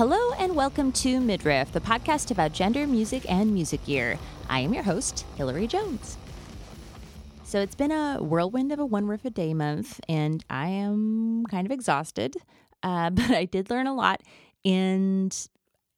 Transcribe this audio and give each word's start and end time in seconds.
Hello 0.00 0.32
and 0.38 0.56
welcome 0.56 0.92
to 0.92 1.20
Midriff, 1.20 1.72
the 1.72 1.80
podcast 1.80 2.30
about 2.30 2.54
gender, 2.54 2.86
music, 2.86 3.30
and 3.30 3.52
music 3.52 3.84
gear. 3.84 4.18
I 4.48 4.60
am 4.60 4.72
your 4.72 4.82
host, 4.82 5.26
Hilary 5.36 5.66
Jones. 5.66 6.16
So 7.44 7.60
it's 7.60 7.74
been 7.74 7.92
a 7.92 8.16
whirlwind 8.16 8.72
of 8.72 8.78
a 8.78 8.86
one 8.86 9.06
riff 9.06 9.26
a 9.26 9.30
day 9.30 9.52
month, 9.52 10.00
and 10.08 10.42
I 10.48 10.68
am 10.68 11.44
kind 11.50 11.66
of 11.66 11.70
exhausted. 11.70 12.38
Uh, 12.82 13.10
but 13.10 13.30
I 13.30 13.44
did 13.44 13.68
learn 13.68 13.86
a 13.86 13.94
lot, 13.94 14.22
and 14.64 15.36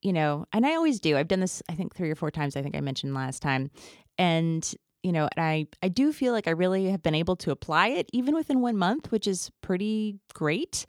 you 0.01 0.12
know, 0.12 0.46
and 0.53 0.66
I 0.66 0.75
always 0.75 0.98
do. 0.98 1.16
I've 1.16 1.29
done 1.29 1.39
this, 1.39 1.62
I 1.69 1.75
think, 1.75 1.95
three 1.95 2.11
or 2.11 2.16
four 2.16 2.32
times. 2.32 2.57
I 2.57 2.62
think 2.62 2.77
I 2.77 2.80
mentioned 2.80 3.14
last 3.14 3.41
time, 3.41 3.71
and 4.19 4.69
you 5.05 5.12
know, 5.12 5.29
and 5.37 5.46
I 5.46 5.69
I 5.80 5.87
do 5.87 6.12
feel 6.12 6.32
like 6.32 6.48
I 6.48 6.50
really 6.50 6.87
have 6.87 7.05
been 7.05 7.14
able 7.14 7.37
to 7.37 7.53
apply 7.53 7.91
it 7.91 8.11
even 8.12 8.34
within 8.34 8.62
one 8.62 8.77
month, 8.77 9.12
which 9.12 9.28
is 9.28 9.53
pretty 9.61 10.19
great. 10.34 10.87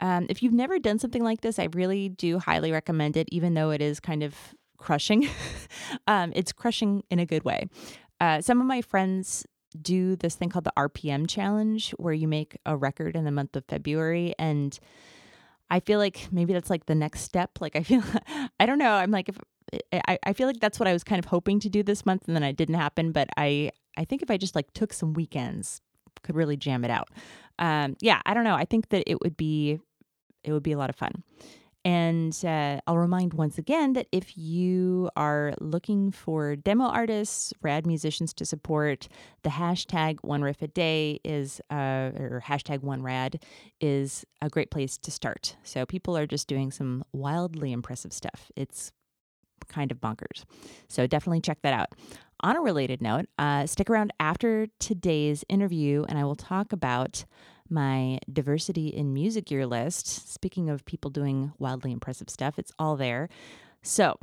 Um, 0.00 0.26
if 0.28 0.42
you've 0.42 0.52
never 0.52 0.78
done 0.78 0.98
something 0.98 1.24
like 1.24 1.40
this, 1.40 1.58
I 1.58 1.68
really 1.72 2.08
do 2.08 2.38
highly 2.38 2.72
recommend 2.72 3.16
it, 3.16 3.28
even 3.32 3.54
though 3.54 3.70
it 3.70 3.80
is 3.80 4.00
kind 4.00 4.22
of 4.22 4.34
crushing. 4.76 5.28
um, 6.06 6.32
it's 6.34 6.52
crushing 6.52 7.02
in 7.10 7.18
a 7.18 7.26
good 7.26 7.44
way. 7.44 7.68
Uh, 8.20 8.40
some 8.40 8.60
of 8.60 8.66
my 8.66 8.82
friends 8.82 9.46
do 9.80 10.16
this 10.16 10.34
thing 10.34 10.48
called 10.48 10.64
the 10.64 10.72
RPM 10.76 11.28
challenge, 11.28 11.90
where 11.92 12.14
you 12.14 12.28
make 12.28 12.56
a 12.66 12.76
record 12.76 13.16
in 13.16 13.24
the 13.24 13.30
month 13.30 13.56
of 13.56 13.64
February. 13.66 14.34
And 14.38 14.78
I 15.70 15.80
feel 15.80 15.98
like 15.98 16.28
maybe 16.30 16.52
that's 16.52 16.70
like 16.70 16.86
the 16.86 16.94
next 16.94 17.20
step. 17.20 17.58
Like, 17.60 17.76
I 17.76 17.82
feel, 17.82 18.02
I 18.60 18.66
don't 18.66 18.78
know. 18.78 18.92
I'm 18.92 19.10
like, 19.10 19.28
if 19.28 19.38
I, 19.92 20.18
I 20.22 20.32
feel 20.32 20.46
like 20.46 20.60
that's 20.60 20.78
what 20.78 20.88
I 20.88 20.92
was 20.92 21.04
kind 21.04 21.18
of 21.18 21.24
hoping 21.24 21.60
to 21.60 21.68
do 21.68 21.82
this 21.82 22.06
month, 22.06 22.24
and 22.26 22.36
then 22.36 22.42
it 22.42 22.56
didn't 22.56 22.76
happen. 22.76 23.12
But 23.12 23.28
I, 23.36 23.72
I 23.96 24.04
think 24.04 24.22
if 24.22 24.30
I 24.30 24.36
just 24.36 24.54
like 24.54 24.72
took 24.72 24.92
some 24.92 25.12
weekends, 25.12 25.80
could 26.22 26.36
really 26.36 26.56
jam 26.56 26.84
it 26.84 26.90
out. 26.90 27.08
Um, 27.58 27.96
yeah, 28.00 28.20
I 28.26 28.34
don't 28.34 28.44
know. 28.44 28.54
I 28.54 28.64
think 28.64 28.90
that 28.90 29.04
it 29.06 29.20
would 29.22 29.36
be 29.36 29.80
it 30.46 30.52
would 30.52 30.62
be 30.62 30.72
a 30.72 30.78
lot 30.78 30.88
of 30.88 30.96
fun. 30.96 31.22
And 31.86 32.36
uh, 32.44 32.80
I'll 32.88 32.98
remind 32.98 33.34
once 33.34 33.58
again 33.58 33.92
that 33.92 34.08
if 34.10 34.36
you 34.36 35.08
are 35.14 35.54
looking 35.60 36.10
for 36.10 36.56
demo 36.56 36.86
artists, 36.86 37.52
rad 37.62 37.86
musicians 37.86 38.34
to 38.34 38.44
support, 38.44 39.06
the 39.44 39.50
hashtag 39.50 40.18
one 40.22 40.42
riff 40.42 40.62
a 40.62 40.66
day 40.66 41.20
is, 41.24 41.60
uh, 41.70 42.10
or 42.18 42.42
hashtag 42.44 42.82
one 42.82 43.04
rad 43.04 43.40
is 43.80 44.24
a 44.42 44.48
great 44.48 44.72
place 44.72 44.98
to 44.98 45.12
start. 45.12 45.56
So 45.62 45.86
people 45.86 46.16
are 46.16 46.26
just 46.26 46.48
doing 46.48 46.72
some 46.72 47.04
wildly 47.12 47.70
impressive 47.70 48.12
stuff. 48.12 48.50
It's 48.56 48.90
kind 49.68 49.92
of 49.92 50.00
bonkers. 50.00 50.42
So 50.88 51.06
definitely 51.06 51.40
check 51.40 51.58
that 51.62 51.72
out. 51.72 51.90
On 52.40 52.56
a 52.56 52.60
related 52.60 53.00
note, 53.00 53.26
uh, 53.38 53.64
stick 53.66 53.88
around 53.88 54.12
after 54.18 54.66
today's 54.80 55.44
interview 55.48 56.04
and 56.08 56.18
I 56.18 56.24
will 56.24 56.34
talk 56.34 56.72
about 56.72 57.24
my 57.70 58.18
diversity 58.32 58.88
in 58.88 59.12
music 59.12 59.46
gear 59.46 59.66
list. 59.66 60.32
Speaking 60.32 60.68
of 60.68 60.84
people 60.84 61.10
doing 61.10 61.52
wildly 61.58 61.92
impressive 61.92 62.30
stuff, 62.30 62.58
it's 62.58 62.72
all 62.78 62.96
there. 62.96 63.28
So, 63.82 64.18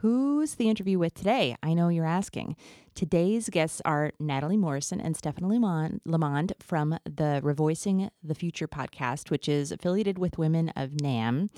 who's 0.00 0.54
the 0.54 0.68
interview 0.68 0.98
with 0.98 1.14
today? 1.14 1.56
I 1.62 1.74
know 1.74 1.88
you're 1.88 2.04
asking. 2.04 2.56
Today's 2.94 3.48
guests 3.48 3.80
are 3.84 4.12
Natalie 4.18 4.56
Morrison 4.56 5.00
and 5.00 5.16
Stephanie 5.16 5.58
Lamond 6.04 6.52
from 6.58 6.98
the 7.04 7.40
Revoicing 7.44 8.10
the 8.24 8.34
Future 8.34 8.66
podcast, 8.66 9.30
which 9.30 9.48
is 9.48 9.70
affiliated 9.70 10.18
with 10.18 10.36
Women 10.36 10.70
of 10.70 10.90
NAMM. 10.90 11.48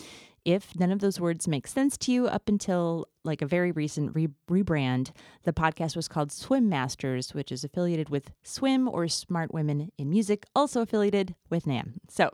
If 0.44 0.78
none 0.78 0.90
of 0.90 1.00
those 1.00 1.20
words 1.20 1.46
make 1.46 1.66
sense 1.66 1.96
to 1.98 2.12
you 2.12 2.26
up 2.26 2.48
until 2.48 3.06
like 3.24 3.42
a 3.42 3.46
very 3.46 3.72
recent 3.72 4.14
re- 4.14 4.28
rebrand, 4.50 5.10
the 5.44 5.52
podcast 5.52 5.96
was 5.96 6.08
called 6.08 6.32
Swim 6.32 6.68
Masters, 6.68 7.34
which 7.34 7.52
is 7.52 7.64
affiliated 7.64 8.08
with 8.08 8.32
Swim 8.42 8.88
or 8.88 9.06
Smart 9.08 9.52
Women 9.52 9.90
in 9.98 10.08
Music, 10.08 10.46
also 10.54 10.80
affiliated 10.80 11.34
with 11.50 11.64
NAMM. 11.64 11.94
So 12.08 12.30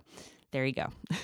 there 0.53 0.65
you 0.65 0.73
go. 0.73 0.87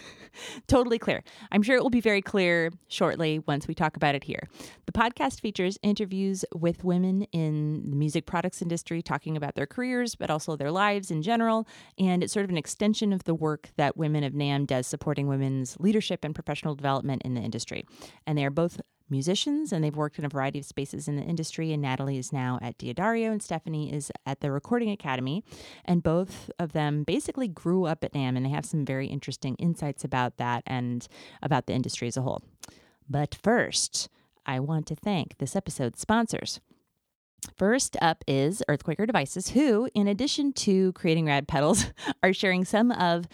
totally 0.67 0.99
clear. 0.99 1.23
I'm 1.51 1.63
sure 1.63 1.77
it 1.77 1.83
will 1.83 1.91
be 1.91 2.01
very 2.01 2.23
clear 2.23 2.71
shortly 2.89 3.41
once 3.41 3.69
we 3.69 3.75
talk 3.75 3.97
about 3.97 4.15
it 4.15 4.25
here. 4.25 4.49
The 4.87 4.93
podcast 4.93 5.41
features 5.41 5.79
interviews 5.83 6.45
with 6.55 6.85
women 6.85 7.23
in 7.33 7.91
the 7.91 7.97
music 7.97 8.27
products 8.27 8.63
industry 8.63 9.03
talking 9.03 9.37
about 9.37 9.55
their 9.55 9.67
careers, 9.67 10.15
but 10.15 10.31
also 10.31 10.57
their 10.57 10.71
lives 10.71 11.11
in 11.11 11.23
general. 11.23 11.67
And 11.99 12.23
it's 12.23 12.33
sort 12.33 12.45
of 12.45 12.51
an 12.51 12.59
extension 12.59 13.13
of 13.13 13.25
the 13.25 13.35
work 13.35 13.71
that 13.77 13.97
Women 13.97 14.25
of 14.25 14.33
NAMM 14.33 14.67
does 14.67 14.87
supporting 14.87 15.27
women's 15.27 15.77
leadership 15.79 16.25
and 16.25 16.35
professional 16.35 16.75
development 16.75 17.23
in 17.25 17.35
the 17.35 17.41
industry. 17.41 17.85
And 18.27 18.37
they 18.37 18.45
are 18.45 18.51
both 18.51 18.81
musicians 19.13 19.73
and 19.73 19.85
they've 19.85 19.97
worked 19.97 20.19
in 20.19 20.25
a 20.25 20.29
variety 20.29 20.59
of 20.59 20.65
spaces 20.65 21.07
in 21.07 21.15
the 21.15 21.23
industry. 21.23 21.73
And 21.73 21.81
Natalie 21.81 22.19
is 22.19 22.33
now 22.33 22.59
at 22.61 22.77
D'Addario 22.79 23.31
and 23.31 23.41
Stephanie 23.41 23.93
is 23.93 24.11
at 24.27 24.41
the 24.41 24.51
Recording 24.51 24.91
Academy. 24.91 25.45
And 25.85 26.03
both 26.03 26.51
of 26.59 26.73
them 26.73 27.05
basically 27.05 27.47
grew 27.47 27.85
up 27.85 28.03
at 28.03 28.13
NAMM 28.13 28.37
and 28.37 28.47
they 28.47 28.51
have 28.51 28.67
some 28.67 28.85
very 28.85 29.07
interesting 29.07 29.55
insights 29.57 30.03
about 30.03 30.39
that 30.39 30.65
and 30.67 31.07
about 31.41 31.67
the 31.67 31.75
industry 31.75 32.09
as 32.09 32.17
a 32.17 32.23
whole. 32.23 32.43
But 33.09 33.37
first, 33.41 34.09
I 34.45 34.59
want 34.59 34.87
to 34.89 34.97
thank 34.97 35.39
this 35.39 35.55
episode's 35.55 36.01
sponsors. 36.01 36.61
First 37.57 37.97
up 38.01 38.25
is 38.27 38.63
Earthquaker 38.69 39.07
Devices, 39.07 39.51
who, 39.51 39.89
in 39.95 40.07
addition 40.07 40.53
to 40.55 40.93
creating 40.93 41.27
rad 41.27 41.49
pedals, 41.49 41.87
are 42.23 42.33
sharing 42.33 42.65
some 42.65 42.91
of 42.93 43.27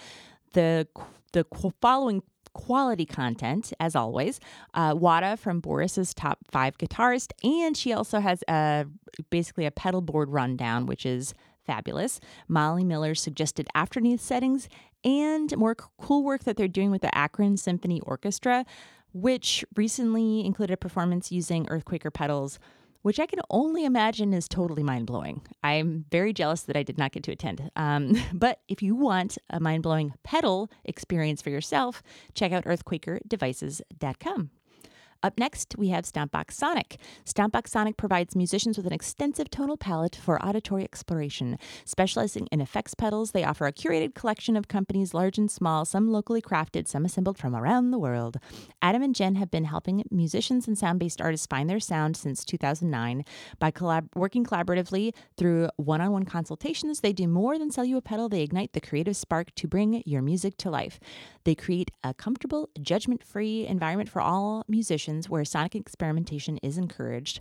the 0.53 0.89
the 1.33 1.45
following 1.83 2.23
quality 2.59 3.07
content, 3.07 3.73
as 3.79 3.95
always. 3.95 4.41
Uh, 4.75 4.93
Wata 4.93 5.39
from 5.39 5.61
Boris's 5.61 6.13
top 6.13 6.39
five 6.51 6.77
guitarist, 6.77 7.31
and 7.45 7.77
she 7.77 7.93
also 7.93 8.19
has 8.19 8.43
a 8.49 8.85
basically 9.31 9.65
a 9.65 9.71
pedal 9.71 10.01
board 10.01 10.29
rundown, 10.29 10.85
which 10.85 11.07
is 11.07 11.35
fabulous. 11.65 12.19
Molly 12.49 12.83
Miller 12.83 13.15
suggested 13.15 13.69
Afterneath 13.77 14.21
settings, 14.21 14.69
and 15.05 15.57
more 15.57 15.77
cool 15.77 16.25
work 16.25 16.43
that 16.45 16.57
they're 16.57 16.67
doing 16.67 16.91
with 16.91 17.03
the 17.03 17.17
Akron 17.17 17.57
Symphony 17.57 18.01
Orchestra, 18.01 18.67
which 19.13 19.65
recently 19.77 20.45
included 20.45 20.75
a 20.75 20.77
performance 20.77 21.31
using 21.31 21.65
Earthquaker 21.67 22.13
pedals 22.13 22.59
which 23.03 23.21
I 23.21 23.27
can 23.27 23.41
only 23.51 23.85
imagine 23.85 24.35
is 24.35 24.49
totally 24.49 24.83
mind 24.83 25.07
blowing. 25.07 25.43
I'm 25.63 26.05
very 26.11 26.33
jealous 26.33 26.63
that 26.63 26.77
I 26.77 26.83
did 26.83 26.99
not 26.99 27.13
get 27.13 27.23
to 27.25 27.33
attend. 27.33 27.71
Um, 27.77 28.17
but 28.33 28.61
if 28.69 28.83
you 28.83 28.95
want 28.95 29.39
a 29.51 29.61
mind 29.61 29.83
blowing 29.83 30.15
pedal 30.25 30.71
experience 30.85 31.43
for 31.43 31.51
yourself, 31.51 32.03
check 32.35 32.53
out 32.53 32.65
earthquakerdevices.com. 32.65 34.51
Up 35.21 35.37
next, 35.37 35.75
we 35.77 35.89
have 35.89 36.05
Stompbox 36.05 36.53
Sonic. 36.53 36.97
Stompbox 37.25 37.71
Sonic 37.71 37.97
provides 37.97 38.37
musicians 38.37 38.77
with 38.77 38.87
an 38.87 38.93
extensive 38.93 39.51
tonal 39.51 39.77
palette 39.77 40.15
for 40.15 40.41
auditory 40.47 40.85
exploration. 40.85 41.59
Specializing 41.85 42.47
in 42.53 42.61
effects 42.61 42.95
pedals, 42.95 43.33
they 43.33 43.43
offer 43.43 43.67
a 43.67 43.73
curated 43.73 44.15
collection 44.15 44.57
of 44.57 44.69
companies 44.69 45.15
large 45.15 45.37
and 45.37 45.51
small, 45.51 45.85
some 45.85 46.13
locally 46.13 46.41
crafted, 46.41 46.87
some 46.87 47.05
assembled 47.05 47.37
from 47.37 47.57
around 47.57 47.91
the 47.91 47.99
world. 47.99 48.37
Adam 48.81 49.03
and 49.03 49.13
Jen 49.13 49.35
have 49.35 49.51
been 49.51 49.65
helping 49.65 50.05
musicians 50.09 50.69
and 50.69 50.79
sound 50.79 51.01
based 51.01 51.21
artists 51.21 51.49
find 51.49 51.69
their 51.69 51.81
sound 51.81 52.17
since 52.17 52.45
2009. 52.45 53.25
By 53.59 53.73
collab- 53.73 54.15
working 54.15 54.45
collaboratively 54.45 55.15
through 55.37 55.69
one 55.75 56.01
on 56.01 56.13
one 56.13 56.27
consultations, 56.27 57.01
they 57.01 57.13
do 57.13 57.27
more 57.27 57.59
than 57.59 57.73
sell 57.73 57.85
you 57.85 57.97
a 57.97 58.03
pedal, 58.03 58.29
they 58.29 58.43
ignite 58.43 58.73
the 58.73 58.81
creative 58.81 59.17
spark 59.17 59.53
to 59.57 59.67
bring 59.67 60.01
your 60.07 60.23
music 60.23 60.57
to 60.59 60.71
life. 60.71 61.01
They 61.43 61.57
create 61.57 61.91
a 62.05 62.15
comfortable, 62.15 62.69
judgment 62.81 63.25
free 63.25 63.67
environment 63.67 64.09
for 64.09 64.23
all 64.23 64.65
musicians 64.69 65.08
where 65.29 65.45
sonic 65.45 65.75
experimentation 65.75 66.59
is 66.59 66.79
encouraged. 66.79 67.41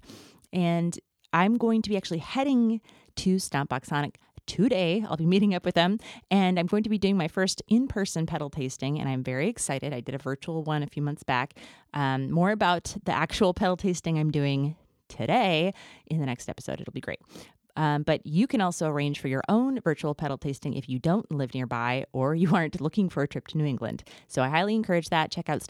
And 0.54 0.98
I'm 1.34 1.58
going 1.58 1.82
to 1.82 1.90
be 1.90 1.98
actually 1.98 2.20
heading 2.20 2.82
to 3.18 3.36
Stompbox 3.36 3.88
Sonic 3.88 4.20
today. 4.46 5.06
I'll 5.08 5.18
be 5.18 5.26
meeting 5.34 5.54
up 5.54 5.66
with 5.66 5.76
them 5.76 6.00
and 6.32 6.58
I'm 6.58 6.68
going 6.68 6.84
to 6.84 6.90
be 6.90 6.98
doing 6.98 7.18
my 7.18 7.28
first 7.28 7.62
in 7.68 7.88
person 7.88 8.26
pedal 8.26 8.50
tasting, 8.50 9.00
and 9.00 9.10
I'm 9.10 9.24
very 9.24 9.50
excited. 9.50 9.94
I 9.94 10.00
did 10.00 10.16
a 10.16 10.20
virtual 10.20 10.64
one 10.64 10.84
a 10.84 10.88
few 10.88 11.02
months 11.02 11.24
back. 11.24 11.56
Um, 11.94 12.32
more 12.32 12.52
about 12.52 12.96
the 13.04 13.12
actual 13.12 13.54
pedal 13.54 13.78
tasting 13.78 14.18
I'm 14.18 14.32
doing 14.32 14.76
today 15.10 15.74
in 16.08 16.20
the 16.20 16.26
next 16.26 16.50
episode. 16.50 16.82
It'll 16.82 16.94
be 16.94 17.02
great. 17.02 17.20
Um, 17.78 18.02
but 18.02 18.26
you 18.26 18.48
can 18.48 18.60
also 18.60 18.90
arrange 18.90 19.20
for 19.20 19.28
your 19.28 19.44
own 19.48 19.80
virtual 19.82 20.16
pedal 20.16 20.38
tasting 20.38 20.74
if 20.74 20.90
you 20.90 20.98
don't 20.98 21.32
live 21.32 21.54
nearby 21.54 22.06
or 22.12 22.34
you 22.34 22.56
aren't 22.56 22.82
looking 22.82 23.08
for 23.08 23.22
a 23.22 23.28
trip 23.28 23.48
to 23.50 23.58
New 23.58 23.66
England. 23.66 24.04
So 24.28 24.42
I 24.42 24.50
highly 24.50 24.76
encourage 24.76 25.10
that. 25.10 25.32
Check 25.32 25.48
out 25.48 25.62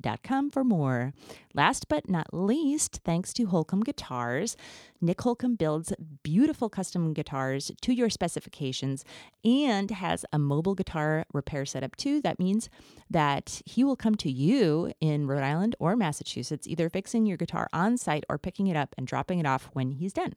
stompboxsonic.com 0.00 0.50
for 0.50 0.64
more. 0.64 1.12
Last 1.54 1.88
but 1.88 2.08
not 2.08 2.32
least, 2.32 3.00
thanks 3.04 3.32
to 3.34 3.46
Holcomb 3.46 3.82
Guitars, 3.82 4.56
Nick 5.00 5.20
Holcomb 5.20 5.56
builds 5.56 5.92
beautiful 6.22 6.68
custom 6.68 7.12
guitars 7.12 7.72
to 7.82 7.92
your 7.92 8.10
specifications 8.10 9.04
and 9.44 9.90
has 9.90 10.24
a 10.32 10.38
mobile 10.38 10.74
guitar 10.74 11.24
repair 11.32 11.64
setup 11.64 11.96
too. 11.96 12.20
That 12.20 12.38
means 12.38 12.68
that 13.10 13.62
he 13.64 13.84
will 13.84 13.96
come 13.96 14.14
to 14.16 14.30
you 14.30 14.92
in 15.00 15.26
Rhode 15.26 15.42
Island 15.42 15.76
or 15.78 15.96
Massachusetts, 15.96 16.66
either 16.66 16.88
fixing 16.88 17.26
your 17.26 17.36
guitar 17.36 17.68
on 17.72 17.96
site 17.96 18.24
or 18.28 18.38
picking 18.38 18.66
it 18.66 18.76
up 18.76 18.94
and 18.96 19.06
dropping 19.06 19.38
it 19.38 19.46
off 19.46 19.70
when 19.72 19.92
he's 19.92 20.12
done 20.12 20.34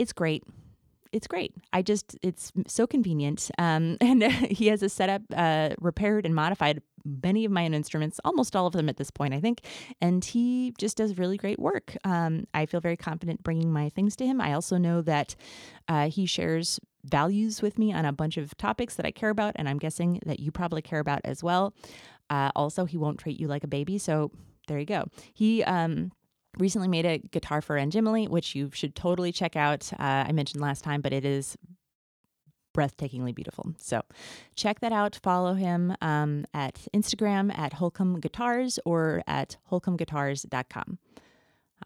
it's 0.00 0.14
great. 0.14 0.42
It's 1.12 1.26
great. 1.26 1.52
I 1.72 1.82
just, 1.82 2.16
it's 2.22 2.52
so 2.66 2.86
convenient. 2.86 3.50
Um, 3.58 3.96
and 4.00 4.22
he 4.22 4.68
has 4.68 4.82
a 4.82 4.88
setup 4.88 5.22
uh, 5.36 5.70
repaired 5.80 6.24
and 6.24 6.34
modified 6.34 6.80
many 7.04 7.44
of 7.44 7.52
my 7.52 7.64
own 7.64 7.74
instruments, 7.74 8.20
almost 8.24 8.56
all 8.56 8.66
of 8.66 8.72
them 8.72 8.88
at 8.88 8.96
this 8.96 9.10
point, 9.10 9.34
I 9.34 9.40
think. 9.40 9.64
And 10.00 10.24
he 10.24 10.74
just 10.78 10.96
does 10.96 11.18
really 11.18 11.36
great 11.36 11.58
work. 11.58 11.96
Um, 12.04 12.44
I 12.54 12.66
feel 12.66 12.80
very 12.80 12.96
confident 12.96 13.42
bringing 13.42 13.72
my 13.72 13.88
things 13.88 14.16
to 14.16 14.26
him. 14.26 14.40
I 14.40 14.52
also 14.52 14.76
know 14.76 15.02
that 15.02 15.34
uh, 15.88 16.08
he 16.08 16.26
shares 16.26 16.80
values 17.04 17.62
with 17.62 17.78
me 17.78 17.92
on 17.92 18.04
a 18.04 18.12
bunch 18.12 18.36
of 18.36 18.56
topics 18.56 18.96
that 18.96 19.06
I 19.06 19.10
care 19.10 19.30
about, 19.30 19.54
and 19.56 19.68
I'm 19.68 19.78
guessing 19.78 20.20
that 20.26 20.40
you 20.40 20.50
probably 20.50 20.82
care 20.82 21.00
about 21.00 21.20
as 21.24 21.42
well. 21.42 21.74
Uh, 22.28 22.50
also, 22.54 22.84
he 22.84 22.96
won't 22.96 23.18
treat 23.18 23.40
you 23.40 23.48
like 23.48 23.64
a 23.64 23.68
baby. 23.68 23.98
So 23.98 24.30
there 24.68 24.78
you 24.78 24.86
go. 24.86 25.06
He 25.32 25.64
um, 25.64 26.12
recently 26.58 26.88
made 26.88 27.06
a 27.06 27.18
guitar 27.18 27.60
for 27.60 27.76
Anjimile, 27.76 28.28
which 28.28 28.54
you 28.54 28.70
should 28.72 28.94
totally 28.94 29.32
check 29.32 29.56
out. 29.56 29.92
Uh, 29.94 30.24
I 30.28 30.32
mentioned 30.32 30.60
last 30.60 30.84
time, 30.84 31.00
but 31.00 31.12
it 31.12 31.24
is 31.24 31.56
breathtakingly 32.72 33.34
beautiful. 33.34 33.74
So 33.78 34.02
check 34.54 34.80
that 34.80 34.92
out. 34.92 35.18
Follow 35.22 35.54
him 35.54 35.94
um, 36.00 36.44
at 36.54 36.86
Instagram 36.94 37.56
at 37.56 37.74
Holcomb 37.74 38.20
Guitars 38.20 38.78
or 38.84 39.22
at 39.26 39.56
holcombguitars.com. 39.70 40.98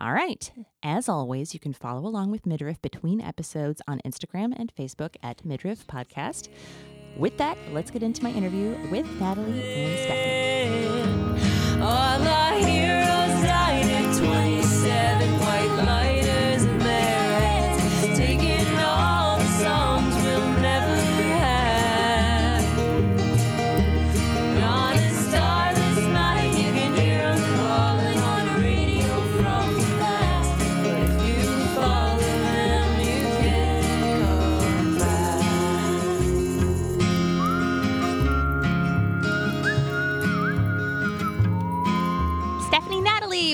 All 0.01 0.13
right. 0.13 0.51
As 0.83 1.09
always, 1.09 1.55
you 1.55 1.61
can 1.61 1.73
follow 1.73 2.07
along 2.07 2.31
with 2.31 2.47
Midriff 2.47 2.83
between 2.83 3.21
episodes 3.21 3.81
on 3.87 4.01
Instagram 4.05 4.53
and 4.57 4.75
Facebook 4.75 5.15
at 5.23 5.45
Midriff 5.45 5.87
Podcast. 5.87 6.49
With 7.17 7.39
that, 7.39 7.57
let's 7.71 7.93
get 7.93 8.03
into 8.03 8.25
my 8.25 8.31
interview 8.31 8.77
with 8.91 9.07
Natalie 9.21 9.63
and 9.63 9.99
Stephanie. 10.01 10.45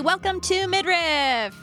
Welcome 0.03 0.41
to 0.43 0.67
Midriff. 0.67 1.55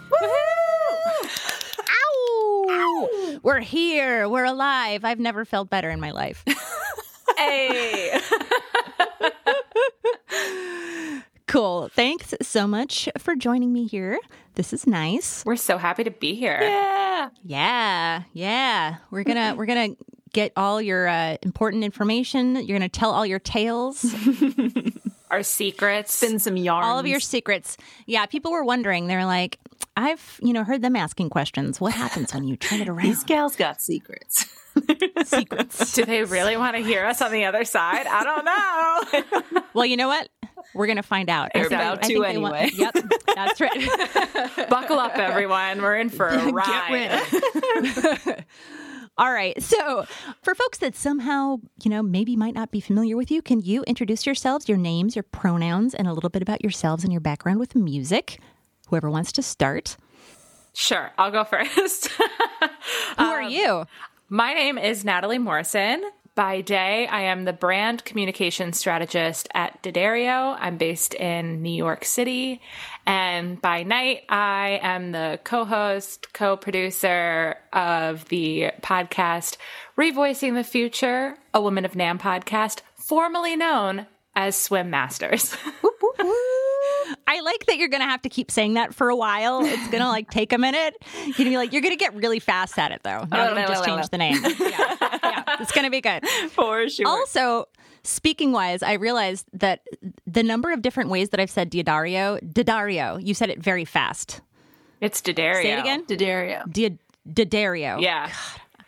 Ow! 1.90 3.40
We're 3.42 3.60
here. 3.60 4.30
We're 4.30 4.46
alive. 4.46 5.04
I've 5.04 5.20
never 5.20 5.44
felt 5.46 5.70
better 5.70 5.90
in 5.90 6.00
my 6.00 6.12
life. 6.12 6.44
Hey. 7.38 8.20
cool. 11.46 11.88
Thanks 11.90 12.34
so 12.42 12.66
much 12.66 13.08
for 13.20 13.36
joining 13.36 13.72
me 13.72 13.86
here. 13.86 14.20
This 14.56 14.74
is 14.74 14.88
nice. 14.88 15.46
We're 15.46 15.56
so 15.56 15.78
happy 15.78 16.04
to 16.04 16.10
be 16.10 16.34
here. 16.34 16.58
Yeah. 16.60 17.30
Yeah, 17.44 18.24
yeah. 18.34 18.96
We're 19.12 19.24
gonna 19.24 19.54
we're 19.58 19.68
gonna 19.68 19.90
get 20.34 20.52
all 20.58 20.82
your 20.82 21.08
uh, 21.08 21.38
important 21.44 21.84
information. 21.84 22.56
You're 22.56 22.80
gonna 22.80 22.90
tell 22.90 23.12
all 23.12 23.26
your 23.26 23.38
tales, 23.40 24.04
Our 25.30 25.44
secrets. 25.44 26.14
Spin 26.14 26.40
some 26.40 26.56
yarns. 26.58 26.86
all 26.86 27.00
of 27.00 27.06
your 27.08 27.20
secrets. 27.20 27.78
Yeah, 28.06 28.26
people 28.28 28.52
were 28.52 28.64
wondering. 28.64 29.08
They're 29.08 29.26
like, 29.26 29.60
I've 29.96 30.40
you 30.42 30.54
know 30.54 30.64
heard 30.64 30.82
them 30.82 30.96
asking 30.96 31.30
questions. 31.30 31.82
What 31.82 31.94
happens 31.94 32.34
when 32.34 32.46
you 32.48 32.56
turn 32.56 32.82
it 32.82 32.88
around? 32.90 33.06
These 33.08 33.24
gals 33.24 33.56
got 33.56 33.82
secrets. 33.82 34.46
secrets. 35.26 35.94
Do 35.94 36.06
they 36.06 36.24
really 36.24 36.56
want 36.56 36.76
to 36.78 36.84
hear 36.84 37.04
us 37.06 37.22
on 37.22 37.32
the 37.32 37.46
other 37.46 37.66
side? 37.66 38.06
I 38.08 38.24
don't 38.24 38.46
know. 38.46 39.62
Well, 39.74 39.86
you 39.86 39.96
know 39.96 40.08
what? 40.08 40.28
We're 40.74 40.88
gonna 40.88 41.04
find 41.04 41.30
out. 41.30 41.52
They're 41.54 41.68
about 41.68 42.02
to 42.02 42.08
think 42.08 42.26
they 42.26 42.38
want- 42.40 42.56
anyway. 42.56 42.72
yep, 42.74 42.96
that's 43.36 43.62
right. 43.62 44.70
Buckle 44.70 44.98
up, 44.98 45.16
everyone. 45.18 45.84
We're 45.84 45.98
in 45.98 46.10
for 46.10 46.28
a 46.28 46.52
ride. 46.52 48.44
All 49.18 49.32
right. 49.32 49.62
So, 49.62 50.06
for 50.44 50.54
folks 50.54 50.78
that 50.78 50.96
somehow, 50.96 51.58
you 51.84 51.90
know, 51.90 52.04
maybe 52.04 52.36
might 52.36 52.54
not 52.54 52.72
be 52.72 52.80
familiar 52.80 53.18
with 53.18 53.32
you, 53.32 53.42
can 53.42 53.62
you 53.62 53.84
introduce 53.84 54.26
yourselves, 54.26 54.70
your 54.70 54.78
names, 54.78 55.16
your 55.16 55.24
pronouns, 55.24 55.96
and 55.96 56.08
a 56.08 56.14
little 56.14 56.30
bit 56.30 56.44
about 56.44 56.62
yourselves 56.62 57.04
and 57.04 57.12
your 57.12 57.20
background 57.20 57.60
with 57.60 57.76
music? 57.76 58.40
Whoever 58.90 59.10
wants 59.10 59.32
to 59.34 59.42
start. 59.42 59.98
Sure, 60.74 61.12
I'll 61.18 61.32
go 61.32 61.44
first. 61.46 62.10
Who 62.10 63.24
are 63.24 63.42
um, 63.42 63.52
you? 63.52 63.86
My 64.30 64.54
name 64.54 64.78
is 64.78 65.04
Natalie 65.04 65.40
Morrison. 65.40 66.04
By 66.38 66.62
day, 66.62 67.08
I 67.08 67.22
am 67.22 67.46
the 67.46 67.52
brand 67.52 68.06
communication 68.06 68.72
strategist 68.72 69.50
at 69.56 69.82
D'Addario. 69.82 70.56
I'm 70.60 70.78
based 70.78 71.16
in 71.16 71.64
New 71.64 71.76
York 71.76 72.06
City. 72.06 72.62
And 73.08 73.60
by 73.60 73.82
night, 73.82 74.22
I 74.30 74.80
am 74.84 75.14
the 75.14 75.40
co 75.44 75.66
host, 75.66 76.32
co 76.34 76.56
producer 76.56 77.56
of 77.74 78.26
the 78.26 78.70
podcast 78.84 79.58
Revoicing 79.98 80.54
the 80.54 80.64
Future, 80.64 81.40
a 81.56 81.60
Woman 81.60 81.86
of 81.86 81.94
NAMM 81.94 82.22
podcast, 82.22 82.82
formerly 82.94 83.56
known 83.56 84.06
as 84.36 84.56
Swim 84.56 84.92
Masters. 84.92 85.58
I 87.28 87.42
like 87.42 87.66
that 87.66 87.78
you're 87.78 87.90
going 87.90 88.02
to 88.02 88.08
have 88.08 88.22
to 88.24 88.30
keep 88.30 88.50
saying 88.50 88.76
that 88.76 88.96
for 88.96 89.10
a 89.10 89.16
while. 89.16 89.64
It's 89.66 89.88
going 89.90 90.02
to 90.04 90.08
like 90.08 90.30
take 90.32 90.54
a 90.54 90.58
minute. 90.58 90.96
You're 91.16 91.24
going 91.26 91.34
to 91.36 91.50
be 91.50 91.58
like, 91.58 91.74
you're 91.74 91.82
going 91.82 91.94
to 91.94 91.98
get 92.00 92.16
really 92.16 92.40
fast 92.40 92.80
at 92.80 92.92
it 92.92 93.02
though. 93.04 93.26
Now 93.30 93.54
that 93.54 93.62
you 93.62 93.68
just 93.68 93.86
changed 93.86 94.12
the 94.12 94.18
name. 94.18 94.38
Yeah, 94.60 94.96
yeah, 95.24 95.44
it's 95.60 95.72
going 95.72 95.84
to 95.86 95.92
be 95.92 96.02
good. 96.02 96.26
For 96.52 96.88
sure. 96.90 97.08
Also, 97.08 97.68
speaking 98.04 98.52
wise, 98.54 98.82
I 98.82 98.94
realized 98.94 99.46
that 99.54 99.82
the 100.26 100.44
number 100.44 100.72
of 100.72 100.82
different 100.82 101.10
ways 101.10 101.30
that 101.30 101.40
I've 101.40 101.50
said 101.50 101.70
Didario, 101.72 102.40
Didario, 102.42 103.24
you 103.24 103.34
said 103.34 103.50
it 103.50 103.60
very 103.60 103.84
fast. 103.86 104.42
it's 105.02 105.22
Didario. 105.22 105.62
Say 105.62 105.74
it 105.74 105.80
again. 105.80 106.06
Didario. 106.06 106.72
Di- 106.72 106.98
Didario. 107.30 108.02
Yeah. 108.02 108.32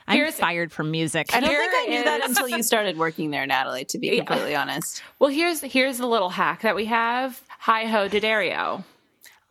I'm 0.07 0.15
Here's- 0.17 0.35
fired 0.39 0.71
from 0.71 0.89
music. 0.91 1.27
I 1.35 1.39
don't 1.39 1.49
Here 1.49 1.59
think 1.59 1.87
I 1.87 1.91
knew 1.91 2.03
that 2.05 2.25
until 2.27 2.47
you 2.49 2.63
started 2.63 2.97
working 2.97 3.29
there, 3.31 3.45
Natalie, 3.45 3.85
to 3.85 3.99
be 3.99 4.17
completely 4.17 4.55
honest. 4.55 5.03
Well, 5.19 5.29
here's 5.29 5.61
here's 5.61 5.97
the 5.99 6.07
little 6.07 6.29
hack 6.29 6.61
that 6.61 6.75
we 6.75 6.85
have. 6.85 7.39
Hi 7.69 7.85
ho, 7.85 8.07
D'Addario. 8.07 8.83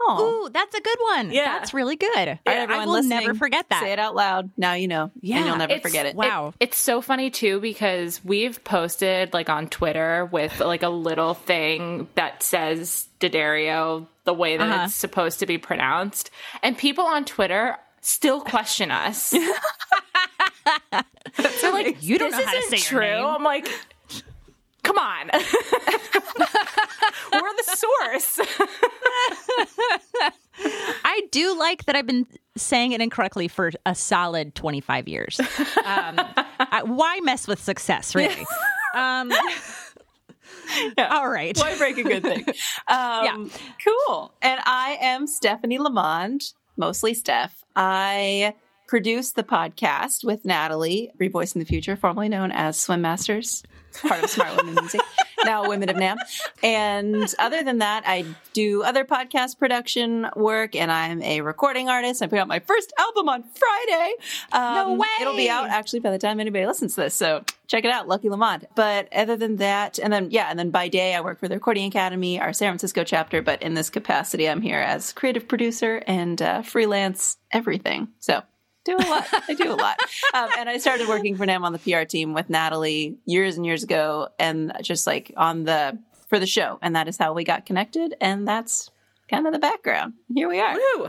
Oh. 0.01 0.47
Ooh, 0.47 0.51
that's 0.51 0.75
a 0.75 0.81
good 0.81 0.99
one. 1.01 1.31
Yeah. 1.31 1.45
That's 1.59 1.73
really 1.73 1.95
good. 1.95 2.09
All 2.17 2.25
right, 2.25 2.41
I 2.47 2.55
everyone 2.55 2.87
will 2.87 2.95
listening, 2.95 3.21
never 3.21 3.35
forget 3.35 3.69
that. 3.69 3.81
Say 3.81 3.93
it 3.93 4.01
out 4.01 4.17
loud. 4.17 4.51
Now 4.57 4.73
you 4.75 4.89
know. 4.89 5.13
Yeah. 5.21 5.37
And 5.37 5.47
you'll 5.47 5.57
never 5.57 5.73
It's- 5.75 5.83
forget 5.89 6.05
it. 6.07 6.17
Wow. 6.17 6.53
It's 6.59 6.77
so 6.77 7.01
funny 7.01 7.31
too 7.31 7.61
because 7.61 8.21
we've 8.25 8.63
posted 8.65 9.33
like 9.33 9.49
on 9.49 9.69
Twitter 9.69 10.25
with 10.33 10.59
like 10.59 10.83
a 10.83 10.89
little 10.89 11.35
thing 11.35 12.09
that 12.17 12.43
says 12.43 13.07
D'Addario 13.21 14.07
the 14.25 14.35
way 14.35 14.57
that 14.57 14.69
Uh-huh. 14.69 14.85
it's 14.87 14.95
supposed 14.97 15.39
to 15.39 15.47
be 15.47 15.57
pronounced, 15.59 16.31
and 16.63 16.77
people 16.77 17.05
on 17.05 17.25
Twitter 17.25 17.77
still 18.01 18.41
question 18.41 18.91
us. 18.91 19.31
They're 21.61 21.73
like, 21.73 22.03
You 22.03 22.19
don't 22.19 22.31
this 22.33 22.41
know 22.41 22.47
how 22.47 22.53
to 22.53 22.59
isn't 22.59 22.79
say 22.79 22.95
your 22.95 23.01
true. 23.03 23.11
name." 23.17 23.27
I'm 23.27 23.43
like, 23.45 23.69
come 24.83 24.99
on, 24.99 25.31
we're 27.33 27.57
the 27.57 27.77
source. 27.77 28.41
I 31.05 31.23
do 31.31 31.57
like 31.59 31.85
that 31.87 31.95
I've 31.97 32.07
been 32.07 32.27
saying 32.57 32.93
it 32.93 33.01
incorrectly 33.01 33.49
for 33.49 33.71
a 33.87 33.95
solid 33.95 34.55
25 34.55 35.09
years. 35.09 35.41
Um, 35.85 36.21
I, 36.59 36.83
why 36.85 37.21
mess 37.23 37.49
with 37.49 37.63
success, 37.63 38.15
really? 38.15 38.45
Um, 38.95 39.33
All 40.99 41.29
right. 41.29 41.57
Why 41.57 41.79
break 41.79 41.97
a 41.97 42.03
good 42.03 42.23
thing? 42.23 42.45
Um, 42.89 43.51
Cool. 43.83 44.35
And 44.43 44.61
I 44.67 44.99
am 45.01 45.27
Stephanie 45.27 45.79
Lamond, 45.79 46.53
mostly 46.77 47.15
Steph. 47.15 47.65
I 47.75 48.55
produce 48.89 49.33
the 49.33 49.45
podcast 49.45 50.25
with 50.25 50.45
Natalie, 50.47 51.13
Revoicing 51.21 51.61
the 51.61 51.65
Future, 51.65 51.95
formerly 51.95 52.31
known 52.31 52.51
as 52.51 52.79
Swim 52.81 53.03
Masters, 53.03 53.63
part 54.03 54.25
of 54.25 54.31
Smart 54.31 54.57
Women 54.57 54.77
Music, 54.77 55.03
now 55.45 55.69
Women 55.69 55.91
of 55.91 55.97
NAMM. 55.97 56.17
And 56.63 57.33
other 57.39 57.63
than 57.63 57.79
that, 57.79 58.05
I 58.07 58.25
do 58.55 58.83
other 58.83 59.05
podcast 59.05 59.59
production 59.59 60.27
work, 60.35 60.75
and 60.75 60.91
I'm 60.91 61.23
a 61.23 61.43
recording 61.43 61.91
artist. 61.91 62.23
I 62.23 62.29
put 62.29 62.39
out 62.39 62.49
my 62.49 62.61
first 62.61 62.93
album 62.99 63.29
on 63.29 63.45
Friday. 63.45 64.15
Um, 64.53 64.75
No 64.75 64.95
way! 64.95 65.07
It'll 65.21 65.37
be 65.37 65.51
out 65.51 65.69
actually 65.69 66.01
by 66.01 66.11
the 66.11 66.19
time 66.19 66.41
anybody 66.41 66.67
listens 66.67 66.95
to 66.95 67.03
this. 67.03 67.15
So 67.15 67.45
check 67.67 67.85
it 67.85 67.91
out, 67.91 68.09
Lucky 68.09 68.31
Lamond. 68.31 68.67
But 68.75 69.13
other 69.13 69.37
than 69.37 69.57
that, 69.57 69.99
and 69.99 70.11
then 70.11 70.31
yeah, 70.31 70.49
and 70.49 70.59
then 70.59 70.71
by 70.71 70.89
day 70.89 71.15
I 71.15 71.21
work 71.21 71.39
for 71.41 71.47
the 71.49 71.57
Recording 71.57 71.85
Academy, 71.85 72.41
our 72.41 72.55
San 72.55 72.71
Francisco 72.71 73.05
chapter. 73.05 73.43
But 73.43 73.63
in 73.63 73.75
this 73.75 73.91
capacity, 73.91 74.49
I'm 74.49 74.63
here 74.63 74.81
as 74.81 75.13
creative 75.13 75.47
producer 75.47 76.03
and 76.07 76.41
uh, 76.41 76.63
freelance 76.63 77.37
everything. 77.53 78.09
So 78.19 78.43
do 78.89 78.97
a 78.97 79.09
lot. 79.09 79.27
I 79.49 79.55
do 79.55 79.73
a 79.73 79.75
lot. 79.75 79.99
Um, 80.35 80.51
and 80.59 80.69
I 80.69 80.79
started 80.79 81.09
working 81.09 81.37
for 81.37 81.47
NAMM 81.47 81.63
on 81.63 81.73
the 81.73 81.79
PR 81.79 82.05
team 82.05 82.35
with 82.35 82.49
Natalie 82.49 83.17
years 83.27 83.57
and 83.57 83.67
years 83.67 83.83
ago, 83.83 84.29
and 84.39 84.73
just 84.83 85.07
like 85.07 85.33
on 85.37 85.65
the 85.65 85.99
for 86.29 86.39
the 86.39 86.47
show, 86.47 86.79
and 86.83 86.95
that 86.97 87.09
is 87.09 87.17
how 87.17 87.33
we 87.33 87.45
got 87.45 87.67
connected. 87.67 88.15
And 88.21 88.47
that's 88.47 88.91
kind 89.31 89.47
of 89.47 89.53
the 89.53 89.59
background. 89.59 90.15
Here 90.35 90.49
we 90.49 90.61
are. 90.61 90.75
Woo. 90.75 91.09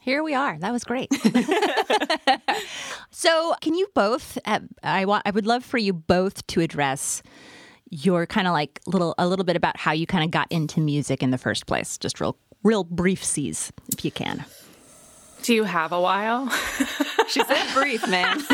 Here 0.00 0.22
we 0.22 0.34
are. 0.34 0.58
That 0.58 0.72
was 0.72 0.82
great. 0.82 1.12
so, 3.10 3.54
can 3.60 3.74
you 3.74 3.86
both? 3.94 4.36
Uh, 4.44 4.60
I 4.82 5.04
want. 5.04 5.22
I 5.26 5.30
would 5.30 5.46
love 5.46 5.64
for 5.64 5.78
you 5.78 5.92
both 5.92 6.46
to 6.48 6.60
address 6.60 7.22
your 7.90 8.26
kind 8.26 8.46
of 8.46 8.52
like 8.52 8.80
little 8.86 9.14
a 9.18 9.28
little 9.28 9.44
bit 9.44 9.54
about 9.54 9.76
how 9.76 9.92
you 9.92 10.06
kind 10.06 10.24
of 10.24 10.30
got 10.30 10.50
into 10.50 10.80
music 10.80 11.22
in 11.22 11.30
the 11.30 11.38
first 11.38 11.66
place. 11.66 11.98
Just 11.98 12.20
real, 12.20 12.36
real 12.64 12.84
brief 12.84 13.24
seas, 13.24 13.72
if 13.92 14.04
you 14.04 14.10
can. 14.10 14.44
Do 15.42 15.54
you 15.54 15.64
have 15.64 15.92
a 15.92 16.00
while? 16.00 16.48
She 17.28 17.42
said 17.44 17.74
brief, 17.74 18.06
man. 18.08 18.40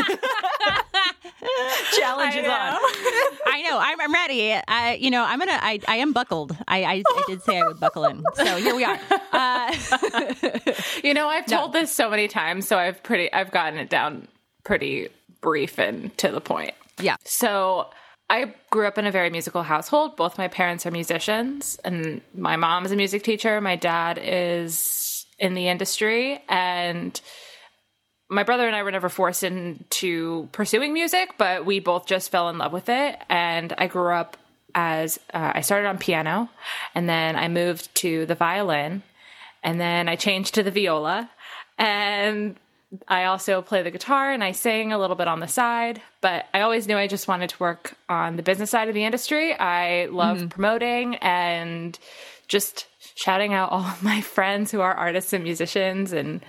Challenge 1.97 2.35
is 2.35 2.45
on. 2.45 2.51
I 3.47 3.61
know. 3.67 3.77
I'm, 3.79 3.99
I'm 4.01 4.13
ready. 4.13 4.53
I, 4.67 4.95
you 4.99 5.09
know, 5.11 5.23
I'm 5.23 5.39
gonna. 5.39 5.57
I, 5.61 5.79
I 5.87 5.97
am 5.97 6.13
buckled. 6.13 6.55
I, 6.67 6.83
I, 6.83 7.03
I 7.07 7.23
did 7.27 7.41
say 7.43 7.59
I 7.59 7.63
would 7.67 7.79
buckle 7.79 8.05
in. 8.05 8.23
So 8.35 8.57
here 8.57 8.75
we 8.75 8.83
are. 8.83 8.99
Uh, 9.31 9.75
You 11.03 11.13
know, 11.13 11.27
I've 11.27 11.45
told 11.45 11.73
this 11.73 11.93
so 11.93 12.09
many 12.09 12.27
times, 12.27 12.67
so 12.67 12.77
I've 12.77 13.01
pretty 13.03 13.31
I've 13.31 13.51
gotten 13.51 13.79
it 13.79 13.89
down 13.89 14.27
pretty 14.63 15.09
brief 15.41 15.77
and 15.79 16.15
to 16.17 16.31
the 16.31 16.41
point. 16.41 16.73
yeah. 16.99 17.15
So 17.23 17.89
I 18.29 18.53
grew 18.69 18.85
up 18.87 18.97
in 18.97 19.05
a 19.05 19.11
very 19.11 19.29
musical 19.29 19.63
household. 19.63 20.15
Both 20.17 20.37
my 20.37 20.47
parents 20.49 20.85
are 20.85 20.91
musicians, 20.91 21.79
and 21.85 22.21
my 22.35 22.55
mom 22.57 22.85
is 22.85 22.91
a 22.91 22.95
music 22.95 23.23
teacher. 23.23 23.59
My 23.61 23.75
dad 23.75 24.19
is 24.21 24.77
in 25.39 25.53
the 25.53 25.67
industry, 25.67 26.43
and 26.49 27.19
my 28.29 28.43
brother 28.43 28.67
and 28.67 28.75
I 28.75 28.83
were 28.83 28.91
never 28.91 29.09
forced 29.09 29.43
into 29.43 30.47
pursuing 30.51 30.93
music, 30.93 31.31
but 31.37 31.65
we 31.65 31.79
both 31.79 32.05
just 32.05 32.29
fell 32.29 32.49
in 32.49 32.57
love 32.57 32.73
with 32.73 32.89
it. 32.89 33.19
And 33.29 33.73
I 33.77 33.87
grew 33.87 34.13
up 34.13 34.37
as 34.75 35.19
uh, 35.33 35.53
I 35.55 35.61
started 35.61 35.87
on 35.87 35.97
piano, 35.97 36.49
and 36.93 37.09
then 37.09 37.35
I 37.35 37.47
moved 37.47 37.93
to 37.95 38.25
the 38.27 38.35
violin, 38.35 39.01
and 39.63 39.79
then 39.79 40.07
I 40.07 40.15
changed 40.15 40.53
to 40.55 40.63
the 40.63 40.71
viola, 40.71 41.29
and 41.77 42.55
I 43.07 43.25
also 43.25 43.61
play 43.61 43.83
the 43.83 43.91
guitar 43.91 44.31
and 44.31 44.43
I 44.43 44.51
sing 44.51 44.91
a 44.91 44.97
little 44.97 45.15
bit 45.15 45.27
on 45.27 45.39
the 45.39 45.47
side, 45.47 46.01
but 46.21 46.47
I 46.53 46.61
always 46.61 46.87
knew 46.87 46.97
I 46.97 47.07
just 47.07 47.27
wanted 47.27 47.51
to 47.51 47.59
work 47.59 47.93
on 48.07 48.35
the 48.35 48.41
business 48.41 48.71
side 48.71 48.87
of 48.87 48.95
the 48.95 49.05
industry. 49.05 49.53
I 49.53 50.07
love 50.07 50.49
promoting 50.49 51.15
and 51.17 51.97
just 52.47 52.87
shouting 53.19 53.53
out 53.53 53.71
all 53.71 53.81
of 53.81 54.01
my 54.01 54.21
friends 54.35 54.71
who 54.71 54.79
are 54.79 54.93
artists 54.93 55.33
and 55.33 55.43
musicians 55.43 56.13
and 56.13 56.41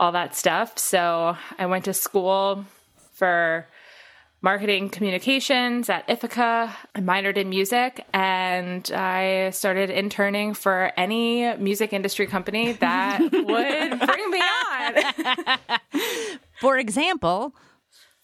all 0.00 0.12
that 0.12 0.34
stuff. 0.34 0.78
So 0.78 1.36
I 1.58 1.66
went 1.66 1.84
to 1.84 1.92
school 1.92 2.64
for 3.12 3.66
marketing 4.40 4.88
communications 4.88 5.88
at 5.88 6.04
Ithaca. 6.08 6.74
I 6.94 7.00
minored 7.00 7.36
in 7.36 7.48
music 7.48 8.04
and 8.12 8.90
I 8.92 9.50
started 9.50 9.90
interning 9.90 10.54
for 10.54 10.90
any 10.96 11.54
music 11.56 11.92
industry 11.92 12.26
company 12.26 12.72
that 12.72 13.20
would 13.32 14.00
bring 14.00 14.30
me 14.30 14.40
on. 14.40 16.00
For 16.60 16.78
example, 16.78 17.54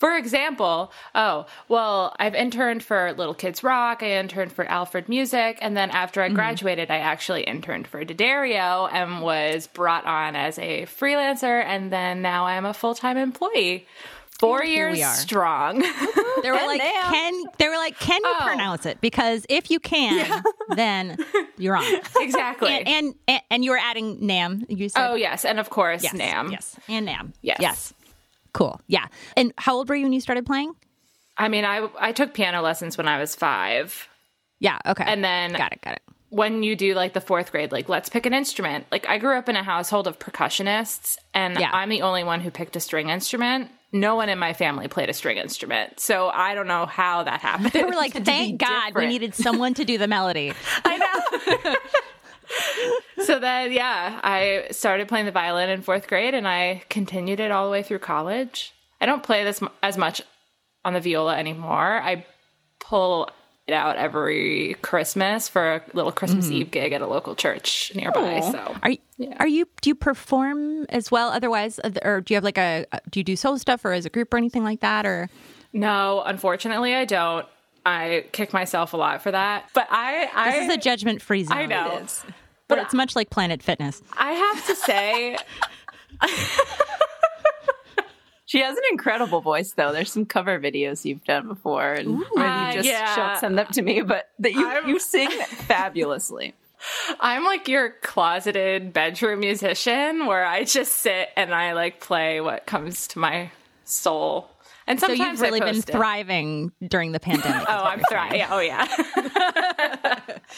For 0.01 0.17
example, 0.17 0.93
oh, 1.15 1.45
well, 1.69 2.17
I've 2.19 2.35
interned 2.35 2.83
for 2.83 3.13
Little 3.13 3.35
Kids 3.35 3.63
Rock, 3.63 4.03
I 4.03 4.13
interned 4.13 4.51
for 4.51 4.65
Alfred 4.65 5.11
Music, 5.11 5.59
and 5.61 5.77
then 5.77 5.91
after 5.91 6.23
I 6.23 6.27
mm-hmm. 6.27 6.37
graduated, 6.37 6.91
I 6.91 6.97
actually 7.01 7.43
interned 7.43 7.87
for 7.87 8.03
D'Addario 8.03 8.89
and 8.91 9.21
was 9.21 9.67
brought 9.67 10.07
on 10.07 10.37
as 10.37 10.59
a 10.59 10.87
freelancer, 10.87 11.63
and 11.63 11.93
then 11.93 12.23
now 12.23 12.47
I'm 12.47 12.65
a 12.65 12.73
full 12.73 12.95
time 12.95 13.19
employee. 13.19 13.87
Four 14.39 14.63
Here 14.63 14.91
we 14.91 15.01
years 15.01 15.07
are. 15.07 15.15
strong. 15.17 15.79
they 16.43 16.51
were 16.51 16.57
like, 16.57 16.79
now. 16.79 17.11
"Can 17.11 17.45
they 17.59 17.69
were 17.69 17.77
like, 17.77 17.99
can 18.01 18.23
you 18.25 18.37
Oh. 18.41 18.45
pronounce 18.47 18.87
it? 18.87 19.03
Because 19.03 19.45
if 19.51 19.71
you 19.71 19.79
can, 19.81 20.43
then 20.77 21.19
you're 21.59 21.77
on." 21.77 21.85
exactly. 22.17 22.71
And, 22.71 22.89
and 22.89 23.15
and 23.29 23.43
and 23.51 23.65
you 23.67 23.73
were 23.73 23.79
adding 23.79 24.21
NAMM. 24.21 24.65
You 24.71 24.89
said, 24.89 25.11
oh, 25.11 25.15
yes. 25.15 25.45
And 25.45 25.61
of 25.61 25.69
course, 25.69 26.03
yes, 26.03 26.15
NAMM. 26.15 26.53
yes, 26.53 26.75
and 26.89 27.07
NAMM. 27.07 27.35
Yes. 27.43 27.59
yes, 27.61 27.93
cool, 28.53 28.81
yeah. 28.87 29.07
And 29.37 29.53
how 29.59 29.75
old 29.77 29.89
were 29.89 29.95
you 29.95 30.05
when 30.05 30.13
you 30.13 30.21
started 30.21 30.47
playing? 30.47 30.75
I 31.37 31.49
mean, 31.49 31.65
I, 31.65 31.89
I 31.99 32.13
took 32.13 32.35
piano 32.35 32.61
lessons 32.63 32.99
when 32.99 33.09
I 33.09 33.19
was 33.19 33.35
five. 33.35 34.09
Yeah, 34.59 34.79
okay, 34.87 35.05
And 35.07 35.25
then 35.25 35.53
got 35.53 35.73
it, 35.73 35.81
got 35.83 35.95
it. 35.95 36.03
when 36.29 36.63
you 36.63 36.77
do 36.77 36.95
like 36.95 37.15
the 37.15 37.21
fourth 37.21 37.51
grade, 37.51 37.73
like 37.73 37.89
let's 37.89 38.09
pick 38.11 38.27
an 38.27 38.35
instrument. 38.35 38.87
Like 38.93 39.09
I 39.09 39.17
grew 39.19 39.37
up 39.39 39.49
in 39.49 39.57
a 39.57 39.63
household 39.63 40.07
of 40.07 40.19
percussionists, 40.19 41.17
and 41.33 41.59
Yeah. 41.59 41.71
I'm 41.73 41.89
the 41.89 42.03
only 42.03 42.25
one 42.25 42.41
who 42.41 42.51
picked 42.51 42.77
a 42.77 42.81
string 42.81 43.09
instrument. 43.09 43.71
No 43.93 44.15
one 44.17 44.29
in 44.29 44.39
my 44.39 44.53
family 44.53 44.87
played 44.87 45.09
a 45.09 45.13
string 45.15 45.37
instrument, 45.39 45.99
so 45.99 46.29
I 46.29 46.55
don't 46.55 46.69
know 46.69 46.87
how 46.87 47.23
that 47.25 47.41
happened. 47.49 47.73
They 47.73 47.85
were 47.85 47.91
like, 47.93 48.13
"Thank 48.25 48.61
God, 48.61 48.95
we 48.95 49.07
needed 49.07 49.35
someone 49.35 49.73
to 49.75 49.85
do 49.85 49.97
the 49.99 50.07
melody." 50.07 50.53
I 50.85 50.97
know. 50.99 51.75
so 53.25 53.39
then, 53.39 53.73
yeah, 53.73 54.21
I 54.23 54.67
started 54.71 55.09
playing 55.09 55.27
the 55.27 55.33
violin 55.33 55.71
in 55.71 55.83
fourth 55.83 56.07
grade, 56.07 56.35
and 56.35 56.47
I 56.47 56.83
continued 56.89 57.41
it 57.41 57.51
all 57.51 57.65
the 57.65 57.71
way 57.71 57.83
through 57.83 58.01
college. 58.01 58.73
I 59.01 59.07
don't 59.07 59.23
play 59.23 59.45
this 59.45 59.61
as 59.83 59.97
much 59.97 60.23
on 60.85 60.95
the 60.95 61.01
viola 61.01 61.37
anymore. 61.37 62.01
I 62.03 62.25
pull 62.79 63.31
it 63.67 63.75
out 63.75 63.97
every 63.97 64.77
Christmas 64.83 65.49
for 65.49 65.77
a 65.77 65.83
little 65.93 66.13
Christmas 66.13 66.49
mm. 66.49 66.53
Eve 66.53 66.71
gig 66.71 66.93
at 66.93 67.01
a 67.01 67.07
local 67.07 67.35
church 67.35 67.93
nearby. 67.95 68.41
Oh. 68.43 68.53
So 68.53 68.77
Are 68.83 68.91
you, 68.91 68.99
are 69.39 69.47
you 69.47 69.69
do 69.81 69.91
you 69.91 69.95
perform 69.95 70.87
as 70.89 71.11
well? 71.11 71.31
Otherwise, 71.31 71.79
or 72.03 72.21
do 72.21 72.35
you 72.35 72.37
have 72.37 72.45
like 72.45 72.59
a 72.59 72.87
do 73.11 73.21
you 73.21 73.25
do 73.25 73.37
solo 73.37 73.57
stuff 73.57 73.85
or 73.85 73.93
as 73.93 74.05
a 74.05 74.11
group 74.11 74.35
or 74.35 74.37
anything 74.37 74.65
like 74.65 74.81
that? 74.81 75.07
Or 75.07 75.31
no, 75.73 76.23
unfortunately, 76.25 76.95
I 76.95 77.05
don't. 77.05 77.47
I 77.87 78.27
kick 78.33 78.53
myself 78.53 78.93
a 78.93 78.99
lot 78.99 79.23
for 79.23 79.31
that, 79.31 79.71
but 79.73 79.87
I, 79.91 80.29
I 80.35 80.51
this 80.51 80.69
is 80.69 80.75
a 80.75 80.77
judgment 80.77 81.23
free 81.23 81.45
zone. 81.45 81.57
I 81.57 81.67
know. 81.67 82.05
But 82.71 82.79
it's 82.79 82.95
much 82.95 83.15
like 83.15 83.29
Planet 83.31 83.63
Fitness. 83.63 84.01
I 84.17 84.33
have 84.33 84.67
to 84.67 84.75
say, 84.75 85.37
She 88.47 88.59
has 88.63 88.77
an 88.77 88.83
incredible 88.91 89.41
voice, 89.41 89.75
though. 89.75 89.93
There's 89.93 90.11
some 90.11 90.27
cover 90.27 90.59
videos 90.59 91.05
you've 91.05 91.23
done 91.23 91.47
before, 91.47 91.93
and 91.93 92.19
where 92.33 92.45
Uh, 92.45 92.67
you 92.69 92.73
just 92.79 92.89
yeah. 92.89 93.15
she'll 93.15 93.39
send 93.41 93.57
them 93.57 93.69
to 93.75 93.81
me. 93.83 94.01
But 94.03 94.29
that 94.41 94.53
you 94.55 94.67
I'm- 94.69 94.89
you 94.89 94.99
sing 94.99 95.31
fabulously. 95.31 96.55
I'm 97.21 97.45
like 97.45 97.69
your 97.69 97.91
closeted 98.03 98.93
bedroom 98.93 99.39
musician 99.41 100.27
where 100.27 100.45
I 100.45 100.65
just 100.65 100.97
sit 100.97 101.29
and 101.37 101.55
I 101.55 101.75
like 101.75 102.01
play 102.01 102.41
what 102.41 102.67
comes 102.67 103.07
to 103.09 103.21
my 103.21 103.53
soul. 103.85 104.51
And 104.91 104.99
So 104.99 105.13
you've 105.13 105.41
really 105.41 105.61
I 105.63 105.65
been 105.67 105.75
post 105.77 105.89
it. 105.89 105.93
thriving 105.93 106.73
during 106.89 107.13
the 107.13 107.21
pandemic. 107.21 107.65
Oh, 107.69 107.85
I'm 107.85 108.01
thriving. 108.11 108.39
Yeah, 108.41 108.49
oh, 108.51 108.59
yeah. 108.61 108.87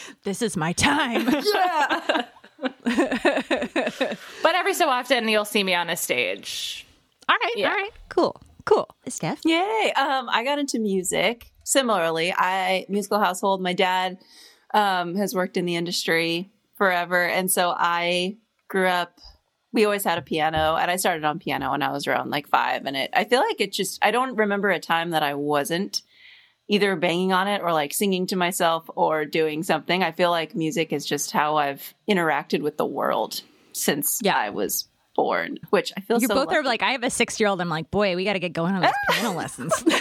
This 0.24 0.40
is 0.42 0.56
my 0.56 0.72
time. 0.72 1.28
Yeah. 1.54 2.24
but 4.42 4.54
every 4.54 4.74
so 4.74 4.88
often 4.88 5.28
you'll 5.28 5.44
see 5.44 5.62
me 5.64 5.74
on 5.74 5.90
a 5.90 5.96
stage. 5.96 6.86
all 7.28 7.36
right, 7.42 7.52
Yeah. 7.56 7.68
all 7.70 7.74
right, 7.76 7.90
cool, 8.08 8.40
cool. 8.64 8.88
Steph, 9.08 9.40
Yay! 9.44 9.92
Um, 9.96 10.28
I 10.30 10.44
got 10.44 10.58
into 10.58 10.78
music. 10.78 11.50
Similarly, 11.64 12.32
I 12.36 12.86
musical 12.88 13.18
household. 13.20 13.60
My 13.62 13.72
dad 13.72 14.18
um, 14.74 15.14
has 15.16 15.34
worked 15.34 15.56
in 15.56 15.64
the 15.64 15.76
industry 15.76 16.50
forever, 16.76 17.22
and 17.24 17.50
so 17.50 17.74
I 17.76 18.36
grew 18.68 18.86
up. 18.88 19.18
We 19.72 19.84
always 19.84 20.04
had 20.04 20.18
a 20.18 20.22
piano, 20.22 20.76
and 20.76 20.90
I 20.90 20.96
started 20.96 21.24
on 21.24 21.38
piano 21.38 21.70
when 21.70 21.82
I 21.82 21.90
was 21.92 22.06
around 22.06 22.30
like 22.30 22.46
five. 22.48 22.84
And 22.84 22.96
it, 22.96 23.10
I 23.14 23.24
feel 23.24 23.40
like 23.40 23.60
it 23.60 23.72
just. 23.72 23.98
I 24.04 24.10
don't 24.10 24.36
remember 24.36 24.70
a 24.70 24.78
time 24.80 25.10
that 25.10 25.22
I 25.22 25.34
wasn't 25.34 26.02
either 26.68 26.94
banging 26.96 27.32
on 27.32 27.48
it 27.48 27.60
or 27.62 27.72
like 27.72 27.92
singing 27.92 28.26
to 28.28 28.36
myself 28.36 28.88
or 28.94 29.24
doing 29.24 29.62
something. 29.62 30.02
I 30.02 30.12
feel 30.12 30.30
like 30.30 30.54
music 30.54 30.92
is 30.92 31.04
just 31.06 31.30
how 31.32 31.56
I've 31.56 31.94
interacted 32.08 32.60
with 32.62 32.76
the 32.76 32.86
world 32.86 33.42
since 33.72 34.20
Yeah. 34.22 34.36
I 34.36 34.50
was 34.50 34.86
born. 35.14 35.58
Which 35.70 35.92
I 35.96 36.00
feel 36.00 36.18
you 36.20 36.28
so 36.28 36.34
both 36.34 36.52
are 36.52 36.62
like, 36.62 36.82
I 36.82 36.92
have 36.92 37.02
a 37.02 37.10
six 37.10 37.38
year 37.40 37.48
old. 37.50 37.60
I'm 37.60 37.68
like, 37.68 37.90
boy, 37.90 38.14
we 38.16 38.24
got 38.24 38.34
to 38.34 38.38
get 38.38 38.52
going 38.54 38.74
on 38.74 38.80
those 38.82 38.92
piano 39.10 39.32
lessons. 39.36 39.72
there 39.82 39.94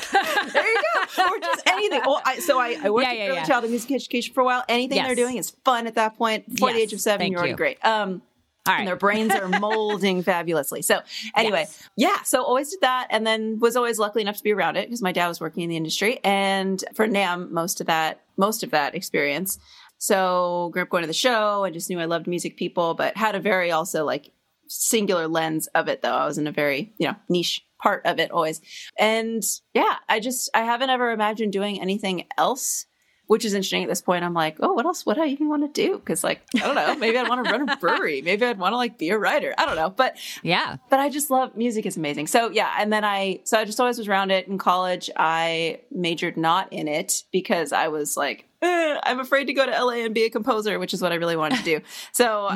you 0.68 0.82
go. 1.18 1.24
Or 1.26 1.40
just 1.40 1.64
anything. 1.68 2.02
Well, 2.06 2.22
I, 2.26 2.40
so 2.40 2.60
I, 2.60 2.78
I 2.82 2.90
worked 2.90 3.08
Yeah, 3.08 3.12
in 3.14 3.18
yeah, 3.20 3.26
early 3.28 3.36
yeah. 3.38 3.46
childhood 3.46 3.72
music 3.72 3.92
education 3.92 4.34
for 4.34 4.42
a 4.42 4.46
while. 4.46 4.64
Anything 4.70 4.98
Yes. 4.98 5.08
they're 5.08 5.16
doing 5.16 5.36
is 5.38 5.50
fun 5.66 5.88
at 5.88 5.96
that 5.96 6.18
point. 6.18 6.48
Before 6.48 6.72
the 6.72 6.80
age 6.80 6.94
of 6.94 7.02
seven, 7.02 7.20
thank 7.20 7.32
you're 7.32 7.40
already 7.40 7.52
you. 7.52 7.58
great. 7.58 7.84
Um, 7.86 8.22
All 8.68 8.76
and 8.76 8.88
their 8.88 8.96
brains 8.96 9.34
are 9.34 9.48
molding 9.48 10.22
fabulously. 10.32 10.82
So 10.84 11.00
anyway, 11.36 11.62
Yes. 11.68 11.90
yeah. 11.98 12.22
So 12.24 12.44
always 12.44 12.70
did 12.70 12.82
that, 12.82 13.08
and 13.10 13.26
then 13.26 13.60
was 13.60 13.76
always 13.76 13.98
lucky 13.98 14.22
enough 14.22 14.38
to 14.38 14.44
be 14.44 14.54
around 14.54 14.76
it 14.78 14.88
because 14.88 15.02
my 15.02 15.12
dad 15.12 15.28
was 15.28 15.42
working 15.42 15.64
in 15.64 15.70
the 15.70 15.78
industry, 15.78 16.20
and 16.24 16.84
for 16.94 17.08
NAMM, 17.08 17.50
most 17.52 17.82
of 17.82 17.88
that, 17.88 18.22
most 18.38 18.64
of 18.64 18.72
that 18.72 18.94
experience. 18.96 19.58
So 19.98 20.70
grew 20.74 20.82
up 20.82 20.90
going 20.90 21.04
to 21.04 21.08
the 21.08 21.14
show 21.14 21.64
I 21.64 21.70
just 21.70 21.90
knew 21.90 22.00
I 22.00 22.06
loved 22.06 22.26
music 22.28 22.58
people, 22.58 22.94
but 22.96 23.16
had 23.18 23.36
a 23.36 23.40
very 23.40 23.72
also 23.72 24.04
like 24.04 24.32
singular 24.68 25.28
lens 25.28 25.68
of 25.76 25.88
it 25.88 26.02
though. 26.02 26.14
I 26.16 26.26
was 26.26 26.38
in 26.38 26.48
a 26.48 26.52
very, 26.52 26.94
you 26.98 27.08
know, 27.08 27.16
niche 27.30 27.64
part 27.82 28.06
of 28.06 28.20
it 28.20 28.32
always. 28.32 28.62
And 28.98 29.44
yeah, 29.74 29.96
I 30.10 30.20
just 30.20 30.50
I 30.56 30.62
haven't 30.62 30.90
ever 30.90 31.12
imagined 31.12 31.52
doing 31.54 31.80
anything 31.82 32.26
else. 32.38 32.86
Which 33.32 33.46
is 33.46 33.54
interesting 33.54 33.82
at 33.82 33.88
this 33.88 34.02
point. 34.02 34.26
I'm 34.26 34.34
like, 34.34 34.58
oh, 34.60 34.74
what 34.74 34.86
else 34.86 35.06
would 35.06 35.18
I 35.18 35.28
even 35.28 35.48
want 35.48 35.64
to 35.64 35.82
do? 35.82 35.98
Because, 35.98 36.22
like, 36.22 36.42
I 36.54 36.60
don't 36.60 36.76
know. 36.76 36.96
Maybe 36.98 37.18
I'd 37.18 37.30
want 37.30 37.46
to 37.46 37.50
run 37.50 37.70
a 37.70 37.78
brewery. 37.80 38.22
Maybe 38.22 38.46
I'd 38.46 38.60
want 38.60 38.74
to 38.74 38.76
like 38.76 38.98
be 38.98 39.08
a 39.08 39.18
writer. 39.18 39.54
I 39.58 39.66
don't 39.66 39.78
know. 39.78 39.90
But 39.90 40.18
yeah, 40.44 40.76
but 40.90 41.00
I 41.00 41.08
just 41.08 41.32
love 41.32 41.56
music 41.56 41.86
is 41.86 41.96
amazing. 41.96 42.28
So 42.28 42.50
yeah, 42.50 42.76
and 42.78 42.92
then 42.92 43.06
I 43.06 43.40
so 43.46 43.58
I 43.58 43.64
just 43.64 43.80
always 43.80 43.98
was 43.98 44.10
around 44.10 44.32
it 44.32 44.50
in 44.50 44.58
college. 44.58 45.10
I 45.16 45.80
majored 45.92 46.36
not 46.36 46.74
in 46.74 46.90
it 46.90 47.24
because 47.32 47.72
I 47.72 47.88
was 47.88 48.18
like, 48.18 48.50
"Eh, 48.62 49.00
I'm 49.02 49.22
afraid 49.22 49.46
to 49.46 49.54
go 49.54 49.66
to 49.66 49.72
LA 49.72 50.04
and 50.04 50.14
be 50.14 50.26
a 50.26 50.30
composer, 50.30 50.78
which 50.78 50.94
is 50.94 51.02
what 51.02 51.14
I 51.14 51.16
really 51.16 51.38
wanted 51.38 51.60
to 51.60 51.64
do. 51.64 51.80
So 52.12 52.50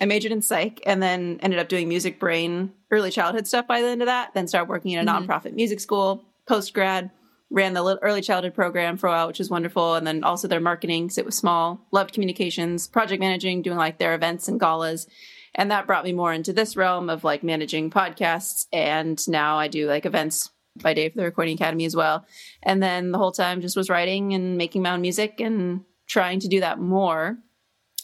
I 0.00 0.04
majored 0.04 0.30
in 0.30 0.42
psych 0.42 0.80
and 0.86 1.02
then 1.02 1.40
ended 1.42 1.58
up 1.58 1.68
doing 1.68 1.88
music 1.88 2.20
brain 2.20 2.72
early 2.92 3.10
childhood 3.10 3.48
stuff 3.48 3.66
by 3.66 3.80
the 3.80 3.88
end 3.88 4.00
of 4.00 4.06
that. 4.06 4.32
Then 4.32 4.46
started 4.46 4.68
working 4.68 4.92
in 4.92 5.08
a 5.08 5.10
nonprofit 5.10 5.54
music 5.54 5.80
school 5.80 6.22
post 6.46 6.72
grad. 6.72 7.10
Ran 7.54 7.72
the 7.72 7.98
early 8.02 8.20
childhood 8.20 8.52
program 8.52 8.96
for 8.96 9.06
a 9.06 9.10
while, 9.10 9.28
which 9.28 9.38
was 9.38 9.48
wonderful, 9.48 9.94
and 9.94 10.04
then 10.04 10.24
also 10.24 10.48
their 10.48 10.58
marketing 10.58 11.04
because 11.04 11.18
it 11.18 11.24
was 11.24 11.36
small. 11.36 11.86
Loved 11.92 12.12
communications, 12.12 12.88
project 12.88 13.20
managing, 13.20 13.62
doing 13.62 13.78
like 13.78 13.98
their 13.98 14.14
events 14.14 14.48
and 14.48 14.58
galas, 14.58 15.06
and 15.54 15.70
that 15.70 15.86
brought 15.86 16.04
me 16.04 16.12
more 16.12 16.32
into 16.32 16.52
this 16.52 16.76
realm 16.76 17.08
of 17.08 17.22
like 17.22 17.44
managing 17.44 17.90
podcasts. 17.90 18.66
And 18.72 19.22
now 19.28 19.56
I 19.56 19.68
do 19.68 19.86
like 19.86 20.04
events 20.04 20.50
by 20.82 20.94
day 20.94 21.08
for 21.08 21.18
the 21.18 21.24
Recording 21.24 21.54
Academy 21.54 21.84
as 21.84 21.94
well. 21.94 22.26
And 22.60 22.82
then 22.82 23.12
the 23.12 23.18
whole 23.18 23.30
time 23.30 23.60
just 23.60 23.76
was 23.76 23.88
writing 23.88 24.34
and 24.34 24.58
making 24.58 24.82
my 24.82 24.90
own 24.90 25.00
music 25.00 25.40
and 25.40 25.84
trying 26.08 26.40
to 26.40 26.48
do 26.48 26.58
that 26.58 26.80
more. 26.80 27.38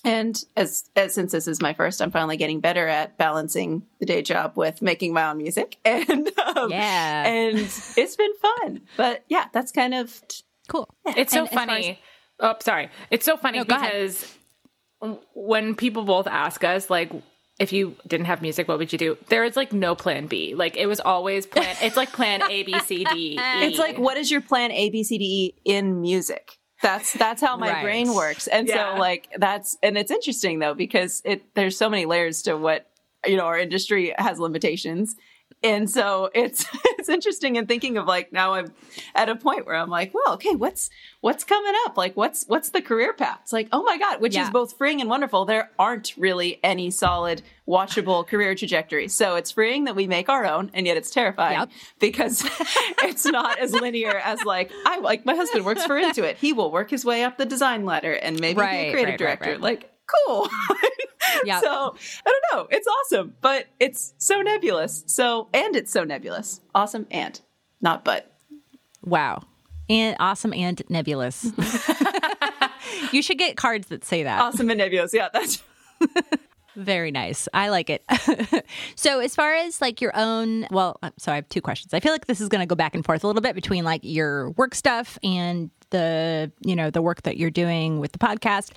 And 0.05 0.43
as, 0.57 0.89
as 0.97 1.15
since 1.15 1.33
this 1.33 1.47
is 1.47 1.61
my 1.61 1.75
first, 1.75 2.01
I'm 2.01 2.11
finally 2.11 2.37
getting 2.37 2.61
better 2.61 2.89
at 2.89 3.19
balancing 3.19 3.83
the 3.99 4.07
day 4.07 4.23
job 4.23 4.53
with 4.57 4.81
making 4.81 5.13
my 5.13 5.31
own 5.31 5.39
music. 5.39 5.77
And 5.85 6.31
um, 6.57 6.71
Yeah. 6.71 7.27
and 7.27 7.59
it's 7.59 8.17
been 8.17 8.35
fun. 8.37 8.81
But 8.97 9.25
yeah, 9.29 9.47
that's 9.53 9.73
kind 9.73 9.95
of 9.95 10.21
Cool. 10.69 10.89
It's 11.07 11.33
so 11.33 11.41
And 11.41 11.49
as 11.49 11.55
funny. 11.55 12.01
oh, 12.39 12.55
sorry. 12.61 12.89
It's 13.11 13.25
so 13.27 13.37
funny 13.37 13.59
No, 13.59 13.65
because 13.65 14.25
when 15.35 15.75
people 15.75 16.05
both 16.05 16.27
ask 16.27 16.63
us, 16.65 16.91
like, 16.91 17.11
if 17.59 17.73
you 17.73 17.95
didn't 18.07 18.27
have 18.27 18.41
music, 18.41 18.69
what 18.69 18.79
would 18.79 18.93
you 18.93 18.99
do? 18.99 19.19
There 19.29 19.45
is 19.45 19.55
like 19.57 19.73
no 19.73 19.95
plan 19.95 20.27
B. 20.29 20.55
Like 20.55 20.77
it 20.77 20.87
was 20.87 20.99
always 21.01 21.45
plan. 21.45 21.77
It's 21.83 21.97
like 21.97 22.11
plan 22.13 22.43
A, 22.51 22.63
B, 22.63 22.79
C, 22.81 23.05
D. 23.05 23.35
E. 23.35 23.39
It's 23.41 23.79
like, 23.79 23.99
what 23.99 24.17
is 24.17 24.31
your 24.31 24.41
plan 24.41 24.71
A, 24.73 24.89
B, 24.91 25.05
C, 25.05 25.19
D, 25.19 25.25
E 25.25 25.55
in 25.65 26.01
music? 26.01 26.57
That's 26.83 27.13
that's 27.13 27.43
how 27.43 27.57
my 27.57 27.71
Right. 27.71 27.83
brain 27.83 28.15
works. 28.15 28.47
And 28.47 28.67
Yeah. 28.69 28.95
so 28.95 29.01
like 29.01 29.29
that's 29.37 29.77
and 29.83 29.99
it's 29.99 30.11
interesting 30.11 30.59
though 30.61 30.75
because 30.75 31.21
it 31.25 31.43
there's 31.55 31.77
so 31.77 31.89
many 31.91 32.07
layers 32.07 32.43
to 32.43 32.57
what 32.57 32.87
you 33.27 33.37
know 33.37 33.45
our 33.45 33.59
industry 33.59 34.15
has 34.19 34.39
limitations. 34.39 35.15
And 35.63 35.91
so 35.91 36.31
it's 36.35 36.65
it's 36.99 37.09
interesting 37.09 37.57
in 37.57 37.67
thinking 37.67 37.99
of 37.99 38.07
like 38.07 38.33
now 38.33 38.55
I'm 38.55 38.73
at 39.15 39.29
a 39.29 39.37
point 39.37 39.67
where 39.67 39.77
I'm 39.77 39.91
like, 39.91 40.15
well, 40.15 40.35
okay, 40.35 40.55
what's 40.55 40.89
what's 41.21 41.45
coming 41.45 41.75
up? 41.87 41.97
Like 41.99 42.17
what's 42.17 42.45
what's 42.47 42.71
the 42.71 42.81
career 42.81 43.13
path? 43.13 43.41
It's 43.43 43.53
like, 43.53 43.69
oh 43.73 43.83
my 43.83 43.99
God, 43.99 44.21
which 44.21 44.35
Yeah. 44.35 44.45
is 44.45 44.51
both 44.51 44.77
freeing 44.79 45.01
and 45.01 45.11
wonderful. 45.11 45.45
There 45.45 45.71
aren't 45.79 46.15
really 46.17 46.59
any 46.65 46.91
solid 46.91 47.43
watchable 47.69 48.27
career 48.27 48.55
trajectories. 48.55 49.15
So 49.15 49.37
it's 49.37 49.51
freeing 49.53 49.85
that 49.85 49.95
we 49.95 50.07
make 50.07 50.29
our 50.29 50.45
own, 50.47 50.71
and 50.75 50.87
yet 50.87 50.97
it's 50.97 51.11
terrifying 51.11 51.59
Yep. 51.61 51.71
because 52.01 52.43
it's 53.03 53.27
not 53.27 53.59
as 53.59 53.73
linear 53.73 54.17
as 54.17 54.43
like 54.45 54.73
I 54.87 54.99
like 54.99 55.27
my 55.27 55.35
husband 55.35 55.65
works 55.67 55.85
for 55.85 55.95
Intuit. 56.01 56.37
He 56.37 56.53
will 56.53 56.71
work 56.73 56.91
his 56.91 57.05
way 57.05 57.23
up 57.23 57.37
the 57.39 57.47
design 57.47 57.85
ladder 57.85 58.13
and 58.15 58.41
maybe 58.41 58.61
be 58.61 58.67
a 58.67 58.93
creative 58.93 58.95
right, 58.95 59.05
right, 59.07 59.19
director. 59.19 59.51
right. 59.51 59.61
Like 59.61 59.91
cool. 60.27 60.49
yeah. 61.45 61.61
So 61.61 61.95
I 62.27 62.33
don't 62.33 62.45
know. 62.53 62.69
It's 62.71 62.87
awesome, 62.87 63.35
but 63.41 63.67
it's 63.79 64.15
so 64.19 64.41
nebulous. 64.41 65.05
So 65.07 65.49
and 65.53 65.77
it's 65.77 65.93
so 65.93 66.05
nebulous. 66.05 66.61
Awesome 66.75 67.07
and 67.11 67.41
not 67.81 68.05
but. 68.05 68.33
Wow. 69.03 69.43
And 69.89 70.17
awesome 70.21 70.53
and 70.53 70.83
nebulous. 70.89 71.45
you 73.13 73.23
should 73.23 73.39
get 73.39 73.57
cards 73.57 73.89
that 73.89 74.05
say 74.05 74.23
that. 74.23 74.41
Awesome 74.41 74.71
and 74.71 74.79
nebulous. 74.79 75.13
Yeah, 75.13 75.29
that's 75.33 75.63
Very 76.77 77.11
nice. 77.11 77.49
I 77.53 77.69
like 77.69 77.91
it. 77.91 78.05
so, 78.95 79.19
as 79.19 79.35
far 79.35 79.55
as 79.55 79.81
like 79.81 80.01
your 80.01 80.13
own, 80.15 80.67
well, 80.71 80.99
so 81.19 81.33
I 81.33 81.35
have 81.35 81.49
two 81.49 81.61
questions. 81.61 81.93
I 81.93 82.01
feel 82.01 82.13
like 82.13 82.27
this 82.27 82.41
is 82.41 82.49
going 82.49 82.61
to 82.61 82.67
go 82.67 82.77
back 82.77 82.95
and 82.95 83.05
forth 83.05 83.25
a 83.25 83.27
little 83.27 83.43
bit 83.43 83.55
between 83.55 83.85
like 83.85 84.01
your 84.05 84.51
work 84.51 84.75
stuff 84.75 85.19
and 85.25 85.71
the, 85.91 86.53
you 86.61 86.77
know, 86.77 86.91
the 86.91 87.03
work 87.03 87.23
that 87.23 87.37
you're 87.37 87.51
doing 87.51 87.99
with 87.99 88.13
the 88.13 88.19
podcast. 88.19 88.71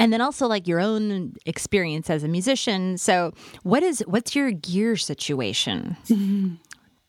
And 0.00 0.12
then 0.12 0.20
also 0.20 0.46
like 0.46 0.66
your 0.66 0.80
own 0.80 1.34
experience 1.44 2.08
as 2.08 2.24
a 2.24 2.28
musician. 2.28 2.96
So, 2.96 3.32
what 3.62 3.82
is 3.82 4.02
what's 4.06 4.34
your 4.34 4.50
gear 4.50 4.96
situation? 4.96 5.96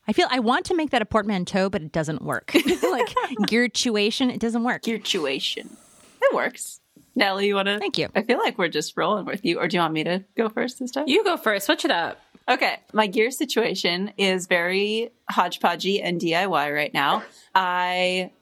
I 0.08 0.12
feel 0.12 0.26
I 0.30 0.40
want 0.40 0.66
to 0.66 0.74
make 0.74 0.90
that 0.90 1.00
a 1.00 1.06
portmanteau, 1.06 1.70
but 1.70 1.80
it 1.80 1.92
doesn't 1.92 2.22
work. 2.22 2.52
like 2.90 3.14
gear 3.46 3.68
situation, 3.74 4.30
it 4.30 4.40
doesn't 4.40 4.62
work. 4.62 4.86
your 4.86 4.98
tuition. 4.98 5.76
It 6.20 6.34
works. 6.34 6.80
Natalie, 7.14 7.46
you 7.46 7.54
want 7.54 7.68
to? 7.68 7.78
Thank 7.78 7.98
you. 7.98 8.08
I 8.14 8.22
feel 8.22 8.38
like 8.38 8.58
we're 8.58 8.68
just 8.68 8.96
rolling 8.96 9.26
with 9.26 9.44
you, 9.44 9.58
or 9.58 9.68
do 9.68 9.76
you 9.76 9.80
want 9.80 9.94
me 9.94 10.04
to 10.04 10.24
go 10.36 10.48
first 10.48 10.78
this 10.78 10.90
time? 10.90 11.04
you 11.08 11.24
go 11.24 11.36
first. 11.36 11.66
Switch 11.66 11.84
it 11.84 11.90
up. 11.90 12.20
Okay, 12.48 12.80
my 12.92 13.06
gear 13.06 13.30
situation 13.30 14.12
is 14.18 14.46
very 14.46 15.10
hodgepodgey 15.30 16.00
and 16.02 16.20
DIY 16.20 16.74
right 16.74 16.92
now. 16.92 17.22
I 17.54 18.32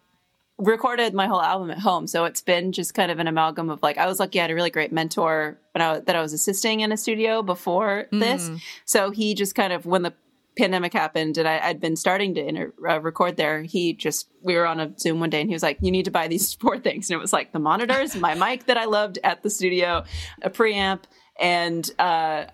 recorded 0.61 1.15
my 1.15 1.27
whole 1.27 1.43
album 1.43 1.71
at 1.71 1.79
home, 1.79 2.07
so 2.07 2.25
it's 2.25 2.43
been 2.43 2.73
just 2.73 2.95
kind 2.95 3.11
of 3.11 3.19
an 3.19 3.27
amalgam 3.27 3.71
of 3.71 3.83
like 3.83 3.99
I 3.99 4.07
was 4.07 4.21
lucky 4.21 4.39
I 4.39 4.43
had 4.43 4.51
a 4.51 4.55
really 4.55 4.71
great 4.71 4.93
mentor 4.93 5.59
when 5.73 5.83
I 5.83 6.01
that 6.01 6.17
I 6.17 6.21
was 6.21 6.33
assisting 6.33 6.81
in 6.81 6.93
a 6.93 6.97
studio 6.97 7.43
before 7.43 8.07
this. 8.13 8.51
So 8.85 9.11
he 9.11 9.35
just 9.35 9.55
kind 9.55 9.73
of 9.73 9.87
when 9.87 10.03
the 10.03 10.15
pandemic 10.57 10.93
happened 10.93 11.39
and 11.39 11.49
I, 11.49 11.59
I'd 11.59 11.81
been 11.81 11.97
starting 11.97 12.35
to 12.35 12.47
inter, 12.47 12.73
uh, 12.87 13.01
record 13.01 13.37
there, 13.37 13.63
he 13.63 13.93
just 13.93 14.29
we 14.43 14.55
were 14.57 14.67
on 14.67 14.81
a 14.81 14.93
Zoom 14.99 15.21
one 15.21 15.31
day 15.31 15.41
and 15.41 15.49
he 15.49 15.55
was 15.55 15.63
like, 15.63 15.79
"You 15.81 15.91
need 15.91 16.05
to 16.05 16.11
buy 16.11 16.29
these 16.29 16.55
four 16.61 16.79
things," 16.79 17.11
and 17.11 17.17
it 17.17 17.21
was 17.21 17.33
like 17.33 17.53
the 17.53 17.59
monitors, 17.59 18.15
my 18.17 18.35
mic 18.35 18.67
that 18.67 18.77
I 18.77 18.85
loved 18.85 19.19
at 19.25 19.43
the 19.43 19.51
studio, 19.51 20.05
a 20.43 20.51
preamp, 20.51 21.03
and 21.41 21.89
uh, 21.99 22.45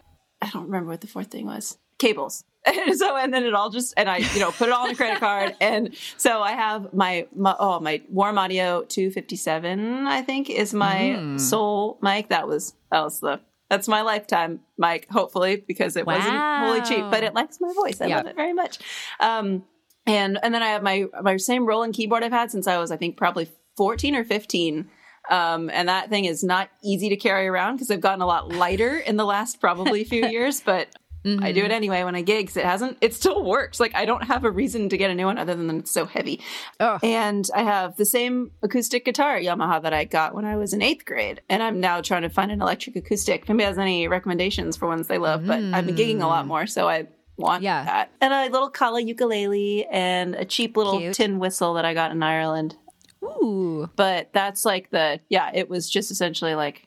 I 0.41 0.51
don't 0.53 0.65
remember 0.65 0.91
what 0.91 1.01
the 1.01 1.07
fourth 1.07 1.29
thing 1.29 1.47
was. 1.47 1.79
Cables. 1.99 2.45
And 2.67 2.97
so 2.99 3.17
and 3.17 3.33
then 3.33 3.45
it 3.45 3.55
all 3.55 3.71
just 3.71 3.95
and 3.97 4.09
I 4.09 4.19
you 4.19 4.41
know 4.41 4.51
put 4.51 4.69
it 4.69 4.73
all 4.73 4.85
on 4.87 4.91
a 4.91 4.97
credit 4.97 5.21
card. 5.21 5.55
And 5.61 5.95
so 6.17 6.43
I 6.43 6.53
have 6.53 6.93
my, 6.93 7.27
my 7.35 7.55
oh 7.59 7.81
my 7.81 8.03
Warm 8.11 8.39
Audio 8.39 8.83
257 8.83 10.07
I 10.07 10.23
think 10.23 10.51
is 10.51 10.75
my 10.75 11.39
soul 11.39 11.99
mic. 12.03 12.29
That 12.29 12.47
was 12.49 12.75
that 12.91 13.03
was 13.03 13.21
the 13.21 13.41
that's 13.71 13.89
my 13.89 14.03
lifetime 14.03 14.61
mic 14.79 15.07
hopefully 15.11 15.65
because 15.67 15.97
it 15.97 16.07
wasn't 16.07 16.37
wholly 16.61 16.83
cheap 16.83 17.05
but 17.11 17.23
it 17.25 17.35
likes 17.35 17.59
my 17.61 17.73
voice. 17.75 18.01
I 18.01 18.07
Yep. 18.07 18.17
love 18.19 18.27
it 18.27 18.37
very 18.37 18.53
much. 18.53 18.79
Um 19.21 19.65
and 20.07 20.39
and 20.43 20.55
then 20.55 20.63
I 20.63 20.69
have 20.69 20.83
my 20.83 21.07
my 21.23 21.37
same 21.37 21.67
rolling 21.67 21.93
keyboard 21.93 22.23
I've 22.23 22.33
had 22.33 22.51
since 22.51 22.67
I 22.67 22.79
was 22.79 22.91
I 22.91 22.97
think 22.97 23.17
probably 23.17 23.49
14 23.77 24.15
or 24.17 24.25
15 24.25 24.89
um, 25.29 25.71
and 25.71 25.89
that 25.89 26.09
thing 26.09 26.25
is 26.25 26.45
not 26.45 26.71
easy 26.85 27.09
to 27.09 27.17
carry 27.17 27.49
around 27.49 27.75
because 27.75 27.91
I've 27.91 28.01
gotten 28.01 28.21
a 28.23 28.27
lot 28.27 28.49
lighter 28.53 28.97
in 28.99 29.17
the 29.17 29.25
last 29.25 29.61
probably 29.61 30.05
few 30.05 30.25
years, 30.29 30.61
but 30.61 30.87
I 31.27 31.53
do 31.53 31.61
it 31.61 31.65
mm-hmm. 31.65 31.73
anyway 31.73 32.05
when 32.05 32.15
I 32.15 32.23
gig 32.23 32.49
'cause 32.49 32.57
it 32.57 32.65
hasn't, 32.65 32.99
it 33.01 33.15
still 33.15 33.45
works. 33.45 33.81
Like 33.81 33.95
I 33.95 34.05
don't 34.05 34.25
have 34.25 34.45
a 34.45 34.51
reason 34.51 34.89
to 34.89 34.97
get 34.97 35.11
a 35.11 35.15
new 35.15 35.27
one 35.27 35.39
other 35.39 35.55
than 35.55 35.71
it's 35.79 35.91
so 35.91 36.07
heavy. 36.07 36.41
Ugh. 36.81 37.01
And 37.03 37.49
I 37.55 37.63
have 37.63 37.97
the 37.97 38.05
same 38.05 38.51
acoustic 38.63 39.05
guitar 39.05 39.39
Yamaha 39.39 39.83
that 39.83 39.93
I 39.93 40.05
got 40.05 40.35
when 40.35 40.45
I 40.45 40.57
was 40.57 40.73
in 40.73 40.83
eighth 40.83 41.05
grade. 41.05 41.41
And 41.49 41.63
I'm 41.63 41.81
now 41.81 42.01
trying 42.01 42.23
to 42.23 42.29
find 42.29 42.51
an 42.51 42.63
electric 42.63 42.97
acoustic. 42.97 43.43
If 43.43 43.51
anybody 43.51 43.67
has 43.67 43.79
any 43.79 44.09
recommendations 44.09 44.77
for 44.77 44.87
ones 44.87 45.09
they 45.09 45.19
love, 45.19 45.47
but 45.47 45.63
I've 45.63 45.87
been 45.87 45.97
gigging 45.97 46.23
a 46.23 46.27
lot 46.27 46.45
mm. 46.45 46.49
more, 46.49 46.67
so 46.67 46.89
I 46.89 47.07
want 47.37 47.63
Yeah. 47.63 47.85
that. 47.85 48.11
And 48.21 48.33
a 48.33 48.49
little 48.51 48.71
Kala 48.71 49.03
ukulele 49.03 49.87
and 49.87 50.35
a 50.35 50.45
cheap 50.45 50.77
little 50.77 50.99
Cute. 50.99 51.15
tin 51.15 51.39
whistle 51.39 51.75
that 51.75 51.85
I 51.85 51.95
got 51.95 52.11
in 52.11 52.23
Ireland 52.23 52.77
Ooh. 53.25 53.89
but 53.97 54.29
that's 54.33 54.65
like 54.65 54.91
the 54.91 55.21
yeah 55.29 55.51
it 55.53 55.69
was 55.69 55.91
just 55.91 56.11
essentially 56.11 56.55
like 56.55 56.86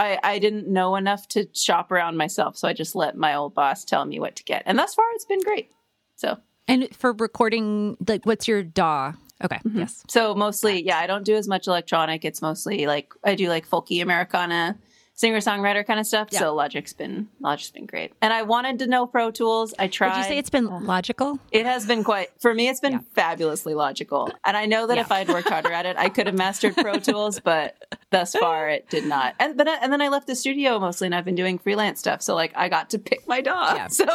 i 0.00 0.18
i 0.22 0.38
didn't 0.38 0.66
know 0.68 0.96
enough 0.96 1.28
to 1.28 1.46
shop 1.54 1.90
around 1.92 2.16
myself 2.16 2.56
so 2.56 2.66
i 2.66 2.72
just 2.72 2.94
let 2.96 3.16
my 3.16 3.34
old 3.34 3.54
boss 3.54 3.84
tell 3.84 4.04
me 4.04 4.18
what 4.18 4.34
to 4.36 4.42
get 4.44 4.62
and 4.66 4.78
thus 4.78 4.94
far 4.94 5.04
it's 5.14 5.24
been 5.26 5.42
great 5.42 5.70
so 6.16 6.36
And 6.68 6.88
for 6.94 7.12
recording, 7.12 7.96
like, 8.06 8.24
what's 8.26 8.46
your 8.46 8.62
DAW? 8.62 9.12
Okay. 9.42 9.56
Mm-hmm. 9.64 9.78
Yes. 9.80 10.02
so 10.08 10.34
mostly 10.34 10.82
yeah 10.84 10.98
i 10.98 11.06
don't 11.06 11.24
do 11.24 11.34
as 11.34 11.48
much 11.48 11.66
electronic 11.66 12.24
it's 12.24 12.42
mostly 12.42 12.86
like 12.86 13.12
i 13.24 13.34
do 13.34 13.48
like 13.48 13.66
folky 13.68 14.02
americana 14.02 14.76
singer 15.20 15.38
songwriter 15.38 15.86
kind 15.86 16.00
of 16.00 16.06
stuff 16.06 16.28
Yeah. 16.30 16.38
so 16.40 16.54
logic's 16.54 16.92
been 16.94 17.28
logic's 17.40 17.70
been 17.70 17.86
great 17.86 18.12
and 18.22 18.32
i 18.32 18.42
wanted 18.42 18.78
to 18.80 18.86
know 18.86 19.06
pro 19.06 19.30
tools 19.30 19.74
i 19.78 19.86
tried 19.86 20.10
Would 20.16 20.18
you 20.18 20.24
say 20.24 20.38
it's 20.38 20.50
been 20.50 20.66
logical? 20.86 21.38
It 21.52 21.66
has 21.66 21.84
been 21.86 22.02
quite 22.04 22.28
for 22.40 22.54
me. 22.54 22.68
It's 22.68 22.80
been 22.80 23.00
fabulously 23.14 23.74
logical, 23.74 24.30
and 24.44 24.56
I 24.56 24.66
know 24.66 24.86
that 24.86 24.96
Yeah. 24.96 25.02
if 25.02 25.12
I'd 25.12 25.28
worked 25.28 25.48
harder 25.48 25.72
at 25.72 25.84
it, 25.86 25.96
I 25.98 26.08
could 26.08 26.26
have 26.26 26.36
mastered 26.36 26.74
Pro 26.76 26.94
Tools. 26.94 27.40
But 27.40 27.76
thus 28.10 28.34
far, 28.34 28.68
it 28.68 28.88
did 28.88 29.04
not. 29.04 29.34
And 29.38 29.56
but 29.56 29.68
and 29.68 29.92
then 29.92 30.00
I 30.00 30.08
left 30.08 30.26
the 30.26 30.34
studio 30.36 30.78
mostly, 30.78 31.06
and 31.06 31.14
I've 31.14 31.24
been 31.24 31.34
doing 31.34 31.58
freelance 31.58 31.98
stuff. 32.00 32.22
So 32.22 32.34
like, 32.34 32.52
I 32.56 32.68
got 32.68 32.90
to 32.90 32.98
pick 32.98 33.26
my 33.28 33.40
DAW. 33.40 33.74
Yeah. 33.74 33.86
So 33.88 34.06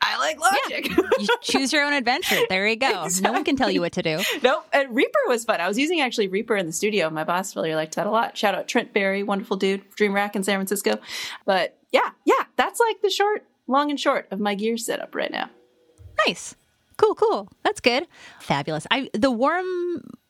I 0.00 0.18
like 0.18 0.38
Logic. 0.40 0.88
You 1.18 1.28
choose 1.42 1.72
your 1.72 1.82
own 1.84 1.92
adventure. 1.92 2.40
There 2.48 2.66
you 2.66 2.76
go. 2.76 3.08
No 3.20 3.32
one 3.32 3.44
can 3.44 3.56
tell 3.56 3.70
you 3.70 3.80
what 3.80 3.92
to 3.92 4.02
do. 4.02 4.20
nope. 4.42 4.66
And 4.72 4.94
Reaper 4.94 5.18
was 5.28 5.44
fun. 5.44 5.60
I 5.60 5.68
was 5.68 5.78
using 5.78 6.00
actually 6.00 6.28
Reaper 6.28 6.56
in 6.56 6.66
the 6.66 6.72
studio. 6.72 7.10
My 7.10 7.24
boss 7.24 7.54
really 7.56 7.74
liked 7.74 7.96
that 7.96 8.06
a 8.06 8.10
lot. 8.10 8.36
Shout 8.38 8.54
out 8.54 8.68
Trent 8.68 8.92
Berry, 8.92 9.22
wonderful 9.22 9.56
dude, 9.56 9.82
Dream 9.96 10.14
Rack 10.14 10.36
in 10.36 10.42
San 10.46 10.56
Francisco. 10.56 10.98
But 11.44 11.76
yeah, 11.92 12.10
yeah, 12.24 12.44
that's 12.56 12.80
like 12.80 13.02
the 13.02 13.10
short, 13.10 13.44
long 13.66 13.90
and 13.90 14.00
short 14.00 14.28
of 14.30 14.40
my 14.40 14.54
gear 14.54 14.76
setup 14.78 15.14
right 15.14 15.30
now. 15.30 15.50
Nice. 16.26 16.54
Cool, 16.96 17.14
cool. 17.14 17.48
That's 17.62 17.80
good. 17.80 18.06
Fabulous. 18.40 18.86
I 18.90 19.10
the 19.12 19.30
warm 19.30 19.66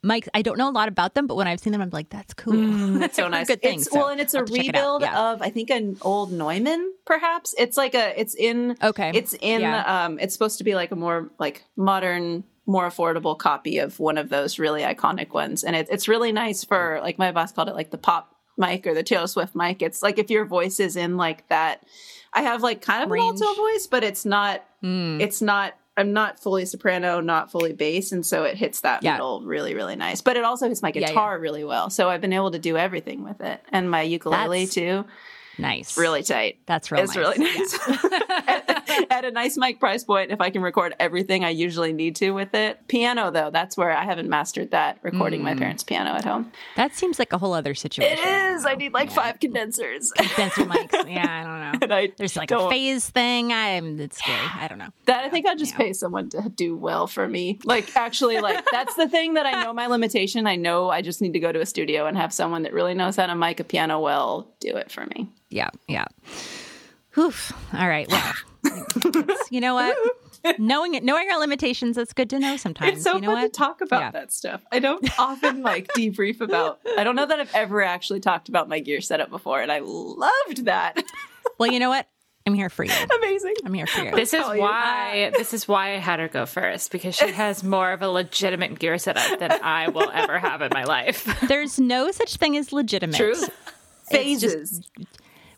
mics, 0.03 0.27
I 0.33 0.41
don't 0.41 0.57
know 0.57 0.69
a 0.69 0.71
lot 0.71 0.89
about 0.89 1.13
them, 1.15 1.25
but 1.25 1.35
when 1.35 1.47
I've 1.47 1.61
seen 1.61 1.71
them, 1.71 1.81
I'm 1.81 1.89
like, 1.91 2.09
that's 2.09 2.33
cool. 2.33 2.53
That's 2.99 3.15
so 3.15 3.29
nice. 3.29 3.47
Good 3.47 3.61
things. 3.61 3.87
It's, 3.87 3.95
well, 3.95 4.09
and 4.09 4.19
it's 4.19 4.33
a 4.33 4.43
to 4.43 4.53
it 4.53 4.65
rebuild 4.65 5.01
Yeah. 5.01 5.31
of 5.31 5.41
I 5.41 5.49
think 5.49 5.69
an 5.69 5.95
old 6.01 6.33
Neumann, 6.33 6.91
perhaps. 7.05 7.55
It's 7.57 7.77
like 7.77 7.95
a. 7.95 8.19
It's 8.19 8.35
in. 8.35 8.75
Okay. 8.83 9.11
It's 9.13 9.33
in. 9.39 9.61
Yeah. 9.61 10.05
Um. 10.05 10.19
It's 10.19 10.33
supposed 10.33 10.57
to 10.57 10.65
be 10.65 10.75
like 10.75 10.91
a 10.91 10.97
more 10.97 11.29
like 11.39 11.63
modern, 11.77 12.43
more 12.65 12.85
affordable 12.89 13.37
copy 13.37 13.77
of 13.77 13.97
one 13.99 14.17
of 14.17 14.27
those 14.27 14.59
really 14.59 14.81
iconic 14.81 15.29
ones, 15.33 15.63
and 15.63 15.73
it, 15.73 15.87
it's 15.89 16.09
really 16.09 16.33
nice 16.33 16.65
for 16.65 16.99
like 17.01 17.17
my 17.17 17.31
boss 17.31 17.53
called 17.53 17.69
it 17.69 17.75
like 17.75 17.91
the 17.91 17.97
pop 17.97 18.35
mic 18.57 18.85
or 18.87 18.93
the 18.93 19.03
Taylor 19.03 19.27
Swift 19.27 19.55
mic. 19.55 19.81
It's 19.81 20.01
like 20.01 20.17
if 20.19 20.29
your 20.29 20.45
voice 20.45 20.79
is 20.79 20.95
in 20.95 21.17
like 21.17 21.47
that. 21.49 21.83
I 22.33 22.41
have 22.41 22.61
like 22.61 22.81
kind 22.81 23.03
of 23.03 23.09
Range. 23.09 23.39
an 23.39 23.47
alto 23.47 23.61
voice, 23.61 23.87
but 23.87 24.03
it's 24.03 24.25
not. 24.25 24.63
Mm. 24.83 25.21
It's 25.21 25.41
not. 25.41 25.73
I'm 25.95 26.13
not 26.13 26.39
fully 26.39 26.65
soprano, 26.65 27.21
not 27.21 27.49
fully 27.51 27.73
bass, 27.73 28.11
and 28.11 28.23
so 28.23 28.43
it 28.43 28.55
hits 28.55 28.81
that 28.81 29.01
Yeah. 29.01 29.13
middle 29.13 29.41
really, 29.41 29.73
really 29.73 29.95
nice. 29.95 30.21
But 30.21 30.37
it 30.37 30.43
also 30.43 30.67
hits 30.67 30.83
my 30.83 30.91
Yeah, 30.93 31.01
yeah. 31.01 31.07
guitar 31.07 31.39
really 31.39 31.63
well, 31.63 31.89
so 31.89 32.09
I've 32.09 32.21
been 32.21 32.33
able 32.33 32.51
to 32.51 32.59
do 32.59 32.77
everything 32.77 33.23
with 33.23 33.41
it, 33.41 33.59
and 33.71 33.89
my 33.89 34.01
ukulele 34.03 34.65
That's 34.65 34.75
too. 34.75 35.05
Nice. 35.57 35.97
Really 35.97 36.21
tight. 36.21 36.59
That's 36.67 36.91
real 36.91 37.01
it's 37.01 37.15
nice. 37.15 37.17
really 37.17 37.39
nice. 37.39 37.79
at 39.09 39.25
a 39.25 39.31
nice 39.31 39.57
mic 39.57 39.79
price 39.79 40.03
point 40.03 40.31
if 40.31 40.41
I 40.41 40.49
can 40.49 40.61
record 40.61 40.95
everything 40.99 41.43
I 41.43 41.49
usually 41.49 41.93
need 41.93 42.15
to 42.17 42.31
with 42.31 42.53
it. 42.53 42.87
Piano 42.87 43.31
though, 43.31 43.49
that's 43.51 43.77
where 43.77 43.91
I 43.91 44.05
haven't 44.05 44.29
mastered 44.29 44.71
that 44.71 44.99
recording 45.01 45.43
my 45.43 45.53
mm. 45.53 45.59
parents' 45.59 45.83
piano 45.83 46.11
at 46.11 46.25
home. 46.25 46.51
That 46.75 46.95
seems 46.95 47.19
like 47.19 47.33
a 47.33 47.37
whole 47.37 47.53
other 47.53 47.75
situation. 47.75 48.17
It 48.17 48.53
is. 48.53 48.65
I 48.65 48.75
need 48.75 48.93
like 48.93 49.11
five 49.11 49.39
condensers. 49.39 50.11
Condenser 50.11 50.65
mics. 50.65 51.09
Yeah, 51.09 51.25
I 51.25 51.79
don't 51.79 51.89
know. 51.89 51.95
I 51.95 52.13
There's 52.17 52.35
like 52.35 52.51
a 52.51 52.55
don't- 52.55 52.69
phase 52.69 53.09
thing. 53.09 53.51
I'm. 53.51 53.99
It's 53.99 54.17
scary. 54.17 54.47
I 54.55 54.67
don't 54.67 54.77
know. 54.77 54.89
That 55.05 55.23
I 55.25 55.29
think 55.29 55.45
I'll 55.45 55.57
just 55.57 55.75
pay 55.75 55.93
someone 55.93 56.29
to 56.29 56.49
do 56.49 56.75
well 56.75 57.07
for 57.07 57.27
me. 57.27 57.59
Like 57.63 57.95
actually 57.95 58.39
like 58.39 58.65
that's 58.71 58.95
the 58.95 59.07
thing 59.07 59.35
that 59.35 59.45
I 59.45 59.63
know 59.63 59.73
my 59.73 59.87
limitation. 59.87 60.47
I 60.47 60.55
know 60.55 60.89
I 60.89 61.01
just 61.01 61.21
need 61.21 61.33
to 61.33 61.39
go 61.39 61.51
to 61.51 61.61
a 61.61 61.65
studio 61.65 62.05
and 62.05 62.17
have 62.17 62.33
someone 62.33 62.63
that 62.63 62.73
really 62.73 62.93
knows 62.93 63.15
how 63.15 63.25
to 63.25 63.35
mic 63.35 63.59
a 63.59 63.63
piano 63.63 63.99
well 63.99 64.47
do 64.59 64.75
it 64.75 64.91
for 64.91 65.05
me. 65.05 65.29
Yeah, 65.49 65.69
yeah. 65.87 66.05
Oof. 67.17 67.51
All 67.73 67.87
right. 67.87 68.07
Well, 68.07 68.33
you 69.51 69.61
know 69.61 69.73
what? 69.75 69.95
Knowing 70.59 70.93
it, 70.93 71.03
knowing 71.03 71.29
our 71.31 71.39
limitations, 71.39 71.95
that's 71.95 72.13
good 72.13 72.29
to 72.29 72.39
know 72.39 72.55
sometimes. 72.57 72.93
It's 72.97 73.03
so 73.03 73.15
you 73.15 73.21
know 73.21 73.27
fun 73.33 73.41
what? 73.41 73.53
to 73.53 73.57
talk 73.57 73.81
about 73.81 73.99
Yeah. 74.01 74.11
that 74.11 74.31
stuff. 74.31 74.61
I 74.71 74.79
don't 74.79 75.19
often 75.19 75.61
like 75.61 75.87
debrief 75.89 76.39
about. 76.41 76.79
I 76.97 77.03
don't 77.03 77.15
know 77.15 77.25
that 77.25 77.39
I've 77.39 77.53
ever 77.55 77.81
actually 77.83 78.19
talked 78.21 78.47
about 78.47 78.69
my 78.69 78.79
gear 78.79 79.01
setup 79.01 79.29
before, 79.29 79.61
and 79.61 79.71
I 79.71 79.79
loved 79.83 80.65
that. 80.65 81.03
Well, 81.57 81.71
you 81.71 81.79
know 81.79 81.89
what? 81.89 82.07
I'm 82.45 82.53
here 82.53 82.69
for 82.69 82.85
you. 82.85 82.93
Amazing. 83.17 83.55
I'm 83.65 83.73
here 83.73 83.87
for 83.87 84.01
you. 84.05 84.11
This 84.15 84.33
is 84.33 84.41
why 84.41 85.31
this 85.35 85.53
is 85.53 85.67
why 85.67 85.95
I 85.95 85.97
had 85.97 86.19
her 86.19 86.29
go 86.29 86.45
first 86.45 86.93
because 86.93 87.13
she 87.13 87.29
has 87.31 87.61
more 87.61 87.91
of 87.91 88.01
a 88.01 88.07
legitimate 88.07 88.79
gear 88.79 88.97
setup 88.97 89.39
than 89.39 89.51
I 89.51 89.89
will 89.89 90.09
ever 90.13 90.39
have 90.39 90.61
in 90.61 90.69
my 90.73 90.85
life. 90.85 91.25
There's 91.49 91.77
no 91.77 92.09
such 92.11 92.37
thing 92.37 92.55
as 92.55 92.71
legitimate. 92.71 93.17
True. 93.17 93.35
Phases. 94.09 94.81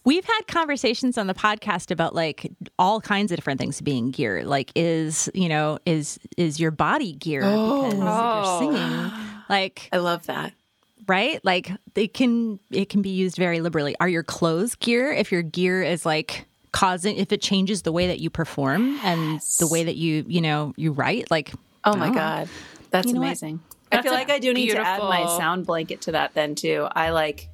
We've 0.05 0.25
had 0.25 0.41
conversations 0.47 1.17
on 1.17 1.27
the 1.27 1.33
podcast 1.33 1.91
about 1.91 2.15
like 2.15 2.51
all 2.79 3.01
kinds 3.01 3.31
of 3.31 3.35
different 3.37 3.59
things 3.59 3.81
being 3.81 4.11
gear. 4.11 4.43
Like 4.45 4.71
is, 4.75 5.29
you 5.33 5.49
know, 5.49 5.77
is 5.85 6.19
is 6.37 6.59
your 6.59 6.71
body 6.71 7.13
gear 7.13 7.41
because 7.41 7.93
Oh. 7.95 8.59
you're 8.61 8.73
singing 8.73 8.91
oh. 9.11 9.43
like 9.49 9.89
I 9.91 9.97
love 9.97 10.25
that. 10.27 10.53
right? 11.07 11.43
Like 11.43 11.71
it 11.95 12.13
can 12.13 12.59
it 12.71 12.89
can 12.89 13.01
be 13.01 13.09
used 13.09 13.35
very 13.37 13.61
liberally. 13.61 13.95
Are 13.99 14.09
your 14.09 14.23
clothes 14.23 14.75
gear 14.75 15.11
if 15.11 15.31
your 15.31 15.41
gear 15.41 15.83
is 15.83 16.05
like 16.05 16.45
causing 16.71 17.17
if 17.17 17.31
it 17.31 17.41
changes 17.41 17.81
the 17.81 17.91
way 17.91 18.07
that 18.07 18.19
you 18.19 18.29
perform 18.29 18.99
and 19.03 19.41
the 19.59 19.67
way 19.67 19.83
that 19.83 19.95
you, 19.95 20.23
you 20.27 20.39
know, 20.41 20.73
you 20.77 20.91
write 20.91 21.29
like 21.29 21.51
Oh 21.83 21.95
my 21.95 22.09
god, 22.11 22.47
that's 22.89 23.07
You 23.07 23.13
know 23.13 23.19
what? 23.21 23.27
amazing. 23.27 23.59
I 23.91 23.95
That's 23.97 24.03
feel 24.03 24.13
like 24.13 24.29
I 24.29 24.37
do 24.39 24.53
need 24.53 24.69
to 24.69 24.77
add 24.79 24.99
my 24.99 25.25
sound 25.37 25.65
blanket 25.65 26.01
to 26.01 26.11
that 26.13 26.33
then 26.35 26.53
too. 26.55 26.87
I 26.91 27.09
like 27.09 27.49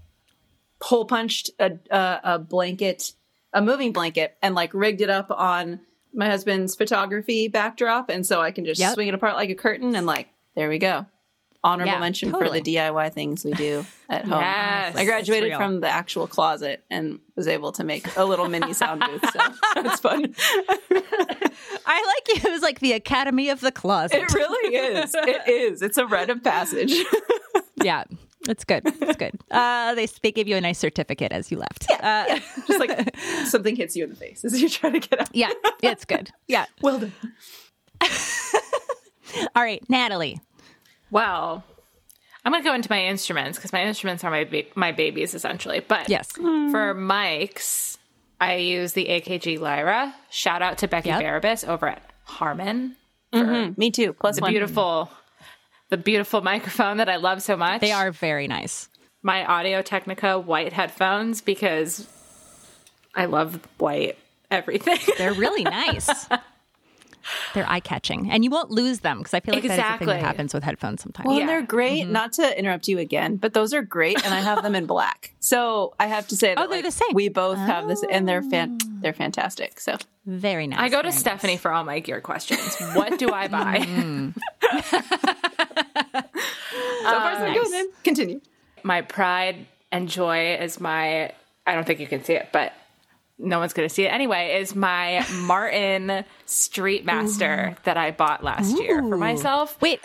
hole 0.86 1.06
punched 1.06 1.50
a, 1.60 1.72
a 1.92 2.20
a 2.24 2.40
blanket, 2.40 3.14
a 3.54 3.62
moving 3.62 3.92
blanket, 3.92 4.38
and 4.42 4.56
like 4.56 4.74
rigged 4.74 5.02
it 5.02 5.10
up 5.10 5.32
on 5.32 5.80
my 6.14 6.28
husband's 6.28 6.76
photography 6.76 7.48
backdrop, 7.50 8.10
and 8.10 8.26
so 8.26 8.42
I 8.42 8.52
can 8.52 8.64
just 8.66 8.80
Yep. 8.80 8.94
swing 8.94 9.08
it 9.10 9.14
apart 9.14 9.36
like 9.36 9.50
a 9.50 9.56
curtain, 9.56 9.96
and 9.96 10.06
like 10.06 10.30
there 10.56 10.70
we 10.70 10.78
go. 10.80 11.06
Honorable 11.64 11.94
Yeah, 11.94 12.00
mention 12.00 12.32
totally. 12.32 12.60
for 12.60 12.64
the 12.64 12.76
DIY 12.76 13.12
things 13.14 13.44
we 13.44 13.52
do 13.54 13.84
at 14.08 14.24
home. 14.26 14.40
Yes, 14.40 14.96
I 14.96 15.04
graduated 15.04 15.56
from 15.56 15.80
the 15.80 15.90
actual 15.90 16.28
closet 16.28 16.84
and 16.92 17.20
was 17.36 17.48
able 17.48 17.72
to 17.72 17.84
make 17.84 18.16
a 18.16 18.24
little 18.24 18.48
mini 18.48 18.72
sound 18.74 19.02
booth. 19.02 19.26
So 19.34 19.40
that's 19.82 20.00
fun. 20.00 20.36
I 21.88 22.04
like 22.06 22.28
you. 22.44 22.50
it 22.50 22.52
was 22.52 22.62
like 22.62 22.80
the 22.82 22.94
Academy 22.94 23.50
of 23.50 23.62
the 23.62 23.72
Closet. 23.72 24.16
It 24.22 24.34
really 24.34 24.76
is. 24.76 25.16
It 25.16 25.48
is. 25.50 25.82
It's 25.82 25.98
a 25.98 26.06
rite 26.06 26.30
of 26.30 26.44
passage. 26.44 26.94
yeah. 27.84 28.04
It's 28.48 28.64
good. 28.64 28.84
It's 28.86 29.16
good. 29.18 29.40
Uh, 29.52 29.96
they 29.96 30.06
they 30.22 30.32
give 30.32 30.48
you 30.48 30.56
a 30.58 30.62
nice 30.62 30.78
certificate 30.80 31.32
as 31.32 31.50
you 31.52 31.58
left. 31.58 31.86
Yeah, 31.90 32.26
uh, 32.30 32.40
Just 32.68 32.80
like 32.80 33.16
something 33.46 33.76
hits 33.76 33.96
you 33.96 34.04
in 34.04 34.10
the 34.10 34.16
face 34.16 34.44
as 34.44 34.60
you're 34.60 34.70
trying 34.70 35.00
to 35.00 35.08
get 35.08 35.22
out. 35.22 35.30
yeah, 35.34 35.52
it's 35.82 36.04
good. 36.06 36.30
Yeah. 36.48 36.66
Well 36.82 37.00
done. 37.00 37.14
All 39.56 39.64
right, 39.64 39.84
Natalie. 39.90 40.40
Well, 41.12 41.64
I'm 42.44 42.52
going 42.52 42.64
to 42.64 42.70
go 42.70 42.74
into 42.76 42.90
my 42.92 43.06
instruments 43.06 43.58
because 43.58 43.74
my 43.74 43.84
instruments 43.84 44.24
are 44.24 44.32
my 44.32 44.44
ba- 44.44 44.64
my 44.76 44.92
babies 44.92 45.34
essentially. 45.34 45.82
But 45.86 46.10
Yes. 46.10 46.32
for 46.32 46.94
mics, 46.96 47.98
I 48.40 48.56
use 48.58 48.94
the 48.94 49.06
AKG 49.06 49.60
Lyra. 49.60 50.14
Shout 50.30 50.62
out 50.62 50.78
to 50.80 50.88
Becky 50.88 51.10
Yep. 51.10 51.22
Barabas 51.22 51.68
over 51.68 51.88
at 51.88 52.02
Harman. 52.26 52.96
Me 53.34 53.92
too. 53.92 54.14
Plus 54.14 54.36
The 54.38 54.42
one. 54.44 54.52
beautiful, 54.52 55.10
the 55.90 55.98
beautiful 55.98 56.42
microphone 56.54 56.98
that 56.98 57.10
I 57.10 57.18
love 57.18 57.42
so 57.42 57.56
much. 57.56 57.82
They 57.82 57.92
are 57.92 58.12
very 58.12 58.48
nice. 58.48 58.90
my 59.22 59.46
Audio 59.46 59.82
Technica 59.82 60.40
white 60.40 60.74
headphones 60.74 61.42
because 61.42 62.08
I 63.14 63.26
love 63.26 63.60
white 63.78 64.18
everything. 64.52 65.00
They're 65.18 65.34
really 65.34 65.64
nice. 65.64 66.28
They're 67.54 67.70
eye 67.70 67.80
catching, 67.80 68.30
and 68.32 68.44
you 68.44 68.50
won't 68.50 68.72
lose 68.72 69.00
them 69.00 69.20
because 69.20 69.34
I 69.34 69.40
feel 69.40 69.54
like 69.54 69.64
that's 69.64 69.76
the 69.76 69.82
Exactly. 69.82 70.08
that 70.08 70.20
happens 70.22 70.54
with 70.54 70.64
headphones 70.64 71.02
sometimes. 71.02 71.26
Well, 71.28 71.36
Yeah. 71.36 71.42
and 71.42 71.50
they're 71.50 71.62
great. 71.62 72.04
Mm-hmm. 72.04 72.12
Not 72.12 72.34
to 72.34 72.58
interrupt 72.60 72.88
you 72.88 73.00
again, 73.00 73.38
but 73.38 73.54
those 73.54 73.74
are 73.74 73.82
great, 73.82 74.24
and 74.26 74.34
I 74.34 74.40
have 74.42 74.64
them 74.64 74.76
in 74.76 74.86
black. 74.86 75.32
So 75.46 75.94
I 76.00 76.08
have 76.08 76.28
to 76.30 76.36
say 76.36 76.56
that 76.56 76.58
Oh, 76.58 76.68
they're 76.68 76.78
like, 76.80 76.86
the 76.86 76.92
same. 76.92 77.10
We 77.14 77.30
both 77.30 77.60
have 77.60 77.88
this, 77.88 78.04
and 78.10 78.28
they're 78.28 78.42
fan- 78.42 78.80
ah. 78.82 78.88
they're 79.02 79.14
fantantastic. 79.14 79.80
So 79.80 79.96
very 80.26 80.66
nice. 80.66 80.80
I 80.80 80.90
go 80.90 81.04
to 81.04 81.12
Stephanie 81.12 81.54
nice. 81.54 81.62
for 81.62 81.72
all 81.72 81.84
my 81.84 82.00
gear 82.00 82.20
questions. 82.20 82.76
What 82.96 83.20
do 83.20 83.30
I 83.32 83.48
buy? 83.48 83.78
Mm-hmm. 83.78 84.30
so 84.90 86.22
far 87.04 87.36
so 87.38 87.46
um, 87.46 87.54
good. 87.54 87.72
man. 87.72 87.86
Continue. 88.04 88.42
my 88.84 89.02
pride 89.02 89.68
and 89.92 90.10
joy 90.10 90.56
is 90.56 90.80
my 90.80 91.32
I 91.68 91.74
don't 91.76 91.86
think 91.86 92.00
you 92.00 92.08
can 92.08 92.24
see 92.24 92.34
it, 92.34 92.50
but 92.52 92.74
no 93.38 93.60
one's 93.60 93.74
going 93.74 93.88
to 93.88 93.94
see 93.94 94.06
it 94.06 94.10
anyway, 94.10 94.60
is 94.60 94.76
my 94.76 95.26
Martin 95.34 96.26
Street 96.46 97.06
Master 97.06 97.76
that 97.84 97.98
I 97.98 98.12
bought 98.12 98.44
last 98.44 98.78
year 98.80 99.02
for 99.02 99.18
myself. 99.18 99.80
Wait, 99.82 100.00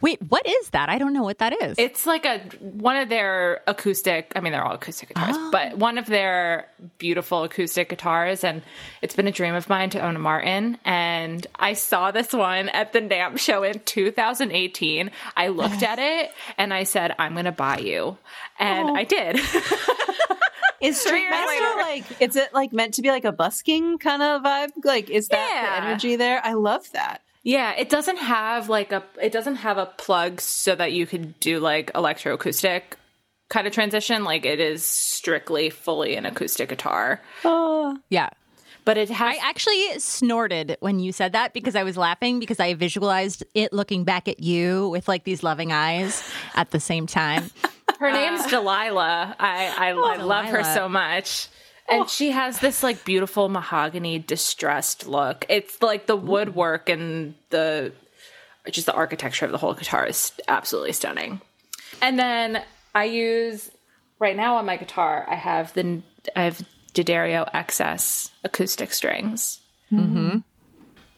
wait, 0.00 0.20
what 0.28 0.46
is 0.46 0.70
that? 0.70 0.88
I 0.88 0.98
don't 0.98 1.12
know 1.12 1.22
what 1.22 1.38
that 1.38 1.60
is. 1.62 1.76
It's 1.78 2.06
like 2.06 2.24
a 2.24 2.38
one 2.60 2.96
of 2.96 3.08
their 3.08 3.62
acoustic, 3.66 4.32
I 4.36 4.40
mean 4.40 4.52
they're 4.52 4.64
all 4.64 4.74
acoustic 4.74 5.08
guitars, 5.08 5.34
oh. 5.36 5.50
but 5.50 5.76
one 5.76 5.98
of 5.98 6.06
their 6.06 6.68
beautiful 6.98 7.44
acoustic 7.44 7.88
guitars 7.88 8.44
and 8.44 8.62
it's 9.02 9.16
been 9.16 9.26
a 9.26 9.32
dream 9.32 9.54
of 9.54 9.68
mine 9.68 9.90
to 9.90 10.00
own 10.00 10.14
a 10.14 10.20
Martin 10.20 10.78
and 10.84 11.46
I 11.56 11.72
saw 11.72 12.10
this 12.10 12.32
one 12.32 12.68
at 12.68 12.92
the 12.92 13.00
NAMM 13.00 13.38
show 13.38 13.62
in 13.62 13.80
2018. 13.80 15.10
I 15.36 15.48
looked 15.48 15.82
at 15.82 15.98
it 15.98 16.30
and 16.58 16.72
I 16.72 16.84
said 16.84 17.14
I'm 17.18 17.32
going 17.32 17.46
to 17.46 17.52
buy 17.52 17.78
you. 17.78 18.16
And 18.58 18.90
oh. 18.90 18.94
I 18.94 19.04
did. 19.04 19.40
Is 20.80 21.00
Street 21.00 21.28
Master 21.30 21.78
like? 21.80 22.20
Is 22.22 22.36
it 22.36 22.52
like 22.52 22.72
meant 22.72 22.94
to 22.94 23.02
be 23.02 23.10
like 23.10 23.24
a 23.24 23.32
busking 23.32 23.98
kind 23.98 24.22
of 24.22 24.42
vibe? 24.42 24.70
Like, 24.84 25.10
is 25.10 25.28
that 25.28 25.50
Yeah. 25.52 25.80
the 25.80 25.86
energy 25.86 26.16
there? 26.16 26.40
I 26.44 26.52
love 26.54 26.90
that. 26.92 27.22
Yeah, 27.42 27.72
it 27.72 27.88
doesn't 27.88 28.18
have 28.18 28.68
like 28.68 28.92
a 28.92 29.02
it 29.22 29.32
doesn't 29.32 29.56
have 29.56 29.78
a 29.78 29.86
plug 29.86 30.40
so 30.40 30.74
that 30.74 30.92
you 30.92 31.06
could 31.06 31.38
do 31.40 31.60
like 31.60 31.92
electroacoustic 31.92 32.82
kind 33.48 33.66
of 33.66 33.72
transition. 33.72 34.24
Like 34.24 34.44
it 34.44 34.58
is 34.60 34.84
strictly 34.84 35.70
fully 35.70 36.16
an 36.16 36.26
acoustic 36.26 36.68
guitar. 36.68 37.20
Oh. 37.44 37.96
yeah. 38.10 38.30
But 38.84 38.96
it 38.98 39.10
has 39.10 39.36
I 39.36 39.40
actually 39.48 39.98
snorted 39.98 40.76
when 40.80 40.98
you 41.00 41.10
said 41.12 41.32
that 41.32 41.52
because 41.52 41.74
I 41.74 41.82
was 41.82 41.96
laughing 41.96 42.38
because 42.38 42.60
I 42.60 42.74
visualized 42.74 43.42
it 43.54 43.72
looking 43.72 44.04
back 44.04 44.28
at 44.28 44.40
you 44.40 44.88
with 44.90 45.08
like 45.08 45.24
these 45.24 45.42
loving 45.42 45.72
eyes 45.72 46.22
at 46.54 46.70
the 46.70 46.80
same 46.80 47.06
time. 47.06 47.50
her 47.98 48.12
name's 48.12 48.46
Delilah. 48.46 49.36
I 49.38 49.74
I, 49.76 49.88
I 49.90 50.16
love 50.16 50.46
her 50.46 50.64
so 50.64 50.88
much. 50.88 51.48
And 51.88 52.08
she 52.10 52.32
has 52.32 52.58
this 52.58 52.82
like 52.82 53.04
beautiful 53.04 53.48
mahogany 53.48 54.18
distressed 54.18 55.06
look. 55.06 55.46
It's 55.48 55.80
like 55.80 56.06
the 56.06 56.16
woodwork 56.16 56.88
and 56.88 57.34
the 57.50 57.92
just 58.70 58.86
the 58.86 58.94
architecture 58.94 59.44
of 59.44 59.52
the 59.52 59.58
whole 59.58 59.74
guitar 59.74 60.04
is 60.04 60.32
absolutely 60.48 60.92
stunning. 60.92 61.40
And 62.02 62.18
then 62.18 62.62
I 62.94 63.04
use 63.04 63.70
right 64.18 64.36
now 64.36 64.56
on 64.56 64.66
my 64.66 64.76
guitar. 64.76 65.24
I 65.28 65.36
have 65.36 65.72
the 65.74 66.02
I 66.34 66.42
have 66.42 66.66
D'Addario 66.94 67.50
XS 67.52 68.30
acoustic 68.42 68.92
strings. 68.92 69.60
Mm-hmm. 69.92 70.38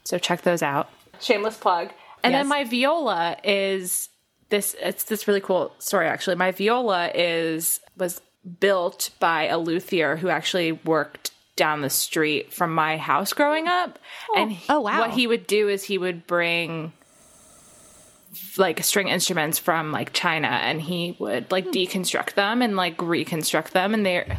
So 0.05 0.19
check 0.19 0.43
those 0.43 0.63
out. 0.63 0.91
Shameless 1.21 1.57
plug. 1.57 1.91
And 2.23 2.35
then 2.35 2.49
my 2.49 2.65
viola 2.65 3.37
is 3.45 4.09
this. 4.51 4.75
It's 4.81 5.05
this 5.05 5.29
really 5.29 5.41
cool 5.41 5.75
story 5.79 6.07
actually. 6.07 6.37
My 6.37 6.53
viola 6.53 7.11
is 7.15 7.81
was 7.97 8.21
built 8.61 9.11
by 9.21 9.45
a 9.45 9.59
luthier 9.59 10.17
who 10.17 10.29
actually 10.29 10.73
worked 10.73 11.33
down 11.57 11.83
the 11.83 11.91
street 11.91 12.53
from 12.53 12.75
my 12.75 12.97
house 12.97 13.33
growing 13.33 13.67
up. 13.69 13.99
Oh. 14.31 14.35
and 14.37 14.53
he- 14.53 14.73
Oh, 14.73 14.81
wow. 14.81 15.01
what 15.01 15.11
he 15.11 15.27
would 15.27 15.47
do 15.47 15.69
is 15.69 15.85
he 15.85 15.99
would 15.99 16.27
bring 16.27 16.93
like 18.57 18.83
string 18.85 19.09
instruments 19.09 19.59
from 19.59 19.91
like 19.91 20.13
China 20.13 20.49
and 20.49 20.81
he 20.81 21.17
would 21.19 21.51
like 21.51 21.65
hmm. 21.65 21.71
deconstruct 21.71 22.35
them 22.35 22.63
and 22.63 22.77
like 22.77 23.01
reconstruct 23.03 23.73
them 23.73 23.95
and 23.95 24.07
they're 24.07 24.39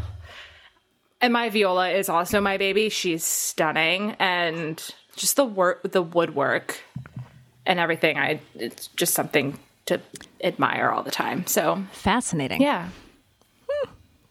and 1.22 1.34
my 1.34 1.50
viola 1.50 1.90
is 1.90 2.08
also 2.08 2.40
my 2.40 2.56
baby. 2.58 2.88
She's 2.88 3.26
stunning 3.26 4.16
and 4.20 4.82
just 5.18 5.36
the 5.36 5.44
work 5.44 5.92
the 5.92 6.02
woodwork 6.02 6.80
and 7.66 7.80
everything 7.80 8.18
I 8.18 8.40
it's 8.56 8.88
just 8.88 9.14
something 9.14 9.60
to 9.90 10.02
admire 10.44 10.90
all 10.90 11.04
the 11.04 11.12
time. 11.12 11.46
So, 11.46 11.84
Fascinating. 11.92 12.62
yeah. 12.62 12.90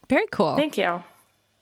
Very 0.08 0.26
cool. 0.32 0.56
Thank 0.56 0.78
you. 0.78 1.02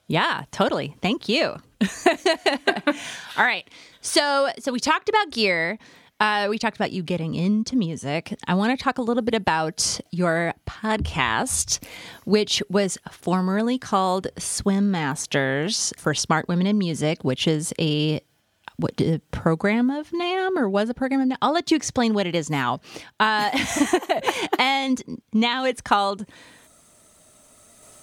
yeah, 0.06 0.44
totally. 0.52 0.96
Thank 1.02 1.28
you. 1.28 1.56
All 3.36 3.44
right. 3.44 3.68
So 4.00 4.48
so 4.60 4.72
we 4.72 4.78
talked 4.78 5.08
about 5.08 5.30
gear. 5.32 5.78
Uh, 6.20 6.46
we 6.48 6.56
talked 6.58 6.76
about 6.76 6.92
you 6.92 7.02
getting 7.02 7.34
into 7.34 7.76
music. 7.76 8.34
I 8.46 8.54
want 8.54 8.76
to 8.78 8.82
talk 8.82 8.96
a 8.96 9.02
little 9.02 9.22
bit 9.22 9.34
about 9.34 10.00
your 10.12 10.54
podcast, 10.66 11.82
which 12.24 12.62
was 12.70 12.96
formerly 13.10 13.78
called 13.78 14.28
Swim 14.38 14.90
Masters 14.90 15.92
for 15.98 16.14
Smart 16.14 16.48
Women 16.48 16.66
in 16.66 16.78
Music, 16.78 17.22
which 17.22 17.46
is 17.46 17.74
a 17.78 18.20
what 18.76 19.00
a 19.00 19.20
program 19.30 19.90
of 19.90 20.10
NAMM 20.10 20.56
or 20.56 20.68
was 20.68 20.88
a 20.88 20.94
program 20.94 21.20
of 21.20 21.28
NAMM. 21.28 21.38
I'll 21.42 21.52
let 21.52 21.70
you 21.70 21.76
explain 21.76 22.14
what 22.14 22.26
it 22.26 22.34
is 22.34 22.50
now. 22.50 22.80
Uh, 23.18 23.50
and 24.58 25.02
now 25.32 25.64
it's 25.64 25.80
called 25.80 26.26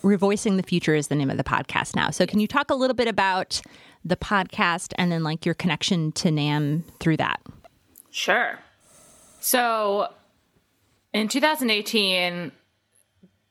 Revoicing 0.03 0.57
the 0.57 0.63
Future 0.63 0.95
is 0.95 1.07
the 1.07 1.15
name 1.15 1.29
of 1.29 1.37
the 1.37 1.43
podcast 1.43 1.95
now. 1.95 2.09
So 2.09 2.25
can 2.25 2.39
you 2.39 2.47
talk 2.47 2.71
a 2.71 2.75
little 2.75 2.95
bit 2.95 3.07
about 3.07 3.61
the 4.03 4.17
podcast 4.17 4.93
and 4.97 5.11
then 5.11 5.23
like 5.23 5.45
your 5.45 5.55
connection 5.55 6.11
to 6.13 6.29
NAMM 6.29 6.83
through 6.99 7.17
that? 7.17 7.41
Sure. 8.11 8.59
So 9.39 10.11
in 11.13 11.27
2018, 11.27 12.51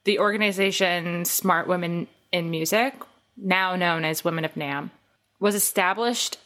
the 0.04 0.18
organization 0.18 1.24
Smart 1.24 1.68
Women 1.68 2.08
in 2.32 2.50
Music, 2.50 2.94
now 3.36 3.76
known 3.76 4.04
as 4.04 4.24
Women 4.24 4.44
of 4.44 4.54
NAMM, 4.54 4.90
was 5.40 5.54
established 5.54 6.38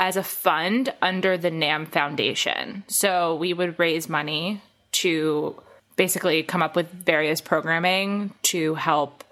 as 0.00 0.16
a 0.16 0.22
fund 0.22 0.92
under 1.02 1.36
the 1.36 1.50
NAMM 1.50 1.88
Foundation. 1.88 2.84
So 2.86 3.34
we 3.36 3.52
would 3.52 3.78
raise 3.78 4.08
money 4.08 4.62
to 4.92 5.60
basically 5.96 6.42
come 6.42 6.62
up 6.62 6.76
with 6.76 6.90
various 6.90 7.40
programming 7.40 8.32
to 8.42 8.74
help 8.74 9.24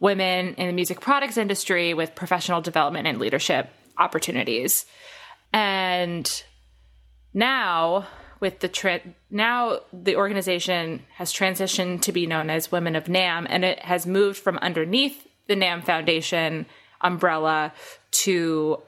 women 0.00 0.54
in 0.54 0.66
the 0.66 0.72
music 0.72 1.00
products 1.00 1.36
industry 1.36 1.94
with 1.94 2.14
professional 2.14 2.60
development 2.60 3.06
and 3.06 3.18
leadership 3.18 3.70
opportunities. 3.96 4.86
And 5.52 6.42
now 7.32 8.06
with 8.40 8.60
the 8.60 8.68
tra- 8.68 9.02
now 9.30 9.80
the 9.92 10.16
organization 10.16 11.04
has 11.14 11.32
transitioned 11.32 12.02
to 12.02 12.12
be 12.12 12.26
known 12.26 12.50
as 12.50 12.72
Women 12.72 12.96
of 12.96 13.04
NAMM 13.04 13.46
and 13.48 13.64
it 13.64 13.78
has 13.80 14.06
moved 14.06 14.38
from 14.38 14.58
underneath 14.58 15.26
the 15.46 15.54
NAMM 15.54 15.84
Foundation 15.84 16.66
umbrella 17.02 17.72
to 18.10 18.82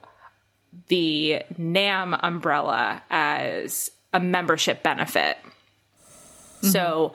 the 0.87 1.43
NAMM 1.59 2.19
umbrella 2.21 3.01
as 3.09 3.91
a 4.13 4.19
membership 4.19 4.83
benefit. 4.83 5.37
Mm-hmm. 5.37 6.67
So 6.67 7.13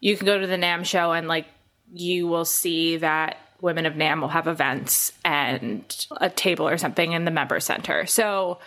you 0.00 0.16
can 0.16 0.26
go 0.26 0.38
to 0.38 0.46
the 0.46 0.56
NAMM 0.56 0.84
show 0.84 1.12
and 1.12 1.28
like 1.28 1.46
you 1.92 2.26
will 2.26 2.44
see 2.44 2.98
that 2.98 3.38
Women 3.60 3.86
of 3.86 3.94
NAMM 3.94 4.20
will 4.20 4.28
have 4.28 4.46
events 4.46 5.10
and 5.24 6.06
a 6.20 6.30
table 6.30 6.68
or 6.68 6.78
something 6.78 7.10
in 7.10 7.24
the 7.24 7.32
member 7.32 7.58
center. 7.58 8.06
So 8.06 8.60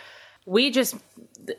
we 0.44 0.70
just 0.70 0.96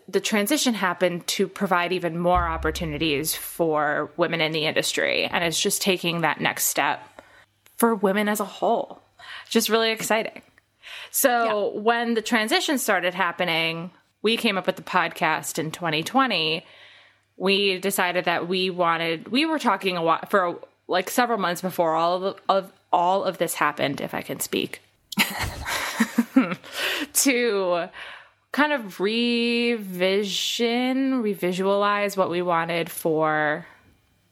the 0.08 0.20
transition 0.20 0.74
happened 0.74 1.26
to 1.28 1.48
provide 1.48 1.92
even 1.92 2.18
more 2.18 2.48
opportunities 2.48 3.34
for 3.34 4.12
women 4.18 4.40
in 4.40 4.52
the 4.52 4.66
industry 4.66 5.26
and 5.26 5.44
it's 5.44 5.60
just 5.60 5.82
taking 5.82 6.22
that 6.22 6.40
next 6.40 6.66
step 6.66 7.02
for 7.76 7.96
women 7.96 8.30
as 8.30 8.40
a 8.40 8.46
whole 8.46 9.02
just 9.50 9.68
really 9.68 9.92
exciting 9.92 10.42
so 11.12 11.74
yeah. 11.74 11.80
when 11.82 12.14
the 12.14 12.22
transition 12.22 12.78
started 12.78 13.14
happening 13.14 13.92
we 14.22 14.38
came 14.38 14.58
up 14.58 14.66
with 14.66 14.76
the 14.76 14.82
podcast 14.82 15.60
in 15.60 15.72
2020 15.72 16.66
we 17.38 17.80
decided 17.80 18.26
that 18.26 18.48
we 18.48 18.70
wanted 18.70 19.30
we 19.30 19.46
were 19.46 19.60
talking 19.60 19.98
a 19.98 20.04
lot 20.04 20.30
for 20.30 20.60
like 20.88 21.10
several 21.10 21.38
months 21.38 21.62
before 21.62 21.96
all 21.96 22.24
of, 22.24 22.40
of 22.50 22.72
all 22.92 23.24
of 23.24 23.38
this 23.38 23.54
happened 23.56 24.02
if 24.02 24.14
i 24.14 24.22
can 24.22 24.40
speak 24.40 24.82
to 27.14 27.88
kind 28.54 28.72
of 28.72 29.00
revision, 29.02 30.14
revisualize 31.24 32.16
what 32.16 32.30
we 32.30 32.42
wanted 32.42 32.90
for 32.90 33.66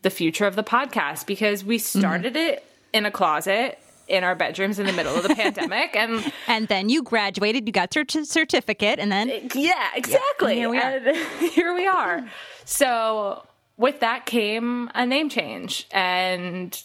the 0.03 0.09
future 0.09 0.45
of 0.45 0.55
the 0.55 0.63
podcast 0.63 1.25
because 1.25 1.65
we 1.65 1.77
mm-hmm. 1.77 1.99
started 1.99 2.35
mm-hmm. 2.35 2.53
it 2.53 2.63
in 2.93 3.05
a 3.05 3.11
closet 3.11 3.77
in 4.11 4.25
our 4.25 4.35
bedrooms 4.35 4.77
in 4.77 4.85
the 4.85 4.91
middle 4.91 5.15
of 5.15 5.23
the 5.23 5.33
pandemic 5.33 5.95
and 5.95 6.31
and 6.47 6.67
then 6.67 6.89
you 6.89 7.01
graduated 7.01 7.65
you 7.65 7.71
got 7.71 7.95
your 7.95 8.03
certificate 8.07 8.99
and 8.99 9.09
then 9.11 9.29
yeah 9.55 9.89
exactly. 9.95 10.55
Yeah, 10.55 10.59
here 10.59 10.69
we 10.69 10.77
are. 10.79 11.13
Here 11.51 11.73
we 11.73 11.87
are. 11.87 12.29
So 12.65 13.43
with 13.77 14.01
that 14.01 14.25
came 14.25 14.91
a 14.93 15.05
name 15.05 15.29
change 15.29 15.87
and 15.91 16.79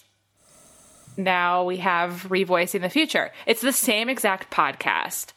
now 1.17 1.65
we 1.65 1.79
have 1.79 2.27
revoicing 2.29 2.83
the 2.83 2.91
future. 2.91 3.33
It's 3.45 3.61
the 3.61 3.73
same 3.73 4.09
exact 4.09 4.53
podcast. 4.53 5.33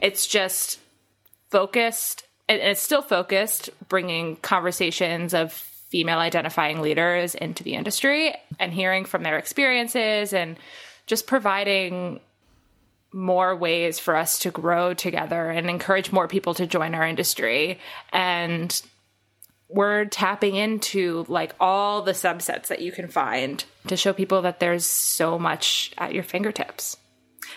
It's 0.00 0.26
just 0.26 0.78
focused 1.50 2.24
and 2.48 2.60
it's 2.60 2.80
still 2.80 3.02
focused 3.02 3.70
bringing 3.88 4.36
conversations 4.36 5.34
of 5.34 5.52
female 5.52 6.18
identifying 6.18 6.80
leaders 6.80 7.34
into 7.34 7.64
the 7.64 7.74
industry 7.74 8.34
and 8.58 8.72
hearing 8.72 9.04
from 9.04 9.22
their 9.24 9.36
experiences 9.36 10.32
and 10.32 10.56
just 11.06 11.26
providing 11.26 12.20
more 13.12 13.54
ways 13.54 13.98
for 13.98 14.16
us 14.16 14.38
to 14.40 14.50
grow 14.50 14.94
together 14.94 15.50
and 15.50 15.68
encourage 15.68 16.12
more 16.12 16.28
people 16.28 16.54
to 16.54 16.66
join 16.66 16.94
our 16.94 17.06
industry. 17.06 17.78
And 18.12 18.80
we're 19.68 20.06
tapping 20.06 20.54
into 20.54 21.24
like 21.28 21.54
all 21.60 22.02
the 22.02 22.12
subsets 22.12 22.68
that 22.68 22.80
you 22.80 22.92
can 22.92 23.08
find 23.08 23.64
to 23.86 23.96
show 23.96 24.12
people 24.12 24.42
that 24.42 24.60
there's 24.60 24.86
so 24.86 25.38
much 25.38 25.92
at 25.98 26.14
your 26.14 26.22
fingertips 26.22 26.96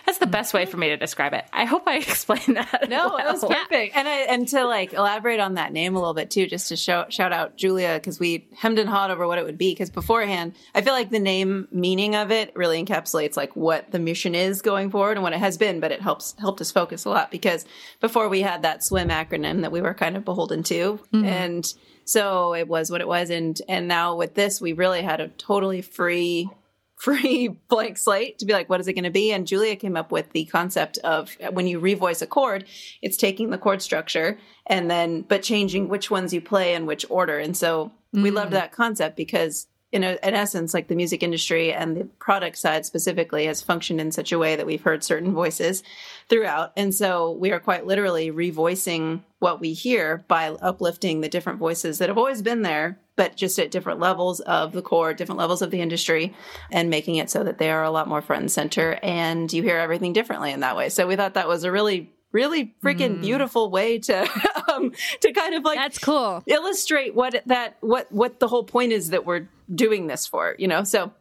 that's 0.05 0.17
the 0.17 0.27
best 0.27 0.53
way 0.53 0.65
for 0.65 0.77
me 0.77 0.89
to 0.89 0.97
describe 0.97 1.34
it. 1.34 1.45
I 1.53 1.65
hope 1.65 1.84
I 1.88 1.97
explained 1.97 2.58
that. 2.58 2.88
No, 2.89 3.10
well. 3.10 3.17
it 3.17 3.31
was 3.31 3.43
perfect. 3.43 3.95
And 3.95 4.08
I, 4.08 4.17
and 4.21 4.47
to 4.49 4.65
like 4.65 4.93
elaborate 4.93 5.39
on 5.39 5.55
that 5.55 5.73
name 5.73 5.95
a 5.95 5.99
little 5.99 6.13
bit 6.13 6.31
too, 6.31 6.47
just 6.47 6.69
to 6.69 6.75
show, 6.75 7.05
shout 7.10 7.31
out 7.31 7.58
Julia 7.58 7.95
because 7.95 8.19
we 8.19 8.47
hemmed 8.55 8.79
and 8.79 8.89
hawed 8.89 9.12
over 9.12 9.27
what 9.27 9.38
it 9.38 9.45
would 9.45 9.58
be. 9.58 9.71
Because 9.71 9.89
beforehand, 9.89 10.53
I 10.73 10.81
feel 10.81 10.93
like 10.93 11.10
the 11.10 11.19
name 11.19 11.67
meaning 11.71 12.15
of 12.15 12.31
it 12.31 12.55
really 12.55 12.84
encapsulates 12.84 13.38
like 13.38 13.55
what 13.55 13.91
the 13.91 13.99
mission 13.99 14.36
is 14.36 14.62
going 14.62 14.91
forward 14.91 15.17
and 15.17 15.23
what 15.23 15.34
it 15.34 15.39
has 15.39 15.58
been. 15.58 15.79
But 15.79 15.91
it 15.91 16.01
helps 16.01 16.36
helped 16.39 16.62
us 16.62 16.71
focus 16.71 17.05
a 17.05 17.10
lot 17.10 17.31
because 17.31 17.65
before 18.01 18.29
we 18.29 18.41
had 18.41 18.63
that 18.63 18.84
swim 18.84 19.10
acronym 19.10 19.62
that 19.62 19.71
we 19.71 19.81
were 19.81 19.93
kind 19.93 20.17
of 20.17 20.25
beholden 20.25 20.63
to, 20.63 20.99
mm-hmm. 21.13 21.25
and 21.25 21.73
so 22.05 22.53
it 22.53 22.67
was 22.67 22.91
what 22.91 23.01
it 23.01 23.08
was. 23.08 23.29
And 23.29 23.60
and 23.67 23.88
now 23.88 24.15
with 24.15 24.36
this, 24.36 24.62
we 24.62 24.73
really 24.73 25.01
had 25.01 25.21
a 25.21 25.27
totally 25.29 25.81
free 25.81 26.49
free 26.95 27.47
blank 27.69 27.97
slate 27.97 28.39
to 28.39 28.45
be 28.45 28.53
like, 28.53 28.69
what 28.69 28.79
is 28.79 28.88
it 28.88 28.93
going 28.93 29.03
to 29.03 29.10
be? 29.10 29.31
And 29.31 29.47
Julia 29.47 29.75
came 29.75 29.97
up 29.97 30.12
with 30.12 30.31
the 30.31 30.45
concept 30.45 30.97
of 30.99 31.36
when 31.51 31.67
you 31.67 31.79
revoice 31.79 32.21
a 32.21 32.27
chord, 32.27 32.65
it's 33.01 33.17
taking 33.17 33.49
the 33.49 33.58
chord 33.58 33.81
structure 33.81 34.38
and 34.67 34.89
then, 34.89 35.21
but 35.21 35.43
changing 35.43 35.89
which 35.89 36.10
ones 36.10 36.34
you 36.34 36.41
play 36.41 36.73
in 36.73 36.86
which 36.86 37.05
order. 37.10 37.39
And 37.39 37.55
so 37.55 37.91
mm. 38.13 38.23
we 38.23 38.31
loved 38.31 38.53
that 38.53 38.71
concept 38.71 39.15
because 39.17 39.67
in, 39.95 40.03
a, 40.03 40.19
in 40.21 40.34
essence, 40.34 40.73
like 40.73 40.89
the 40.89 40.95
music 40.95 41.23
industry 41.23 41.71
and 41.71 41.95
the 41.95 42.03
product 42.19 42.58
side 42.58 42.86
specifically 42.86 43.45
has 43.45 43.62
functioned 43.62 44.01
in 44.01 44.12
such 44.12 44.34
a 44.34 44.38
way 44.38 44.58
that 44.58 44.65
we've 44.65 44.81
heard 44.81 45.05
certain 45.05 45.34
voices 45.34 45.84
throughout. 46.27 46.73
And 46.75 46.93
so 46.93 47.31
we 47.31 47.53
are 47.53 47.62
quite 47.62 47.88
literally 47.88 48.29
revoicing 48.29 49.21
what 49.39 49.62
we 49.62 49.71
hear 49.71 50.25
by 50.27 50.49
uplifting 50.49 51.21
the 51.21 51.29
different 51.29 51.60
voices 51.60 51.99
that 51.99 52.10
have 52.10 52.17
always 52.17 52.41
been 52.41 52.62
there, 52.62 52.99
but 53.15 53.38
just 53.38 53.58
at 53.58 53.71
different 53.71 54.01
levels 54.01 54.41
of 54.41 54.73
the 54.73 54.81
core, 54.81 55.13
different 55.13 55.39
levels 55.39 55.62
of 55.62 55.71
the 55.71 55.79
industry, 55.79 56.36
and 56.69 56.89
making 56.89 57.15
it 57.15 57.29
so 57.29 57.45
that 57.45 57.58
they 57.58 57.71
are 57.71 57.84
a 57.84 57.91
lot 57.91 58.10
more 58.10 58.21
front 58.21 58.41
and 58.41 58.51
center 58.51 58.99
and 59.01 59.53
you 59.53 59.63
hear 59.63 59.77
everything 59.77 60.12
differently 60.12 60.51
in 60.51 60.60
that 60.60 60.75
way. 60.75 60.89
So 60.89 61.08
we 61.08 61.15
thought 61.15 61.36
that 61.36 61.47
was 61.47 61.63
a 61.63 61.71
really 61.71 62.12
really 62.34 62.75
freaking 62.84 63.19
mm. 63.19 63.21
beautiful 63.21 63.71
way 63.71 63.97
to 63.97 64.29
um, 64.73 64.91
to 65.21 65.31
kind 65.31 65.55
of 65.55 65.63
like 65.63 65.77
that's 65.77 65.97
cool 65.97 66.43
illustrate 66.47 67.15
what 67.15 67.41
that 67.45 67.77
what 67.79 68.12
what 68.12 68.41
the 68.41 68.47
whole 68.49 68.65
point 68.65 68.91
is 68.91 69.12
that 69.12 69.25
we're 69.25 69.47
doing 69.73 70.08
this 70.08 70.28
for 70.28 70.56
you 70.60 70.67
know 70.67 70.84
so 70.84 71.12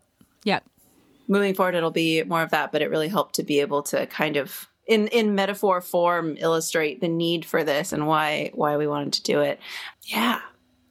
yeah 0.45 0.61
moving 1.29 1.55
forward 1.55 1.75
it'll 1.75 1.91
be 1.91 2.23
more 2.25 2.43
of 2.43 2.51
that 2.51 2.73
but 2.73 2.83
it 2.83 2.91
really 2.91 3.09
helped 3.09 3.35
to 3.35 3.43
be 3.43 3.61
able 3.61 3.83
to 3.83 4.07
kind 4.07 4.37
of 4.37 4.69
in 4.87 5.09
in 5.09 5.35
metaphor 5.35 5.81
form 5.81 6.37
illustrate 6.39 7.01
the 7.01 7.09
need 7.09 7.45
for 7.45 7.65
this 7.65 7.93
and 7.93 8.07
why 8.07 8.51
why 8.55 8.77
we 8.77 8.87
wanted 8.87 9.13
to 9.13 9.23
do 9.23 9.41
it 9.41 9.59
yeah 10.03 10.41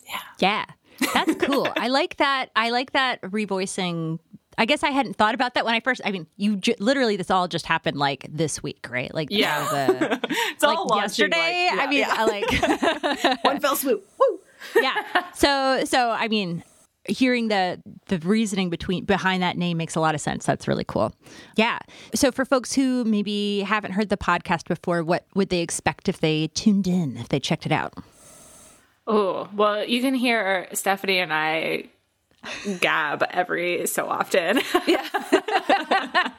yeah 0.08 0.20
yeah 0.40 0.66
that's 1.14 1.36
cool 1.36 1.68
i 1.78 1.88
like 1.88 2.18
that 2.18 2.50
i 2.56 2.70
like 2.70 2.92
that 2.94 3.22
revoicing 3.22 4.20
I 4.58 4.66
guess 4.66 4.84
I 4.84 4.92
hadn't 4.92 5.16
thought 5.16 5.36
about 5.36 5.56
that 5.56 5.66
when 5.66 5.74
I 5.74 5.80
first. 5.80 6.02
I 6.06 6.12
mean, 6.12 6.28
you 6.38 6.58
j- 6.58 6.76
literally 6.80 7.18
this 7.18 7.32
all 7.32 7.48
just 7.48 7.66
happened 7.66 7.98
like 7.98 8.28
this 8.30 8.62
week, 8.62 8.88
right? 8.90 9.14
Like 9.14 9.30
yeah, 9.32 9.88
the, 9.88 10.20
it's 10.52 10.64
like 10.64 10.78
all 10.78 10.96
yesterday. 10.96 11.70
Like, 11.70 11.76
yeah, 11.76 11.84
I 11.84 11.88
mean, 11.88 12.00
yeah. 12.00 12.16
I 12.16 13.26
like 13.26 13.44
one 13.44 13.60
fell 13.60 13.76
swoop. 13.76 14.08
Woo. 14.20 14.40
yeah. 14.82 15.32
So 15.34 15.84
so 15.86 16.12
I 16.12 16.28
mean, 16.28 16.64
hearing 17.06 17.48
the 17.50 17.82
the 18.08 18.18
reasoning 18.20 18.70
between 18.70 19.06
behind 19.06 19.44
that 19.44 19.58
name 19.58 19.78
makes 19.78 19.96
a 19.96 20.00
lot 20.00 20.16
of 20.16 20.22
sense. 20.22 20.46
That's 20.46 20.68
really 20.68 20.86
cool. 20.86 21.14
Yeah. 21.56 21.80
So 22.16 22.32
for 22.32 22.46
folks 22.46 22.74
who 22.74 23.04
maybe 23.04 23.62
haven't 23.62 23.92
heard 23.92 24.10
the 24.10 24.18
podcast 24.18 24.68
before, 24.68 25.04
what 25.04 25.26
would 25.36 25.50
they 25.50 25.62
expect 25.62 26.08
if 26.08 26.20
they 26.20 26.48
tuned 26.48 26.88
in, 26.88 27.18
if 27.18 27.30
they 27.30 27.40
checked 27.40 27.66
it 27.66 27.72
out? 27.72 27.94
Oh, 29.06 29.50
well, 29.54 29.84
you 29.84 30.02
can 30.02 30.14
hear 30.14 30.68
Stephanie 30.72 31.20
and 31.20 31.34
I 31.34 31.90
gab 32.80 33.24
every 33.30 33.88
so 33.88 34.08
often. 34.08 34.62
Yeah. 34.88 35.08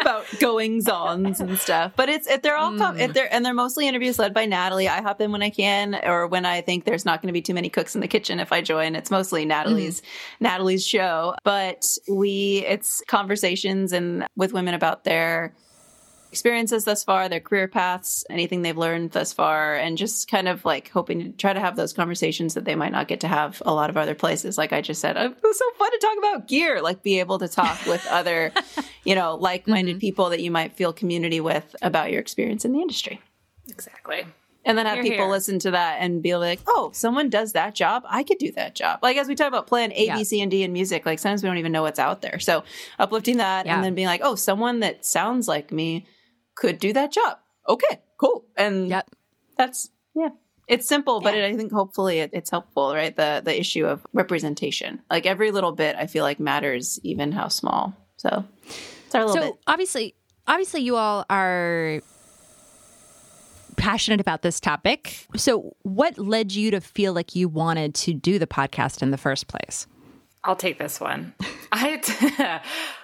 about 0.00 0.24
goings 0.40 0.88
ons 0.88 1.40
and 1.40 1.58
stuff. 1.58 1.92
But 1.96 2.08
it's 2.08 2.26
if 2.26 2.42
they're 2.42 2.56
all 2.56 2.76
com- 2.76 2.96
mm. 2.96 3.00
if 3.00 3.12
they're 3.12 3.32
and 3.32 3.44
they're 3.44 3.54
mostly 3.54 3.88
interviews 3.88 4.18
led 4.18 4.34
by 4.34 4.46
Natalie. 4.46 4.88
I 4.88 5.02
hop 5.02 5.20
in 5.20 5.32
when 5.32 5.42
I 5.42 5.50
can 5.50 5.94
or 5.94 6.26
when 6.26 6.44
I 6.44 6.60
think 6.60 6.84
there's 6.84 7.04
not 7.04 7.22
going 7.22 7.28
to 7.28 7.32
be 7.32 7.42
too 7.42 7.54
many 7.54 7.68
cooks 7.68 7.94
in 7.94 8.00
the 8.00 8.08
kitchen. 8.08 8.40
If 8.40 8.52
I 8.52 8.62
join, 8.62 8.94
it's 8.94 9.10
mostly 9.10 9.44
Natalie's 9.44 10.00
mm. 10.00 10.04
Natalie's 10.40 10.86
show. 10.86 11.34
But 11.44 11.86
we 12.08 12.64
it's 12.66 13.02
conversations 13.06 13.92
and 13.92 14.26
with 14.36 14.52
women 14.52 14.74
about 14.74 15.04
their 15.04 15.54
experiences 16.30 16.84
thus 16.84 17.04
far, 17.04 17.28
their 17.28 17.40
career 17.40 17.68
paths, 17.68 18.24
anything 18.30 18.62
they've 18.62 18.76
learned 18.76 19.12
thus 19.12 19.32
far, 19.32 19.74
and 19.74 19.98
just 19.98 20.30
kind 20.30 20.48
of 20.48 20.64
like 20.64 20.88
hoping 20.90 21.20
to 21.20 21.30
try 21.32 21.52
to 21.52 21.60
have 21.60 21.76
those 21.76 21.92
conversations 21.92 22.54
that 22.54 22.64
they 22.64 22.74
might 22.74 22.92
not 22.92 23.08
get 23.08 23.20
to 23.20 23.28
have 23.28 23.62
a 23.66 23.72
lot 23.72 23.90
of 23.90 23.96
other 23.96 24.14
places. 24.14 24.58
Like 24.58 24.72
I 24.72 24.80
just 24.80 25.00
said, 25.00 25.16
oh, 25.16 25.26
it 25.26 25.42
was 25.42 25.58
so 25.58 25.64
fun 25.78 25.90
to 25.90 25.98
talk 25.98 26.18
about 26.18 26.48
gear, 26.48 26.82
like 26.82 27.02
be 27.02 27.20
able 27.20 27.38
to 27.38 27.48
talk 27.48 27.84
with 27.86 28.06
other, 28.10 28.52
you 29.04 29.14
know, 29.14 29.36
like 29.36 29.66
minded 29.66 29.92
mm-hmm. 29.92 30.00
people 30.00 30.30
that 30.30 30.40
you 30.40 30.50
might 30.50 30.72
feel 30.74 30.92
community 30.92 31.40
with 31.40 31.74
about 31.82 32.10
your 32.10 32.20
experience 32.20 32.64
in 32.64 32.72
the 32.72 32.80
industry. 32.80 33.20
Exactly. 33.68 34.24
And 34.64 34.76
then 34.76 34.84
have 34.84 35.02
people 35.02 35.24
hear. 35.24 35.30
listen 35.30 35.58
to 35.60 35.70
that 35.70 35.98
and 36.00 36.22
be 36.22 36.36
like, 36.36 36.60
oh, 36.66 36.90
someone 36.92 37.30
does 37.30 37.52
that 37.54 37.74
job. 37.74 38.02
I 38.06 38.22
could 38.22 38.36
do 38.36 38.52
that 38.52 38.74
job. 38.74 38.98
Like, 39.02 39.16
as 39.16 39.26
we 39.26 39.34
talk 39.34 39.48
about 39.48 39.66
plan 39.66 39.92
A, 39.92 40.06
Yeah. 40.06 40.16
B, 40.16 40.24
C, 40.24 40.42
and 40.42 40.50
D 40.50 40.62
in 40.62 40.74
music, 40.74 41.06
like 41.06 41.18
sometimes 41.18 41.42
we 41.42 41.48
don't 41.48 41.56
even 41.56 41.72
know 41.72 41.82
what's 41.82 41.98
out 41.98 42.20
there. 42.20 42.38
So 42.38 42.64
uplifting 42.98 43.38
that 43.38 43.64
Yeah. 43.64 43.76
and 43.76 43.84
then 43.84 43.94
being 43.94 44.08
like, 44.08 44.20
oh, 44.22 44.34
someone 44.34 44.80
that 44.80 45.06
sounds 45.06 45.48
like 45.48 45.72
me 45.72 46.06
could 46.58 46.78
do 46.78 46.92
that 46.92 47.12
job. 47.12 47.38
Okay, 47.68 48.00
cool. 48.18 48.44
And 48.56 48.88
Yep. 48.90 49.10
that's, 49.56 49.90
yeah. 50.14 50.30
It's 50.68 50.86
simple, 50.86 51.20
but 51.20 51.34
Yeah. 51.34 51.46
it, 51.46 51.54
I 51.54 51.56
think 51.56 51.72
hopefully 51.72 52.18
it, 52.18 52.30
it's 52.34 52.50
helpful, 52.50 52.94
right? 52.94 53.14
The 53.16 53.40
the 53.42 53.58
issue 53.58 53.86
of 53.86 54.04
representation, 54.12 55.00
like 55.10 55.24
every 55.24 55.50
little 55.50 55.72
bit, 55.72 55.96
I 55.96 56.06
feel 56.06 56.24
like 56.24 56.38
matters, 56.38 57.00
even 57.02 57.32
how 57.32 57.48
small. 57.48 57.94
So 58.18 58.44
it's 59.06 59.14
our 59.14 59.24
little 59.24 59.34
So 59.34 59.40
bit. 59.52 59.60
obviously, 59.66 60.14
obviously, 60.46 60.82
you 60.82 60.96
all 60.96 61.24
are 61.30 62.02
passionate 63.76 64.20
about 64.20 64.42
this 64.42 64.60
topic. 64.60 65.26
So, 65.36 65.74
what 65.82 66.18
led 66.18 66.52
you 66.52 66.70
to 66.72 66.80
feel 66.82 67.14
like 67.14 67.34
you 67.34 67.48
wanted 67.48 67.94
to 67.94 68.12
do 68.12 68.38
the 68.38 68.46
podcast 68.46 69.00
in 69.02 69.10
the 69.10 69.18
first 69.18 69.46
place? 69.48 69.86
I'll 70.44 70.56
take 70.56 70.78
this 70.78 71.00
one. 71.00 71.32
I 71.72 72.60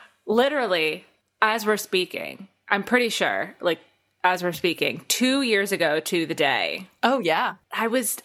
literally, 0.27 1.05
as 1.40 1.64
we're 1.67 1.77
speaking, 1.77 2.49
I'm 2.68 2.83
pretty 2.83 3.09
sure, 3.09 3.55
like, 3.61 3.81
as 4.22 4.42
we're 4.42 4.53
speaking, 4.53 5.05
two 5.09 5.42
years 5.42 5.72
ago 5.72 6.00
to 6.00 6.27
the 6.27 6.35
day, 6.35 6.88
Oh 7.03 7.18
yeah, 7.18 7.57
I 7.72 7.88
was. 7.88 8.18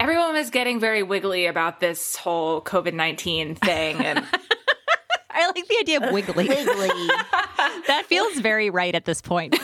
Everyone 0.00 0.34
was 0.34 0.50
getting 0.50 0.80
very 0.80 1.02
wiggly 1.02 1.46
about 1.46 1.80
this 1.80 2.16
whole 2.16 2.60
COVID 2.60 2.94
19 2.94 3.54
thing. 3.54 3.96
And 4.04 4.18
I 5.30 5.46
like 5.46 5.66
the 5.68 5.76
idea 5.80 6.00
of 6.04 6.12
wiggly. 6.12 6.48
wiggly. 6.48 6.88
that 7.86 8.04
feels 8.06 8.38
very 8.38 8.70
right 8.70 8.94
at 8.94 9.04
this 9.04 9.20
point. 9.20 9.56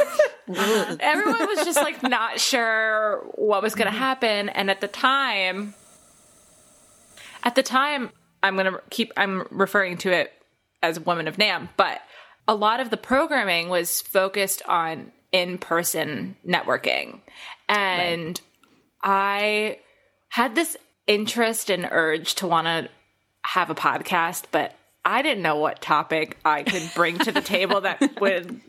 everyone 0.48 1.46
was 1.46 1.64
just 1.64 1.76
like 1.76 2.02
not 2.02 2.40
sure 2.40 3.24
what 3.34 3.62
was 3.62 3.74
going 3.74 3.86
to 3.86 3.92
mm-hmm. 3.92 4.02
happen. 4.02 4.48
And 4.50 4.70
at 4.70 4.80
the 4.80 4.88
time, 4.88 5.74
at 7.44 7.54
the 7.54 7.62
time, 7.62 8.10
I'm 8.42 8.56
going 8.56 8.72
to 8.72 8.80
keep, 8.90 9.12
I'm 9.16 9.46
referring 9.50 9.98
to 9.98 10.12
it 10.12 10.32
as 10.82 10.98
Woman 10.98 11.28
of 11.28 11.36
NAMM, 11.36 11.68
but 11.76 12.00
a 12.50 12.54
lot 12.54 12.80
of 12.80 12.90
the 12.90 12.96
programming 12.96 13.68
was 13.68 14.00
focused 14.00 14.60
on 14.66 15.12
in 15.30 15.56
person 15.56 16.34
networking. 16.44 17.20
And 17.68 18.40
I 19.04 19.78
had 20.30 20.56
this 20.56 20.76
interest 21.06 21.70
and 21.70 21.88
urge 21.88 22.34
to 22.34 22.48
want 22.48 22.66
to 22.66 22.88
have 23.44 23.70
a 23.70 23.74
podcast, 23.76 24.46
but 24.50 24.74
I 25.04 25.22
didn't 25.22 25.44
know 25.44 25.58
what 25.58 25.80
topic 25.80 26.38
I 26.44 26.64
could 26.64 26.90
bring 26.96 27.18
to 27.20 27.30
the 27.30 27.40
table 27.40 27.82
that 27.82 28.00
would 28.20 28.60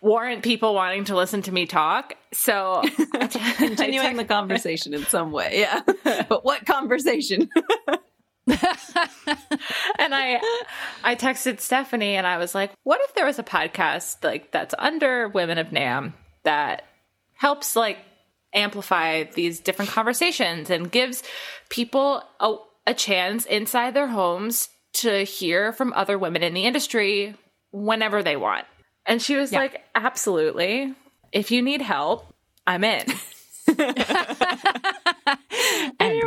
warrant 0.00 0.42
people 0.42 0.74
wanting 0.74 1.04
to 1.04 1.16
listen 1.16 1.42
to 1.42 1.52
me 1.52 1.66
talk. 1.66 2.14
So 2.32 2.82
continuing 3.56 4.16
the 4.16 4.24
conversation 4.24 4.94
in 4.94 5.04
some 5.04 5.30
way. 5.30 5.60
Yeah, 5.60 5.80
but 6.28 6.44
what 6.44 6.66
conversation? 6.66 7.48
and 8.46 10.14
I 10.14 10.40
I 11.04 11.14
texted 11.14 11.60
Stephanie 11.60 12.16
and 12.16 12.26
I 12.26 12.38
was 12.38 12.54
like, 12.54 12.72
what 12.82 13.00
if 13.02 13.14
there 13.14 13.26
was 13.26 13.38
a 13.38 13.44
podcast 13.44 14.24
like 14.24 14.50
that's 14.50 14.74
under 14.78 15.28
Women 15.28 15.58
of 15.58 15.68
NAMM 15.68 16.12
that 16.42 16.82
helps 17.34 17.76
like 17.76 17.98
amplify 18.54 19.24
these 19.24 19.60
different 19.60 19.90
conversations 19.90 20.70
and 20.70 20.90
gives 20.90 21.22
people 21.68 22.22
a, 22.40 22.56
a 22.86 22.94
chance 22.94 23.46
inside 23.46 23.94
their 23.94 24.08
homes 24.08 24.68
to 24.92 25.24
hear 25.24 25.72
from 25.72 25.92
other 25.94 26.18
women 26.18 26.42
in 26.42 26.52
the 26.52 26.64
industry 26.64 27.34
whenever 27.70 28.22
they 28.22 28.36
want. 28.36 28.66
And 29.06 29.20
she 29.22 29.36
was 29.36 29.52
like, 29.52 29.82
absolutely. 29.94 30.94
If 31.32 31.50
you 31.50 31.62
need 31.62 31.82
help, 31.82 32.32
I'm 32.66 32.84
in. 32.84 33.06
and 33.78 33.78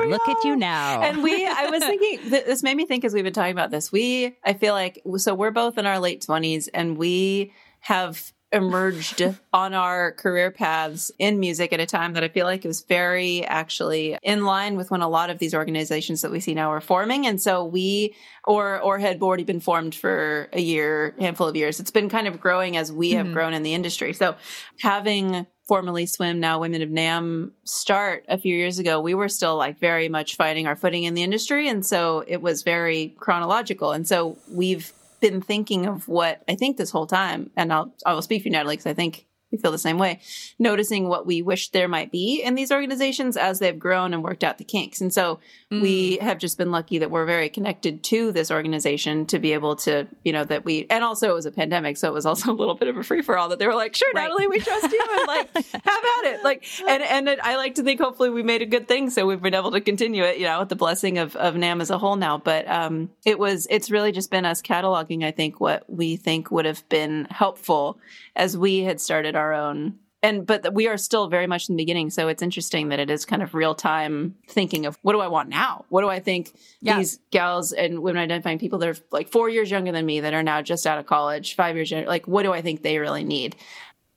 look 0.09 0.27
at 0.27 0.43
you 0.43 0.55
now. 0.55 1.01
and 1.01 1.23
we, 1.23 1.45
I 1.45 1.69
was 1.69 1.83
thinking, 1.83 2.29
this 2.29 2.63
made 2.63 2.75
me 2.75 2.85
think 2.85 3.05
as 3.05 3.13
we've 3.13 3.23
been 3.23 3.33
talking 3.33 3.51
about 3.51 3.71
this. 3.71 3.91
We, 3.91 4.37
I 4.43 4.53
feel 4.53 4.73
like, 4.73 5.01
so 5.17 5.33
we're 5.33 5.51
both 5.51 5.77
in 5.77 5.85
our 5.85 5.99
late 5.99 6.21
20s 6.21 6.69
and 6.73 6.97
we 6.97 7.53
have 7.81 8.33
emerged 8.51 9.21
on 9.53 9.73
our 9.73 10.13
career 10.13 10.49
paths 10.49 11.11
in 11.19 11.39
music 11.39 11.73
at 11.73 11.79
a 11.79 11.85
time 11.85 12.13
that 12.13 12.23
I 12.23 12.29
feel 12.29 12.45
like 12.45 12.65
is 12.65 12.83
very 12.83 13.45
actually 13.45 14.17
in 14.23 14.45
line 14.45 14.77
with 14.77 14.89
when 14.89 15.01
a 15.01 15.09
lot 15.09 15.29
of 15.29 15.39
these 15.39 15.53
organizations 15.53 16.21
that 16.21 16.31
we 16.31 16.39
see 16.39 16.53
now 16.53 16.71
are 16.71 16.79
forming. 16.79 17.27
And 17.27 17.41
so 17.41 17.65
we, 17.65 18.15
or, 18.45 18.79
or 18.79 18.97
had 18.97 19.21
already 19.21 19.43
been 19.43 19.59
formed 19.59 19.93
for 19.93 20.47
a 20.53 20.61
year, 20.61 21.15
handful 21.19 21.47
of 21.47 21.55
years. 21.55 21.79
It's 21.79 21.91
been 21.91 22.07
kind 22.07 22.27
of 22.27 22.39
growing 22.39 22.77
as 22.77 22.91
we 22.91 23.11
have 23.11 23.25
mm-hmm. 23.25 23.33
grown 23.33 23.53
in 23.53 23.63
the 23.63 23.73
industry. 23.73 24.13
So 24.13 24.35
having 24.79 25.45
formerly 25.67 26.05
SWiM 26.05 26.37
now 26.39 26.59
women 26.59 26.81
of 26.81 26.89
NAMM 26.89 27.51
start 27.63 28.25
a 28.27 28.37
few 28.37 28.55
years 28.55 28.79
ago 28.79 28.99
we 28.99 29.13
were 29.13 29.29
still 29.29 29.55
like 29.57 29.79
very 29.79 30.09
much 30.09 30.35
finding 30.35 30.67
our 30.67 30.75
footing 30.75 31.03
in 31.03 31.13
the 31.13 31.23
industry 31.23 31.67
and 31.67 31.85
so 31.85 32.23
it 32.27 32.41
was 32.41 32.63
very 32.63 33.15
chronological. 33.19 33.91
And 33.91 34.07
so 34.07 34.37
we've 34.51 34.93
been 35.21 35.41
thinking 35.41 35.85
of 35.85 36.07
what 36.07 36.43
i 36.47 36.55
think 36.55 36.77
this 36.77 36.91
whole 36.91 37.07
time 37.07 37.49
and 37.55 37.71
i'll 37.71 37.91
i 38.05 38.13
will 38.13 38.21
speak 38.21 38.41
for 38.41 38.49
you 38.49 38.51
natalie 38.51 38.75
because 38.75 38.85
i 38.85 38.93
think 38.93 39.25
we 39.55 39.61
feel 39.61 39.71
the 39.71 39.77
same 39.77 39.97
way 39.97 40.19
noticing 40.59 41.07
what 41.07 41.25
we 41.25 41.41
wish 41.41 41.69
there 41.69 41.87
might 41.87 42.11
be 42.11 42.41
in 42.41 42.55
these 42.55 42.71
organizations 42.71 43.37
as 43.37 43.59
they've 43.59 43.79
grown 43.79 44.13
and 44.13 44.23
worked 44.23 44.43
out 44.43 44.57
the 44.57 44.63
kinks. 44.63 45.01
And 45.01 45.13
so 45.13 45.39
we 45.71 46.17
have 46.21 46.37
just 46.37 46.57
been 46.57 46.71
lucky 46.71 46.99
that 46.99 47.11
we're 47.11 47.25
very 47.25 47.49
connected 47.49 48.03
to 48.03 48.31
this 48.31 48.51
organization 48.51 49.25
to 49.25 49.39
be 49.39 49.53
able 49.53 49.75
to 49.75 50.07
you 50.23 50.31
know 50.31 50.43
that 50.43 50.63
we 50.63 50.85
and 50.89 51.03
also 51.03 51.29
it 51.31 51.33
was 51.33 51.45
a 51.45 51.51
pandemic 51.51 51.97
so 51.97 52.07
it 52.07 52.13
was 52.13 52.25
also 52.25 52.51
a 52.51 52.53
little 52.53 52.75
bit 52.75 52.87
of 52.87 52.95
a 52.97 53.03
free-for-all 53.03 53.49
that 53.49 53.59
they 53.59 53.67
were 53.67 53.75
like 53.75 53.95
sure 53.95 54.07
Right. 54.15 54.23
natalie 54.23 54.47
we 54.47 54.59
trust 54.59 54.91
you 54.91 55.03
and 55.17 55.27
like 55.27 55.53
have 55.55 55.83
at 55.85 56.25
it. 56.33 56.43
Like 56.43 56.65
and 56.87 57.03
and 57.03 57.27
it, 57.27 57.39
i 57.43 57.55
like 57.57 57.75
to 57.75 57.83
think 57.83 57.99
hopefully 57.99 58.29
we 58.29 58.43
made 58.43 58.61
a 58.61 58.65
good 58.65 58.87
thing 58.87 59.09
so 59.09 59.25
we've 59.25 59.41
been 59.41 59.53
able 59.53 59.71
to 59.71 59.81
continue 59.81 60.23
it 60.23 60.37
you 60.37 60.45
know 60.45 60.59
with 60.59 60.69
the 60.69 60.75
blessing 60.75 61.17
of 61.17 61.35
of 61.35 61.55
NAMM 61.55 61.81
as 61.81 61.89
a 61.89 61.97
whole 61.97 62.15
now. 62.15 62.37
But 62.37 62.67
um 62.69 63.09
it 63.25 63.37
was 63.39 63.67
it's 63.69 63.91
really 63.91 64.11
just 64.11 64.31
been 64.31 64.45
us 64.45 64.61
cataloging 64.61 65.23
i 65.25 65.31
think 65.31 65.59
what 65.59 65.83
we 65.89 66.15
think 66.15 66.51
would 66.51 66.65
have 66.65 66.87
been 66.89 67.27
helpful 67.29 67.97
as 68.35 68.57
we 68.57 68.79
had 68.83 69.01
started 69.01 69.35
our 69.35 69.44
own 69.53 69.97
and 70.23 70.45
but 70.45 70.73
we 70.73 70.87
are 70.87 70.97
still 70.97 71.27
very 71.27 71.45
much 71.45 71.69
in 71.69 71.75
the 71.75 71.81
beginning 71.81 72.09
so 72.09 72.27
it's 72.27 72.41
interesting 72.41 72.89
that 72.89 72.99
it 72.99 73.09
is 73.09 73.25
kind 73.25 73.43
of 73.43 73.53
real 73.53 73.75
time 73.75 74.35
thinking 74.47 74.85
of 74.85 74.97
what 75.01 75.13
do 75.13 75.19
i 75.19 75.27
want 75.27 75.49
now 75.49 75.85
what 75.89 76.01
do 76.01 76.09
i 76.09 76.19
think 76.19 76.53
Yeah. 76.81 76.97
these 76.97 77.19
gals 77.31 77.71
and 77.71 77.99
women 77.99 78.21
identifying 78.21 78.59
people 78.59 78.79
that 78.79 78.89
are 78.89 78.95
like 79.11 79.29
four 79.29 79.49
years 79.49 79.69
younger 79.69 79.91
than 79.91 80.05
me 80.05 80.21
that 80.21 80.33
are 80.33 80.43
now 80.43 80.61
just 80.61 80.87
out 80.87 80.97
of 80.97 81.05
college 81.05 81.55
five 81.55 81.75
years 81.75 81.91
younger 81.91 82.07
like 82.07 82.27
what 82.27 82.43
do 82.43 82.53
i 82.53 82.61
think 82.61 82.81
they 82.81 82.97
really 82.97 83.23
need 83.23 83.55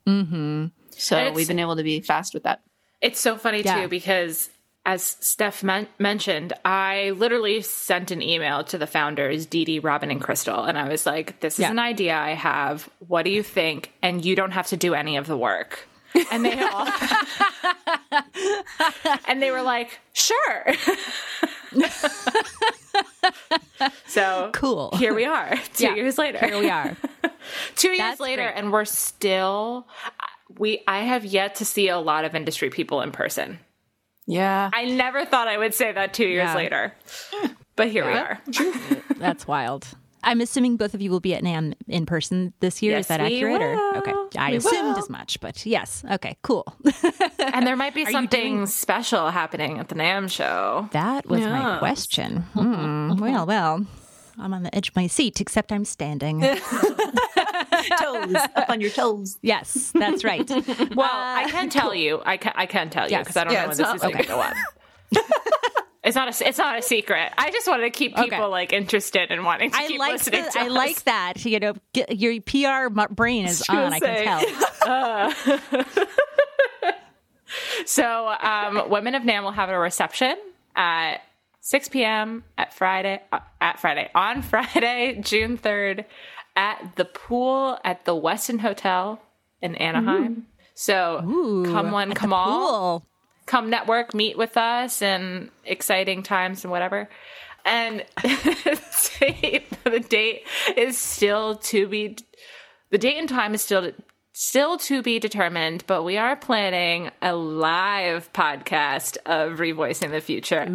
mm-hmm. 0.07 0.67
so 0.91 1.33
we've 1.33 1.49
been 1.49 1.59
able 1.59 1.77
to 1.77 1.83
be 1.83 2.01
fast 2.01 2.35
with 2.35 2.45
that. 2.45 2.63
It's 3.01 3.21
so 3.21 3.37
funny 3.37 3.63
Yeah. 3.63 3.83
too 3.83 3.89
because 3.89 4.51
as 4.89 5.03
Steph 5.21 5.63
men- 5.63 5.87
mentioned, 5.99 6.55
I 6.65 7.11
literally 7.11 7.61
sent 7.61 8.11
an 8.11 8.23
email 8.23 8.65
to 8.65 8.79
the 8.79 8.87
founders, 8.87 9.45
Dee 9.45 9.67
Dee, 9.67 9.79
Robin, 9.81 10.11
and 10.11 10.19
Crystal, 10.21 10.65
and 10.65 10.79
I 10.79 10.89
was 10.89 11.05
like, 11.05 11.41
"This 11.41 11.55
is 11.55 11.61
Yeah. 11.61 11.71
an 11.73 11.79
idea 11.79 12.17
I 12.17 12.31
have. 12.33 12.89
What 13.07 13.25
do 13.25 13.31
you 13.31 13.43
think?" 13.43 13.93
And 14.03 14.25
you 14.25 14.35
don't 14.35 14.53
have 14.53 14.69
to 14.69 14.79
do 14.79 14.95
any 14.95 15.19
of 15.19 15.27
the 15.27 15.37
work. 15.37 15.87
And 16.33 16.43
they 16.43 16.59
all, 16.59 16.89
and 19.29 19.43
they 19.43 19.51
were 19.51 19.61
like, 19.63 20.01
"Sure." 20.15 20.73
so 24.07 24.51
Cool. 24.55 24.91
Here 24.97 25.13
we 25.15 25.25
are, 25.27 25.55
two 25.75 25.85
Yeah. 25.85 25.95
years 25.97 26.17
later. 26.19 26.39
Here 26.45 26.59
we 26.59 26.71
are. 26.71 26.97
two 27.77 27.89
years 27.89 27.99
That's 27.99 28.21
later 28.21 28.43
great. 28.45 28.57
and 28.57 28.73
we're 28.73 28.85
still 28.87 29.87
we 30.59 30.83
i 30.89 31.01
have 31.01 31.25
yet 31.27 31.57
to 31.57 31.65
see 31.65 31.89
a 31.89 31.99
lot 31.99 32.25
of 32.25 32.35
industry 32.35 32.71
people 32.71 33.03
in 33.03 33.13
person 33.13 33.59
Yeah. 34.29 34.71
i 34.73 34.85
never 34.85 35.25
thought 35.25 35.49
i 35.49 35.57
would 35.59 35.75
say 35.75 35.91
that 35.91 36.13
two 36.15 36.27
years 36.29 36.45
Yeah. 36.51 36.55
later 36.55 36.95
but 37.77 37.89
here 37.89 38.07
we 38.07 38.13
are 38.13 38.39
That's 39.19 39.47
wild. 39.49 39.87
I'm 40.23 40.41
assuming 40.41 40.77
both 40.77 40.95
of 40.95 41.01
you 41.01 41.11
will 41.11 41.21
be 41.21 41.33
at 41.35 41.43
NAMM 41.45 41.75
in 41.87 42.05
person 42.05 42.53
this 42.61 42.83
year. 42.83 42.93
Yes, 42.93 43.05
Is 43.05 43.09
that 43.09 43.21
we 43.21 43.37
accurate? 43.37 43.63
Or 43.63 43.97
okay, 43.99 44.13
I 44.37 44.51
We 44.51 44.57
assumed 44.59 44.89
will. 44.95 44.99
as 44.99 45.09
much, 45.09 45.41
but 45.41 45.65
yes. 45.65 46.05
Okay, 46.11 46.37
cool. 46.43 46.65
and 47.39 47.65
there 47.67 47.77
might 47.77 47.95
be 47.95 48.01
you 48.07 48.11
something 48.11 48.55
doing- 48.57 48.67
special 48.67 49.31
happening 49.31 49.79
at 49.79 49.89
the 49.89 49.95
NAMM 49.95 50.29
show 50.31 50.89
That 50.93 51.27
was 51.29 51.41
my 51.41 51.79
question. 51.79 52.39
Hmm. 52.55 53.17
Well, 53.19 53.47
well, 53.47 53.87
I'm 54.39 54.53
on 54.55 54.63
the 54.65 54.75
edge 54.75 54.89
of 54.89 54.97
my 54.97 55.07
seat, 55.07 55.41
except 55.41 55.71
I'm 55.73 55.85
standing. 55.85 56.41
toes 58.01 58.35
up 58.57 58.69
on 58.71 58.81
your 58.81 58.91
toes. 58.91 59.39
Yes, 59.43 59.93
that's 59.95 60.25
right. 60.25 60.49
Well, 60.95 61.09
I 61.13 61.47
can 61.51 61.69
tell 61.71 61.95
you. 61.95 62.21
I 62.25 62.37
can. 62.37 62.53
I 62.57 62.67
can 62.67 62.91
tell 62.91 63.05
you 63.07 63.11
Yes. 63.13 63.25
because 63.25 63.37
I 63.37 63.45
don't 63.45 63.53
Yeah, 63.53 63.63
know 63.63 63.69
when 63.69 63.77
this 63.77 63.87
not- 63.87 63.97
is 63.97 64.03
going 64.03 64.17
to 64.17 64.23
go 64.25 64.41
up. 64.41 64.55
it's 66.05 66.15
not 66.17 66.29
a. 66.41 66.49
It's 66.49 66.59
not 66.59 66.79
a 66.79 66.83
secret. 66.83 67.33
I 67.39 67.51
just 67.51 67.67
wanted 67.69 67.85
to 67.85 67.91
keep 67.91 68.15
people 68.17 68.39
Okay. 68.39 68.45
like 68.45 68.73
interested 68.73 69.31
and 69.31 69.45
wanting 69.45 69.71
to 69.71 69.77
I 69.77 69.87
keep 69.87 69.99
like 69.99 70.13
listening. 70.13 70.45
the, 70.45 70.51
to 70.51 70.61
I 70.61 70.67
us. 70.67 70.71
like 70.73 71.05
that. 71.05 71.45
You 71.45 71.61
know, 71.61 71.75
get, 71.93 72.17
your 72.19 72.41
PR 72.43 72.89
brain 73.13 73.47
is 73.47 73.63
gonna 73.63 73.83
on. 73.87 73.93
I 73.93 74.01
can 74.01 74.17
say. 74.17 75.85
tell. 75.85 75.97
So, 77.87 78.29
um, 78.29 78.91
Women 78.91 79.15
of 79.15 79.23
NAMM 79.23 79.43
will 79.45 79.53
have 79.53 79.71
a 79.71 79.79
reception 79.79 80.37
at 80.77 81.23
6 81.61 81.89
p.m. 81.89 82.45
at 82.59 82.75
Friday, 82.75 83.23
uh, 83.33 83.39
at 83.61 83.81
Friday, 83.81 84.11
on 84.15 84.43
Friday, 84.43 85.19
June 85.23 85.57
3rd, 85.57 86.05
at 86.59 86.97
the 86.97 87.05
pool 87.05 87.79
at 87.85 88.05
the 88.05 88.13
Westin 88.15 88.59
Hotel 88.59 89.23
in 89.63 89.77
Anaheim. 89.77 90.47
So, 90.75 91.21
come 91.73 91.93
one, 91.93 92.13
come 92.15 92.33
all, 92.33 93.01
Cool. 93.01 93.07
come 93.47 93.71
network, 93.71 94.13
meet 94.13 94.37
with 94.37 94.57
us, 94.57 95.01
and 95.01 95.51
exciting 95.65 96.25
times 96.25 96.65
and 96.65 96.73
whatever. 96.73 97.09
And 97.65 98.05
the 98.23 100.05
date 100.09 100.43
is 100.77 100.99
still 100.99 101.57
to 101.57 101.87
be 101.87 102.17
the 102.91 102.99
date 102.99 103.19
and 103.19 103.29
time 103.29 103.55
is 103.55 103.63
still 103.63 103.93
still 104.33 104.79
to 104.79 105.03
be 105.03 105.19
determined, 105.19 105.85
but 105.87 106.03
we 106.03 106.17
are 106.17 106.35
planning 106.37 107.11
a 107.23 107.35
live 107.35 108.33
podcast 108.33 109.17
of 109.27 109.59
Revoicing 109.59 110.11
the 110.11 110.21
Future 110.21 110.61
at 110.61 110.69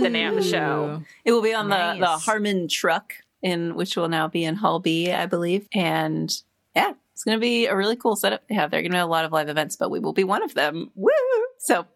the 0.00 0.08
NAMM 0.08 0.48
show. 0.48 1.02
It 1.24 1.32
will 1.32 1.42
be 1.42 1.52
on 1.54 1.68
the, 1.68 1.96
the 1.98 2.06
Harman 2.06 2.68
truck 2.68 3.14
in 3.42 3.74
which 3.74 3.96
will 3.96 4.08
now 4.08 4.28
be 4.28 4.44
in 4.44 4.56
Hall 4.56 4.78
B, 4.80 5.10
I 5.10 5.26
believe. 5.26 5.66
And 5.74 6.32
yeah, 6.74 6.92
it's 7.12 7.24
going 7.24 7.36
to 7.36 7.40
be 7.40 7.66
a 7.66 7.76
really 7.76 7.96
cool 7.96 8.16
setup 8.16 8.46
they 8.48 8.54
have. 8.54 8.70
They're 8.70 8.82
going 8.82 8.92
to 8.92 8.98
have 8.98 9.08
a 9.08 9.10
lot 9.10 9.24
of 9.24 9.32
live 9.32 9.48
events, 9.48 9.76
but 9.76 9.90
we 9.90 9.98
will 9.98 10.12
be 10.12 10.24
one 10.24 10.42
of 10.42 10.54
them. 10.54 10.90
Woo! 10.94 11.10
So 11.58 11.86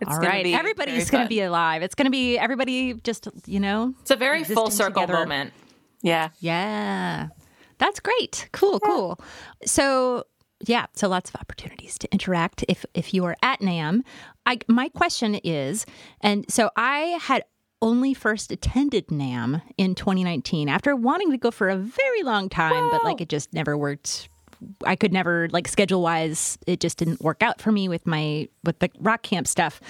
it's 0.00 0.10
All 0.10 0.16
going 0.18 0.28
right, 0.28 0.38
to 0.38 0.44
be 0.44 0.54
everybody's 0.54 1.10
going 1.10 1.24
to 1.24 1.28
be 1.28 1.40
alive. 1.40 1.82
It's 1.82 1.94
going 1.94 2.06
to 2.06 2.10
be 2.10 2.38
everybody 2.38 2.94
just 2.94 3.28
you 3.46 3.60
know. 3.60 3.94
It's 4.00 4.10
a 4.10 4.16
very 4.16 4.44
full 4.44 4.70
circle 4.70 5.02
together. 5.02 5.18
moment. 5.18 5.52
yeah. 6.02 6.30
Yeah, 6.40 7.28
that's 7.78 8.00
great. 8.00 8.48
Cool, 8.52 8.80
cool. 8.80 9.18
So 9.64 10.24
yeah, 10.66 10.86
so 10.94 11.08
lots 11.08 11.28
of 11.30 11.36
opportunities 11.36 11.98
to 11.98 12.12
interact 12.12 12.64
if 12.68 12.84
if 12.94 13.12
you 13.14 13.24
are 13.24 13.36
at 13.42 13.60
NAMM. 13.60 14.02
I 14.46 14.58
my 14.68 14.88
question 14.88 15.34
is, 15.36 15.86
and 16.20 16.44
so 16.48 16.70
I 16.76 17.18
had 17.20 17.44
only 17.82 18.14
first 18.14 18.50
attended 18.52 19.08
NAMM 19.08 19.60
in 19.76 19.94
2019 19.94 20.68
after 20.68 20.96
wanting 20.96 21.32
to 21.32 21.36
go 21.36 21.50
for 21.50 21.68
a 21.68 21.76
very 21.76 22.22
long 22.22 22.48
time, 22.48 22.88
but 22.90 23.04
like 23.04 23.20
it 23.20 23.28
just 23.28 23.52
never 23.52 23.76
worked. 23.76 24.28
I 24.86 24.94
could 24.96 25.12
never 25.12 25.48
like 25.50 25.66
schedule 25.68 26.00
wise. 26.00 26.56
It 26.66 26.80
just 26.80 26.96
didn't 26.96 27.20
work 27.20 27.42
out 27.42 27.60
for 27.60 27.72
me 27.72 27.88
with 27.88 28.06
my 28.06 28.48
with 28.64 28.78
the 28.78 28.88
rock 29.00 29.22
camp 29.22 29.48
stuff, 29.48 29.80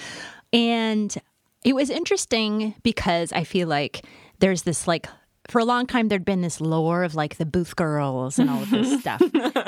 and 0.51 1.15
it 1.63 1.73
was 1.73 1.89
interesting 1.89 2.73
because 2.83 3.31
I 3.31 3.43
feel 3.43 3.67
like 3.67 4.05
there's 4.39 4.63
this 4.63 4.87
like 4.87 5.07
for 5.49 5.59
a 5.59 5.65
long 5.65 5.85
time 5.85 6.07
there'd 6.07 6.25
been 6.25 6.41
this 6.41 6.59
lore 6.59 7.03
of 7.03 7.15
like 7.15 7.37
the 7.37 7.45
booth 7.45 7.75
girls 7.75 8.39
and 8.39 8.49
all 8.49 8.63
of 8.63 8.69
this 8.69 8.99
stuff 9.01 9.21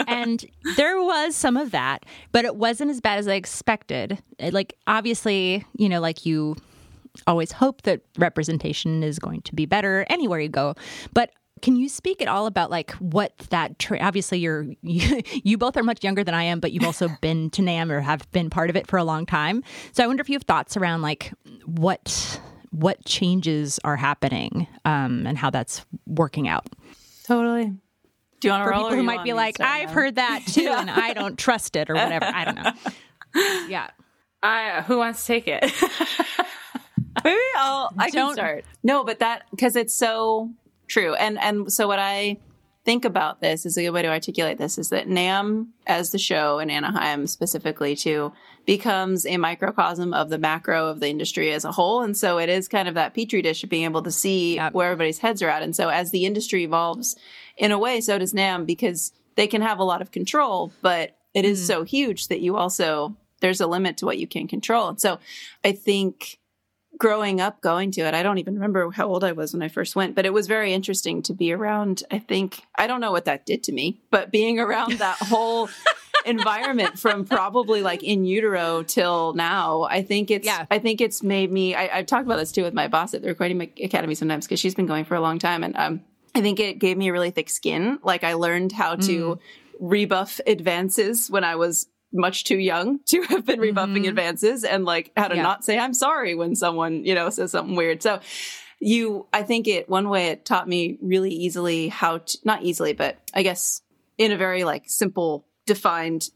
and 0.08 0.46
there 0.78 1.02
was 1.04 1.36
some 1.36 1.58
of 1.58 1.72
that 1.72 2.06
but 2.32 2.46
it 2.46 2.56
wasn't 2.56 2.90
as 2.90 3.02
bad 3.02 3.20
as 3.20 3.28
i 3.28 3.34
expected 3.34 4.18
It, 4.40 4.54
like 4.54 4.74
obviously 4.88 5.66
you 5.76 5.90
know 5.90 6.00
like 6.00 6.26
you 6.26 6.56
always 7.28 7.52
hope 7.52 7.82
that 7.84 8.02
representation 8.18 9.04
is 9.04 9.20
going 9.20 9.42
to 9.42 9.54
be 9.56 9.66
better 9.66 10.06
anywhere 10.10 10.40
you 10.40 10.50
go 10.50 10.74
but 11.14 11.32
can 11.62 11.78
you 11.78 11.88
speak 11.88 12.22
at 12.22 12.28
all 12.28 12.48
about 12.48 12.70
like 12.70 12.92
what 12.94 13.36
that 13.50 13.80
tra- 13.80 14.00
obviously 14.00 14.38
you're 14.40 14.66
you, 14.82 15.22
you 15.44 15.58
both 15.58 15.78
are 15.78 15.84
much 15.84 16.04
younger 16.04 16.24
than 16.24 16.34
i 16.34 16.44
am 16.44 16.60
but 16.60 16.72
you've 16.72 16.84
also 16.84 17.08
been 17.22 17.50
to 17.50 17.62
NAMM 17.62 17.90
or 17.92 18.02
have 18.02 18.30
been 18.32 18.50
part 18.50 18.70
of 18.70 18.76
it 18.76 18.88
for 18.88 18.98
a 18.98 19.04
long 19.04 19.26
time 19.26 19.64
so 19.94 20.04
i 20.04 20.08
wonder 20.08 20.22
if 20.22 20.30
you 20.30 20.36
have 20.36 20.44
thoughts 20.44 20.76
around 20.78 21.02
like 21.02 21.34
what 21.66 22.40
what 22.72 23.04
changes 23.06 23.80
are 23.86 23.96
happening 23.96 24.68
um, 24.84 25.26
and 25.26 25.38
how 25.38 25.50
that's 25.50 25.86
working 26.06 26.48
out 26.48 26.68
Totally. 27.24 27.74
Do 28.42 28.48
you 28.48 28.52
want 28.52 28.62
to 28.62 28.66
for 28.66 28.72
roll? 28.72 28.84
people 28.84 28.98
who 28.98 29.04
might 29.04 29.24
be 29.24 29.34
like 29.34 29.56
start 29.56 29.72
i've 29.72 29.88
now? 29.88 29.94
heard 29.94 30.16
that 30.16 30.44
too 30.48 30.68
and 30.68 30.92
i 30.92 31.14
don't 31.14 31.40
trust 31.40 31.76
it 31.76 31.90
or 31.90 31.94
whatever 31.96 32.26
i 32.26 32.44
don't 32.46 32.56
know 32.56 32.74
yeah 33.68 33.90
I, 34.44 34.84
who 34.84 35.00
wants 35.00 35.22
to 35.22 35.28
take 35.28 35.48
it? 35.48 35.64
Maybe 37.24 37.40
I'll 37.58 37.92
I 37.98 38.10
can 38.10 38.26
Don't- 38.26 38.34
start. 38.34 38.66
No, 38.84 39.04
but 39.04 39.20
that 39.20 39.44
because 39.52 39.76
it's 39.76 39.94
so 39.94 40.52
true. 40.88 41.16
And 41.16 41.40
and 41.40 41.72
so 41.72 41.88
what 41.88 42.00
I 42.00 42.38
think 42.86 43.04
about 43.04 43.42
this 43.42 43.66
is 43.66 43.78
a 43.78 43.82
good 43.84 43.90
way 43.90 44.04
to 44.04 44.08
articulate 44.08 44.60
this 44.60 44.78
is 44.78 44.90
that 44.90 45.08
NAMM 45.08 45.70
as 45.88 46.12
the 46.12 46.20
show 46.20 46.60
in 46.60 46.70
Anaheim 46.70 47.26
specifically 47.26 47.96
too 47.96 48.32
becomes 48.68 49.26
a 49.26 49.38
microcosm 49.38 50.14
of 50.14 50.30
the 50.30 50.38
macro 50.38 50.88
of 50.88 51.00
the 51.00 51.08
industry 51.10 51.52
as 51.52 51.66
a 51.66 51.72
whole. 51.72 52.04
And 52.04 52.16
so 52.16 52.38
it 52.38 52.48
is 52.48 52.68
kind 52.68 52.88
of 52.88 52.94
that 52.94 53.16
petri 53.16 53.42
dish 53.42 53.64
of 53.64 53.72
being 53.72 53.86
able 53.86 54.04
to 54.04 54.12
see 54.12 54.56
Yep. 54.56 54.74
where 54.74 54.92
everybody's 54.92 55.18
heads 55.18 55.42
are 55.42 55.50
at. 55.50 55.64
And 55.64 55.76
so 55.76 55.90
as 55.90 56.12
the 56.12 56.26
industry 56.26 56.64
evolves 56.64 57.16
in 57.58 57.72
a 57.72 57.80
way, 57.80 58.02
so 58.02 58.20
does 58.20 58.34
NAMM 58.34 58.68
because 58.68 59.14
they 59.36 59.48
can 59.48 59.64
have 59.64 59.80
a 59.80 59.84
lot 59.84 60.02
of 60.02 60.12
control, 60.12 60.72
but 60.82 61.18
it 61.34 61.44
is 61.44 61.62
mm. 61.64 61.68
so 61.68 61.84
huge 61.84 62.28
that 62.28 62.40
you 62.42 62.56
also 62.56 63.16
there's 63.42 63.62
a 63.62 63.68
limit 63.68 63.98
to 63.98 64.06
what 64.06 64.18
you 64.18 64.28
can 64.28 64.48
control. 64.48 64.90
And 64.90 65.02
so 65.02 65.20
I 65.64 65.72
think 65.74 66.40
growing 66.98 67.42
up 67.42 67.60
going 67.62 67.92
to 67.92 68.02
it 68.02 68.14
i 68.14 68.24
don't 68.24 68.38
even 68.38 68.54
remember 68.56 68.90
how 68.92 69.06
old 69.08 69.24
i 69.24 69.32
was 69.32 69.54
when 69.54 69.62
i 69.62 69.68
first 69.68 69.96
went 69.96 70.16
but 70.16 70.26
it 70.26 70.32
was 70.34 70.48
very 70.48 70.74
interesting 70.74 71.22
to 71.22 71.34
be 71.34 71.52
around 71.52 72.04
i 72.12 72.18
think 72.20 72.62
i 72.76 72.88
don't 72.88 73.02
know 73.02 73.12
what 73.12 73.26
that 73.26 73.46
did 73.46 73.64
to 73.64 73.72
me 73.72 74.00
but 74.12 74.32
being 74.32 74.60
around 74.60 74.94
that 75.00 75.18
whole 75.18 75.68
environment 76.26 76.98
from 76.98 77.26
probably 77.26 77.82
like 77.82 78.02
in 78.04 78.26
utero 78.26 78.82
till 78.84 79.34
now 79.34 79.84
i 79.84 80.02
think 80.02 80.32
it's 80.32 80.46
Yeah. 80.46 80.66
i 80.72 80.80
think 80.80 81.02
it's 81.02 81.22
made 81.22 81.52
me 81.52 81.76
I, 81.76 82.00
i've 82.00 82.06
talked 82.06 82.26
about 82.26 82.38
this 82.38 82.52
too 82.52 82.64
with 82.64 82.74
my 82.74 82.88
boss 82.88 83.14
at 83.14 83.22
the 83.22 83.28
recording 83.28 83.62
academy 83.84 84.16
sometimes 84.16 84.46
because 84.46 84.60
she's 84.60 84.76
been 84.76 84.88
going 84.88 85.06
for 85.06 85.16
a 85.16 85.22
long 85.22 85.38
time 85.40 85.64
and 85.64 85.76
um 85.76 86.02
i 86.34 86.42
think 86.42 86.60
it 86.60 86.80
gave 86.80 86.98
me 86.98 87.10
a 87.10 87.12
really 87.12 87.32
thick 87.32 87.50
skin 87.50 88.00
like 88.04 88.24
i 88.24 88.34
learned 88.34 88.72
how 88.72 88.96
to 88.96 89.38
rebuff 89.80 90.40
advances 90.48 91.30
when 91.30 91.44
i 91.44 91.56
was 91.56 91.88
much 92.16 92.46
too 92.46 92.58
young 92.58 93.00
to 93.08 93.22
have 93.24 93.46
been 93.46 93.60
rebuffing 93.60 94.04
mm-hmm. 94.04 94.10
advances 94.10 94.64
and 94.64 94.86
like 94.86 95.12
how 95.16 95.28
to 95.28 95.36
Yeah. 95.36 95.44
not 95.44 95.66
say 95.66 95.78
I'm 95.78 95.94
sorry 95.94 96.36
when 96.36 96.56
someone, 96.56 97.06
you 97.06 97.14
know, 97.14 97.30
says 97.30 97.52
something 97.52 97.76
weird. 97.76 98.02
So 98.02 98.20
you, 98.80 99.28
I 99.32 99.44
think 99.44 99.68
it, 99.68 99.90
one 99.90 100.10
way 100.10 100.28
it 100.28 100.46
taught 100.46 100.68
me 100.68 100.98
really 101.02 101.32
easily 101.32 101.88
how 101.88 102.20
to, 102.20 102.38
not 102.44 102.64
easily, 102.64 102.94
but 102.94 103.18
I 103.34 103.44
guess 103.44 103.82
in 104.18 104.32
a 104.32 104.38
very 104.38 104.64
like 104.64 104.84
simple, 104.88 105.46
defined 105.66 106.30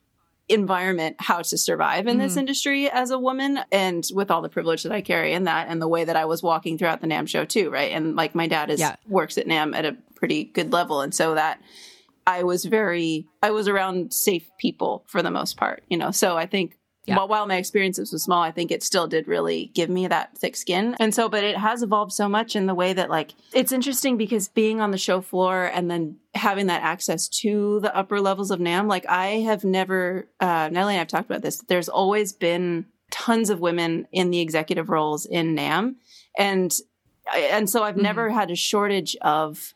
environment, 0.47 1.15
how 1.19 1.41
to 1.41 1.57
survive 1.57 2.07
in 2.07 2.17
this 2.17 2.31
mm-hmm. 2.31 2.39
industry 2.39 2.89
as 2.89 3.11
a 3.11 3.19
woman 3.19 3.59
and 3.71 4.03
with 4.13 4.31
all 4.31 4.41
the 4.41 4.49
privilege 4.49 4.81
that 4.83 4.91
I 4.91 5.01
carry 5.01 5.33
in 5.33 5.43
that 5.43 5.67
and 5.69 5.79
the 5.79 5.87
way 5.87 6.03
that 6.03 6.15
I 6.15 6.25
was 6.25 6.41
walking 6.41 6.77
throughout 6.77 7.01
the 7.01 7.07
NAMM 7.07 7.27
show 7.27 7.45
too, 7.45 7.69
right? 7.69 7.91
And 7.91 8.15
like 8.15 8.33
my 8.33 8.47
dad 8.47 8.71
is 8.71 8.79
Yeah. 8.79 8.95
works 9.07 9.37
at 9.37 9.45
NAMM 9.45 9.75
at 9.75 9.85
a 9.85 9.95
pretty 10.15 10.45
good 10.45 10.73
level. 10.73 11.01
And 11.01 11.13
so 11.13 11.35
that 11.35 11.61
I 12.37 12.43
was 12.43 12.65
very, 12.65 13.27
I 13.41 13.51
was 13.51 13.67
around 13.67 14.13
safe 14.13 14.47
people 14.57 15.03
for 15.07 15.21
the 15.21 15.31
most 15.31 15.57
part, 15.57 15.83
you 15.89 15.97
know. 15.97 16.11
So 16.11 16.37
I 16.37 16.45
think 16.45 16.77
Yeah. 17.05 17.17
while, 17.17 17.27
while 17.27 17.47
my 17.47 17.57
experiences 17.57 18.11
was 18.13 18.23
small, 18.23 18.43
I 18.43 18.51
think 18.51 18.69
it 18.71 18.83
still 18.83 19.07
did 19.07 19.27
really 19.27 19.71
give 19.73 19.89
me 19.89 20.07
that 20.07 20.37
thick 20.37 20.55
skin. 20.55 20.95
And 20.99 21.11
so, 21.15 21.27
but 21.29 21.43
it 21.43 21.57
has 21.57 21.81
evolved 21.81 22.13
so 22.13 22.27
much 22.29 22.55
in 22.55 22.67
the 22.67 22.75
way 22.75 22.93
that, 22.93 23.09
like, 23.09 23.31
it's 23.51 23.71
interesting 23.71 24.17
because 24.17 24.47
being 24.49 24.79
on 24.79 24.91
the 24.91 24.97
show 25.07 25.21
floor 25.21 25.71
and 25.73 25.89
then 25.89 26.17
having 26.35 26.67
that 26.67 26.83
access 26.83 27.27
to 27.41 27.79
the 27.79 27.91
upper 27.99 28.19
levels 28.21 28.51
of 28.51 28.59
NAMM, 28.59 28.87
like, 28.87 29.05
I 29.07 29.41
have 29.49 29.63
never, 29.63 30.27
uh, 30.39 30.69
Natalie 30.71 30.95
and 30.95 31.01
I've 31.01 31.07
talked 31.07 31.29
about 31.29 31.41
this, 31.41 31.57
there's 31.67 31.89
always 31.89 32.31
been 32.33 32.85
tons 33.09 33.49
of 33.49 33.59
women 33.59 34.07
in 34.11 34.29
the 34.29 34.39
executive 34.39 34.89
roles 34.89 35.25
in 35.25 35.55
NAMM. 35.55 35.95
And, 36.37 36.71
and 37.33 37.67
so 37.69 37.81
I've 37.83 37.97
never 37.97 38.29
had 38.29 38.51
a 38.51 38.55
shortage 38.55 39.15
of 39.21 39.73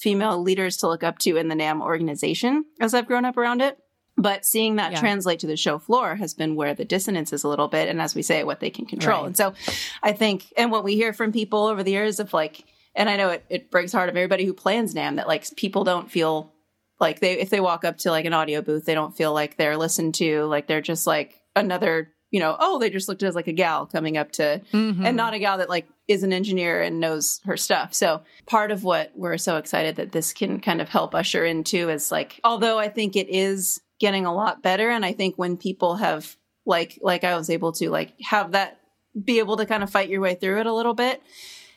female 0.00 0.40
leaders 0.42 0.78
to 0.78 0.88
look 0.88 1.02
up 1.04 1.18
to 1.18 1.36
in 1.36 1.48
the 1.48 1.54
NAMM 1.54 1.82
organization 1.82 2.64
as 2.80 2.94
I've 2.94 3.06
grown 3.06 3.24
up 3.24 3.36
around 3.36 3.60
it. 3.60 3.78
But 4.16 4.44
seeing 4.44 4.76
that 4.76 4.92
Yeah. 4.92 5.00
translate 5.00 5.40
to 5.40 5.46
the 5.46 5.56
show 5.56 5.78
floor 5.78 6.16
has 6.16 6.34
been 6.34 6.54
where 6.54 6.74
the 6.74 6.84
dissonance 6.84 7.32
is 7.32 7.44
a 7.44 7.48
little 7.48 7.68
bit. 7.68 7.88
And 7.88 8.02
as 8.02 8.14
we 8.14 8.22
say, 8.22 8.44
what 8.44 8.60
they 8.60 8.68
can 8.70 8.84
control. 8.84 9.20
Right. 9.20 9.26
And 9.28 9.36
so 9.36 9.54
I 10.02 10.12
think, 10.12 10.52
and 10.58 10.70
what 10.70 10.84
we 10.84 10.94
hear 10.94 11.12
from 11.12 11.32
people 11.32 11.66
over 11.66 11.82
the 11.82 11.92
years 11.92 12.20
of 12.20 12.32
like, 12.34 12.64
and 12.94 13.08
I 13.08 13.16
know 13.16 13.30
it, 13.30 13.44
it 13.48 13.70
breaks 13.70 13.92
heart 13.92 14.08
of 14.10 14.16
everybody 14.16 14.44
who 14.44 14.52
plans 14.52 14.94
NAMM 14.94 15.16
that 15.16 15.28
like 15.28 15.46
people 15.56 15.84
don't 15.84 16.10
feel 16.10 16.52
like 16.98 17.20
they, 17.20 17.38
if 17.38 17.48
they 17.48 17.60
walk 17.60 17.84
up 17.84 17.96
to 17.98 18.10
like 18.10 18.26
an 18.26 18.34
audio 18.34 18.60
booth, 18.60 18.84
they 18.84 18.94
don't 18.94 19.16
feel 19.16 19.32
like 19.32 19.56
they're 19.56 19.78
listened 19.78 20.16
to, 20.16 20.44
like 20.44 20.66
they're 20.66 20.82
just 20.82 21.06
like 21.06 21.40
another, 21.56 22.12
you 22.30 22.40
know, 22.40 22.56
oh, 22.58 22.78
they 22.78 22.90
just 22.90 23.08
looked 23.08 23.22
at 23.22 23.28
us 23.28 23.34
like 23.34 23.48
a 23.48 23.52
gal 23.52 23.86
coming 23.86 24.16
up 24.16 24.32
to, 24.32 24.60
mm-hmm. 24.72 25.04
and 25.04 25.16
not 25.16 25.34
a 25.34 25.38
gal 25.38 25.58
that 25.58 25.68
like 25.68 25.88
is 26.08 26.22
an 26.22 26.32
engineer 26.32 26.80
and 26.82 27.00
knows 27.00 27.40
her 27.44 27.56
stuff. 27.56 27.94
So 27.94 28.22
part 28.46 28.70
of 28.70 28.84
what 28.84 29.12
we're 29.14 29.38
so 29.38 29.56
excited 29.56 29.96
that 29.96 30.12
this 30.12 30.32
can 30.32 30.60
kind 30.60 30.80
of 30.80 30.88
help 30.88 31.14
usher 31.14 31.44
into 31.44 31.88
is 31.88 32.10
like, 32.10 32.40
although 32.44 32.78
I 32.78 32.88
think 32.88 33.16
it 33.16 33.28
is 33.28 33.80
getting 33.98 34.26
a 34.26 34.34
lot 34.34 34.62
better. 34.62 34.90
And 34.90 35.04
I 35.04 35.12
think 35.12 35.36
when 35.36 35.56
people 35.56 35.96
have 35.96 36.36
like, 36.66 36.98
like 37.02 37.22
I 37.22 37.36
was 37.36 37.50
able 37.50 37.72
to 37.72 37.90
like 37.90 38.14
have 38.22 38.52
that 38.52 38.80
be 39.24 39.38
able 39.38 39.56
to 39.56 39.66
kind 39.66 39.82
of 39.82 39.90
fight 39.90 40.08
your 40.08 40.20
way 40.20 40.34
through 40.34 40.60
it 40.60 40.66
a 40.66 40.72
little 40.72 40.94
bit. 40.94 41.22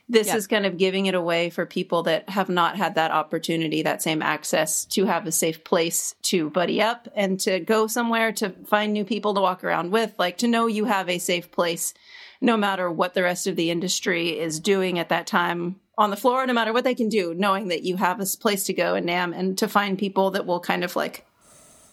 This 0.09 0.27
Yep. 0.27 0.35
is 0.35 0.47
kind 0.47 0.65
of 0.65 0.77
giving 0.77 1.05
it 1.05 1.15
away 1.15 1.49
for 1.49 1.65
people 1.65 2.03
that 2.03 2.29
have 2.29 2.49
not 2.49 2.75
had 2.75 2.95
that 2.95 3.11
opportunity, 3.11 3.83
that 3.83 4.01
same 4.01 4.21
access 4.21 4.85
to 4.85 5.05
have 5.05 5.25
a 5.25 5.31
safe 5.31 5.63
place 5.63 6.13
to 6.23 6.49
buddy 6.49 6.81
up 6.81 7.07
and 7.15 7.39
to 7.41 7.59
go 7.59 7.87
somewhere 7.87 8.31
to 8.33 8.49
find 8.65 8.91
new 8.91 9.05
people 9.05 9.33
to 9.33 9.41
walk 9.41 9.63
around 9.63 9.91
with, 9.91 10.13
like 10.19 10.37
to 10.39 10.47
know 10.47 10.67
you 10.67 10.85
have 10.85 11.09
a 11.09 11.19
safe 11.19 11.51
place 11.51 11.93
no 12.41 12.57
matter 12.57 12.91
what 12.91 13.13
the 13.13 13.23
rest 13.23 13.47
of 13.47 13.55
the 13.55 13.71
industry 13.71 14.37
is 14.37 14.59
doing 14.59 14.99
at 14.99 15.07
that 15.09 15.25
time 15.25 15.79
on 15.97 16.09
the 16.09 16.17
floor, 16.17 16.45
no 16.45 16.53
matter 16.53 16.73
what 16.73 16.83
they 16.83 16.95
can 16.95 17.07
do, 17.07 17.33
knowing 17.33 17.69
that 17.69 17.83
you 17.83 17.95
have 17.95 18.19
a 18.19 18.25
place 18.41 18.65
to 18.65 18.73
go 18.73 18.95
in 18.95 19.05
NAMM 19.05 19.33
and 19.33 19.57
to 19.59 19.67
find 19.67 19.97
people 19.97 20.31
that 20.31 20.45
will 20.45 20.59
kind 20.59 20.83
of 20.83 20.95
like 20.95 21.25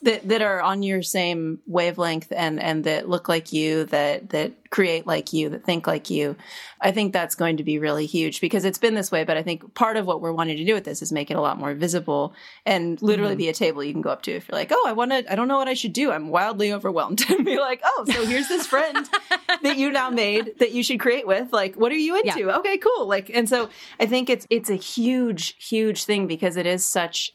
that 0.02 0.28
that 0.28 0.42
are 0.42 0.60
on 0.60 0.82
your 0.82 1.02
same 1.02 1.58
wavelength 1.66 2.32
and 2.32 2.60
and 2.60 2.84
that 2.84 3.08
look 3.08 3.28
like 3.28 3.52
you 3.52 3.84
that 3.84 4.30
that 4.30 4.52
create 4.70 5.06
like 5.06 5.32
you 5.32 5.48
that 5.48 5.64
think 5.64 5.86
like 5.86 6.10
you 6.10 6.36
i 6.80 6.92
think 6.92 7.12
that's 7.12 7.34
going 7.34 7.56
to 7.56 7.64
be 7.64 7.78
really 7.78 8.06
huge 8.06 8.40
because 8.40 8.64
it's 8.64 8.78
been 8.78 8.94
this 8.94 9.10
way 9.10 9.24
but 9.24 9.36
i 9.36 9.42
think 9.42 9.74
part 9.74 9.96
of 9.96 10.06
what 10.06 10.20
we're 10.20 10.32
wanting 10.32 10.56
to 10.56 10.64
do 10.64 10.74
with 10.74 10.84
this 10.84 11.02
is 11.02 11.10
make 11.10 11.30
it 11.30 11.36
a 11.36 11.40
lot 11.40 11.58
more 11.58 11.74
visible 11.74 12.32
and 12.64 13.02
literally 13.02 13.32
mm-hmm. 13.32 13.38
be 13.38 13.48
a 13.48 13.52
table 13.52 13.82
you 13.82 13.92
can 13.92 14.00
go 14.00 14.10
up 14.10 14.22
to 14.22 14.30
if 14.30 14.48
you're 14.48 14.56
like 14.56 14.70
oh 14.72 14.84
i 14.86 14.92
want 14.92 15.10
to 15.10 15.30
i 15.30 15.34
don't 15.34 15.48
know 15.48 15.58
what 15.58 15.68
i 15.68 15.74
should 15.74 15.92
do. 15.92 16.10
I'm 16.10 16.28
wildly 16.28 16.72
overwhelmed. 16.72 17.24
And 17.30 17.44
be 17.44 17.58
like 17.58 17.80
oh 17.84 18.04
so 18.10 18.26
here's 18.26 18.48
this 18.48 18.66
friend 18.66 19.08
that 19.62 19.78
you 19.78 19.90
now 19.90 20.10
made 20.10 20.58
that 20.58 20.72
you 20.72 20.82
should 20.82 21.00
create 21.00 21.26
with. 21.26 21.52
Like 21.52 21.76
what 21.76 21.92
are 21.92 21.96
you 21.96 22.16
into? 22.20 22.50
Okay 22.58 22.76
cool. 22.78 23.06
Like 23.06 23.30
and 23.32 23.48
so 23.48 23.70
i 23.98 24.06
think 24.06 24.28
it's 24.28 24.46
it's 24.50 24.68
a 24.68 24.74
huge 24.74 25.54
huge 25.58 26.04
thing 26.04 26.26
because 26.26 26.56
it 26.56 26.66
is 26.66 26.84
such 26.84 27.32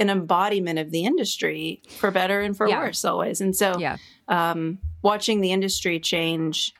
an 0.00 0.10
embodiment 0.10 0.78
of 0.80 0.90
the 0.90 1.04
industry 1.04 1.80
for 1.98 2.10
better 2.10 2.40
and 2.40 2.56
for 2.56 2.68
Yeah. 2.68 2.80
worse 2.80 3.04
always. 3.04 3.40
And 3.40 3.54
so 3.54 3.78
Yeah. 3.78 3.98
um, 4.26 4.78
watching 5.02 5.40
the 5.40 5.52
industry 5.52 6.00
change 6.00 6.74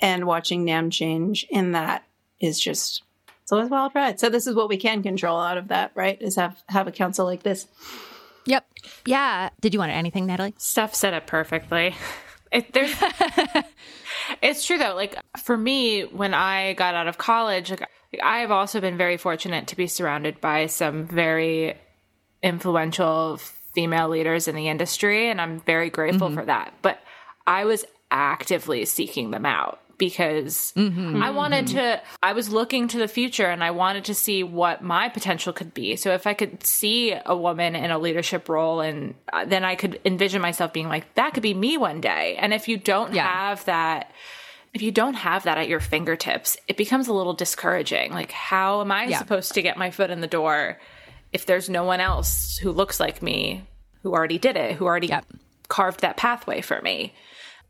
and 0.00 0.26
watching 0.26 0.64
NAMM 0.66 0.90
change 0.90 1.46
in 1.50 1.72
that 1.72 2.04
is 2.40 2.58
just 2.58 3.02
it's 3.42 3.52
always 3.52 3.70
wild 3.70 3.92
ride. 3.94 4.18
So 4.18 4.28
this 4.28 4.46
is 4.46 4.54
what 4.54 4.68
we 4.68 4.76
can 4.76 5.02
control 5.02 5.38
out 5.38 5.58
of 5.58 5.68
that, 5.68 5.92
right? 5.94 6.20
Is 6.20 6.36
have 6.36 6.60
have 6.68 6.86
a 6.88 6.92
council 6.92 7.26
like 7.26 7.42
this. 7.42 7.66
Yep. 8.46 8.66
Yeah. 9.06 9.50
Did 9.60 9.74
you 9.74 9.78
want 9.80 9.92
anything, 9.92 10.26
Natalie? 10.26 10.54
Steph 10.58 10.94
said 10.94 11.14
it 11.14 11.26
perfectly. 11.26 11.94
It, 12.52 12.70
there's, 12.74 12.94
it's 14.42 14.66
true 14.66 14.76
though. 14.76 14.94
Like 14.94 15.16
for 15.42 15.56
me, 15.56 16.02
when 16.02 16.34
I 16.34 16.74
got 16.74 16.94
out 16.94 17.08
of 17.08 17.16
college, 17.18 17.70
like 17.70 17.88
I've 18.22 18.50
also 18.50 18.78
been 18.80 18.98
very 18.98 19.16
fortunate 19.16 19.68
to 19.68 19.76
be 19.76 19.86
surrounded 19.86 20.38
by 20.40 20.66
some 20.66 21.06
very 21.06 21.76
influential 22.42 23.38
female 23.72 24.08
leaders 24.08 24.48
in 24.48 24.54
the 24.54 24.68
industry, 24.68 25.30
and 25.30 25.40
I'm 25.40 25.60
very 25.60 25.90
grateful 25.90 26.28
mm-hmm. 26.28 26.38
for 26.38 26.44
that. 26.46 26.74
But 26.82 27.00
I 27.46 27.64
was 27.64 27.84
actively 28.10 28.84
seeking 28.84 29.30
them 29.30 29.46
out 29.46 29.80
because 29.98 30.72
mm-hmm. 30.76 31.22
I 31.22 31.30
wanted 31.30 31.66
mm-hmm. 31.66 31.76
to, 31.76 32.02
I 32.22 32.32
was 32.32 32.52
looking 32.52 32.88
to 32.88 32.98
the 32.98 33.06
future 33.06 33.46
and 33.46 33.62
I 33.62 33.70
wanted 33.70 34.06
to 34.06 34.14
see 34.14 34.42
what 34.42 34.82
my 34.82 35.08
potential 35.08 35.52
could 35.52 35.72
be. 35.72 35.94
So 35.94 36.12
if 36.12 36.26
I 36.26 36.34
could 36.34 36.64
see 36.66 37.14
a 37.24 37.36
woman 37.36 37.76
in 37.76 37.90
a 37.90 37.98
leadership 37.98 38.48
role, 38.48 38.80
and 38.80 39.14
uh, 39.32 39.44
then 39.44 39.64
I 39.64 39.76
could 39.76 40.00
envision 40.04 40.42
myself 40.42 40.72
being 40.72 40.88
like, 40.88 41.14
that 41.14 41.34
could 41.34 41.42
be 41.42 41.54
me 41.54 41.76
one 41.76 42.00
day. 42.00 42.36
And 42.36 42.52
if 42.52 42.66
you 42.66 42.78
don't 42.78 43.14
Yeah. 43.14 43.26
have 43.26 43.64
that, 43.66 44.10
if 44.74 44.82
you 44.82 44.90
don't 44.90 45.14
have 45.14 45.44
that 45.44 45.58
at 45.58 45.68
your 45.68 45.80
fingertips, 45.80 46.56
it 46.66 46.76
becomes 46.76 47.06
a 47.06 47.12
little 47.12 47.34
discouraging. 47.34 48.12
Like, 48.12 48.32
how 48.32 48.80
am 48.80 48.90
I 48.90 49.04
Yeah. 49.04 49.18
supposed 49.18 49.54
to 49.54 49.62
get 49.62 49.76
my 49.76 49.90
foot 49.92 50.10
in 50.10 50.20
the 50.20 50.26
door 50.26 50.80
if 51.32 51.46
there's 51.46 51.68
no 51.68 51.84
one 51.84 52.00
else 52.00 52.58
who 52.58 52.72
looks 52.72 53.00
like 53.00 53.22
me 53.22 53.66
who 54.02 54.12
already 54.12 54.38
did 54.38 54.56
it, 54.56 54.76
who 54.76 54.84
already 54.84 55.06
Yep. 55.08 55.26
carved 55.68 56.00
that 56.00 56.16
pathway 56.16 56.60
for 56.60 56.80
me? 56.82 57.14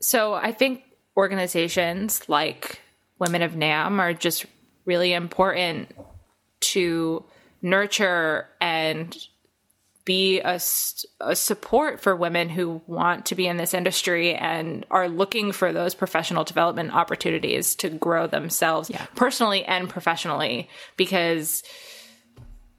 So 0.01 0.35
I 0.35 0.53
think 0.53 0.83
organizations 1.17 2.29
like 2.29 2.81
Women 3.19 3.43
of 3.43 3.53
NAMM 3.53 4.01
are 4.01 4.15
just 4.15 4.47
really 4.85 5.13
important 5.13 5.95
to 6.61 7.25
nurture 7.61 8.49
and 8.61 9.17
be 10.05 10.41
a 10.41 10.59
support 10.59 12.01
for 12.01 12.17
women 12.17 12.49
who 12.49 12.83
want 12.89 13.27
to 13.27 13.37
be 13.37 13.47
in 13.47 13.57
this 13.57 13.75
industry 13.75 14.35
and 14.35 14.85
are 14.91 15.09
looking 15.09 15.53
for 15.53 15.73
those 15.73 15.95
professional 15.95 16.43
development 16.43 16.93
opportunities 16.93 17.77
to 17.77 17.89
grow 17.89 18.27
themselves 18.27 18.91
personally 19.15 19.65
and 19.65 19.89
professionally 19.89 20.69
because 20.97 21.63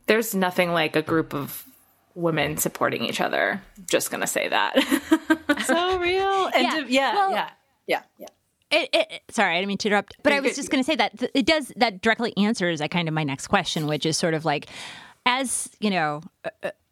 there's 0.07 0.33
nothing 0.35 0.71
like 0.71 0.95
a 0.95 1.01
group 1.01 1.33
of 1.33 1.65
women 2.15 2.57
supporting 2.57 3.03
each 3.03 3.19
other 3.21 3.61
just 3.87 4.11
gonna 4.11 4.27
say 4.27 4.47
that 4.49 4.75
So 5.65 5.97
real. 5.99 6.45
And 6.53 6.63
Yeah. 6.63 6.69
to- 6.81 6.91
yeah, 6.91 7.13
Well- 7.15 7.31
yeah, 7.31 7.49
yeah, 7.87 8.01
yeah. 8.17 8.27
It, 8.71 8.89
it, 8.93 9.07
it- 9.11 9.21
sorry, 9.29 9.53
I 9.53 9.57
didn't 9.57 9.67
mean 9.69 9.77
to 9.79 9.87
interrupt, 9.87 10.15
but 10.23 10.33
I 10.33 10.39
was 10.39 10.55
just 10.55 10.69
going 10.71 10.83
to 10.83 10.85
say 10.85 10.95
that 10.95 11.17
th- 11.19 11.31
it 11.35 11.45
does 11.45 11.71
that 11.75 12.01
directly 12.01 12.35
answers 12.37 12.79
that 12.79 12.89
kind 12.89 13.07
of 13.07 13.13
my 13.13 13.23
next 13.23 13.47
question, 13.47 13.85
which 13.85 14.03
is 14.03 14.17
sort 14.17 14.33
of 14.33 14.45
like, 14.45 14.65
as 15.27 15.69
you 15.79 15.91
know, 15.91 16.21
uh, 16.43 16.49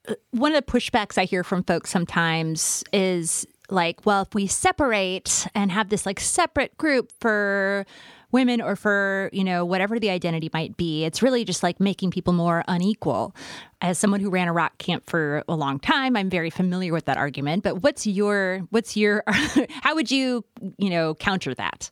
uh, 0.07 0.13
one 0.29 0.53
of 0.53 0.63
the 0.63 0.71
pushbacks 0.71 1.17
I 1.17 1.25
hear 1.25 1.43
from 1.43 1.63
folks 1.63 1.89
sometimes 1.89 2.83
is 2.93 3.47
like, 3.71 4.05
well, 4.05 4.21
if 4.21 4.35
we 4.35 4.45
separate 4.47 5.47
and 5.55 5.71
have 5.71 5.89
this 5.89 6.05
like 6.05 6.19
separate 6.19 6.77
group 6.77 7.11
for 7.19 7.85
women 8.31 8.61
or 8.61 8.75
for 8.75 9.29
you 9.33 9.43
know 9.43 9.65
whatever 9.65 9.99
the 9.99 10.09
identity 10.09 10.49
might 10.53 10.75
be 10.77 11.05
it's 11.05 11.21
really 11.21 11.43
just 11.43 11.63
like 11.63 11.79
making 11.79 12.11
people 12.11 12.33
more 12.33 12.63
unequal 12.67 13.35
as 13.81 13.97
someone 13.97 14.19
who 14.19 14.29
ran 14.29 14.47
a 14.47 14.53
rock 14.53 14.77
camp 14.77 15.09
for 15.09 15.43
a 15.47 15.55
long 15.55 15.79
time 15.79 16.15
i'm 16.15 16.29
very 16.29 16.49
familiar 16.49 16.93
with 16.93 17.05
that 17.05 17.17
argument 17.17 17.63
but 17.63 17.83
what's 17.83 18.05
your 18.07 18.59
what's 18.69 18.95
your 18.95 19.23
how 19.27 19.95
would 19.95 20.11
you 20.11 20.43
you 20.77 20.89
know 20.89 21.15
counter 21.15 21.53
that 21.53 21.91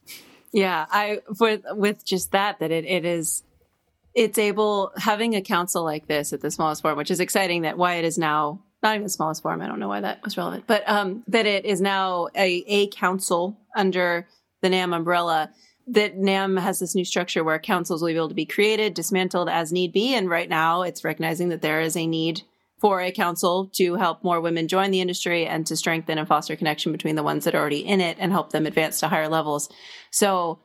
Yeah, 0.52 0.86
I 0.90 1.22
with 1.40 1.64
with 1.70 2.06
just 2.06 2.32
that 2.32 2.60
that 2.60 2.72
it, 2.72 2.86
it 2.86 3.06
is 3.06 3.44
it's 4.16 4.38
able 4.38 4.92
having 4.98 5.36
a 5.36 5.42
council 5.42 5.84
like 5.84 6.08
this 6.08 6.34
at 6.34 6.42
the 6.42 6.52
smallest 6.52 6.82
form, 6.82 6.98
which 6.98 7.12
is 7.12 7.20
exciting 7.20 7.62
that 7.64 7.78
why 7.78 7.96
it 7.96 8.06
is 8.06 8.18
now 8.18 8.62
not 8.82 8.96
even 8.96 9.04
the 9.04 9.10
smallest 9.10 9.44
form. 9.44 9.62
I 9.62 9.68
don't 9.68 9.80
know 9.80 9.88
why 9.88 10.02
that 10.02 10.24
was 10.24 10.38
relevant, 10.38 10.66
but 10.66 10.88
um, 10.88 11.24
that 11.28 11.46
it 11.46 11.66
is 11.66 11.82
now 11.82 12.30
a 12.36 12.64
a 12.68 12.88
council 12.88 13.60
under 13.76 14.28
the 14.62 14.70
NAMM 14.70 14.96
umbrella. 14.96 15.52
That 15.92 16.18
NAMM 16.18 16.60
has 16.60 16.80
this 16.80 16.96
new 16.96 17.06
structure 17.06 17.44
where 17.44 17.58
councils 17.60 18.02
will 18.02 18.10
be 18.10 18.16
able 18.16 18.30
to 18.30 18.36
be 18.36 18.46
created, 18.46 18.94
dismantled 18.94 19.50
as 19.50 19.72
need 19.72 19.92
be, 19.92 20.14
and 20.14 20.30
right 20.30 20.50
now 20.50 20.84
it's 20.84 21.04
recognizing 21.04 21.50
that 21.50 21.62
there 21.62 21.82
is 21.82 21.98
a 21.98 22.06
need 22.06 22.42
for 22.80 23.02
a 23.02 23.12
council 23.12 23.70
to 23.74 23.96
help 23.96 24.24
more 24.24 24.40
women 24.40 24.68
join 24.68 24.92
the 24.92 25.02
industry 25.02 25.46
and 25.46 25.68
to 25.68 25.76
strengthen 25.76 26.18
and 26.18 26.28
foster 26.28 26.56
connection 26.56 26.92
between 26.92 27.16
the 27.16 27.24
ones 27.24 27.44
that 27.44 27.56
are 27.56 27.60
already 27.60 27.86
in 27.86 28.00
it 28.00 28.18
and 28.20 28.32
help 28.32 28.52
them 28.52 28.66
advance 28.66 29.00
to 29.00 29.08
higher 29.08 29.28
levels. 29.28 29.70
So 30.12 30.60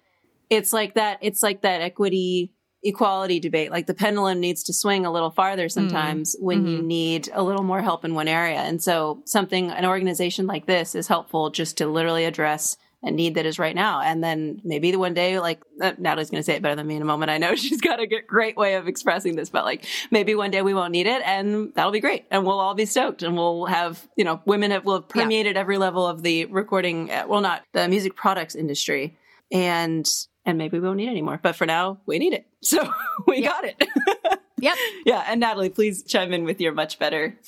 it's 0.49 0.72
like 0.72 0.95
that, 0.95 1.18
it's 1.22 1.43
like 1.43 1.62
that 1.62 1.81
equity 1.81 2.53
equality 2.85 3.41
debate. 3.41 3.70
Like 3.70 3.87
the 3.87 3.95
pendulum 3.95 4.41
needs 4.41 4.64
to 4.64 4.75
swing 4.75 5.07
a 5.07 5.12
little 5.12 5.31
farther 5.31 5.64
hmm. 5.64 5.70
sometimes 5.70 6.37
when 6.39 6.66
you 6.66 6.79
mm-hmm. 6.79 6.87
need 6.87 7.31
a 7.33 7.43
little 7.43 7.64
more 7.64 7.83
help 7.83 8.05
in 8.05 8.14
one 8.14 8.29
area. 8.29 8.59
And 8.59 8.83
so 8.83 9.22
something, 9.25 9.70
an 9.70 9.87
organization 9.87 10.47
like 10.47 10.66
this 10.66 10.95
is 10.95 11.09
helpful 11.09 11.51
just 11.51 11.79
to 11.79 11.87
literally 11.87 12.27
address 12.27 12.77
a 13.05 13.11
need 13.11 13.34
that 13.34 13.46
is 13.46 13.59
right 13.59 13.74
now. 13.74 14.00
And 14.00 14.24
then 14.24 14.61
maybe 14.64 14.90
the 14.90 14.98
one 14.98 15.14
day, 15.14 15.38
like 15.38 15.61
uh, 15.80 15.92
Natalie's 15.98 16.30
going 16.30 16.40
to 16.40 16.44
say 16.44 16.55
it 16.55 16.62
better 16.62 16.74
than 16.74 16.86
me 16.86 16.96
in 16.96 17.02
a 17.02 17.05
moment. 17.05 17.30
I 17.30 17.38
know 17.38 17.55
she's 17.57 17.80
got 17.80 18.00
a 18.00 18.07
great 18.07 18.57
way 18.57 18.74
of 18.74 18.88
expressing 18.88 19.36
this, 19.36 19.50
but 19.50 19.64
like 19.64 19.84
maybe 20.11 20.34
one 20.34 20.50
day 20.50 20.62
we 20.62 20.74
won't 20.74 20.92
need 20.92 21.07
it 21.07 21.22
and 21.24 21.72
that'll 21.74 21.92
be 21.92 22.00
great. 22.00 22.24
And 22.30 22.46
we'll 22.46 22.59
all 22.59 22.74
be 22.74 22.86
stoked 22.86 23.22
and 23.22 23.36
we'll 23.36 23.66
have, 23.66 24.07
you 24.16 24.24
know, 24.24 24.40
women 24.46 24.70
have, 24.70 24.84
will 24.84 24.94
have 24.94 25.09
permeated 25.09 25.57
every 25.57 25.78
level 25.78 26.07
of 26.07 26.22
the 26.22 26.46
recording, 26.46 27.11
uh, 27.11 27.26
well, 27.28 27.40
not 27.40 27.62
the 27.72 27.88
music 27.88 28.16
products 28.16 28.55
industry. 28.55 29.16
And, 29.52 30.09
and 30.46 30.59
maybe 30.59 30.78
we 30.78 30.86
won't 30.86 30.96
need 30.96 31.09
it 31.09 31.12
anymore. 31.12 31.38
But 31.42 31.57
for 31.57 31.66
now, 31.66 32.00
we 32.07 32.18
need 32.18 32.32
it. 32.32 32.46
So 32.62 32.90
we 33.26 33.42
got 33.42 33.64
it. 33.64 33.82
yep 34.59 34.76
yeah. 35.05 35.24
And 35.28 35.40
Natalie, 35.40 35.70
please 35.70 36.02
chime 36.02 36.32
in 36.32 36.44
with 36.44 36.61
your 36.61 36.72
much 36.72 36.98
better, 36.98 37.38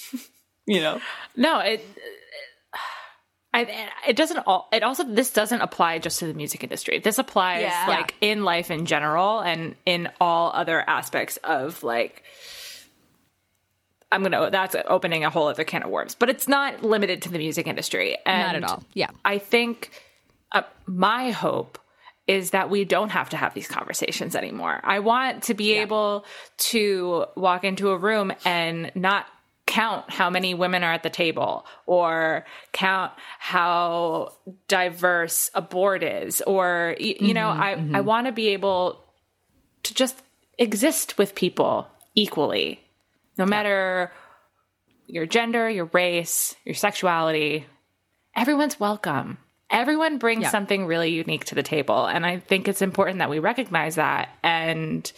you 0.67 0.81
know. 0.81 1.01
No, 1.37 1.61
it. 1.61 1.85
I, 3.57 3.89
it 4.09 4.17
doesn't 4.17 4.39
all 4.47 4.69
it 4.73 4.83
also 4.83 5.05
this 5.05 5.33
doesn't 5.33 5.61
apply 5.61 5.99
just 5.99 6.19
to 6.21 6.27
the 6.27 6.35
music 6.35 6.63
industry. 6.63 6.99
This 6.99 7.19
applies 7.19 7.63
Yeah. 7.63 7.87
like 7.89 8.15
in 8.21 8.45
life 8.45 8.71
in 8.71 8.87
general 8.87 9.41
and 9.41 9.75
in 9.85 10.09
all 10.21 10.53
other 10.55 10.83
aspects 10.89 11.39
of 11.45 11.83
like 11.83 12.23
i'm 14.13 14.23
gonna 14.23 14.51
that's 14.51 14.77
opening 14.87 15.25
a 15.25 15.31
whole 15.31 15.49
other 15.49 15.65
can 15.65 15.83
of 15.83 15.91
worms. 15.91 16.15
But 16.15 16.31
it's 16.31 16.49
not 16.49 16.83
limited 16.83 17.23
to 17.23 17.31
the 17.31 17.39
music 17.39 17.67
industry. 17.67 18.17
And 18.25 18.47
not 18.47 18.55
at 18.57 18.65
all. 18.65 18.85
Yeah. 18.95 19.11
I 19.25 19.39
think 19.39 19.91
uh, 20.53 20.63
my 20.87 21.31
hope 21.31 21.79
is 22.27 22.51
that 22.51 22.71
we 22.71 22.85
don't 22.85 23.11
have 23.11 23.31
to 23.31 23.37
have 23.37 23.55
these 23.55 23.69
conversations 23.69 24.35
anymore. 24.35 24.81
I 24.83 24.99
want 24.99 25.45
to 25.45 25.55
be 25.55 25.75
able 25.75 26.25
to 26.59 27.27
walk 27.37 27.63
into 27.65 27.91
a 27.91 27.97
room 27.97 28.33
and 28.45 28.91
not 28.97 29.27
count 29.67 30.09
how 30.11 30.31
many 30.31 30.55
women 30.55 30.85
are 30.85 30.93
at 30.93 31.03
the 31.03 31.11
table 31.11 31.67
or 31.87 32.45
count 32.73 33.13
how 33.39 34.33
diverse 34.69 35.51
a 35.55 35.61
board 35.63 36.03
is 36.05 36.41
or 36.43 36.95
y- 37.01 37.17
you 37.19 37.35
know 37.35 37.49
mm-hmm, 37.49 37.63
I 37.63 37.75
mm-hmm. 37.75 37.97
I 37.97 38.01
want 38.01 38.27
to 38.27 38.33
be 38.33 38.49
able 38.49 39.03
to 39.83 39.95
just 39.95 40.17
exist 40.59 41.19
with 41.19 41.35
people 41.35 41.89
equally 42.15 42.81
no 43.37 43.45
matter 43.45 44.13
your 45.09 45.27
gender, 45.27 45.69
your 45.69 45.85
race, 45.93 46.57
your 46.65 46.75
sexuality. 46.75 47.67
Everyone's 48.35 48.81
welcome. 48.81 49.39
everyone 49.69 50.19
brings 50.19 50.43
Yeah. 50.43 50.51
something 50.51 50.87
really 50.87 51.11
unique 51.11 51.45
to 51.47 51.55
the 51.55 51.63
table. 51.63 52.07
And 52.07 52.25
I 52.25 52.39
think 52.39 52.67
it's 52.69 52.83
important 52.83 53.19
that 53.19 53.29
we 53.31 53.41
recognize 53.41 53.97
that 53.97 54.29
and 54.43 55.11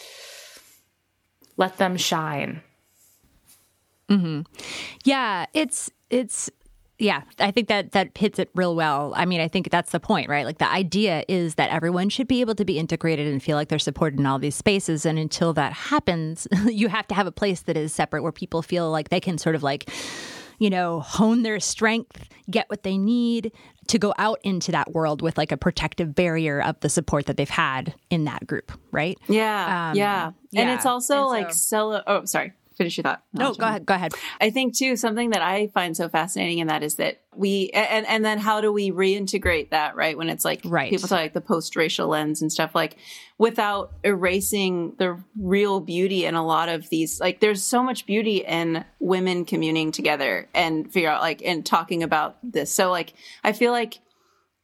let 1.56 1.76
them 1.76 1.96
shine. 1.96 2.62
Yeah, 5.04 5.46
it's 5.54 5.90
it's 6.10 6.50
yeah, 7.00 7.22
I 7.38 7.52
think 7.52 7.68
that 7.68 7.92
that 7.92 8.16
hits 8.18 8.38
it 8.40 8.50
real 8.56 8.74
well. 8.74 9.12
I 9.14 9.24
mean, 9.24 9.40
I 9.40 9.46
think 9.46 9.70
that's 9.70 9.92
the 9.92 10.00
point, 10.00 10.28
right? 10.28 10.44
Like 10.44 10.58
the 10.58 10.68
idea 10.68 11.24
is 11.28 11.54
that 11.54 11.70
everyone 11.70 12.08
should 12.08 12.26
be 12.26 12.40
able 12.40 12.56
to 12.56 12.64
be 12.64 12.76
integrated 12.78 13.28
and 13.28 13.40
feel 13.42 13.56
like 13.56 13.68
they're 13.68 13.78
supported 13.78 14.18
in 14.18 14.26
all 14.26 14.38
these 14.40 14.56
spaces 14.56 15.06
and 15.06 15.16
until 15.18 15.52
that 15.52 15.72
happens, 15.72 16.48
you 16.66 16.88
have 16.88 17.06
to 17.08 17.14
have 17.14 17.26
a 17.28 17.32
place 17.32 17.60
that 17.62 17.76
is 17.76 17.92
separate 17.92 18.22
where 18.22 18.32
people 18.32 18.62
feel 18.62 18.90
like 18.90 19.10
they 19.10 19.20
can 19.20 19.38
sort 19.38 19.54
of 19.54 19.62
like 19.62 19.88
you 20.60 20.70
know, 20.70 20.98
hone 20.98 21.44
their 21.44 21.60
strength, 21.60 22.28
get 22.50 22.68
what 22.68 22.82
they 22.82 22.98
need 22.98 23.52
to 23.86 23.96
go 23.96 24.12
out 24.18 24.40
into 24.42 24.72
that 24.72 24.90
world 24.92 25.22
with 25.22 25.38
like 25.38 25.52
a 25.52 25.56
protective 25.56 26.16
barrier 26.16 26.60
of 26.60 26.80
the 26.80 26.88
support 26.88 27.26
that 27.26 27.36
they've 27.36 27.48
had 27.48 27.94
in 28.10 28.24
that 28.24 28.44
group, 28.44 28.72
right? 28.90 29.16
Yeah, 29.28 29.90
Um, 29.92 29.96
yeah, 29.96 30.26
and 30.26 30.34
yeah. 30.68 30.74
it's 30.74 30.84
also 30.84 31.18
And 31.20 31.26
like 31.28 31.52
so- 31.52 31.76
celo- 31.92 32.02
Oh, 32.08 32.24
sorry. 32.24 32.54
Finish 32.78 32.96
your 32.96 33.02
thought. 33.02 33.22
No, 33.32 33.52
go 33.52 33.66
ahead. 33.66 33.84
Go 33.84 33.94
ahead. 33.94 34.14
I 34.40 34.50
think 34.50 34.76
too 34.76 34.96
something 34.96 35.30
that 35.30 35.42
I 35.42 35.66
find 35.66 35.96
so 35.96 36.08
fascinating 36.08 36.58
in 36.60 36.68
that 36.68 36.84
is 36.84 36.94
that 36.94 37.20
we 37.36 37.70
and 37.74 38.06
and 38.06 38.24
then 38.24 38.38
how 38.38 38.60
do 38.60 38.72
we 38.72 38.90
reintegrate 38.92 39.70
that 39.70 39.96
right 39.96 40.16
when 40.16 40.28
it's 40.28 40.44
like 40.44 40.60
Right. 40.64 40.88
people 40.90 41.08
talk 41.08 41.18
like 41.18 41.34
the 41.34 41.40
post 41.40 41.74
racial 41.76 42.08
lens 42.08 42.40
and 42.40 42.50
stuff 42.52 42.74
like 42.74 42.96
without 43.36 43.92
erasing 44.04 44.94
the 44.98 45.22
real 45.40 45.80
beauty 45.80 46.24
in 46.24 46.34
a 46.34 46.44
lot 46.44 46.68
of 46.68 46.88
these 46.88 47.20
like 47.20 47.40
there's 47.40 47.62
so 47.62 47.82
much 47.82 48.06
beauty 48.06 48.38
in 48.38 48.84
women 49.00 49.44
communing 49.44 49.92
together 49.92 50.48
and 50.54 50.92
figure 50.92 51.10
out 51.10 51.20
like 51.20 51.42
and 51.44 51.66
talking 51.66 52.02
about 52.02 52.38
this 52.42 52.72
so 52.72 52.90
like 52.90 53.12
I 53.44 53.52
feel 53.52 53.72
like 53.72 53.98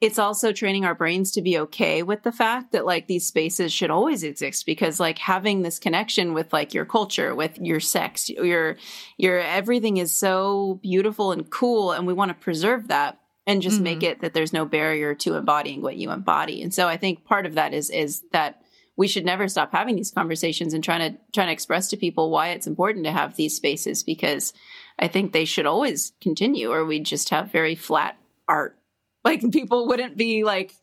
it's 0.05 0.19
also 0.19 0.53
training 0.53 0.85
our 0.85 0.95
brains 0.95 1.31
to 1.31 1.41
be 1.41 1.59
okay 1.59 2.03
with 2.03 2.23
the 2.25 2.31
fact 2.31 2.73
that 2.73 2.85
like 2.85 3.07
these 3.07 3.27
spaces 3.27 3.73
should 3.73 3.91
always 3.91 4.23
exist 4.23 4.67
because 4.67 5.01
like 5.01 5.19
having 5.19 5.63
this 5.63 5.79
connection 5.79 6.35
with 6.35 6.53
like 6.53 6.75
your 6.75 6.85
culture 6.85 7.35
with 7.35 7.59
your 7.59 7.81
sex 7.81 8.29
your 8.29 8.77
your 9.17 9.41
everything 9.41 9.97
is 9.97 10.17
so 10.17 10.79
beautiful 10.83 11.33
and 11.33 11.51
cool 11.51 11.91
and 11.91 12.07
we 12.07 12.13
want 12.13 12.29
to 12.29 12.35
preserve 12.35 12.89
that 12.89 13.19
and 13.47 13.63
just 13.63 13.81
make 13.81 14.01
mm-hmm. 14.01 14.13
it 14.13 14.21
that 14.21 14.35
there's 14.35 14.53
no 14.53 14.67
barrier 14.67 15.15
to 15.15 15.35
embodying 15.35 15.83
what 15.83 15.97
you 15.97 16.11
embody. 16.11 16.63
And 16.63 16.73
so 16.73 16.87
i 16.87 16.99
think 16.99 17.25
part 17.25 17.47
of 17.47 17.55
that 17.55 17.73
is 17.73 17.89
is 17.89 18.23
that 18.33 18.61
we 18.97 19.09
should 19.09 19.25
never 19.25 19.49
stop 19.49 19.73
having 19.73 19.97
these 19.97 20.11
conversations 20.11 20.75
and 20.75 20.85
trying 20.85 21.15
to 21.15 21.19
trying 21.33 21.49
to 21.49 21.53
express 21.53 21.89
to 21.89 21.97
people 21.97 22.31
why 22.31 22.51
it's 22.51 22.67
important 22.67 23.07
to 23.07 23.13
have 23.13 23.37
these 23.37 23.57
spaces 23.57 24.03
because 24.03 24.53
i 24.99 25.09
think 25.09 25.33
they 25.33 25.47
should 25.47 25.67
always 25.67 26.13
continue 26.21 26.71
or 26.71 26.85
we'd 26.85 27.07
just 27.07 27.31
have 27.31 27.51
very 27.51 27.75
flat 27.75 28.19
art 28.47 28.79
like 29.25 29.51
people 29.51 29.87
wouldn't 29.87 30.17
be 30.17 30.45
like 30.45 30.75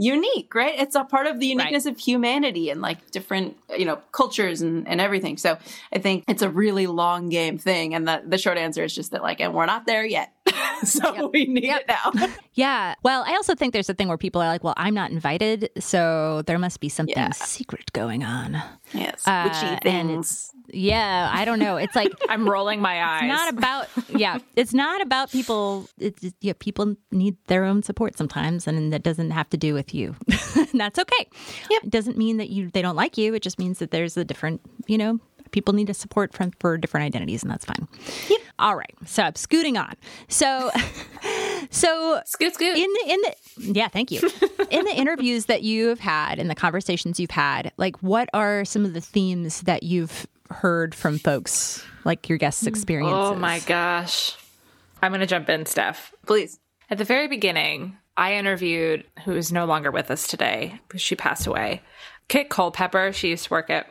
unique 0.00 0.54
right? 0.54 0.78
It's 0.78 0.94
a 0.94 1.04
part 1.04 1.26
of 1.26 1.40
the 1.40 1.46
uniqueness 1.46 1.84
of 1.84 1.98
humanity 1.98 2.70
and 2.70 2.80
like 2.80 3.10
different 3.10 3.56
you 3.76 3.84
know 3.84 3.96
cultures 4.12 4.62
and, 4.62 4.86
and 4.86 5.00
everything. 5.00 5.36
So 5.36 5.58
i 5.92 5.98
think 5.98 6.24
it's 6.28 6.42
a 6.42 6.48
really 6.48 6.86
long 6.86 7.28
game 7.28 7.58
thing 7.58 7.94
and 7.94 8.06
the, 8.06 8.22
the 8.26 8.38
short 8.38 8.58
answer 8.58 8.84
is 8.84 8.94
just 8.94 9.10
that 9.10 9.22
like 9.22 9.40
and 9.40 9.54
we're 9.54 9.66
not 9.66 9.86
there 9.86 10.04
yet 10.04 10.32
so 10.84 11.28
we 11.32 11.46
need 11.46 11.64
Yep. 11.64 11.80
it 11.80 11.88
now 11.88 12.26
Yeah. 12.54 12.94
Well, 13.04 13.22
I 13.26 13.32
also 13.34 13.54
think 13.54 13.72
there's 13.72 13.88
a 13.88 13.94
thing 13.94 14.08
where 14.08 14.18
people 14.18 14.42
are 14.42 14.48
like, 14.48 14.64
well, 14.64 14.74
I'm 14.76 14.94
not 14.94 15.12
invited, 15.12 15.70
so 15.78 16.42
there 16.46 16.58
must 16.58 16.80
be 16.80 16.88
something 16.88 17.14
Yeah. 17.16 17.30
secret 17.30 17.92
going 17.92 18.24
on. 18.24 18.60
yes 18.92 19.26
Uh, 19.26 19.44
witchy 19.48 19.66
and 19.66 19.80
things 19.80 20.28
it's, 20.28 20.54
yeah, 20.70 21.30
I 21.32 21.44
don't 21.46 21.60
know. 21.60 21.76
It's 21.78 21.94
like, 21.96 22.12
I'm 22.28 22.46
rolling 22.48 22.80
my 22.82 23.02
eyes. 23.02 23.22
it's 23.22 23.28
not 23.28 23.48
about, 23.54 23.88
yeah, 24.10 24.38
it's 24.56 24.74
not 24.74 25.00
about 25.00 25.30
people. 25.30 25.88
It's, 25.98 26.22
yeah, 26.42 26.52
people 26.58 26.94
need 27.10 27.36
their 27.46 27.64
own 27.64 27.82
support 27.82 28.18
sometimes, 28.18 28.66
and 28.66 28.92
that 28.92 29.02
doesn't 29.02 29.30
have 29.30 29.48
to 29.50 29.56
do 29.56 29.72
with 29.72 29.94
you. 29.94 30.14
and 30.56 30.78
that's 30.80 30.98
okay. 30.98 31.26
Yep. 31.70 31.84
It 31.84 31.90
doesn't 31.90 32.18
mean 32.18 32.36
that 32.36 32.50
you 32.50 32.70
they 32.70 32.82
don't 32.82 32.96
like 32.96 33.16
you. 33.16 33.32
It 33.34 33.40
just 33.42 33.58
means 33.58 33.78
that 33.78 33.92
there's 33.92 34.16
a 34.18 34.24
different, 34.26 34.60
you 34.86 34.98
know, 34.98 35.20
people 35.48 35.74
need 35.74 35.86
to 35.86 35.94
support 35.94 36.32
from 36.32 36.52
for 36.60 36.76
different 36.78 37.04
identities, 37.06 37.42
and 37.42 37.50
that's 37.50 37.64
fine. 37.64 37.88
Yep. 38.28 38.40
All 38.58 38.76
right. 38.76 38.94
So 39.06 39.22
I'm 39.22 39.34
scooting 39.36 39.76
on. 39.76 39.94
So, 40.28 40.70
so 41.70 42.20
Scoot, 42.26 42.54
scoot. 42.54 42.76
in 42.76 42.92
the 42.92 43.12
in 43.12 43.20
the 43.20 43.72
yeah 43.72 43.88
thank 43.88 44.10
you 44.10 44.20
in 44.70 44.84
the 44.84 44.94
interviews 44.94 45.46
that 45.46 45.62
you've 45.62 46.00
had 46.00 46.38
in 46.38 46.48
the 46.48 46.54
conversations 46.54 47.18
you've 47.18 47.30
had 47.30 47.72
like 47.76 48.00
what 48.02 48.28
are 48.32 48.64
some 48.64 48.84
of 48.84 48.94
the 48.94 49.00
themes 49.00 49.62
that 49.62 49.82
you've 49.82 50.26
heard 50.50 50.94
from 50.94 51.18
folks 51.18 51.84
like 52.04 52.28
your 52.28 52.38
guests 52.38 52.64
mm. 52.64 52.68
experiences 52.68 53.14
oh 53.16 53.34
my 53.34 53.58
gosh. 53.60 54.36
I'm 55.02 55.12
going 55.12 55.20
to 55.20 55.26
jump 55.26 55.48
in, 55.48 55.66
Steph. 55.66 56.14
please 56.26 56.58
At 56.90 56.98
the 56.98 57.04
very 57.04 57.28
beginning, 57.28 57.96
I 58.16 58.34
interviewed 58.34 59.04
who 59.24 59.36
is 59.36 59.52
no 59.52 59.64
longer 59.64 59.90
with 59.90 60.10
us 60.10 60.26
today 60.26 60.80
she 60.96 61.14
passed 61.16 61.46
away. 61.46 61.82
Kit 62.28 62.50
Culpepper. 62.50 63.12
She 63.12 63.28
used 63.28 63.44
to 63.44 63.50
work 63.50 63.70
at 63.70 63.86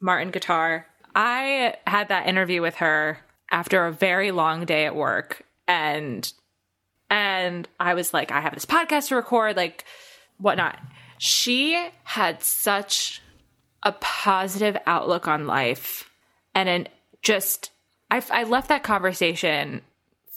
Martin 0.00 0.30
Guitar. 0.30 0.86
I 1.14 1.76
had 1.86 2.08
that 2.08 2.26
interview 2.26 2.62
with 2.62 2.76
her 2.76 3.18
after 3.50 3.86
a 3.86 3.92
very 3.92 4.30
long 4.30 4.64
day 4.64 4.86
at 4.86 4.94
work 4.94 5.42
and 5.66 6.30
and 7.12 7.68
I 7.80 7.94
was 7.94 8.14
like, 8.14 8.30
I 8.30 8.40
have 8.40 8.54
this 8.54 8.64
podcast 8.64 9.08
to 9.08 9.16
record, 9.16 9.56
like 9.56 9.84
whatnot. 10.38 10.78
She 11.18 11.88
had 12.04 12.42
such 12.42 13.20
a 13.82 13.92
positive 13.92 14.76
outlook 14.86 15.26
on 15.26 15.46
life 15.46 16.08
and 16.54 16.68
an 16.68 16.88
just 17.22 17.70
I, 18.10 18.22
I 18.30 18.44
left 18.44 18.68
that 18.68 18.82
conversation 18.82 19.82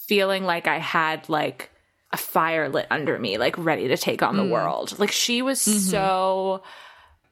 feeling 0.07 0.43
like 0.43 0.67
I 0.67 0.79
had 0.79 1.29
like 1.29 1.69
a 2.11 2.17
fire 2.17 2.69
lit 2.69 2.87
under 2.91 3.17
me, 3.17 3.37
like 3.37 3.57
ready 3.57 3.87
to 3.87 3.97
take 3.97 4.21
on 4.21 4.37
the 4.37 4.43
mm. 4.43 4.51
world. 4.51 4.97
Like 4.99 5.11
she 5.11 5.41
was 5.41 5.59
mm-hmm. 5.59 5.79
so 5.79 6.63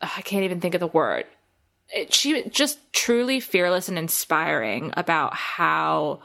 I 0.01 0.21
can't 0.21 0.43
even 0.43 0.59
think 0.59 0.73
of 0.73 0.79
the 0.79 0.87
word. 0.87 1.25
It, 1.93 2.13
she 2.13 2.49
just 2.49 2.79
truly 2.93 3.39
fearless 3.39 3.89
and 3.89 3.97
inspiring 3.97 4.93
about 4.95 5.33
how 5.33 6.21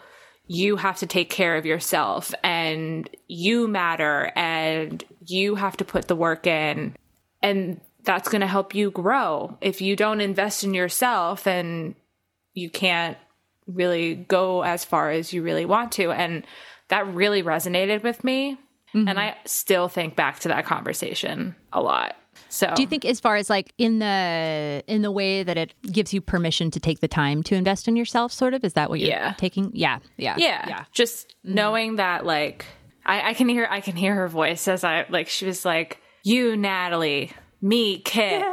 you 0.46 0.76
have 0.76 0.98
to 0.98 1.06
take 1.06 1.28
care 1.28 1.56
of 1.56 1.66
yourself 1.66 2.32
and 2.44 3.08
you 3.26 3.66
matter 3.66 4.30
and 4.36 5.02
you 5.26 5.56
have 5.56 5.76
to 5.78 5.84
put 5.84 6.06
the 6.06 6.14
work 6.14 6.46
in 6.46 6.94
and 7.42 7.80
that's 8.04 8.28
going 8.28 8.40
to 8.40 8.46
help 8.46 8.74
you 8.74 8.90
grow. 8.90 9.58
If 9.60 9.80
you 9.80 9.96
don't 9.96 10.20
invest 10.20 10.64
in 10.64 10.72
yourself, 10.72 11.44
then 11.44 11.96
you 12.54 12.70
can't 12.70 13.18
really 13.66 14.14
go 14.14 14.62
as 14.62 14.84
far 14.84 15.10
as 15.10 15.32
you 15.32 15.42
really 15.42 15.66
want 15.66 15.92
to. 15.92 16.12
And 16.12 16.46
that 16.88 17.12
really 17.12 17.42
resonated 17.42 18.02
with 18.02 18.24
me. 18.24 18.56
Mm-hmm. 18.94 19.08
And 19.08 19.18
I 19.18 19.36
still 19.44 19.88
think 19.88 20.16
back 20.16 20.38
to 20.40 20.48
that 20.48 20.64
conversation 20.64 21.56
a 21.72 21.82
lot. 21.82 22.16
So 22.48 22.72
do 22.74 22.82
you 22.82 22.88
think 22.88 23.04
as 23.04 23.20
far 23.20 23.36
as 23.36 23.50
like 23.50 23.72
in 23.78 23.98
the 23.98 24.82
in 24.86 25.02
the 25.02 25.10
way 25.10 25.42
that 25.42 25.56
it 25.56 25.74
gives 25.82 26.14
you 26.14 26.20
permission 26.20 26.70
to 26.70 26.80
take 26.80 27.00
the 27.00 27.08
time 27.08 27.42
to 27.44 27.54
invest 27.54 27.88
in 27.88 27.96
yourself 27.96 28.32
sort 28.32 28.54
of? 28.54 28.64
Is 28.64 28.74
that 28.74 28.88
what 28.90 29.00
you're 29.00 29.08
Yeah. 29.10 29.34
taking? 29.36 29.70
Yeah 29.74 29.98
yeah 30.16 30.34
yeah, 30.38 30.84
just 30.92 31.28
mm-hmm. 31.44 31.54
knowing 31.54 31.96
that 31.96 32.24
like 32.24 32.64
I, 33.04 33.30
I 33.30 33.34
can 33.34 33.48
hear 33.48 33.66
I 33.70 33.80
can 33.80 33.96
hear 33.96 34.14
her 34.14 34.28
voice 34.28 34.68
as 34.68 34.84
I 34.84 35.06
like 35.08 35.28
she 35.28 35.46
was 35.46 35.64
like, 35.64 36.00
You 36.22 36.56
Natalie, 36.56 37.32
me, 37.60 37.98
Kit, 37.98 38.44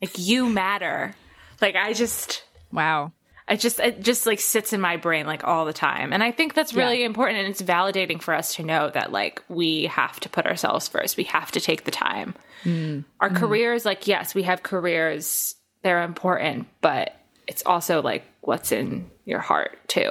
like 0.00 0.18
you 0.18 0.48
matter. 0.48 1.14
Like 1.60 1.76
I 1.76 1.92
just 1.92 2.44
wow 2.72 3.12
I 3.50 3.56
just 3.56 3.80
it 3.80 4.00
just 4.00 4.26
like 4.26 4.38
sits 4.38 4.72
in 4.72 4.80
my 4.80 4.96
brain 4.96 5.26
like 5.26 5.42
all 5.42 5.64
the 5.64 5.72
time. 5.72 6.12
And 6.12 6.22
I 6.22 6.30
think 6.30 6.54
that's 6.54 6.72
really 6.72 7.00
Yeah. 7.00 7.06
important 7.06 7.40
and 7.40 7.48
it's 7.48 7.60
validating 7.60 8.22
for 8.22 8.32
us 8.32 8.54
to 8.54 8.62
know 8.62 8.90
that 8.90 9.10
like 9.10 9.42
we 9.48 9.86
have 9.86 10.20
to 10.20 10.28
put 10.28 10.46
ourselves 10.46 10.86
first. 10.86 11.16
We 11.16 11.24
have 11.24 11.50
to 11.52 11.60
take 11.60 11.84
the 11.84 11.90
time. 11.90 12.34
Mm. 12.62 13.04
Our 13.18 13.28
mm. 13.28 13.36
careers 13.36 13.84
like 13.84 14.06
yes, 14.06 14.36
we 14.36 14.44
have 14.44 14.62
careers. 14.62 15.56
They're 15.82 16.02
important, 16.02 16.68
but 16.80 17.16
it's 17.48 17.64
also 17.66 18.02
like 18.02 18.24
what's 18.42 18.70
in 18.70 19.10
your 19.24 19.40
heart 19.40 19.78
too. 19.88 20.10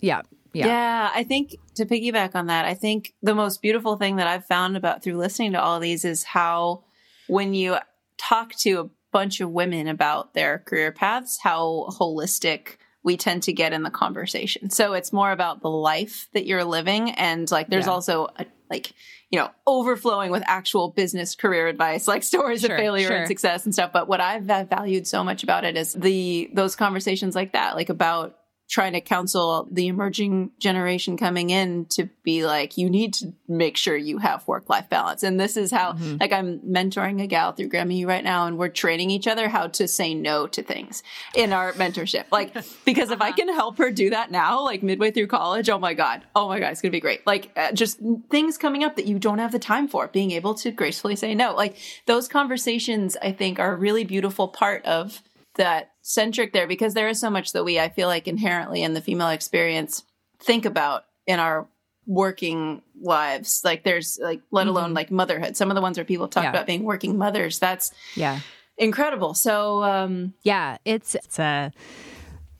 yeah 0.00 0.22
yeah, 0.54 0.66
Yeah, 0.66 1.10
I 1.14 1.24
think 1.24 1.56
to 1.74 1.84
piggyback 1.84 2.34
on 2.34 2.46
that, 2.46 2.64
I 2.64 2.72
think 2.72 3.12
the 3.22 3.34
most 3.34 3.60
beautiful 3.60 3.96
thing 3.96 4.16
that 4.16 4.26
I've 4.26 4.46
found 4.46 4.78
about 4.78 5.02
through 5.02 5.18
listening 5.18 5.52
to 5.52 5.62
all 5.62 5.76
of 5.76 5.82
these 5.82 6.06
is 6.06 6.24
how 6.24 6.84
when 7.26 7.52
you 7.52 7.76
talk 8.16 8.54
to 8.60 8.80
a 8.80 8.88
bunch 9.12 9.40
of 9.40 9.50
women 9.50 9.88
about 9.88 10.34
their 10.34 10.58
career 10.58 10.90
paths, 10.90 11.38
how 11.42 11.86
holistic 11.90 12.77
we 13.02 13.16
tend 13.16 13.44
to 13.44 13.52
get 13.52 13.72
in 13.72 13.82
the 13.82 13.90
conversation. 13.90 14.70
So 14.70 14.92
it's 14.94 15.12
more 15.12 15.30
about 15.32 15.62
the 15.62 15.70
life 15.70 16.28
that 16.34 16.46
you're 16.46 16.64
living 16.64 17.10
and 17.12 17.50
like 17.50 17.68
there's 17.68 17.86
Yeah. 17.86 17.92
also 17.92 18.28
a, 18.36 18.44
like 18.70 18.92
you 19.30 19.38
know 19.38 19.50
overflowing 19.66 20.30
with 20.30 20.42
actual 20.46 20.88
business 20.90 21.34
career 21.34 21.68
advice 21.68 22.08
like 22.08 22.22
stories 22.22 22.62
Sure, 22.62 22.74
of 22.74 22.78
failure 22.80 23.08
sure. 23.08 23.16
and 23.18 23.26
success 23.28 23.64
and 23.66 23.72
stuff 23.74 23.92
but 23.92 24.08
what 24.08 24.20
i've 24.20 24.44
valued 24.44 25.06
so 25.06 25.22
much 25.22 25.42
about 25.42 25.64
it 25.64 25.76
is 25.76 25.92
the 25.92 26.50
those 26.54 26.76
conversations 26.76 27.34
like 27.34 27.52
that 27.52 27.76
like 27.76 27.88
about 27.90 28.36
trying 28.68 28.92
to 28.92 29.00
counsel 29.00 29.66
the 29.70 29.88
emerging 29.88 30.50
generation 30.58 31.16
coming 31.16 31.48
in 31.48 31.86
to 31.86 32.04
be 32.22 32.44
like, 32.44 32.76
you 32.76 32.90
need 32.90 33.14
to 33.14 33.32
make 33.48 33.78
sure 33.78 33.96
you 33.96 34.18
have 34.18 34.46
work 34.46 34.68
life 34.68 34.90
balance. 34.90 35.22
And 35.22 35.40
this 35.40 35.56
is 35.56 35.70
how, 35.70 35.92
mm-hmm. 35.92 36.18
like, 36.20 36.32
I'm 36.32 36.58
mentoring 36.60 37.22
a 37.22 37.26
gal 37.26 37.52
through 37.52 37.70
Grammy 37.70 38.06
right 38.06 38.22
now, 38.22 38.46
and 38.46 38.58
we're 38.58 38.68
training 38.68 39.10
each 39.10 39.26
other 39.26 39.48
how 39.48 39.68
to 39.68 39.88
say 39.88 40.12
no 40.12 40.46
to 40.48 40.62
things 40.62 41.02
in 41.34 41.54
our 41.54 41.72
mentorship. 41.72 42.26
Like, 42.30 42.54
because 42.84 43.10
if 43.10 43.22
I 43.22 43.32
can 43.32 43.48
help 43.48 43.78
her 43.78 43.90
do 43.90 44.10
that 44.10 44.30
now, 44.30 44.62
like 44.62 44.82
midway 44.82 45.12
through 45.12 45.28
college, 45.28 45.70
oh 45.70 45.78
my 45.78 45.94
God, 45.94 46.22
oh 46.36 46.48
my 46.48 46.60
God, 46.60 46.70
it's 46.70 46.82
going 46.82 46.90
to 46.90 46.96
be 46.96 47.00
great. 47.00 47.26
Like, 47.26 47.50
uh, 47.56 47.72
just 47.72 47.98
things 48.30 48.58
coming 48.58 48.84
up 48.84 48.96
that 48.96 49.06
you 49.06 49.18
don't 49.18 49.38
have 49.38 49.52
the 49.52 49.58
time 49.58 49.88
for, 49.88 50.08
being 50.08 50.32
able 50.32 50.52
to 50.56 50.70
gracefully 50.70 51.16
say 51.16 51.34
no. 51.34 51.54
Like, 51.54 51.76
those 52.04 52.28
conversations, 52.28 53.16
I 53.22 53.32
think, 53.32 53.58
are 53.58 53.72
a 53.72 53.76
really 53.76 54.04
beautiful 54.04 54.46
part 54.46 54.84
of 54.84 55.22
that 55.58 55.92
centric 56.02 56.52
there 56.52 56.66
because 56.66 56.94
there 56.94 57.08
is 57.08 57.20
so 57.20 57.30
much 57.30 57.52
that 57.52 57.64
we, 57.64 57.78
I 57.78 57.88
feel 57.88 58.08
like, 58.08 58.26
inherently 58.26 58.82
in 58.82 58.94
the 58.94 59.00
female 59.00 59.28
experience 59.28 60.04
think 60.40 60.64
about 60.64 61.04
in 61.26 61.38
our 61.38 61.68
working 62.06 62.82
lives. 63.00 63.60
Like 63.64 63.84
there's 63.84 64.18
like, 64.20 64.40
let 64.50 64.66
alone 64.66 64.86
mm-hmm. 64.86 64.94
like 64.94 65.10
motherhood. 65.10 65.56
Some 65.56 65.70
of 65.70 65.74
the 65.74 65.82
ones 65.82 65.98
where 65.98 66.04
people 66.04 66.26
talk 66.26 66.44
yeah. 66.44 66.50
about 66.50 66.66
being 66.66 66.84
working 66.84 67.18
mothers. 67.18 67.58
That's 67.58 67.92
yeah 68.16 68.40
incredible. 68.78 69.34
So 69.34 69.82
um 69.82 70.34
yeah, 70.42 70.78
it's 70.84 71.14
it's 71.14 71.38
a 71.38 71.42
uh, 71.42 71.70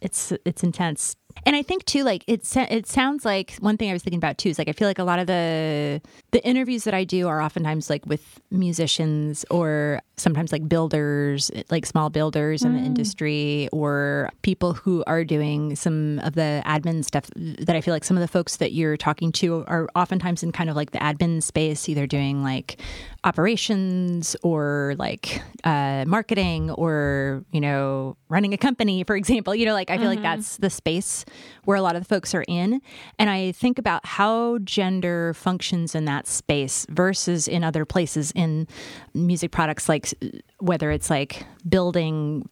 it's 0.01 0.32
it's 0.44 0.62
intense 0.62 1.16
and 1.47 1.57
I 1.57 1.62
think 1.62 1.84
too, 1.84 2.05
like 2.05 2.24
it 2.26 2.45
it 2.57 2.86
sounds 2.86 3.24
like 3.24 3.55
one 3.61 3.76
thing 3.76 3.91
I 3.91 3.93
was 3.93 4.03
thinking 4.03 4.18
about 4.18 4.39
too 4.39 4.49
is 4.51 4.59
like 4.59 4.68
I 4.68 4.72
feel 4.72 4.89
like 4.89 4.99
a 4.99 5.05
lot 5.05 5.18
of 5.18 5.26
the 5.26 6.01
the 6.30 6.45
interviews 6.45 6.84
that 6.84 6.95
I 6.95 7.05
do 7.05 7.28
are 7.28 7.41
oftentimes 7.41 7.89
like 7.91 8.05
with 8.07 8.41
musicians 8.51 9.45
or 9.51 10.01
sometimes 10.16 10.53
like 10.53 10.68
builders, 10.68 11.51
like 11.70 11.86
small 11.86 12.11
builders 12.11 12.62
mm. 12.62 12.66
in 12.66 12.72
the 12.74 12.80
mm. 12.80 12.86
industry, 12.86 13.68
or 13.72 14.30
people 14.43 14.74
who 14.74 15.05
are 15.07 15.24
doing 15.24 15.76
some 15.76 16.18
of 16.20 16.34
the 16.34 16.62
admin 16.66 17.05
stuff. 17.05 17.30
That 17.36 17.76
I 17.76 17.80
feel 17.80 17.95
like 17.95 18.05
some 18.05 18.16
of 18.16 18.20
the 18.20 18.28
folks 18.28 18.57
that 18.57 18.72
you're 18.72 18.97
talking 18.97 19.32
to 19.32 19.64
are 19.66 19.89
oftentimes 19.95 20.43
in 20.43 20.53
kind 20.53 20.70
of 20.70 20.76
like 20.76 20.91
the 20.91 20.99
admin 20.99 21.43
space, 21.43 21.89
either 21.89 22.07
doing 22.07 22.43
like 22.43 22.80
operations 23.24 24.36
or 24.43 24.95
like 24.99 25.43
uh, 25.64 26.05
marketing 26.07 26.70
or 26.70 27.45
you 27.53 27.61
know 27.61 28.16
running 28.28 28.53
a 28.53 28.59
company, 28.59 29.05
for 29.05 29.16
example. 29.16 29.55
You 29.55 29.66
know, 29.66 29.74
like 29.74 29.91
I 29.91 29.97
feel 29.97 30.07
mm-hmm. 30.07 30.22
like 30.22 30.22
that's 30.22 30.57
the 30.59 30.70
space 30.70 31.24
where 31.64 31.76
a 31.76 31.82
lot 31.82 31.96
of 31.96 32.02
the 32.02 32.08
folks 32.08 32.34
are 32.34 32.44
in. 32.48 32.80
And 33.18 33.30
I 33.30 33.52
think 33.52 33.78
about 33.78 34.04
how 34.06 34.58
gender 34.58 35.34
functions 35.34 35.94
in 35.94 36.04
that 36.06 36.26
space 36.26 36.86
versus 36.90 37.48
in 37.48 37.64
other 37.64 37.84
places 37.84 38.32
in 38.34 38.66
music 39.14 39.50
products, 39.50 39.88
like 39.88 40.12
whether 40.58 40.90
it's 40.90 41.10
like 41.10 41.44
building 41.68 42.48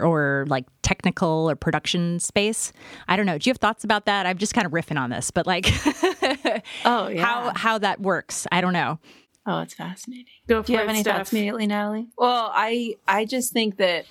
or 0.00 0.44
like 0.48 0.66
technical 0.82 1.48
or 1.50 1.56
production 1.56 2.20
space. 2.20 2.72
I 3.08 3.16
don't 3.16 3.26
know. 3.26 3.38
Do 3.38 3.48
you 3.48 3.52
have 3.52 3.58
thoughts 3.58 3.84
about 3.84 4.06
that? 4.06 4.26
I'm 4.26 4.38
just 4.38 4.54
kind 4.54 4.66
of 4.66 4.72
riffing 4.72 4.98
on 4.98 5.10
this, 5.10 5.30
but 5.30 5.46
like, 5.46 5.66
oh, 6.84 7.08
yeah. 7.08 7.24
how, 7.24 7.52
how 7.54 7.78
that 7.78 8.00
works. 8.00 8.46
I 8.52 8.60
don't 8.60 8.72
know. 8.72 8.98
Oh, 9.50 9.60
it's 9.60 9.72
fascinating. 9.72 10.26
Do 10.46 10.62
you 10.66 10.76
have 10.76 10.90
any 10.90 11.00
Steph. 11.00 11.16
thoughts 11.16 11.32
immediately, 11.32 11.66
Natalie? 11.66 12.08
Well, 12.18 12.50
I 12.52 12.96
I 13.08 13.24
just 13.24 13.50
think 13.54 13.78
that 13.78 14.04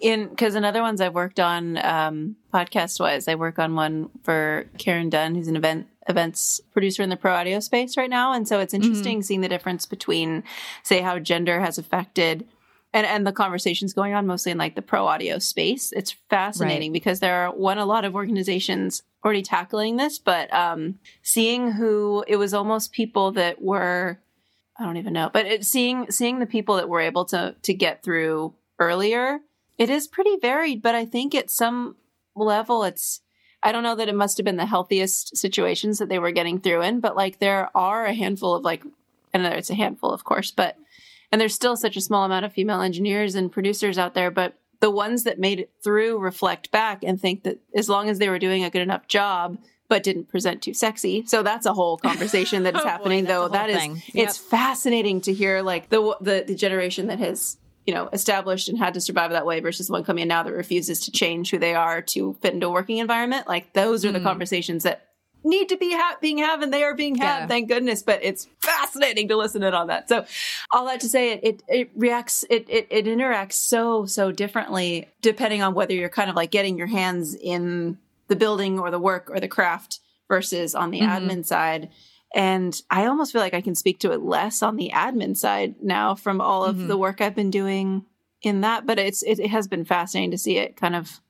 in 0.00 0.28
because 0.28 0.54
in 0.54 0.64
other 0.64 0.82
ones 0.82 1.00
I've 1.00 1.14
worked 1.14 1.40
on 1.40 1.78
um, 1.78 2.36
podcast 2.52 3.00
wise, 3.00 3.28
I 3.28 3.34
work 3.34 3.58
on 3.58 3.74
one 3.74 4.10
for 4.22 4.66
Karen 4.78 5.10
Dunn, 5.10 5.34
who's 5.34 5.48
an 5.48 5.56
event 5.56 5.86
events 6.08 6.60
producer 6.72 7.02
in 7.02 7.10
the 7.10 7.16
pro 7.16 7.34
audio 7.34 7.60
space 7.60 7.96
right 7.96 8.10
now, 8.10 8.32
and 8.32 8.46
so 8.48 8.60
it's 8.60 8.72
mm-hmm. 8.72 8.82
interesting 8.82 9.18
mm-hmm. 9.18 9.24
seeing 9.24 9.40
the 9.40 9.48
difference 9.48 9.86
between, 9.86 10.44
say, 10.82 11.00
how 11.00 11.18
gender 11.18 11.60
has 11.60 11.78
affected. 11.78 12.46
And, 12.94 13.06
and 13.06 13.26
the 13.26 13.32
conversations 13.32 13.92
going 13.92 14.14
on 14.14 14.26
mostly 14.26 14.50
in 14.50 14.56
like 14.56 14.74
the 14.74 14.80
pro 14.80 15.06
audio 15.06 15.38
space. 15.38 15.92
It's 15.92 16.12
fascinating 16.30 16.90
right. 16.90 16.94
because 16.94 17.20
there 17.20 17.34
are 17.34 17.52
one 17.52 17.76
a 17.76 17.84
lot 17.84 18.06
of 18.06 18.14
organizations 18.14 19.02
already 19.22 19.42
tackling 19.42 19.98
this, 19.98 20.18
but 20.18 20.52
um, 20.54 20.98
seeing 21.22 21.72
who 21.72 22.24
it 22.26 22.36
was 22.36 22.54
almost 22.54 22.92
people 22.92 23.32
that 23.32 23.60
were 23.60 24.18
I 24.78 24.84
don't 24.84 24.96
even 24.96 25.12
know, 25.12 25.28
but 25.32 25.44
it, 25.46 25.64
seeing 25.66 26.10
seeing 26.10 26.38
the 26.38 26.46
people 26.46 26.76
that 26.76 26.88
were 26.88 27.00
able 27.00 27.24
to 27.26 27.56
to 27.62 27.74
get 27.74 28.02
through 28.02 28.54
earlier 28.78 29.40
it 29.78 29.88
is 29.88 30.08
pretty 30.08 30.36
varied, 30.36 30.82
but 30.82 30.94
I 30.94 31.04
think 31.04 31.34
at 31.34 31.50
some 31.50 31.96
level 32.34 32.84
it's 32.84 33.20
I 33.60 33.72
don't 33.72 33.82
know 33.82 33.96
that 33.96 34.08
it 34.08 34.14
must 34.14 34.36
have 34.36 34.44
been 34.44 34.56
the 34.56 34.66
healthiest 34.66 35.36
situations 35.36 35.98
that 35.98 36.08
they 36.08 36.20
were 36.20 36.30
getting 36.30 36.60
through 36.60 36.82
in, 36.82 37.00
but 37.00 37.16
like 37.16 37.38
there 37.38 37.70
are 37.74 38.04
a 38.04 38.14
handful 38.14 38.54
of 38.54 38.64
like 38.64 38.84
know 39.34 39.50
it's 39.50 39.70
a 39.70 39.74
handful, 39.74 40.10
of 40.10 40.24
course, 40.24 40.50
but 40.50 40.76
and 41.30 41.40
there's 41.40 41.54
still 41.54 41.76
such 41.76 41.96
a 41.96 42.00
small 42.00 42.24
amount 42.24 42.44
of 42.44 42.52
female 42.52 42.80
engineers 42.80 43.34
and 43.34 43.52
producers 43.52 43.98
out 43.98 44.14
there, 44.14 44.30
but 44.30 44.54
the 44.80 44.90
ones 44.90 45.24
that 45.24 45.38
made 45.38 45.60
it 45.60 45.70
through 45.82 46.18
reflect 46.18 46.70
back 46.70 47.02
and 47.02 47.20
think 47.20 47.42
that 47.42 47.58
as 47.74 47.88
long 47.88 48.08
as 48.08 48.18
they 48.18 48.28
were 48.28 48.38
doing 48.38 48.64
a 48.64 48.70
good 48.70 48.82
enough 48.82 49.08
job, 49.08 49.58
but 49.88 50.02
didn't 50.02 50.28
present 50.28 50.62
too 50.62 50.74
sexy. 50.74 51.24
So 51.26 51.42
that's 51.42 51.66
a 51.66 51.74
whole 51.74 51.96
conversation 51.96 52.62
that 52.62 52.76
is 52.76 52.80
oh 52.84 52.86
happening 52.86 53.24
boy, 53.24 53.28
though. 53.28 53.48
That 53.48 53.70
is 53.70 53.84
yep. 54.14 54.28
it's 54.28 54.38
fascinating 54.38 55.20
to 55.22 55.32
hear 55.32 55.62
like 55.62 55.88
the, 55.88 56.16
the 56.20 56.44
the 56.46 56.54
generation 56.54 57.08
that 57.08 57.18
has 57.18 57.56
you 57.88 57.94
know, 57.94 58.10
established 58.12 58.68
and 58.68 58.76
had 58.76 58.92
to 58.92 59.00
survive 59.00 59.30
that 59.30 59.46
way 59.46 59.60
versus 59.60 59.86
the 59.86 59.92
one 59.94 60.04
coming 60.04 60.20
in 60.20 60.28
now 60.28 60.42
that 60.42 60.52
refuses 60.52 61.00
to 61.00 61.10
change 61.10 61.50
who 61.50 61.58
they 61.58 61.74
are 61.74 62.02
to 62.02 62.34
fit 62.42 62.52
into 62.52 62.66
a 62.66 62.70
working 62.70 62.98
environment. 62.98 63.48
Like 63.48 63.72
those 63.72 64.04
are 64.04 64.12
the 64.12 64.18
mm. 64.18 64.24
conversations 64.24 64.82
that 64.82 65.08
need 65.42 65.70
to 65.70 65.78
be 65.78 65.94
ha- 65.94 66.18
being 66.20 66.36
had 66.36 66.62
and 66.62 66.70
they 66.70 66.82
are 66.82 66.94
being 66.94 67.14
had, 67.14 67.38
yeah. 67.38 67.46
thank 67.46 67.66
goodness. 67.66 68.02
But 68.02 68.22
it's 68.22 68.46
fascinating 68.60 69.28
to 69.28 69.38
listen 69.38 69.62
in 69.62 69.72
on 69.72 69.86
that. 69.86 70.06
So 70.10 70.26
all 70.70 70.84
that 70.84 71.00
to 71.00 71.08
say 71.08 71.32
it, 71.32 71.40
it, 71.42 71.62
it 71.66 71.90
reacts, 71.96 72.44
it, 72.50 72.68
it, 72.68 72.88
it 72.90 73.06
interacts 73.06 73.54
so, 73.54 74.04
so 74.04 74.32
differently 74.32 75.08
depending 75.22 75.62
on 75.62 75.72
whether 75.72 75.94
you're 75.94 76.10
kind 76.10 76.28
of 76.28 76.36
like 76.36 76.50
getting 76.50 76.76
your 76.76 76.88
hands 76.88 77.34
in 77.34 77.96
the 78.26 78.36
building 78.36 78.78
or 78.78 78.90
the 78.90 78.98
work 78.98 79.30
or 79.30 79.40
the 79.40 79.48
craft 79.48 80.00
versus 80.28 80.74
on 80.74 80.90
the 80.90 81.00
mm-hmm. 81.00 81.26
admin 81.26 81.46
side. 81.46 81.88
And 82.34 82.80
I 82.90 83.06
almost 83.06 83.32
feel 83.32 83.40
like 83.40 83.54
I 83.54 83.60
can 83.60 83.74
speak 83.74 84.00
to 84.00 84.12
it 84.12 84.20
less 84.20 84.62
on 84.62 84.76
the 84.76 84.90
admin 84.94 85.36
side 85.36 85.76
now 85.82 86.14
from 86.14 86.40
all 86.40 86.64
of 86.64 86.76
mm-hmm. 86.76 86.88
the 86.88 86.98
work 86.98 87.20
I've 87.20 87.34
been 87.34 87.50
doing 87.50 88.04
in 88.42 88.60
that. 88.60 88.86
But 88.86 88.98
it's 88.98 89.22
it, 89.22 89.38
it, 89.38 89.50
has 89.50 89.66
been 89.66 89.84
fascinating 89.84 90.30
to 90.32 90.38
see 90.38 90.58
it 90.58 90.76
kind 90.76 90.94
of 90.94 91.20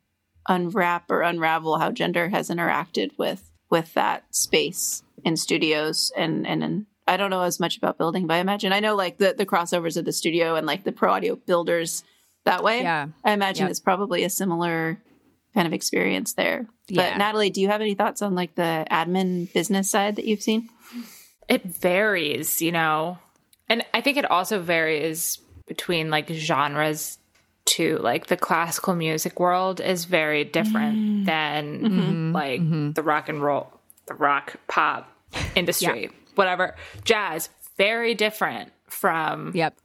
unwrap 0.49 1.11
or 1.11 1.23
unravel 1.23 1.79
how 1.79 1.93
gender 1.93 2.31
has 2.31 2.49
interacted 2.49 3.11
with 3.17 3.51
with 3.71 3.95
that 3.95 4.25
space 4.35 5.03
in 5.25 5.37
studios 5.37 6.11
and 6.17 6.47
and, 6.47 6.65
and 6.65 6.87
I 7.07 7.17
don't 7.17 7.31
know 7.31 7.43
as 7.43 7.59
much 7.59 7.79
about 7.79 7.97
building, 7.97 8.27
but 8.27 8.35
I 8.35 8.39
imagine 8.39 8.73
I 8.73 8.81
know 8.81 8.95
like 8.95 9.19
the 9.19 9.35
the 9.37 9.47
crossovers 9.47 9.97
of 9.97 10.05
the 10.05 10.13
studio 10.13 10.57
and 10.57 10.67
like 10.67 10.85
the 10.85 10.93
pro 10.93 11.13
audio 11.13 11.37
builders 11.37 12.03
that 12.45 12.65
way. 12.65 12.83
Yeah, 12.83 13.09
I 13.25 13.33
imagine 13.33 13.65
yep. 13.65 13.71
it's 13.71 13.81
probably 13.81 14.25
a 14.25 14.31
similar 14.31 15.01
kind 15.55 15.67
of 15.67 15.73
experience 15.73 16.35
there. 16.35 16.67
Yeah. 16.89 17.11
But 17.11 17.19
Natalie, 17.19 17.51
do 17.51 17.61
you 17.61 17.69
have 17.69 17.81
any 17.81 17.95
thoughts 17.95 18.23
on 18.23 18.35
like 18.35 18.55
the 18.55 18.87
admin 18.91 19.53
business 19.53 19.91
side 19.91 20.17
that 20.17 20.25
you've 20.25 20.43
seen? 20.43 20.69
It 21.49 21.65
varies, 21.65 22.61
you 22.61 22.73
know. 22.73 23.19
And 23.69 23.85
I 23.93 24.01
think 24.01 24.17
it 24.17 24.31
also 24.31 24.61
varies 24.61 25.39
between 25.67 26.11
like 26.11 26.29
genres 26.31 27.19
too. 27.65 27.99
Like 27.99 28.27
the 28.27 28.37
classical 28.37 28.95
music 28.95 29.39
world 29.39 29.81
is 29.81 30.07
very 30.07 30.45
different 30.45 30.99
mm. 30.99 31.27
than 31.27 31.81
mm-hmm. 31.81 32.33
like 32.33 32.61
mm-hmm. 32.61 32.93
the 32.93 33.03
rock 33.03 33.29
and 33.29 33.43
roll, 33.43 33.73
the 34.07 34.15
rock 34.15 34.57
pop 34.69 35.13
industry, 35.55 36.03
yeah. 36.03 36.09
whatever. 36.35 36.75
Jazz, 37.05 37.51
very 37.77 38.15
different 38.15 38.73
from 38.87 39.53
yep. 39.55 39.77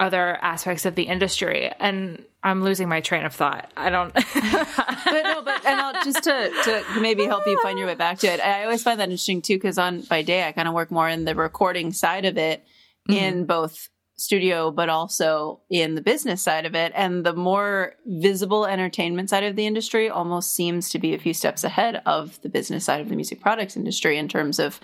Other 0.00 0.36
aspects 0.42 0.84
of 0.84 0.94
the 0.94 1.04
industry. 1.04 1.70
And 1.78 2.24
I'm 2.42 2.62
losing 2.62 2.88
my 2.88 3.00
train 3.00 3.24
of 3.24 3.34
thought. 3.34 3.70
I 3.76 3.90
don't. 3.90 4.12
but 4.14 5.22
no, 5.22 5.42
but 5.42 5.64
and 5.64 5.80
I'll 5.80 6.04
just 6.04 6.24
to 6.24 6.50
to 6.64 7.00
maybe 7.00 7.24
help 7.24 7.46
you 7.46 7.58
find 7.62 7.78
your 7.78 7.86
way 7.86 7.94
back 7.94 8.18
to 8.18 8.26
it. 8.26 8.40
I 8.40 8.64
always 8.64 8.82
find 8.82 9.00
that 9.00 9.04
interesting 9.04 9.40
too 9.40 9.56
because 9.56 9.78
on 9.78 10.02
by 10.02 10.22
day 10.22 10.46
I 10.46 10.52
kind 10.52 10.68
of 10.68 10.74
work 10.74 10.90
more 10.90 11.08
in 11.08 11.24
the 11.24 11.34
recording 11.34 11.92
side 11.92 12.24
of 12.24 12.36
it, 12.36 12.64
mm-hmm. 13.08 13.18
in 13.18 13.46
both 13.46 13.88
studio 14.16 14.70
but 14.70 14.88
also 14.88 15.60
in 15.70 15.96
the 15.96 16.00
business 16.00 16.42
side 16.42 16.66
of 16.66 16.74
it. 16.74 16.92
And 16.94 17.24
the 17.24 17.32
more 17.32 17.94
visible 18.06 18.66
entertainment 18.66 19.30
side 19.30 19.44
of 19.44 19.56
the 19.56 19.66
industry 19.66 20.08
almost 20.08 20.54
seems 20.54 20.90
to 20.90 20.98
be 20.98 21.14
a 21.14 21.18
few 21.18 21.34
steps 21.34 21.64
ahead 21.64 22.02
of 22.06 22.40
the 22.42 22.48
business 22.48 22.84
side 22.84 23.00
of 23.00 23.08
the 23.08 23.16
music 23.16 23.40
products 23.40 23.76
industry 23.76 24.18
in 24.18 24.28
terms 24.28 24.58
of 24.58 24.80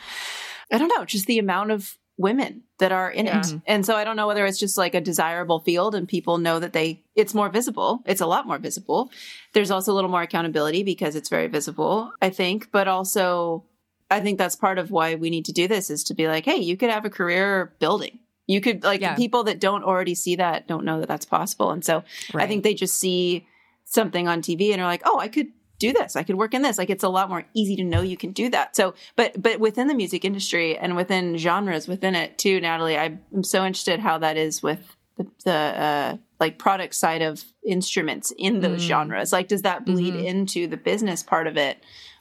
I 0.73 0.79
don't 0.79 0.93
know, 0.97 1.05
just 1.05 1.27
the 1.27 1.39
amount 1.39 1.73
of 1.73 1.99
women 2.21 2.63
that 2.79 2.93
are 2.93 3.11
in 3.11 3.27
yeah. 3.27 3.41
it. 3.41 3.55
And 3.67 3.85
so 3.85 3.97
I 3.97 4.05
don't 4.05 4.17
know 4.17 4.27
whether 4.27 4.45
it's 4.45 4.59
just 4.59 4.77
like 4.77 4.95
a 4.95 5.01
desirable 5.01 5.61
field 5.61 5.95
and 5.95 6.07
people 6.07 6.39
know 6.39 6.59
that 6.61 6.73
they 6.73 7.03
it's 7.15 7.35
more 7.35 7.49
visible. 7.49 8.03
It's 8.05 8.21
a 8.21 8.27
lot 8.27 8.47
more 8.47 8.59
visible. 8.59 9.11
There's 9.55 9.71
also 9.71 9.93
a 9.93 9.95
little 9.95 10.11
more 10.11 10.23
accountability 10.23 10.83
because 10.83 11.17
it's 11.17 11.31
very 11.31 11.47
visible, 11.47 12.13
I 12.21 12.31
think, 12.31 12.71
but 12.71 12.89
also 12.89 13.65
I 14.11 14.21
think 14.21 14.39
that's 14.39 14.57
part 14.57 14.79
of 14.79 14.91
why 14.91 15.15
we 15.15 15.31
need 15.31 15.47
to 15.47 15.53
do 15.53 15.67
this 15.67 15.89
is 15.89 16.05
to 16.05 16.15
be 16.15 16.29
like, 16.29 16.45
hey, 16.45 16.57
you 16.57 16.77
could 16.77 16.91
have 16.91 17.05
a 17.05 17.11
career 17.11 17.73
building. 17.79 18.19
You 18.47 18.61
could 18.61 18.83
like 18.83 19.01
yeah. 19.01 19.15
people 19.15 19.45
that 19.45 19.61
don't 19.61 19.85
already 19.85 20.15
see 20.15 20.37
that 20.37 20.67
don't 20.67 20.85
know 20.85 21.01
that 21.01 21.09
that's 21.09 21.25
possible. 21.25 21.71
And 21.71 21.85
so 21.85 22.03
right. 22.35 22.45
I 22.45 22.49
think 22.49 22.65
they 22.65 22.75
just 22.75 22.99
see 22.99 23.47
something 23.85 24.29
on 24.29 24.43
TV 24.43 24.73
and 24.73 24.83
are 24.83 24.87
like, 24.87 25.03
"Oh, 25.05 25.19
I 25.19 25.29
could 25.29 25.53
do 25.81 25.93
this. 25.93 26.15
I 26.15 26.23
could 26.23 26.37
work 26.37 26.55
in 26.55 26.63
this. 26.63 26.79
Like 26.79 26.91
it's 26.91 27.03
a 27.03 27.09
lot 27.09 27.29
more 27.29 27.45
easy 27.55 27.75
to 27.77 27.85
know 27.85 28.03
you 28.03 28.17
can 28.17 28.31
do 28.31 28.49
that. 28.51 28.77
So, 28.77 28.95
but 29.17 29.43
but 29.43 29.59
within 29.59 29.89
the 29.89 29.95
music 29.95 30.25
industry 30.25 30.79
and 30.79 30.95
within 30.95 31.37
genres 31.37 31.89
within 31.89 32.15
it 32.15 32.39
too, 32.39 32.61
Natalie, 32.61 32.97
I'm 32.97 33.21
so 33.43 33.65
interested 33.65 33.99
how 33.99 34.19
that 34.19 34.37
is 34.37 34.63
with 34.63 34.79
the, 35.17 35.27
the 35.45 35.53
uh, 35.53 36.17
like 36.39 36.59
product 36.59 36.95
side 36.95 37.23
of 37.23 37.43
instruments 37.67 38.33
in 38.39 38.61
those 38.61 38.83
Mm. 38.85 38.89
genres? 38.89 39.33
Like, 39.33 39.49
does 39.49 39.63
that 39.63 39.85
bleed 39.85 40.15
Mhm. 40.15 40.25
into 40.25 40.67
the 40.69 40.77
business 40.77 41.23
part 41.23 41.47
of 41.47 41.57
it? 41.57 41.77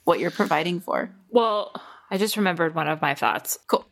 What 0.06 0.20
you're 0.20 0.32
providing 0.32 0.80
for? 0.80 1.12
Well, 1.30 1.72
I 2.10 2.18
just 2.18 2.36
remembered 2.38 2.74
one 2.74 2.88
of 2.88 3.02
my 3.02 3.14
thoughts. 3.14 3.60
Cool. 3.68 3.86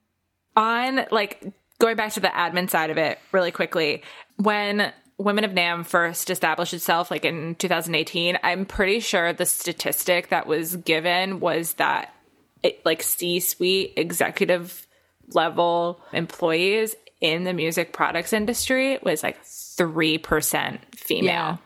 On 0.56 1.06
like 1.12 1.44
going 1.80 1.96
back 1.96 2.14
to 2.14 2.20
the 2.20 2.30
admin 2.30 2.70
side 2.70 2.90
of 2.90 2.98
it 2.98 3.20
really 3.32 3.52
quickly, 3.52 4.02
when 4.38 4.92
Women 5.20 5.44
of 5.44 5.52
NAMM 5.52 5.86
first 5.86 6.30
established 6.30 6.74
itself 6.76 7.10
like 7.10 7.26
in 7.26 7.56
2018, 7.56 8.38
I'm 8.44 8.66
pretty 8.66 9.00
sure 9.00 9.34
the 9.34 9.46
statistic 9.48 10.30
that 10.30 10.46
was 10.46 10.76
given 10.76 11.40
was 11.40 11.74
that 11.74 12.14
it, 12.62 12.86
like 12.86 13.02
C-suite 13.02 13.94
executive 13.98 14.86
level 15.30 16.00
employees 16.14 16.96
in 17.20 17.46
the 17.46 17.54
music 17.54 17.94
products 17.94 18.32
industry 18.32 19.00
was 19.02 19.24
like 19.24 19.44
3% 19.44 20.80
female. 20.96 21.26
Yeah. 21.26 21.58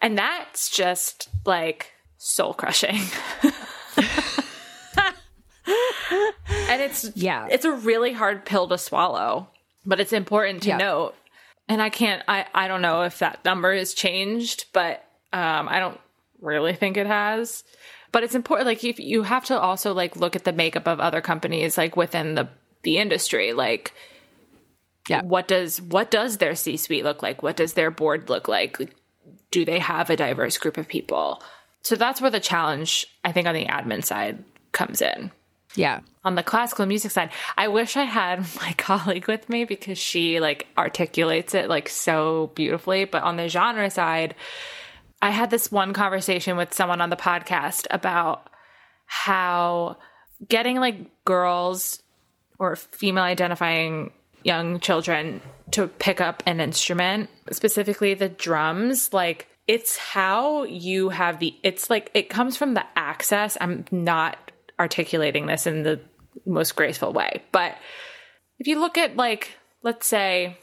And 0.00 0.18
that's 0.18 0.68
just 0.70 1.28
like 1.44 1.92
soul 2.18 2.52
crushing. 2.52 2.98
and 6.68 6.82
it's 6.82 7.10
Yeah. 7.14 7.46
it's 7.50 7.64
a 7.64 7.72
really 7.72 8.12
hard 8.12 8.44
pill 8.44 8.68
to 8.68 8.78
swallow, 8.78 9.48
but 9.84 10.00
it's 10.00 10.12
important 10.12 10.62
to 10.64 10.70
Yeah. 10.70 10.76
note. 10.78 11.14
And 11.68 11.82
I 11.82 11.90
can't 11.90 12.22
I 12.28 12.46
I 12.54 12.68
don't 12.68 12.82
know 12.82 13.02
if 13.02 13.18
that 13.18 13.44
number 13.44 13.74
has 13.74 13.94
changed, 13.94 14.66
but 14.72 15.04
um 15.32 15.68
I 15.68 15.78
don't 15.78 16.00
really 16.40 16.74
think 16.74 16.96
it 16.96 17.06
has. 17.06 17.64
But 18.12 18.22
it's 18.22 18.34
important 18.34 18.66
like 18.66 18.84
if 18.84 18.98
you 19.00 19.22
have 19.24 19.44
to 19.46 19.58
also 19.58 19.92
like 19.92 20.16
look 20.16 20.36
at 20.36 20.44
the 20.44 20.52
makeup 20.52 20.86
of 20.86 21.00
other 21.00 21.20
companies 21.20 21.76
like 21.76 21.96
within 21.96 22.34
the 22.34 22.48
the 22.82 22.98
industry 22.98 23.52
like 23.52 23.92
Yeah. 25.08 25.22
what 25.22 25.48
does 25.48 25.80
what 25.82 26.10
does 26.10 26.38
their 26.38 26.54
C-suite 26.54 27.04
look 27.04 27.22
like? 27.22 27.42
What 27.42 27.56
does 27.56 27.72
their 27.74 27.90
board 27.90 28.28
look 28.28 28.48
like? 28.48 28.78
Like, 28.80 28.94
Do 29.50 29.64
they 29.64 29.78
have 29.80 30.08
a 30.10 30.16
diverse 30.16 30.58
group 30.58 30.76
of 30.76 30.88
people? 30.88 31.42
So 31.82 31.94
that's 31.96 32.20
where 32.20 32.30
the 32.30 32.40
challenge 32.40 33.06
I 33.24 33.32
think 33.32 33.46
on 33.46 33.54
the 33.54 33.66
admin 33.66 34.04
side 34.04 34.44
comes 34.72 35.00
in 35.02 35.30
Yeah. 35.76 36.00
on 36.24 36.34
the 36.34 36.42
classical 36.42 36.86
music 36.86 37.10
side. 37.12 37.30
I 37.56 37.68
wish 37.68 37.96
i 37.96 38.04
had 38.04 38.40
my 38.60 38.72
colleague 38.76 39.28
with 39.28 39.48
me 39.48 39.64
because 39.64 39.98
she 39.98 40.40
like 40.40 40.66
articulates 40.76 41.54
it 41.54 41.68
like 41.68 41.88
so 41.88 42.50
beautifully. 42.54 43.04
But 43.04 43.22
on 43.22 43.36
the 43.36 43.48
genre 43.48 43.90
side 43.90 44.34
i 45.22 45.30
had 45.30 45.50
this 45.50 45.72
one 45.72 45.92
conversation 45.92 46.56
with 46.56 46.74
someone 46.74 47.00
on 47.00 47.10
the 47.10 47.16
podcast 47.16 47.86
about 47.90 48.48
how 49.06 49.96
getting 50.46 50.76
like 50.76 51.24
girls 51.24 52.02
or 52.58 52.76
female 52.76 53.24
identifying 53.24 54.12
young 54.42 54.78
children 54.80 55.40
to 55.70 55.88
pick 55.88 56.20
up 56.20 56.42
an 56.46 56.60
instrument 56.60 57.30
specifically 57.50 58.14
the 58.14 58.28
drums 58.28 59.12
like 59.12 59.48
it's 59.66 59.96
how 59.96 60.62
you 60.64 61.08
have 61.08 61.40
the 61.40 61.54
it's 61.62 61.90
like 61.90 62.10
it 62.14 62.28
comes 62.28 62.56
from 62.56 62.74
the 62.74 62.84
access. 62.94 63.56
I'm 63.60 63.84
not 63.90 64.45
articulating 64.78 65.46
this 65.46 65.66
in 65.66 65.82
the 65.82 66.00
most 66.44 66.76
graceful 66.76 67.12
way. 67.12 67.42
But 67.52 67.76
if 68.58 68.66
you 68.66 68.80
look 68.80 68.98
at 68.98 69.16
like 69.16 69.56
let's 69.82 70.06
say 70.06 70.58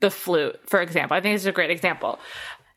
the 0.00 0.10
flute 0.10 0.60
for 0.68 0.82
example 0.82 1.16
i 1.16 1.20
think 1.20 1.34
this 1.34 1.42
is 1.42 1.46
a 1.46 1.52
great 1.52 1.70
example. 1.70 2.18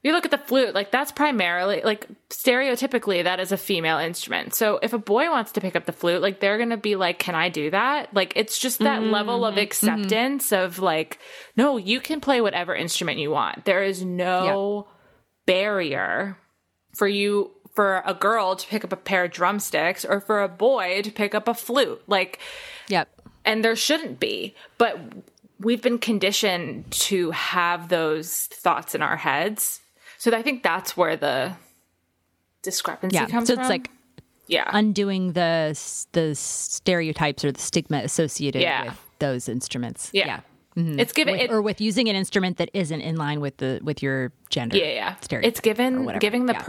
If 0.01 0.07
you 0.07 0.13
look 0.13 0.23
at 0.23 0.31
the 0.31 0.37
flute 0.37 0.73
like 0.73 0.91
that's 0.91 1.11
primarily 1.11 1.81
like 1.83 2.07
stereotypically 2.29 3.25
that 3.25 3.41
is 3.41 3.51
a 3.51 3.57
female 3.57 3.97
instrument. 3.97 4.53
So 4.53 4.79
if 4.81 4.93
a 4.93 4.97
boy 4.97 5.29
wants 5.29 5.51
to 5.53 5.61
pick 5.61 5.75
up 5.75 5.85
the 5.85 5.91
flute 5.91 6.21
like 6.21 6.39
they're 6.39 6.57
gonna 6.57 6.77
be 6.77 6.95
like 6.95 7.19
can 7.19 7.35
i 7.35 7.49
do 7.49 7.69
that? 7.71 8.13
Like 8.13 8.33
it's 8.35 8.57
just 8.57 8.79
that 8.79 9.01
mm-hmm. 9.01 9.11
level 9.11 9.45
of 9.45 9.55
mm-hmm. 9.55 9.63
acceptance 9.63 10.53
of 10.53 10.79
like 10.79 11.19
no 11.57 11.77
you 11.77 11.99
can 11.99 12.21
play 12.21 12.39
whatever 12.39 12.73
instrument 12.73 13.19
you 13.19 13.31
want. 13.31 13.65
There 13.65 13.83
is 13.83 14.03
no 14.03 14.87
barrier 15.45 16.37
for 16.95 17.07
you 17.07 17.51
for 17.73 18.01
a 18.05 18.13
girl 18.13 18.55
to 18.55 18.67
pick 18.67 18.83
up 18.83 18.91
a 18.91 18.97
pair 18.97 19.23
of 19.25 19.31
drumsticks 19.31 20.03
or 20.03 20.19
for 20.19 20.41
a 20.41 20.47
boy 20.49 21.01
to 21.03 21.11
pick 21.11 21.33
up 21.35 21.47
a 21.47 21.53
flute 21.53 22.01
like 22.07 22.39
Yep. 22.87 23.07
and 23.45 23.63
there 23.63 23.75
shouldn't 23.75 24.19
be 24.19 24.55
but 24.77 24.99
we've 25.59 25.81
been 25.81 25.99
conditioned 25.99 26.89
to 26.91 27.31
have 27.31 27.89
those 27.89 28.45
thoughts 28.47 28.95
in 28.95 29.01
our 29.01 29.17
heads 29.17 29.81
so 30.17 30.31
i 30.35 30.41
think 30.41 30.63
that's 30.63 30.97
where 30.97 31.15
the 31.15 31.53
discrepancy 32.63 33.15
Yeah. 33.15 33.27
comes 33.27 33.47
So 33.47 33.55
from 33.55 33.61
it's 33.61 33.69
like 33.69 33.89
yeah 34.47 34.69
undoing 34.73 35.33
the 35.33 35.77
the 36.13 36.35
stereotypes 36.35 37.45
or 37.45 37.51
the 37.51 37.59
stigma 37.61 37.97
associated 37.99 38.61
Yeah. 38.61 38.85
with 38.85 38.99
those 39.19 39.49
instruments. 39.49 40.09
yeah, 40.13 40.39
mm-hmm. 40.77 40.97
it's 40.99 41.11
given 41.11 41.33
With- 41.33 41.41
it, 41.43 41.51
or 41.51 41.61
with 41.61 41.81
using 41.81 42.07
an 42.07 42.15
instrument 42.15 42.57
that 42.57 42.69
isn't 42.73 43.01
in 43.01 43.15
line 43.17 43.41
with 43.41 43.57
the 43.57 43.79
with 43.83 44.01
your 44.01 44.31
gender. 44.49 44.77
yeah 44.77 45.15
yeah 45.21 45.39
it's 45.43 45.59
given 45.59 46.17
giving 46.19 46.45
the 46.47 46.53
Yeah. 46.53 46.59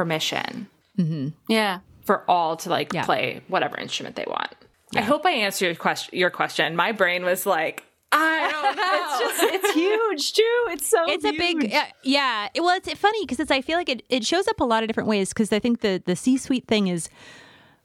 Permission 1.05 1.34
Yeah. 1.48 1.80
for 2.05 2.24
all 2.30 2.57
to 2.59 2.68
like 2.70 2.92
Yeah. 2.92 3.05
play 3.05 3.42
whatever 3.48 3.76
instrument 3.78 4.16
they 4.16 4.24
want. 4.26 4.53
I 4.96 5.03
hope 5.03 5.24
i 5.24 5.30
answered 5.30 5.66
your 5.66 5.74
question 5.76 6.18
your 6.18 6.30
question. 6.30 6.74
My 6.76 6.92
brain 6.92 7.24
was 7.24 7.46
like 7.46 7.84
i 8.12 8.48
don't 8.51 8.76
know. 8.80 8.96
It's 8.98 9.18
just 9.38 9.55
it's 9.55 9.74
huge 9.74 10.32
too. 10.32 10.59
It's 10.72 10.88
so 10.88 10.98
it's 11.09 11.24
a 11.24 11.32
big 11.32 11.72
uh, 11.72 11.84
yeah 12.03 12.48
well 12.59 12.76
it's 12.76 12.92
funny 12.94 13.22
because 13.24 13.38
it's 13.38 13.53
i 13.53 13.61
feel 13.61 13.76
like 13.78 13.88
it, 13.88 14.03
it 14.09 14.24
shows 14.26 14.48
up 14.48 14.59
a 14.61 14.64
lot 14.64 14.82
of 14.82 14.88
different 14.88 15.09
ways 15.09 15.28
because 15.28 15.53
i 15.53 15.59
think 15.61 15.80
the 15.80 16.03
the 16.05 16.16
c-suite 16.16 16.66
thing 16.66 16.88
is 16.88 17.09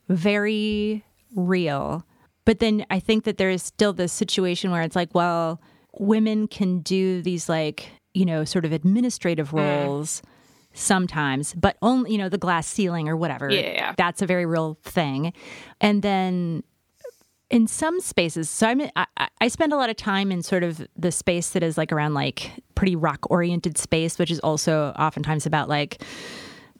very 0.09 1.03
real. 1.36 2.05
But 2.45 2.59
then 2.59 2.86
i 2.89 2.99
think 2.99 3.24
that 3.24 3.38
there 3.38 3.49
is 3.49 3.63
still 3.63 3.93
this 3.93 4.13
situation 4.13 4.72
where 4.72 4.82
it's 4.82 4.95
like 4.95 5.13
well 5.13 5.59
women 5.97 6.47
can 6.47 6.80
do 6.80 7.22
these 7.22 7.47
like 7.49 7.89
you 8.13 8.26
know 8.26 8.43
sort 8.45 8.66
of 8.66 8.72
administrative 8.72 9.53
roles 9.53 10.22
sometimes 10.76 11.53
but 11.55 11.78
only 11.82 12.11
you 12.11 12.17
know 12.17 12.30
the 12.30 12.38
glass 12.38 12.67
ceiling 12.67 13.09
or 13.09 13.17
whatever. 13.17 13.49
Yeah, 13.49 13.61
yeah. 13.71 13.93
that's 13.97 14.21
a 14.21 14.26
very 14.28 14.45
real 14.45 14.78
thing. 14.84 15.34
And 15.82 16.01
then 16.03 16.63
in 17.51 17.67
some 17.67 17.99
spaces 18.01 18.49
so 18.49 18.67
i'm 18.67 18.82
I, 18.95 19.05
I- 19.17 19.28
I 19.39 19.47
spend 19.49 19.71
a 19.71 19.76
lot 19.78 19.91
of 19.91 19.95
time 19.97 20.32
in 20.32 20.41
sort 20.41 20.63
of 20.63 20.86
the 20.97 21.11
space 21.11 21.49
that 21.51 21.61
is 21.61 21.78
like 21.78 21.91
around 21.91 22.15
like 22.15 22.51
pretty 22.73 22.95
rock 22.95 23.30
oriented 23.30 23.78
space 23.78 24.17
which 24.17 24.32
is 24.32 24.39
also 24.39 24.88
oftentimes 24.97 25.45
about 25.45 25.69
like 25.69 26.01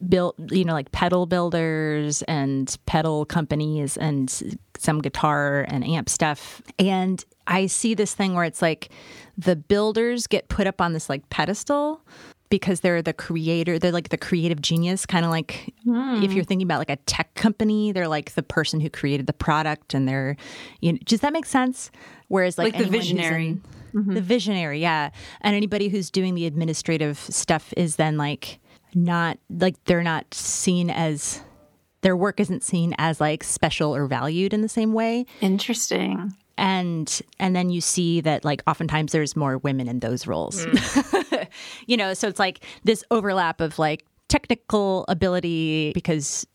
built 0.10 0.36
you 0.52 0.66
know 0.66 0.74
like 0.74 0.92
pedal 0.92 1.28
builders 1.28 2.24
and 2.24 2.76
pedal 2.88 3.26
companies 3.26 3.96
and 3.98 4.58
some 4.78 5.02
guitar 5.02 5.66
and 5.70 5.86
amp 5.88 6.10
stuff. 6.10 6.62
And 6.80 7.24
i 7.48 7.68
see 7.68 7.94
this 7.94 8.16
thing 8.16 8.34
where 8.34 8.44
it's 8.44 8.62
like 8.64 8.90
the 9.38 9.56
builders 9.56 10.26
get 10.26 10.50
put 10.50 10.66
up 10.66 10.82
on 10.82 10.94
this 10.94 11.10
like 11.10 11.30
pedestal 11.30 12.02
because 12.56 12.80
they're 12.80 13.02
the 13.02 13.14
creator 13.14 13.78
they're 13.78 13.92
like 13.92 14.10
the 14.10 14.18
creative 14.18 14.62
genius 14.62 15.06
kind 15.06 15.26
of 15.26 15.32
like 15.32 15.68
if 15.68 15.84
hmm. 15.84 16.32
you're 16.32 16.44
thinking 16.44 16.66
about 16.66 16.80
like 16.80 16.90
a 16.90 16.96
tech 17.06 17.34
company 17.36 17.92
they're 17.92 18.08
like 18.08 18.34
the 18.36 18.44
person 18.44 18.80
who 18.80 18.90
created 18.90 19.28
the 19.28 19.34
product 19.34 19.94
and 19.94 20.08
they're 20.08 20.36
you 20.82 20.94
know 20.94 21.00
does 21.06 21.22
that 21.22 21.34
make 21.34 21.46
sense? 21.46 21.92
Whereas 22.28 22.58
like, 22.58 22.74
Like 22.74 22.84
the 22.84 22.90
visionary. 22.90 23.48
in- 23.48 23.62
the 23.94 24.22
visionary 24.22 24.82
yeah. 24.82 25.12
And 25.40 25.56
anybody 25.56 25.88
who's 25.88 26.12
doing 26.12 26.36
the 26.36 26.46
administrative 26.46 27.18
stuff 27.18 27.74
is 27.78 27.96
then 27.96 28.18
like 28.18 28.60
not 28.94 29.38
like 29.50 29.82
they're 29.86 30.04
not 30.04 30.34
seen 30.34 30.90
as 30.90 31.42
their 32.02 32.18
work 32.18 32.42
isn't 32.42 32.62
seen 32.62 32.94
as 32.98 33.22
like 33.22 33.44
special 33.44 33.96
or 33.96 34.06
valued 34.08 34.54
in 34.54 34.62
the 34.62 34.70
same 34.70 34.92
way. 34.92 35.26
Interesting. 35.40 36.34
And 36.58 37.22
and 37.40 37.56
then 37.56 37.70
you 37.70 37.82
see 37.82 38.22
that 38.22 38.46
like 38.46 38.64
oftentimes 38.68 39.12
there's 39.12 39.36
more 39.36 39.58
women 39.58 39.88
in 39.88 40.00
those 40.00 40.28
roles. 40.28 40.66
Mm. 40.66 41.22
You 41.88 41.98
know 41.98 42.14
so 42.14 42.28
it's 42.28 42.40
like 42.40 42.66
this 42.84 43.04
overlap 43.12 43.62
of 43.62 43.78
like 43.80 44.06
technical 44.28 45.06
ability 45.08 45.92
because 45.94 46.46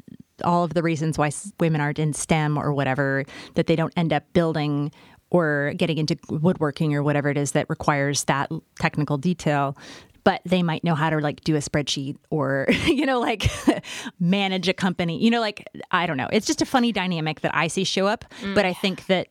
all 0.44 0.64
of 0.64 0.74
the 0.74 0.82
reasons 0.82 1.16
why 1.16 1.30
women 1.58 1.80
aren't 1.80 1.98
in 1.98 2.12
STEM 2.12 2.58
or 2.58 2.72
whatever 2.72 3.24
that 3.54 3.66
they 3.66 3.76
don't 3.76 3.92
end 3.96 4.12
up 4.12 4.24
building 4.32 4.90
or 5.30 5.72
getting 5.76 5.98
into 5.98 6.16
woodworking 6.28 6.94
or 6.94 7.02
whatever 7.02 7.30
it 7.30 7.38
is 7.38 7.52
that 7.52 7.68
requires 7.70 8.24
that 8.24 8.50
technical 8.80 9.16
detail. 9.16 9.76
But 10.24 10.42
they 10.44 10.62
might 10.62 10.84
know 10.84 10.94
how 10.94 11.08
to 11.08 11.18
like 11.18 11.40
do 11.42 11.56
a 11.56 11.60
spreadsheet 11.60 12.16
or 12.28 12.66
you 12.86 13.06
know 13.06 13.20
like 13.20 13.50
manage 14.20 14.68
a 14.68 14.74
company. 14.74 15.22
You 15.22 15.30
know 15.30 15.40
like 15.40 15.66
i 15.90 16.06
don't 16.06 16.16
know. 16.16 16.28
It's 16.32 16.46
just 16.46 16.60
a 16.60 16.66
funny 16.66 16.92
dynamic 16.92 17.40
that 17.40 17.54
i 17.54 17.68
see 17.68 17.84
show 17.84 18.06
up 18.06 18.24
mm. 18.40 18.54
but 18.54 18.66
i 18.66 18.72
think 18.72 19.06
that 19.06 19.28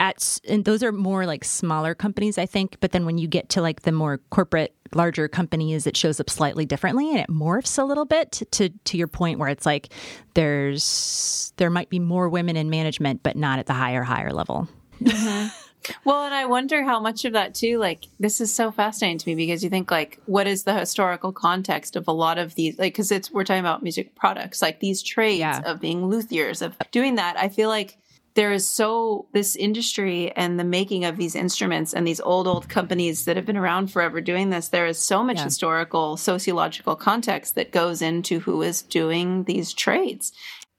at 0.00 0.40
and 0.48 0.64
those 0.64 0.82
are 0.82 0.90
more 0.90 1.26
like 1.26 1.44
smaller 1.44 1.94
companies 1.94 2.38
i 2.38 2.46
think 2.46 2.76
but 2.80 2.90
then 2.90 3.04
when 3.04 3.18
you 3.18 3.28
get 3.28 3.50
to 3.50 3.60
like 3.60 3.82
the 3.82 3.92
more 3.92 4.18
corporate 4.30 4.74
larger 4.94 5.28
companies 5.28 5.86
it 5.86 5.96
shows 5.96 6.18
up 6.18 6.28
slightly 6.28 6.64
differently 6.64 7.10
and 7.10 7.18
it 7.20 7.28
morphs 7.28 7.78
a 7.78 7.84
little 7.84 8.06
bit 8.06 8.42
to 8.50 8.70
to 8.84 8.96
your 8.96 9.06
point 9.06 9.38
where 9.38 9.48
it's 9.50 9.66
like 9.66 9.92
there's 10.34 11.52
there 11.58 11.70
might 11.70 11.90
be 11.90 11.98
more 11.98 12.28
women 12.28 12.56
in 12.56 12.70
management 12.70 13.22
but 13.22 13.36
not 13.36 13.58
at 13.58 13.66
the 13.66 13.74
higher 13.74 14.02
higher 14.02 14.32
level 14.32 14.66
mm-hmm. 15.00 15.48
Well, 16.04 16.24
and 16.26 16.34
I 16.34 16.44
wonder 16.44 16.84
how 16.84 17.00
much 17.00 17.24
of 17.24 17.32
that 17.32 17.54
too, 17.54 17.78
like, 17.78 18.04
this 18.18 18.42
is 18.42 18.52
so 18.54 18.70
fascinating 18.70 19.16
to 19.16 19.28
me 19.30 19.34
because 19.34 19.64
you 19.64 19.70
think, 19.70 19.90
like, 19.90 20.20
what 20.26 20.46
is 20.46 20.64
the 20.64 20.74
historical 20.74 21.32
context 21.32 21.96
of 21.96 22.06
a 22.06 22.12
lot 22.12 22.36
of 22.36 22.54
these, 22.54 22.78
like, 22.78 22.92
because 22.92 23.10
it's, 23.10 23.30
we're 23.30 23.44
talking 23.44 23.60
about 23.60 23.82
music 23.82 24.14
products, 24.14 24.60
like 24.60 24.80
these 24.80 25.02
trades 25.02 25.40
Yeah. 25.40 25.62
of 25.64 25.80
being 25.80 26.02
luthiers, 26.02 26.60
of 26.60 26.76
doing 26.90 27.14
that. 27.14 27.38
I 27.38 27.48
feel 27.48 27.70
like 27.70 27.96
there 28.34 28.52
is 28.52 28.68
so 28.68 29.26
this 29.32 29.56
industry 29.56 30.30
and 30.32 30.58
the 30.58 30.64
making 30.64 31.04
of 31.04 31.16
these 31.16 31.34
instruments 31.34 31.92
and 31.92 32.06
these 32.06 32.20
old 32.20 32.46
old 32.46 32.68
companies 32.68 33.24
that 33.24 33.36
have 33.36 33.46
been 33.46 33.56
around 33.56 33.90
forever 33.90 34.20
doing 34.20 34.50
this 34.50 34.68
there 34.68 34.86
is 34.86 34.98
so 34.98 35.22
much 35.22 35.38
Yeah. 35.38 35.44
historical 35.44 36.16
sociological 36.16 36.96
context 36.96 37.54
that 37.54 37.72
goes 37.72 38.02
into 38.02 38.40
who 38.40 38.62
is 38.62 38.82
doing 38.82 39.44
these 39.44 39.72
trades. 39.72 40.32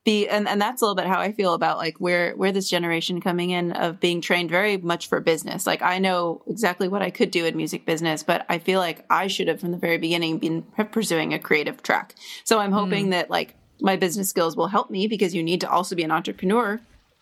Be 0.03 0.27
and, 0.27 0.47
and 0.47 0.59
that's 0.59 0.81
a 0.81 0.85
little 0.85 0.95
bit 0.95 1.05
how 1.05 1.19
i 1.19 1.31
feel 1.31 1.53
about 1.53 1.77
like 1.77 1.97
where 1.99 2.33
where 2.35 2.51
this 2.51 2.69
generation 2.69 3.21
coming 3.21 3.51
in 3.51 3.71
of 3.71 3.99
being 3.99 4.19
trained 4.19 4.49
very 4.49 4.77
much 4.77 5.07
for 5.07 5.19
business. 5.19 5.67
Like 5.67 5.81
i 5.81 5.99
know 5.99 6.41
exactly 6.47 6.87
what 6.87 7.03
i 7.03 7.11
could 7.11 7.29
do 7.31 7.45
in 7.45 7.55
music 7.55 7.85
business 7.85 8.23
but 8.23 8.45
i 8.49 8.57
feel 8.57 8.79
like 8.79 9.05
i 9.09 9.27
should 9.27 9.47
have 9.47 9.59
from 9.59 9.71
the 9.71 9.77
very 9.77 9.97
beginning 9.99 10.39
been 10.39 10.63
pursuing 10.91 11.33
a 11.33 11.39
creative 11.39 11.83
track. 11.83 12.15
So 12.45 12.57
i'm 12.59 12.71
hoping 12.71 13.07
mm. 13.07 13.11
that 13.11 13.29
like 13.29 13.55
my 13.79 13.95
business 13.95 14.29
skills 14.29 14.55
will 14.55 14.67
help 14.67 14.89
me 14.89 15.07
because 15.07 15.35
you 15.35 15.43
need 15.43 15.61
to 15.61 15.69
also 15.69 15.95
be 15.95 16.03
an 16.03 16.11
entrepreneur 16.11 16.79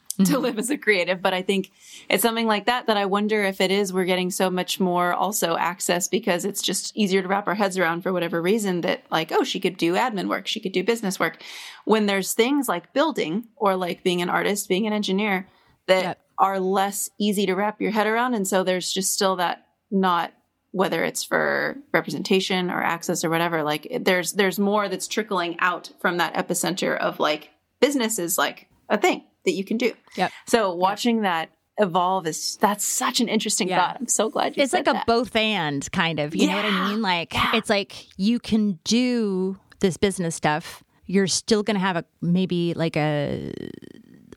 to 0.18 0.24
mm-hmm. 0.24 0.42
live 0.42 0.60
as 0.60 0.70
a 0.70 0.78
creative. 0.78 1.22
But 1.22 1.34
I 1.34 1.42
think 1.42 1.72
it's 2.10 2.24
something 2.24 2.48
like 2.48 2.66
that 2.66 2.88
that 2.88 2.98
I 2.98 3.06
wonder 3.06 3.44
if 3.44 3.62
it 3.62 3.72
is 3.72 3.94
we're 3.94 4.06
getting 4.06 4.32
so 4.32 4.50
much 4.50 4.80
more 4.80 5.14
also 5.14 5.56
access 5.56 6.08
because 6.08 6.44
it's 6.44 6.62
just 6.62 6.96
easier 6.96 7.22
to 7.22 7.28
wrap 7.28 7.48
our 7.48 7.56
heads 7.56 7.78
around 7.78 8.02
for 8.02 8.12
whatever 8.12 8.42
reason 8.42 8.82
that 8.82 9.04
like, 9.10 9.32
oh, 9.32 9.44
she 9.44 9.60
could 9.60 9.78
do 9.78 9.94
admin 9.94 10.28
work, 10.28 10.48
she 10.48 10.60
could 10.60 10.74
do 10.74 10.84
business 10.84 11.20
work. 11.20 11.42
When 11.86 12.06
there's 12.06 12.34
things 12.34 12.68
like 12.68 12.92
building 12.92 13.46
or 13.56 13.76
like 13.76 14.04
being 14.04 14.22
an 14.22 14.30
artist, 14.30 14.68
being 14.68 14.88
an 14.88 14.94
engineer 14.94 15.48
that 15.88 16.04
Yep. 16.04 16.20
are 16.38 16.60
less 16.60 17.10
easy 17.18 17.46
to 17.46 17.56
wrap 17.56 17.82
your 17.82 17.92
head 17.92 18.08
around. 18.08 18.34
And 18.34 18.48
so 18.48 18.64
there's 18.64 18.92
just 18.92 19.14
still 19.14 19.38
that 19.38 19.66
not 19.90 20.34
whether 20.72 21.04
it's 21.04 21.24
for 21.24 21.78
representation 21.94 22.70
or 22.70 22.82
access 22.82 23.24
or 23.24 23.30
whatever 23.30 23.64
like 23.64 23.88
there's 24.02 24.34
there's 24.34 24.60
more 24.60 24.88
that's 24.88 25.08
trickling 25.08 25.56
out 25.60 25.92
from 26.00 26.18
that 26.18 26.34
epicenter 26.36 26.96
of 26.98 27.20
like 27.20 27.50
business 27.80 28.20
is 28.20 28.38
like 28.38 28.68
a 28.88 28.98
thing 28.98 29.24
that 29.46 29.52
you 29.52 29.64
can 29.64 29.78
do 29.78 29.94
Yep. 30.16 30.32
so 30.48 30.74
watching 30.76 31.22
that 31.22 31.50
evolve 31.78 32.28
is 32.28 32.58
that's 32.58 32.84
such 32.84 33.22
an 33.22 33.30
interesting 33.30 33.70
Yeah. 33.70 33.80
thought 33.80 33.98
i'm 34.02 34.08
so 34.08 34.30
glad 34.30 34.58
you 34.58 34.62
said 34.62 34.62
that. 34.62 34.64
it's 34.64 34.72
said 34.72 34.88
like 34.88 34.96
a 34.96 34.98
that. 35.00 35.06
both 35.08 35.36
and 35.36 35.90
kind 35.92 36.20
of 36.20 36.36
you 36.36 36.48
know 36.48 36.56
what 36.56 36.66
i 36.66 36.90
mean 36.90 37.02
like 37.02 37.34
Yeah. 37.34 37.52
it's 37.56 37.70
like 37.70 38.08
you 38.20 38.40
can 38.40 38.80
do 38.84 39.58
this 39.80 39.96
business 39.98 40.36
stuff 40.36 40.84
you're 41.06 41.26
still 41.28 41.64
going 41.64 41.76
to 41.76 41.80
have 41.82 41.96
a 41.96 42.04
maybe 42.22 42.74
like 42.76 42.98
a 42.98 43.54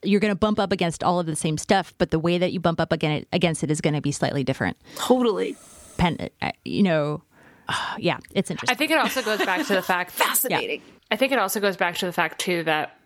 you're 0.05 0.21
going 0.21 0.31
to 0.33 0.39
bump 0.39 0.59
up 0.59 0.73
against 0.73 1.03
all 1.05 1.19
of 1.21 1.27
the 1.27 1.35
same 1.37 1.59
stuff 1.59 1.93
but 1.99 2.11
the 2.11 2.19
way 2.19 2.39
that 2.39 2.53
you 2.53 2.61
bump 2.61 2.81
up 2.81 2.93
against 2.93 3.23
it, 3.23 3.29
against 3.33 3.63
it 3.65 3.71
is 3.71 3.81
going 3.81 3.95
to 3.95 4.01
be 4.01 4.13
slightly 4.13 4.45
different 4.45 4.77
totally 4.97 5.57
Pen, 5.99 6.29
uh, 6.41 6.51
you 6.65 6.83
know 6.85 7.23
yeah 7.99 8.19
it's 8.35 8.51
interesting. 8.53 8.73
I 8.73 8.77
think 8.79 8.93
it 8.93 8.99
also 8.99 9.21
goes 9.21 9.39
back 9.45 9.67
to 9.67 9.75
the 9.75 9.83
fact 9.83 10.11
fascinating 10.13 10.81
I 11.11 11.17
think 11.17 11.33
it 11.33 11.39
also 11.39 11.59
goes 11.61 11.77
back 11.77 11.97
to 11.99 12.07
the 12.07 12.13
fact 12.13 12.39
too 12.41 12.63
that 12.65 12.97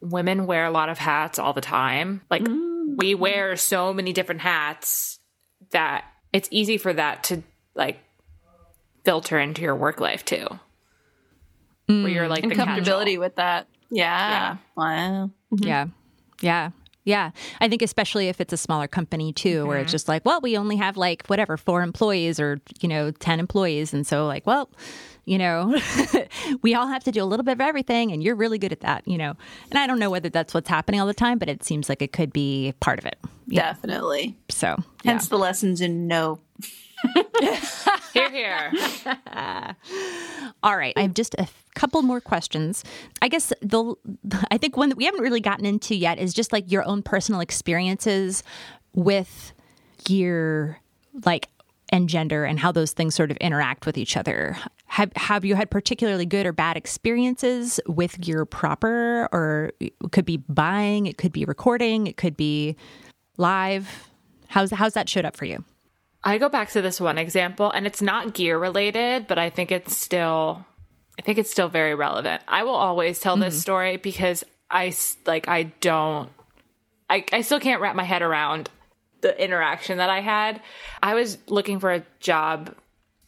women 0.00 0.46
wear 0.46 0.66
a 0.66 0.70
lot 0.70 0.88
of 0.88 0.98
hats 0.98 1.38
all 1.38 1.52
the 1.52 1.60
time. 1.60 2.22
Like 2.30 2.42
mm. 2.42 2.96
we 2.96 3.14
wear 3.14 3.56
so 3.56 3.92
many 3.92 4.12
different 4.12 4.40
hats 4.40 5.18
that 5.70 6.04
it's 6.32 6.48
easy 6.50 6.78
for 6.78 6.92
that 6.92 7.24
to 7.24 7.42
like 7.74 7.98
filter 9.04 9.38
into 9.38 9.62
your 9.62 9.74
work 9.74 10.00
life 10.00 10.24
too. 10.24 10.46
Mm. 11.88 12.02
Where 12.02 12.12
you're 12.12 12.28
like 12.28 12.42
and 12.42 12.52
the 12.52 12.56
comfortability 12.56 13.14
catch-all. 13.14 13.20
with 13.20 13.36
that 13.36 13.68
yeah, 13.90 14.30
Yeah. 14.30 14.56
wow 14.76 15.30
mm-hmm. 15.52 15.66
Yeah. 15.66 15.86
Yeah. 16.40 16.70
Yeah. 17.04 17.30
I 17.60 17.68
think 17.68 17.82
especially 17.82 18.28
if 18.28 18.40
it's 18.40 18.52
a 18.52 18.56
smaller 18.56 18.88
company 18.88 19.32
too, 19.32 19.64
where 19.66 19.78
it's 19.78 19.86
mm-hmm. 19.86 19.92
just 19.92 20.08
like, 20.08 20.24
well, 20.24 20.40
we 20.40 20.56
only 20.56 20.76
have 20.76 20.96
like 20.96 21.24
whatever, 21.28 21.56
four 21.56 21.82
employees 21.82 22.40
or, 22.40 22.60
you 22.80 22.88
know, 22.88 23.12
10 23.12 23.38
employees. 23.38 23.94
And 23.94 24.04
so, 24.04 24.26
like, 24.26 24.44
well, 24.44 24.68
you 25.26 25.38
know, 25.38 25.78
we 26.62 26.74
all 26.74 26.86
have 26.86 27.04
to 27.04 27.12
do 27.12 27.22
a 27.22 27.26
little 27.26 27.44
bit 27.44 27.52
of 27.52 27.60
everything 27.60 28.12
and 28.12 28.22
you're 28.22 28.36
really 28.36 28.58
good 28.58 28.72
at 28.72 28.80
that, 28.80 29.06
you 29.06 29.18
know. 29.18 29.34
And 29.70 29.78
I 29.78 29.86
don't 29.86 29.98
know 29.98 30.08
whether 30.08 30.28
that's 30.28 30.54
what's 30.54 30.68
happening 30.68 31.00
all 31.00 31.06
the 31.06 31.14
time, 31.14 31.38
but 31.38 31.48
it 31.48 31.64
seems 31.64 31.88
like 31.88 32.00
it 32.00 32.12
could 32.12 32.32
be 32.32 32.72
part 32.80 32.98
of 32.98 33.06
it. 33.06 33.18
Yeah. 33.46 33.72
definitely 33.72 34.36
So, 34.48 34.76
yeah. 35.04 35.12
hence 35.12 35.28
the 35.28 35.36
lessons 35.36 35.80
in 35.80 36.06
no 36.06 36.40
Here, 38.12 38.30
here. 38.30 38.72
All 40.62 40.76
right, 40.76 40.94
I 40.96 41.02
have 41.02 41.14
just 41.14 41.34
a 41.34 41.46
couple 41.74 42.00
more 42.02 42.20
questions. 42.20 42.82
I 43.20 43.28
guess 43.28 43.52
the 43.60 43.94
I 44.50 44.58
think 44.58 44.76
one 44.76 44.88
that 44.88 44.96
we 44.96 45.04
haven't 45.04 45.20
really 45.20 45.40
gotten 45.40 45.66
into 45.66 45.94
yet 45.94 46.18
is 46.18 46.32
just 46.32 46.52
like 46.52 46.70
your 46.72 46.84
own 46.84 47.02
personal 47.02 47.40
experiences 47.40 48.42
with 48.94 49.52
gear, 50.04 50.80
like 51.24 51.48
and 51.90 52.08
gender, 52.08 52.44
and 52.44 52.58
how 52.58 52.72
those 52.72 52.92
things 52.92 53.14
sort 53.14 53.30
of 53.30 53.36
interact 53.36 53.86
with 53.86 53.96
each 53.96 54.16
other. 54.16 54.56
Have 54.86 55.12
Have 55.16 55.44
you 55.44 55.54
had 55.54 55.70
particularly 55.70 56.26
good 56.26 56.46
or 56.46 56.52
bad 56.52 56.76
experiences 56.76 57.80
with 57.86 58.20
gear 58.20 58.44
proper, 58.44 59.28
or 59.32 59.72
it 59.78 59.92
could 60.10 60.24
be 60.24 60.38
buying, 60.38 61.06
it 61.06 61.16
could 61.16 61.32
be 61.32 61.44
recording, 61.44 62.06
it 62.06 62.16
could 62.16 62.36
be 62.36 62.76
live. 63.36 64.08
How's 64.48 64.70
how's 64.70 64.94
that 64.94 65.08
showed 65.08 65.24
up 65.24 65.36
for 65.36 65.44
you? 65.44 65.64
I 66.24 66.38
go 66.38 66.48
back 66.48 66.70
to 66.70 66.82
this 66.82 67.00
one 67.00 67.18
example, 67.18 67.70
and 67.70 67.86
it's 67.86 68.02
not 68.02 68.34
gear 68.34 68.58
related, 68.58 69.28
but 69.28 69.38
I 69.38 69.48
think 69.48 69.70
it's 69.70 69.96
still, 69.96 70.64
I 71.16 71.22
think 71.22 71.38
it's 71.38 71.50
still 71.52 71.68
very 71.68 71.94
relevant. 71.94 72.42
I 72.48 72.64
will 72.64 72.74
always 72.74 73.20
tell 73.20 73.36
this 73.36 73.54
mm-hmm. 73.54 73.60
story 73.60 73.96
because 73.96 74.42
I 74.68 74.92
like 75.24 75.46
I 75.46 75.64
don't, 75.80 76.30
I 77.08 77.24
I 77.32 77.42
still 77.42 77.60
can't 77.60 77.80
wrap 77.80 77.94
my 77.94 78.02
head 78.02 78.22
around 78.22 78.70
the 79.26 79.44
interaction 79.44 79.98
that 79.98 80.10
I 80.10 80.20
had. 80.20 80.60
I 81.02 81.14
was 81.14 81.38
looking 81.48 81.80
for 81.80 81.92
a 81.92 82.04
job, 82.20 82.74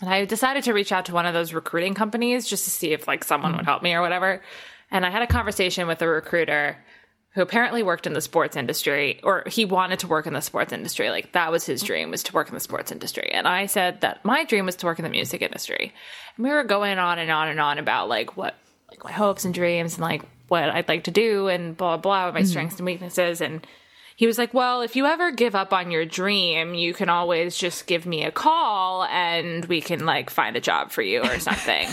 and 0.01 0.09
I 0.09 0.24
decided 0.24 0.64
to 0.64 0.72
reach 0.72 0.92
out 0.92 1.07
to 1.07 1.14
one 1.14 1.26
of 1.26 1.34
those 1.34 1.53
recruiting 1.53 1.94
companies 1.94 2.46
just 2.46 2.64
to 2.64 2.70
see 2.70 2.92
if 2.92 3.09
like 3.09 3.24
someone 3.24 3.57
would 3.57 3.64
help 3.64 3.82
me 3.82 3.94
or 3.94 4.01
whatever. 4.01 4.42
And 4.90 5.05
I 5.05 5.11
had 5.11 5.22
a 5.22 5.26
conversation 5.26 5.88
with 5.88 6.01
a 6.01 6.09
recruiter 6.09 6.78
who 7.34 7.42
apparently 7.42 7.82
worked 7.82 8.07
in 8.07 8.14
the 8.14 8.20
sports 8.20 8.57
industry 8.57 9.20
or 9.22 9.42
he 9.46 9.64
wanted 9.64 9.99
to 9.99 10.07
work 10.07 10.26
in 10.26 10.32
the 10.32 10.40
sports 10.40 10.72
industry 10.72 11.11
like 11.11 11.32
that 11.32 11.53
was 11.53 11.64
his 11.64 11.82
dream 11.82 12.11
was 12.11 12.22
to 12.22 12.32
work 12.32 12.49
in 12.49 12.55
the 12.55 12.61
sports 12.61 12.90
industry 12.90 13.30
and 13.32 13.46
i 13.46 13.66
said 13.66 14.01
that 14.01 14.24
my 14.24 14.44
dream 14.44 14.64
was 14.66 14.74
to 14.74 14.86
work 14.86 14.99
in 14.99 15.05
the 15.05 15.11
music 15.11 15.42
industry 15.42 15.92
and 16.36 16.44
we 16.44 16.51
were 16.51 16.64
going 16.64 16.99
on 16.99 17.18
and 17.18 17.30
on 17.30 17.46
and 17.46 17.61
on 17.61 17.78
about 17.78 18.09
like 18.09 18.36
what 18.36 18.57
like 18.88 19.05
my 19.05 19.12
hopes 19.12 19.44
and 19.44 19.55
dreams 19.55 19.94
and 19.94 20.03
like 20.03 20.22
what 20.49 20.70
i'd 20.70 20.88
like 20.88 21.05
to 21.05 21.11
do 21.11 21.46
and 21.49 21.76
blah 21.76 21.96
blah 21.96 22.24
blah 22.24 22.32
my 22.32 22.40
mm-hmm. 22.40 22.49
strengths 22.49 22.76
and 22.78 22.86
weaknesses 22.86 23.40
and 23.40 23.64
he 24.18 24.26
was 24.26 24.36
like 24.36 24.52
well 24.52 24.82
if 24.82 24.96
you 24.96 25.06
ever 25.06 25.30
give 25.30 25.54
up 25.54 25.72
on 25.72 25.92
your 25.92 26.04
dream 26.04 26.74
you 26.74 26.92
can 26.92 27.08
always 27.08 27.56
just 27.56 27.86
give 27.86 28.04
me 28.04 28.24
a 28.24 28.32
call 28.32 29.04
and 29.04 29.64
we 29.66 29.80
can 29.80 30.04
like 30.04 30.28
find 30.28 30.56
a 30.56 30.60
job 30.60 30.90
for 30.90 31.02
you 31.02 31.22
or 31.22 31.38
something 31.38 31.88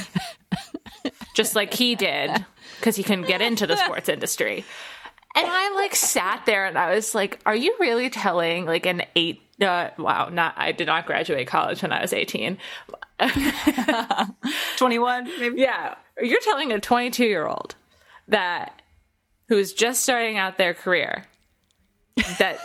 just 1.36 1.56
like 1.56 1.72
he 1.72 1.94
did 1.94 2.44
because 2.80 2.96
he 2.96 3.04
couldn't 3.04 3.28
get 3.28 3.42
into 3.42 3.68
the 3.68 3.78
sports 3.78 4.10
industry 4.10 4.66
and 5.36 5.46
I 5.48 5.76
like 5.76 5.94
sat 5.96 6.46
there 6.46 6.66
and 6.66 6.78
I 6.78 6.96
was 6.96 7.14
like, 7.14 7.42
"Are 7.46 7.56
you 7.56 7.76
really 7.78 8.10
telling 8.10 8.64
like 8.64 8.86
an 8.86 9.02
eight? 9.18 9.42
Uh, 9.60 9.90
wow, 9.98 10.30
not 10.30 10.54
I 10.56 10.72
did 10.72 10.88
not 10.88 11.06
graduate 11.06 11.46
college 11.46 11.82
when 11.82 11.92
I 11.92 12.02
was 12.02 12.14
eighteen. 12.14 12.58
21 14.78 15.30
maybe 15.40 15.62
Yeah, 15.62 15.96
you're 16.22 16.42
telling 16.42 16.72
a 16.72 16.80
22 16.80 17.26
year 17.26 17.48
old 17.48 17.76
that 18.28 18.82
who's 19.48 19.74
just 19.74 20.04
starting 20.04 20.38
out 20.38 20.58
their 20.58 20.74
career 20.74 21.26
that 22.40 22.60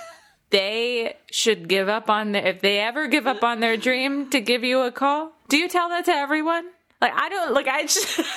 they 0.51 1.16
should 1.30 1.68
give 1.68 1.88
up 1.88 2.09
on 2.11 2.32
their 2.32 2.46
if 2.46 2.61
they 2.61 2.78
ever 2.80 3.07
give 3.09 3.26
up 3.26 3.42
on 3.44 3.61
their 3.61 3.76
dream 3.76 4.30
to 4.30 4.40
give 4.40 4.64
you 4.64 4.80
a 4.82 4.92
call. 4.92 5.32
Do 5.48 5.57
you 5.57 5.68
tell 5.68 5.88
that 5.90 6.05
to 6.07 6.12
everyone? 6.12 6.66
Like 7.01 7.12
I 7.14 7.28
don't 7.28 7.53
like 7.55 7.68
I 7.68 7.82
just. 7.82 8.20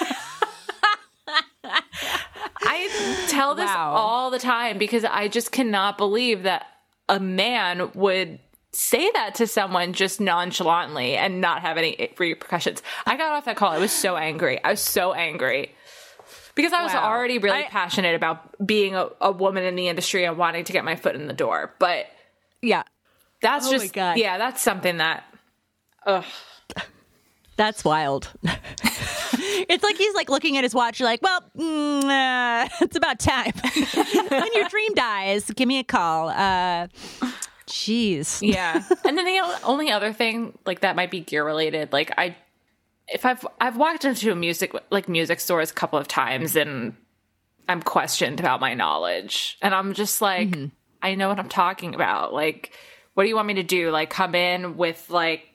I 2.65 3.25
tell 3.29 3.55
this 3.55 3.65
Wow. 3.65 3.93
all 3.95 4.29
the 4.31 4.39
time 4.39 4.77
because 4.77 5.03
I 5.05 5.27
just 5.27 5.51
cannot 5.51 5.97
believe 5.97 6.43
that 6.43 6.65
a 7.09 7.19
man 7.19 7.91
would 7.93 8.39
say 8.71 9.09
that 9.13 9.35
to 9.35 9.47
someone 9.47 9.93
just 9.93 10.19
nonchalantly 10.19 11.15
and 11.15 11.39
not 11.41 11.61
have 11.61 11.77
any 11.77 11.95
repercussions. 12.17 12.81
I 13.05 13.17
got 13.17 13.33
off 13.33 13.45
that 13.45 13.55
call. 13.55 13.71
I 13.71 13.77
was 13.77 13.91
so 13.91 14.15
angry. 14.17 14.63
I 14.63 14.71
was 14.71 14.79
so 14.81 15.13
angry 15.13 15.73
because 16.55 16.73
I 16.73 16.83
was 16.83 16.93
Wow. 16.93 17.03
already 17.11 17.37
really 17.39 17.63
I- 17.65 17.69
passionate 17.69 18.15
about 18.15 18.65
being 18.65 18.95
a, 18.95 19.07
a 19.21 19.31
woman 19.31 19.63
in 19.63 19.75
the 19.75 19.87
industry 19.87 20.25
and 20.25 20.37
wanting 20.37 20.63
to 20.65 20.73
get 20.73 20.83
my 20.85 20.95
foot 20.95 21.15
in 21.15 21.27
the 21.27 21.33
door. 21.33 21.73
But 21.79 22.07
Yeah. 22.61 22.83
that's 23.41 23.67
Oh 23.67 23.71
just, 23.71 23.95
yeah, 23.95 24.37
that's 24.37 24.61
something 24.61 24.97
that, 24.97 25.23
ugh. 26.05 26.25
That's 27.55 27.83
wild. 27.85 28.31
it's 28.43 29.83
like 29.83 29.95
he's 29.97 30.15
like 30.15 30.27
looking 30.29 30.57
at 30.57 30.63
his 30.63 30.73
watch. 30.73 30.99
You're 30.99 31.07
like, 31.07 31.21
well, 31.21 31.39
mm, 31.55 32.03
uh, 32.03 32.67
it's 32.81 32.95
about 32.97 33.19
time. 33.19 33.51
when 34.29 34.53
your 34.55 34.67
dream 34.69 34.93
dies, 34.95 35.51
give 35.51 35.67
me 35.67 35.77
a 35.77 35.83
call. 35.83 36.29
Uh, 36.29 36.87
jeez. 37.67 38.39
Yeah. 38.41 38.83
and 39.05 39.15
then 39.17 39.25
the 39.25 39.59
only 39.63 39.91
other 39.91 40.11
thing 40.13 40.57
like 40.65 40.79
that 40.79 40.95
might 40.95 41.11
be 41.11 41.19
gear 41.19 41.45
related, 41.45 41.93
like 41.93 42.11
I 42.17 42.35
if 43.07 43.25
I've 43.25 43.45
I've 43.59 43.77
walked 43.77 44.05
into 44.05 44.31
a 44.31 44.35
music 44.35 44.73
like 44.89 45.09
music 45.09 45.39
stores 45.39 45.71
a 45.71 45.73
couple 45.73 45.99
of 45.99 46.07
times 46.07 46.55
and 46.55 46.95
I'm 47.67 47.81
questioned 47.81 48.39
about 48.39 48.59
my 48.59 48.73
knowledge 48.73 49.57
and 49.61 49.73
I'm 49.73 49.93
just 49.93 50.21
like 50.21 50.49
mm-hmm. 50.49 50.65
I 51.01 51.15
know 51.15 51.29
what 51.29 51.39
I'm 51.39 51.49
talking 51.49 51.95
about. 51.95 52.33
Like 52.33 52.71
what 53.13 53.23
do 53.23 53.29
you 53.29 53.35
want 53.35 53.47
me 53.47 53.55
to 53.55 53.63
do? 53.63 53.91
Like 53.91 54.09
come 54.09 54.35
in 54.35 54.77
with 54.77 55.09
like 55.09 55.47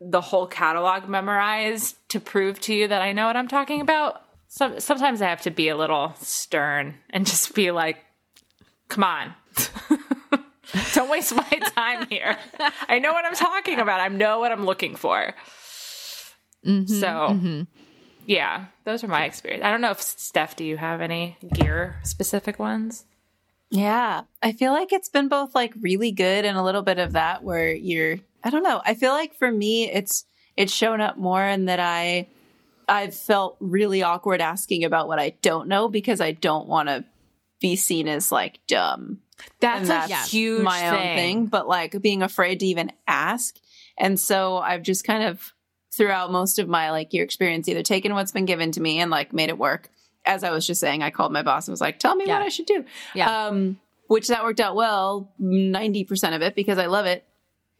the 0.00 0.20
whole 0.20 0.46
catalog 0.46 1.08
memorized 1.08 1.96
to 2.10 2.20
prove 2.20 2.60
to 2.60 2.74
you 2.74 2.88
that 2.88 3.02
I 3.02 3.12
know 3.12 3.26
what 3.26 3.36
I'm 3.36 3.48
talking 3.48 3.80
about? 3.80 4.22
Some, 4.46 4.80
sometimes 4.80 5.20
I 5.20 5.28
have 5.28 5.42
to 5.42 5.50
be 5.50 5.68
a 5.68 5.76
little 5.76 6.14
stern 6.20 6.94
and 7.10 7.26
just 7.26 7.54
be 7.54 7.70
like 7.70 7.98
come 8.88 9.04
on. 9.04 9.34
Don't 10.94 11.10
waste 11.10 11.34
my 11.34 11.48
time 11.76 12.06
here. 12.08 12.36
I 12.88 12.98
know 12.98 13.12
what 13.12 13.24
I'm 13.24 13.34
talking 13.34 13.78
about. 13.78 14.00
I 14.00 14.08
know 14.08 14.38
what 14.40 14.52
I'm 14.52 14.64
looking 14.66 14.96
for. 14.96 15.34
Mm-hmm, 16.66 16.92
so, 17.00 17.66
yeah, 18.26 18.66
those 18.84 19.04
are 19.04 19.08
my 19.08 19.24
experience. 19.24 19.64
I 19.64 19.70
don't 19.70 19.80
know 19.80 19.90
if 19.92 20.00
Steph, 20.02 20.56
do 20.56 20.64
you 20.64 20.76
have 20.76 21.00
any 21.00 21.36
gear 21.54 21.96
specific 22.02 22.58
ones? 22.58 23.04
Yeah, 23.70 24.22
I 24.42 24.52
feel 24.52 24.72
like 24.72 24.92
it's 24.92 25.08
been 25.08 25.28
both 25.28 25.54
like 25.54 25.72
really 25.80 26.10
good 26.12 26.44
and 26.44 26.56
a 26.56 26.62
little 26.62 26.82
bit 26.82 26.98
of 26.98 27.12
that 27.12 27.42
where 27.44 27.72
you're 27.74 28.18
I 28.42 28.50
don't 28.50 28.62
know. 28.62 28.80
I 28.84 28.94
feel 28.94 29.12
like 29.12 29.34
for 29.34 29.50
me 29.50 29.90
it's 29.90 30.24
it's 30.56 30.72
shown 30.72 31.00
up 31.00 31.16
more 31.16 31.44
in 31.44 31.66
that 31.66 31.80
I 31.80 32.28
I've 32.88 33.14
felt 33.14 33.56
really 33.60 34.02
awkward 34.02 34.40
asking 34.40 34.84
about 34.84 35.06
what 35.08 35.18
I 35.18 35.30
don't 35.42 35.68
know 35.68 35.88
because 35.88 36.20
I 36.22 36.32
don't 36.32 36.66
want 36.66 36.88
to 36.88 37.04
be 37.60 37.76
seen 37.76 38.08
as 38.08 38.32
like 38.32 38.60
dumb. 38.66 39.18
That's, 39.60 39.90
And 39.90 40.10
a 40.10 40.16
huge 40.16 40.62
my 40.62 40.80
thing. 40.80 40.88
own 40.88 41.16
thing, 41.16 41.46
but 41.46 41.68
like 41.68 42.00
being 42.00 42.22
afraid 42.22 42.60
to 42.60 42.66
even 42.66 42.90
ask. 43.06 43.56
And 43.98 44.18
so 44.18 44.56
I've 44.56 44.82
just 44.82 45.04
kind 45.04 45.24
of 45.24 45.52
throughout 45.98 46.32
most 46.32 46.58
of 46.58 46.66
my 46.68 46.90
like 46.90 47.12
year 47.12 47.22
experience 47.24 47.68
either 47.68 47.82
taken 47.82 48.14
what's 48.14 48.32
been 48.32 48.46
given 48.46 48.72
to 48.72 48.80
me 48.80 49.00
and 49.00 49.10
like 49.10 49.34
made 49.34 49.50
it 49.50 49.58
work. 49.58 49.90
As 50.24 50.42
I 50.44 50.50
was 50.50 50.66
just 50.66 50.80
saying, 50.80 51.02
I 51.02 51.10
called 51.10 51.32
my 51.32 51.42
boss 51.42 51.68
and 51.68 51.72
was 51.72 51.80
like, 51.80 51.98
"Tell 51.98 52.14
me 52.16 52.24
Yeah. 52.26 52.38
what 52.38 52.46
I 52.46 52.48
should 52.48 52.66
do." 52.66 52.84
Yeah. 53.14 53.46
Um, 53.46 53.78
which 54.06 54.28
that 54.28 54.42
worked 54.44 54.60
out 54.60 54.74
well, 54.74 55.30
ninety 55.38 56.04
percent 56.04 56.34
of 56.34 56.40
it 56.42 56.54
because 56.54 56.78
I 56.78 56.86
love 56.86 57.04
it. 57.04 57.24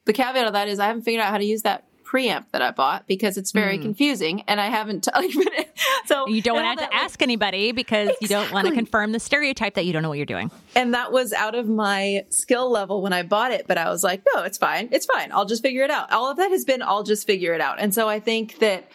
The 0.05 0.13
caveat 0.13 0.47
of 0.47 0.53
that 0.53 0.69
is 0.69 0.79
I 0.79 0.87
haven't 0.87 1.03
figured 1.03 1.23
out 1.23 1.31
how 1.31 1.39
to 1.39 1.45
use 1.45 1.63
that 1.63 1.85
preamp 2.09 2.47
that 2.53 2.63
I 2.63 2.71
bought 2.71 3.07
because 3.07 3.37
it's 3.37 3.53
very 3.53 3.79
confusing 3.79 4.43
and 4.49 4.61
I 4.61 4.67
haven't. 4.67 5.05
T- 5.05 5.11
like, 5.15 5.77
so. 6.07 6.27
You 6.27 6.41
don't 6.41 6.57
want 6.57 6.65
to 6.65 6.83
have 6.83 6.91
to 6.91 6.97
like, 6.97 7.05
ask 7.05 7.23
anybody 7.23 7.73
because 7.73 8.11
you 8.21 8.29
don't 8.29 8.51
want 8.53 8.67
to 8.67 8.75
confirm 8.75 9.13
the 9.13 9.21
stereotype 9.21 9.75
that 9.75 9.85
you 9.85 9.93
don't 9.93 10.03
know 10.03 10.09
what 10.09 10.19
you're 10.19 10.27
doing. 10.27 10.51
And 10.75 10.95
that 10.95 11.13
was 11.13 11.33
out 11.33 11.55
of 11.55 11.69
my 11.69 12.25
skill 12.31 12.71
level 12.71 13.03
when 13.03 13.13
I 13.13 13.23
bought 13.23 13.53
it, 13.53 13.67
but 13.67 13.79
I 13.79 13.91
was 13.91 14.03
like, 14.03 14.23
no, 14.35 14.45
it's 14.45 14.59
fine. 14.59 14.89
It's 14.93 15.07
fine. 15.07 15.33
I'll 15.33 15.45
just 15.45 15.63
figure 15.63 15.85
it 15.85 15.91
out. 15.91 16.11
All 16.13 16.31
of 16.31 16.39
that 16.39 16.51
has 16.51 16.65
been, 16.65 16.83
I'll 16.83 17.03
just 17.03 17.27
figure 17.27 17.53
it 17.53 17.61
out. 17.61 17.81
And 17.81 17.95
so 17.95 18.09
I 18.09 18.21
think 18.21 18.59
that 18.61 18.91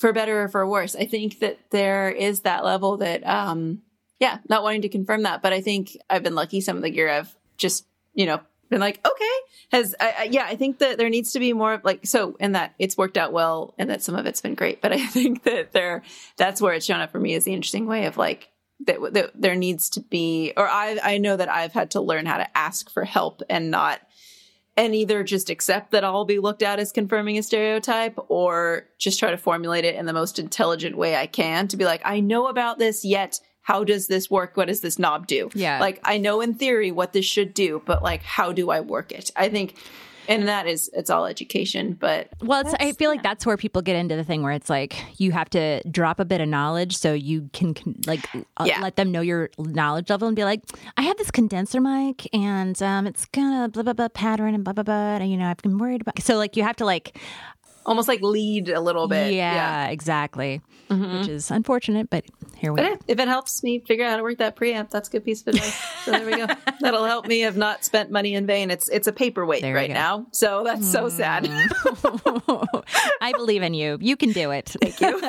for 0.00 0.12
better 0.12 0.42
or 0.42 0.48
for 0.48 0.66
worse, 0.66 0.96
I 0.96 1.04
think 1.04 1.40
that 1.40 1.58
there 1.70 2.10
is 2.10 2.40
that 2.40 2.64
level 2.64 2.98
that, 2.98 3.26
um, 3.26 3.82
yeah, 4.18 4.38
not 4.48 4.62
wanting 4.62 4.82
to 4.82 4.88
confirm 4.88 5.22
that, 5.24 5.42
but 5.42 5.52
I 5.52 5.60
think 5.60 5.96
I've 6.08 6.22
been 6.22 6.34
lucky. 6.34 6.60
Some 6.60 6.76
of 6.76 6.82
the 6.82 6.90
gear 6.90 7.10
I've 7.10 7.34
just, 7.56 7.86
you 8.14 8.26
know, 8.26 8.40
been 8.74 8.80
like, 8.80 9.00
okay, 9.06 9.34
has, 9.70 9.94
I, 10.00 10.14
I, 10.18 10.22
yeah, 10.24 10.44
I 10.46 10.56
think 10.56 10.78
that 10.80 10.98
there 10.98 11.08
needs 11.08 11.32
to 11.32 11.38
be 11.38 11.52
more 11.52 11.74
of 11.74 11.84
like, 11.84 12.06
so, 12.06 12.36
and 12.40 12.54
that 12.54 12.74
it's 12.78 12.96
worked 12.96 13.16
out 13.16 13.32
well 13.32 13.74
and 13.78 13.88
that 13.88 14.02
some 14.02 14.16
of 14.16 14.26
it's 14.26 14.40
been 14.40 14.54
great, 14.54 14.82
but 14.82 14.92
I 14.92 15.06
think 15.06 15.44
that 15.44 15.72
there, 15.72 16.02
that's 16.36 16.60
where 16.60 16.74
it's 16.74 16.84
shown 16.84 17.00
up 17.00 17.12
for 17.12 17.20
me 17.20 17.34
is 17.34 17.44
the 17.44 17.54
interesting 17.54 17.86
way 17.86 18.06
of 18.06 18.16
like, 18.16 18.50
that, 18.86 18.98
that 19.12 19.30
there 19.40 19.54
needs 19.54 19.88
to 19.90 20.00
be 20.00 20.52
or 20.56 20.68
I 20.68 20.98
I 21.02 21.18
know 21.18 21.36
that 21.36 21.48
I've 21.48 21.72
had 21.72 21.92
to 21.92 22.00
learn 22.00 22.26
how 22.26 22.38
to 22.38 22.58
ask 22.58 22.90
for 22.90 23.04
help 23.04 23.40
and 23.48 23.70
not 23.70 24.00
and 24.76 24.94
either 24.94 25.22
just 25.22 25.48
accept 25.48 25.92
that 25.92 26.02
I'll 26.02 26.24
be 26.24 26.40
looked 26.40 26.62
at 26.62 26.80
as 26.80 26.90
confirming 26.90 27.38
a 27.38 27.42
stereotype 27.44 28.18
or 28.28 28.88
just 28.98 29.20
try 29.20 29.30
to 29.30 29.38
formulate 29.38 29.84
it 29.84 29.94
in 29.94 30.06
the 30.06 30.12
most 30.12 30.40
intelligent 30.40 30.96
way 30.96 31.14
I 31.14 31.26
can 31.26 31.68
to 31.68 31.76
be 31.76 31.84
like 31.84 32.02
I 32.04 32.18
know 32.18 32.48
about 32.48 32.78
this 32.78 33.04
yet 33.04 33.40
how 33.64 33.82
does 33.84 34.06
this 34.06 34.30
work 34.30 34.56
what 34.56 34.68
does 34.68 34.80
this 34.80 34.98
knob 34.98 35.26
do 35.26 35.50
Yeah. 35.54 35.80
like 35.80 35.98
I 36.04 36.18
know 36.18 36.40
in 36.40 36.54
theory 36.54 36.90
what 36.92 37.12
this 37.12 37.24
should 37.24 37.52
do 37.54 37.82
but 37.84 38.02
like 38.02 38.22
how 38.22 38.52
do 38.52 38.70
I 38.70 38.80
work 38.80 39.10
it 39.12 39.30
I 39.36 39.48
think 39.48 39.74
and 40.26 40.48
that 40.48 40.66
is 40.66 40.88
it's 40.94 41.10
all 41.10 41.26
education 41.26 41.92
but 42.00 42.28
Well, 42.40 42.60
it's, 42.62 42.72
I 42.80 42.92
feel 42.92 43.10
like 43.10 43.22
that's 43.22 43.44
where 43.44 43.58
people 43.58 43.82
get 43.82 43.96
into 43.96 44.16
the 44.16 44.24
thing 44.24 44.42
where 44.42 44.52
it's 44.52 44.70
like 44.70 44.96
you 45.20 45.32
have 45.32 45.50
to 45.50 45.82
drop 45.90 46.18
a 46.18 46.24
bit 46.24 46.40
of 46.40 46.48
knowledge 46.48 46.96
so 46.96 47.12
you 47.12 47.50
can 47.52 47.74
con- 47.74 47.96
like 48.06 48.24
uh, 48.56 48.64
Yeah. 48.64 48.80
let 48.80 48.96
them 48.96 49.12
know 49.12 49.20
your 49.20 49.50
knowledge 49.58 50.08
level 50.08 50.26
and 50.26 50.34
be 50.34 50.44
like, 50.44 50.62
I 50.96 51.02
have 51.02 51.18
this 51.18 51.30
condenser 51.30 51.78
mic 51.78 52.26
and 52.34 52.80
um, 52.82 53.06
it's 53.06 53.26
gonna 53.26 53.68
blah 53.68 53.82
blah 53.82 53.92
blah 53.92 54.08
pattern 54.08 54.54
and 54.54 54.64
blah 54.64 54.72
blah 54.72 54.84
blah. 54.84 55.16
And, 55.16 55.30
you 55.30 55.36
know, 55.36 55.46
I've 55.50 55.58
been 55.58 55.76
worried 55.76 56.00
about. 56.00 56.18
So 56.22 56.36
like 56.38 56.56
you 56.56 56.62
have 56.62 56.76
to 56.76 56.86
like, 56.86 57.18
almost 57.86 58.08
like 58.08 58.20
lead 58.22 58.68
a 58.68 58.80
little 58.80 59.08
bit 59.08 59.34
yeah, 59.34 59.88
exactly, 59.88 60.60
mm-hmm. 60.88 61.18
which 61.18 61.28
is 61.28 61.50
unfortunate, 61.50 62.10
but 62.10 62.24
here 62.56 62.72
we 62.72 62.76
But 62.80 62.92
are. 62.92 62.98
if 63.08 63.18
it 63.18 63.28
helps 63.28 63.62
me 63.62 63.80
figure 63.80 64.04
out 64.04 64.10
how 64.10 64.16
to 64.18 64.22
work 64.22 64.38
that 64.38 64.56
preamp, 64.56 64.90
that's 64.90 65.08
a 65.08 65.12
good 65.12 65.24
piece 65.24 65.42
of 65.42 65.48
advice. 65.48 65.74
so 66.04 66.10
there 66.12 66.26
we 66.26 66.36
go. 66.36 66.46
That'll 66.80 67.04
help 67.04 67.26
me 67.26 67.40
have 67.40 67.56
not 67.56 67.84
spent 67.84 68.10
money 68.10 68.34
in 68.34 68.46
vain. 68.46 68.70
It's 68.70 68.88
it's 68.88 69.06
a 69.06 69.12
paperweight 69.12 69.62
There 69.62 69.74
right 69.74 69.90
now. 69.90 70.26
So 70.32 70.62
that's 70.64 70.90
so 70.90 71.08
sad. 71.08 71.46
Hmm. 71.46 72.64
I 73.20 73.32
believe 73.32 73.62
in 73.62 73.74
you. 73.74 73.98
You 74.00 74.16
can 74.16 74.32
do 74.32 74.50
it. 74.50 74.74
Thank 74.80 75.00
you. 75.00 75.20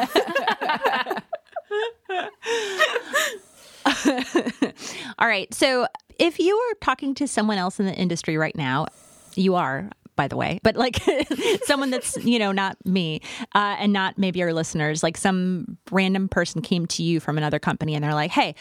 All 5.20 5.28
right. 5.28 5.54
So 5.54 5.88
if 6.20 6.40
you 6.40 6.56
are 6.56 6.74
talking 6.82 7.14
to 7.16 7.28
someone 7.28 7.58
else 7.58 7.80
in 7.80 7.86
the 7.86 7.94
industry 7.94 8.38
right 8.38 8.56
now, 8.56 8.88
you 9.36 9.56
are, 9.56 9.90
by 10.16 10.28
the 10.28 10.38
way, 10.38 10.60
but 10.64 10.76
like 10.76 11.00
someone 11.64 11.90
that's, 11.92 12.18
you 12.24 12.40
know, 12.40 12.52
not 12.52 12.78
me 12.86 13.22
uh, 13.54 13.76
and 13.80 13.94
not 13.94 14.18
maybe 14.18 14.42
our 14.44 14.54
listeners, 14.54 15.04
like 15.04 15.18
some 15.18 15.78
random 15.92 16.28
person 16.28 16.62
came 16.62 16.86
to 16.88 17.04
you 17.04 17.20
from 17.20 17.38
another 17.38 17.60
company 17.60 17.96
and 17.96 18.04
they're 18.04 18.14
like, 18.14 18.32
hey, 18.32 18.56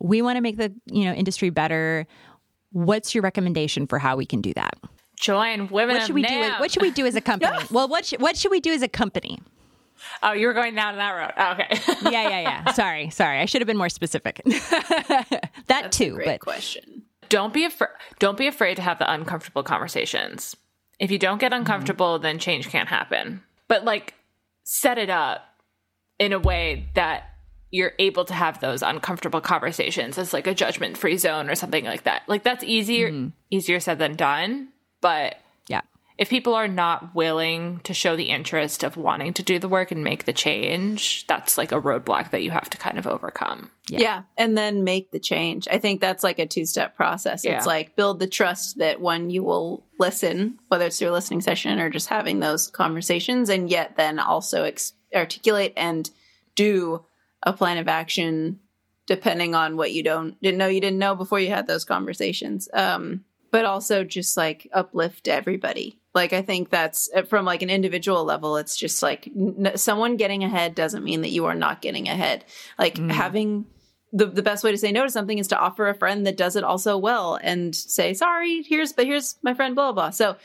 we 0.00 0.22
want 0.22 0.36
to 0.36 0.40
make 0.40 0.56
the, 0.56 0.72
you 0.86 1.04
know, 1.04 1.12
industry 1.12 1.50
better. 1.50 2.06
What's 2.72 3.14
your 3.14 3.22
recommendation 3.22 3.86
for 3.86 3.98
how 3.98 4.16
we 4.16 4.26
can 4.26 4.40
do 4.40 4.52
that? 4.54 4.74
Join 5.16 5.68
women. 5.68 5.96
What 5.96 6.06
should 6.06 6.14
we 6.14 6.22
do? 6.22 6.40
What 6.58 6.70
should 6.70 6.82
we 6.82 6.90
do 6.90 7.06
as 7.06 7.14
a 7.14 7.20
company? 7.20 7.56
well, 7.70 7.88
what 7.88 8.06
should, 8.06 8.20
what 8.22 8.36
should 8.36 8.50
we 8.50 8.60
do 8.60 8.72
as 8.72 8.82
a 8.82 8.88
company? 8.88 9.38
Oh, 10.22 10.32
you 10.32 10.46
were 10.46 10.54
going 10.54 10.74
down 10.74 10.96
that 10.96 11.10
road. 11.10 11.32
Oh, 11.36 11.52
okay. 11.52 12.10
Yeah, 12.10 12.28
yeah, 12.28 12.40
yeah. 12.40 12.72
sorry, 12.72 13.10
sorry. 13.10 13.38
I 13.38 13.44
should 13.44 13.60
have 13.60 13.66
been 13.66 13.76
more 13.76 13.90
specific. 13.90 14.40
that 15.66 15.92
too, 15.92 16.14
Great 16.14 16.26
but 16.26 16.40
question. 16.40 17.02
don't 17.28 17.52
be 17.52 17.66
afraid. 17.66 17.90
Don't 18.18 18.38
be 18.38 18.46
afraid 18.46 18.76
to 18.76 18.82
have 18.82 18.98
the 18.98 19.10
uncomfortable 19.12 19.62
conversations. 19.62 20.56
If 21.00 21.10
you 21.10 21.18
don't 21.18 21.38
get 21.38 21.50
mm-hmm. 21.50 21.60
uncomfortable, 21.60 22.20
then 22.20 22.38
change 22.38 22.68
can't 22.68 22.88
happen. 22.88 23.42
But 23.66 23.84
like, 23.84 24.14
set 24.62 24.98
it 24.98 25.10
up 25.10 25.42
in 26.18 26.32
a 26.32 26.38
way 26.38 26.88
that 26.94 27.24
you're 27.70 27.92
able 27.98 28.24
to 28.26 28.34
have 28.34 28.60
those 28.60 28.82
uncomfortable 28.82 29.40
conversations 29.40 30.18
as 30.18 30.32
like 30.32 30.46
a 30.46 30.54
judgment 30.54 30.98
free 30.98 31.16
zone 31.16 31.48
or 31.48 31.54
something 31.54 31.84
like 31.84 32.02
that. 32.02 32.22
Like 32.28 32.44
that's 32.44 32.62
easier 32.62 33.10
mm-hmm. 33.10 33.28
easier 33.50 33.80
said 33.80 33.98
than 33.98 34.14
done. 34.14 34.68
But. 35.00 35.36
If 36.20 36.28
people 36.28 36.54
are 36.54 36.68
not 36.68 37.14
willing 37.14 37.80
to 37.80 37.94
show 37.94 38.14
the 38.14 38.28
interest 38.28 38.84
of 38.84 38.98
wanting 38.98 39.32
to 39.32 39.42
do 39.42 39.58
the 39.58 39.70
work 39.70 39.90
and 39.90 40.04
make 40.04 40.26
the 40.26 40.34
change, 40.34 41.26
that's 41.26 41.56
like 41.56 41.72
a 41.72 41.80
roadblock 41.80 42.30
that 42.32 42.42
you 42.42 42.50
have 42.50 42.68
to 42.68 42.76
kind 42.76 42.98
of 42.98 43.06
overcome. 43.06 43.70
Yeah. 43.88 44.00
yeah. 44.00 44.22
And 44.36 44.56
then 44.56 44.84
make 44.84 45.12
the 45.12 45.18
change. 45.18 45.66
I 45.66 45.78
think 45.78 45.98
that's 45.98 46.22
like 46.22 46.38
a 46.38 46.46
two 46.46 46.66
step 46.66 46.94
process. 46.94 47.42
Yeah. 47.42 47.56
It's 47.56 47.64
like 47.64 47.96
build 47.96 48.18
the 48.18 48.26
trust 48.26 48.76
that 48.80 49.00
one, 49.00 49.30
you 49.30 49.42
will 49.42 49.82
listen, 49.98 50.58
whether 50.68 50.84
it's 50.84 50.98
through 50.98 51.08
a 51.08 51.12
listening 51.12 51.40
session 51.40 51.80
or 51.80 51.88
just 51.88 52.08
having 52.08 52.38
those 52.38 52.68
conversations, 52.68 53.48
and 53.48 53.70
yet 53.70 53.96
then 53.96 54.18
also 54.18 54.64
ex- 54.64 54.92
articulate 55.14 55.72
and 55.74 56.10
do 56.54 57.02
a 57.42 57.54
plan 57.54 57.78
of 57.78 57.88
action 57.88 58.60
depending 59.06 59.54
on 59.54 59.78
what 59.78 59.90
you 59.90 60.02
don't 60.02 60.40
didn't 60.42 60.58
know 60.58 60.68
you 60.68 60.82
didn't 60.82 60.98
know 60.98 61.14
before 61.16 61.40
you 61.40 61.48
had 61.48 61.66
those 61.66 61.86
conversations. 61.86 62.68
Um, 62.74 63.24
but 63.50 63.64
also 63.64 64.04
just 64.04 64.36
like 64.36 64.68
uplift 64.72 65.28
everybody. 65.28 66.00
Like 66.14 66.32
I 66.32 66.42
think 66.42 66.70
that's 66.70 67.08
uh, 67.14 67.22
from 67.22 67.44
like 67.44 67.62
an 67.62 67.70
individual 67.70 68.24
level. 68.24 68.56
It's 68.56 68.76
just 68.76 69.02
like 69.02 69.28
n- 69.28 69.72
someone 69.76 70.16
getting 70.16 70.44
ahead 70.44 70.74
doesn't 70.74 71.04
mean 71.04 71.22
that 71.22 71.30
you 71.30 71.46
are 71.46 71.54
not 71.54 71.82
getting 71.82 72.08
ahead. 72.08 72.44
Like 72.78 72.98
having 72.98 73.66
the 74.12 74.26
the 74.26 74.42
best 74.42 74.64
way 74.64 74.72
to 74.72 74.78
say 74.78 74.92
no 74.92 75.04
to 75.04 75.10
something 75.10 75.38
is 75.38 75.48
to 75.48 75.58
offer 75.58 75.88
a 75.88 75.94
friend 75.94 76.26
that 76.26 76.36
does 76.36 76.56
it 76.56 76.64
also 76.64 76.98
well 76.98 77.38
and 77.40 77.74
say 77.74 78.14
sorry. 78.14 78.62
Here's 78.62 78.92
but 78.92 79.06
here's 79.06 79.36
my 79.42 79.54
friend 79.54 79.74
blah 79.74 79.92
blah. 79.92 80.02
blah. 80.04 80.10
So 80.10 80.36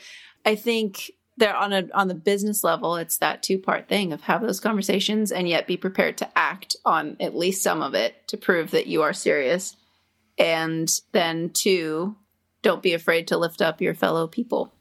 I 0.44 0.54
think 0.54 1.10
there 1.36 1.54
on 1.54 1.72
a 1.72 1.88
on 1.92 2.08
the 2.08 2.14
business 2.14 2.64
level, 2.64 2.96
it's 2.96 3.18
that 3.18 3.42
two 3.42 3.58
part 3.58 3.88
thing 3.88 4.12
of 4.12 4.22
have 4.22 4.42
those 4.42 4.60
conversations 4.60 5.32
and 5.32 5.48
yet 5.48 5.66
be 5.66 5.76
prepared 5.76 6.16
to 6.18 6.38
act 6.38 6.76
on 6.84 7.16
at 7.20 7.36
least 7.36 7.62
some 7.62 7.82
of 7.82 7.94
it 7.94 8.26
to 8.28 8.36
prove 8.36 8.70
that 8.70 8.86
you 8.86 9.02
are 9.02 9.12
serious. 9.12 9.76
And 10.38 10.90
then 11.12 11.50
two, 11.50 12.16
don't 12.66 12.82
be 12.82 12.92
afraid 12.94 13.28
to 13.28 13.36
lift 13.38 13.62
up 13.62 13.80
your 13.80 13.94
fellow 13.94 14.26
people. 14.26 14.72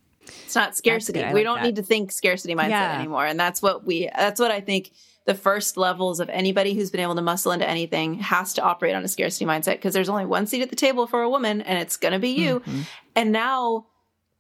It's 0.43 0.55
not 0.55 0.75
scarcity. 0.75 1.19
good. 1.21 1.33
We 1.33 1.39
like 1.41 1.43
don't 1.45 1.57
that. 1.57 1.63
need 1.65 1.75
to 1.75 1.83
think 1.83 2.11
scarcity 2.11 2.55
mindset 2.55 2.69
Yeah. 2.69 2.99
anymore. 2.99 3.25
And 3.25 3.39
that's 3.39 3.61
what 3.61 3.85
we 3.85 4.09
that's 4.15 4.39
what 4.39 4.51
I 4.51 4.59
think 4.61 4.91
the 5.25 5.35
first 5.35 5.77
levels 5.77 6.19
of 6.19 6.29
anybody 6.29 6.73
who's 6.73 6.91
been 6.91 7.01
able 7.01 7.15
to 7.15 7.21
muscle 7.21 7.51
into 7.51 7.67
anything 7.67 8.15
has 8.15 8.53
to 8.55 8.61
operate 8.63 8.95
on 8.95 9.03
a 9.03 9.07
scarcity 9.07 9.45
mindset 9.45 9.73
because 9.73 9.93
there's 9.93 10.09
only 10.09 10.25
one 10.25 10.45
seat 10.47 10.61
at 10.61 10.69
the 10.69 10.75
table 10.75 11.07
for 11.07 11.21
a 11.21 11.29
woman 11.29 11.61
and 11.61 11.79
it's 11.79 11.97
going 11.97 12.11
to 12.13 12.19
be 12.19 12.29
you. 12.29 12.59
Mm-hmm. 12.59 12.81
And 13.15 13.31
now 13.31 13.85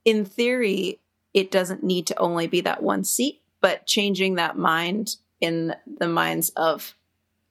in 0.03 0.25
theory 0.25 0.99
it 1.33 1.51
doesn't 1.51 1.83
need 1.83 2.07
to 2.07 2.17
only 2.19 2.47
be 2.47 2.61
that 2.61 2.81
one 2.81 3.03
seat, 3.03 3.41
but 3.61 3.85
changing 3.85 4.35
that 4.35 4.57
mind 4.57 5.17
in 5.41 5.75
the 5.85 6.07
minds 6.07 6.49
of 6.55 6.95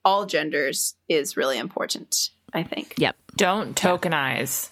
all 0.04 0.26
genders 0.26 0.94
is 1.08 1.36
really 1.36 1.58
important, 1.58 2.30
I 2.52 2.62
think. 2.62 2.94
Yep. 2.98 3.16
Don't 3.36 3.76
tokenize. 3.76 4.70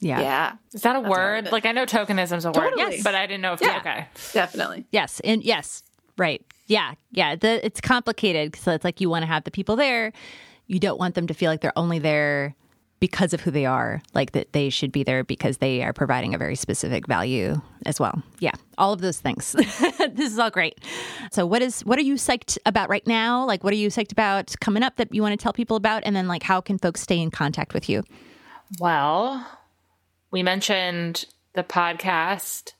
Yeah. 0.00 0.20
Yeah, 0.20 0.52
Is 0.72 0.82
that 0.82 0.96
a 0.96 1.00
how 1.00 1.04
I 1.04 1.08
word? 1.08 1.52
Like 1.52 1.66
I 1.66 1.72
know 1.72 1.84
tokenism 1.84 2.38
is 2.38 2.44
a 2.44 2.52
word, 2.52 2.72
yes, 2.76 3.02
but 3.02 3.14
I 3.14 3.26
didn't 3.26 3.42
know 3.42 3.52
if 3.52 3.60
Yeah. 3.60 3.78
okay. 3.78 4.06
definitely. 4.32 4.86
Yes. 4.90 5.20
And 5.20 5.42
yes. 5.44 5.82
Right. 6.16 6.42
Yeah. 6.66 6.94
Yeah. 7.12 7.36
The, 7.36 7.64
it's 7.64 7.80
complicated 7.80 8.52
because 8.52 8.66
it's 8.68 8.84
like 8.84 9.00
you 9.00 9.10
want 9.10 9.22
to 9.22 9.26
have 9.26 9.44
the 9.44 9.50
people 9.50 9.76
there. 9.76 10.12
You 10.66 10.78
don't 10.78 10.98
want 10.98 11.14
them 11.14 11.26
to 11.26 11.34
feel 11.34 11.50
like 11.50 11.60
they're 11.60 11.76
only 11.78 11.98
there 11.98 12.54
because 13.00 13.32
of 13.32 13.40
who 13.40 13.50
they 13.50 13.64
are, 13.64 14.02
like 14.12 14.32
that 14.32 14.52
they 14.52 14.68
should 14.68 14.92
be 14.92 15.02
there 15.02 15.24
because 15.24 15.56
they 15.56 15.82
are 15.82 15.92
providing 15.92 16.34
a 16.34 16.38
very 16.38 16.54
specific 16.54 17.06
value 17.06 17.60
as 17.86 17.98
well. 17.98 18.22
Yeah, 18.40 18.52
all 18.76 18.92
of 18.92 19.00
those 19.00 19.18
things. 19.18 19.52
this 19.52 20.32
is 20.32 20.38
all 20.38 20.50
great. 20.50 20.78
So 21.32 21.46
what 21.46 21.62
is 21.62 21.80
what 21.86 21.98
are 21.98 22.02
you 22.02 22.14
psyched 22.14 22.58
about 22.66 22.90
right 22.90 23.06
now? 23.06 23.46
Like 23.46 23.64
what 23.64 23.72
are 23.72 23.76
you 23.76 23.88
psyched 23.88 24.12
about 24.12 24.54
coming 24.60 24.82
up 24.82 24.96
that 24.96 25.14
you 25.14 25.22
want 25.22 25.32
to 25.32 25.42
tell 25.42 25.54
people 25.54 25.76
about 25.78 26.02
and 26.04 26.14
then 26.14 26.28
like 26.28 26.42
how 26.42 26.60
can 26.60 26.76
folks 26.78 27.00
stay 27.00 27.18
in 27.18 27.30
contact 27.30 27.72
with 27.72 27.88
you? 27.88 28.02
Well, 28.78 29.44
we 30.30 30.42
mentioned 30.42 31.26
the 31.54 31.64
podcast, 31.64 32.72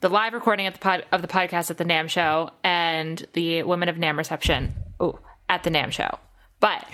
the 0.00 0.08
live 0.08 0.34
recording 0.34 0.66
at 0.66 0.74
the 0.74 0.80
pod, 0.80 1.04
of 1.12 1.22
the 1.22 1.28
podcast 1.28 1.70
at 1.70 1.78
the 1.78 1.84
NAMM 1.84 2.08
show 2.08 2.50
and 2.64 3.26
the 3.32 3.62
Women 3.62 3.88
of 3.88 3.96
NAMM 3.96 4.18
reception 4.18 4.74
ooh, 5.02 5.18
at 5.48 5.62
the 5.62 5.70
NAMM 5.70 5.92
show. 5.92 6.18
But 6.60 6.84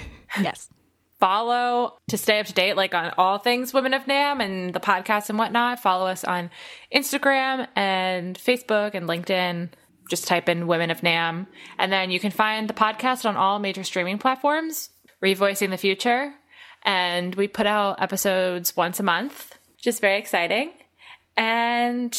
yes 0.40 0.68
follow 1.22 1.96
to 2.08 2.18
stay 2.18 2.40
up 2.40 2.46
to 2.46 2.52
date, 2.52 2.76
like 2.76 2.96
on 2.96 3.12
all 3.16 3.38
things 3.38 3.72
Women 3.72 3.94
of 3.94 4.06
NAMM 4.06 4.42
and 4.42 4.74
the 4.74 4.80
podcast 4.80 5.30
and 5.30 5.38
whatnot. 5.38 5.78
Follow 5.78 6.08
us 6.08 6.24
on 6.24 6.50
Instagram 6.92 7.68
and 7.76 8.36
Facebook 8.36 8.94
and 8.94 9.08
LinkedIn. 9.08 9.68
Just 10.10 10.26
type 10.26 10.48
in 10.48 10.66
Women 10.66 10.90
of 10.90 11.02
NAMM, 11.02 11.46
And 11.78 11.92
then 11.92 12.10
you 12.10 12.18
can 12.18 12.32
find 12.32 12.68
the 12.68 12.74
podcast 12.74 13.24
on 13.24 13.36
all 13.36 13.60
major 13.60 13.84
streaming 13.84 14.18
platforms, 14.18 14.90
Revoicing 15.22 15.70
the 15.70 15.76
Future. 15.76 16.34
And 16.82 17.36
we 17.36 17.46
put 17.46 17.68
out 17.68 18.02
episodes 18.02 18.76
once 18.76 18.98
a 18.98 19.04
month, 19.04 19.56
which 19.82 19.88
is 19.88 19.98
very 19.98 20.16
exciting. 20.16 20.70
And 21.36 22.16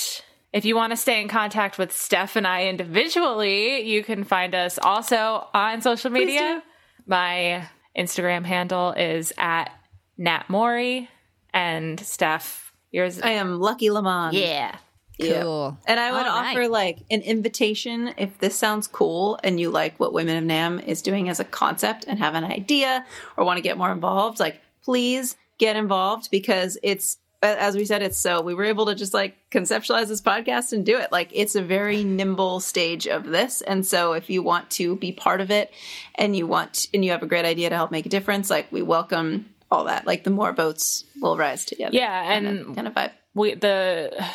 if 0.52 0.66
you 0.66 0.76
want 0.76 0.92
to 0.92 0.98
stay 0.98 1.22
in 1.22 1.30
contact 1.30 1.78
with 1.78 1.94
Steph 1.94 2.36
and 2.36 2.46
I 2.46 2.66
individually, 2.66 3.84
you 3.90 4.04
can 4.04 4.26
find 4.26 4.54
us 4.54 4.78
also 4.78 5.48
on 5.54 5.82
social 5.82 6.12
media. 6.12 6.62
My 7.08 7.66
Instagram 7.98 8.44
handle 8.44 8.92
is 8.92 9.32
at 9.38 9.72
Nat 10.18 10.50
Mori 10.50 11.10
and 11.54 11.98
Steph. 12.02 12.74
Yours. 12.92 13.22
I 13.22 13.30
am 13.30 13.62
Lucky 13.62 13.90
Lamont. 13.92 14.36
Yeah. 14.36 14.76
Cool. 15.22 15.78
And 15.88 16.02
I 16.02 16.12
would 16.12 16.28
All 16.28 16.40
offer 16.40 16.60
right. 16.60 16.70
like 16.70 16.98
an 17.10 17.22
invitation 17.22 18.14
if 18.18 18.40
this 18.40 18.56
sounds 18.56 18.88
cool 18.88 19.40
and 19.42 19.58
you 19.58 19.70
like 19.70 19.98
what 20.02 20.12
Women 20.12 20.36
of 20.36 20.44
NAMM 20.44 20.86
is 20.86 21.02
doing 21.02 21.30
as 21.30 21.40
a 21.40 21.46
concept 21.46 22.04
and 22.10 22.20
have 22.20 22.36
an 22.36 22.44
idea 22.44 23.06
or 23.38 23.46
want 23.46 23.56
to 23.56 23.62
get 23.62 23.78
more 23.78 23.92
involved, 23.94 24.42
like 24.42 24.60
please 24.84 25.38
get 25.60 25.78
involved 25.78 26.30
because 26.30 26.78
it's 26.84 27.20
as 27.44 27.76
we 27.76 27.86
said, 27.86 28.02
it's 28.02 28.18
so 28.18 28.42
we 28.42 28.54
were 28.54 28.64
able 28.64 28.86
to 28.88 28.96
just 28.96 29.14
like 29.14 29.36
conceptualize 29.52 30.08
this 30.08 30.22
podcast 30.22 30.74
and 30.74 30.86
do 30.86 30.98
it. 30.98 31.12
Like 31.12 31.30
it's 31.34 31.56
a 31.56 31.62
very 31.62 32.04
nimble 32.04 32.60
stage 32.60 33.08
of 33.08 33.26
this. 33.26 33.62
And 33.62 33.86
so 33.86 34.14
if 34.14 34.30
you 34.30 34.42
want 34.42 34.70
to 34.72 34.96
be 34.96 35.12
part 35.12 35.42
of 35.42 35.52
it 35.52 35.72
and 36.16 36.36
you 36.36 36.48
want 36.48 36.88
and 36.94 37.04
you 37.04 37.12
have 37.12 37.24
a 37.24 37.28
great 37.28 37.46
idea 37.46 37.70
to 37.70 37.76
help 37.76 37.92
make 37.92 38.06
a 38.06 38.10
difference, 38.10 38.50
like 38.50 38.72
we 38.72 38.82
welcome 38.82 39.46
all 39.70 39.86
that. 39.86 40.08
Like 40.08 40.24
the 40.24 40.30
more 40.30 40.54
boats 40.54 41.04
will 41.22 41.38
rise 41.38 41.66
together. 41.66 41.96
Yeah, 41.96 42.32
and 42.32 42.46
kind 42.46 42.60
of, 42.60 42.76
kind 42.76 42.88
of 42.88 42.94
vibe. 42.94 43.12
We 43.34 43.56
the 43.56 44.26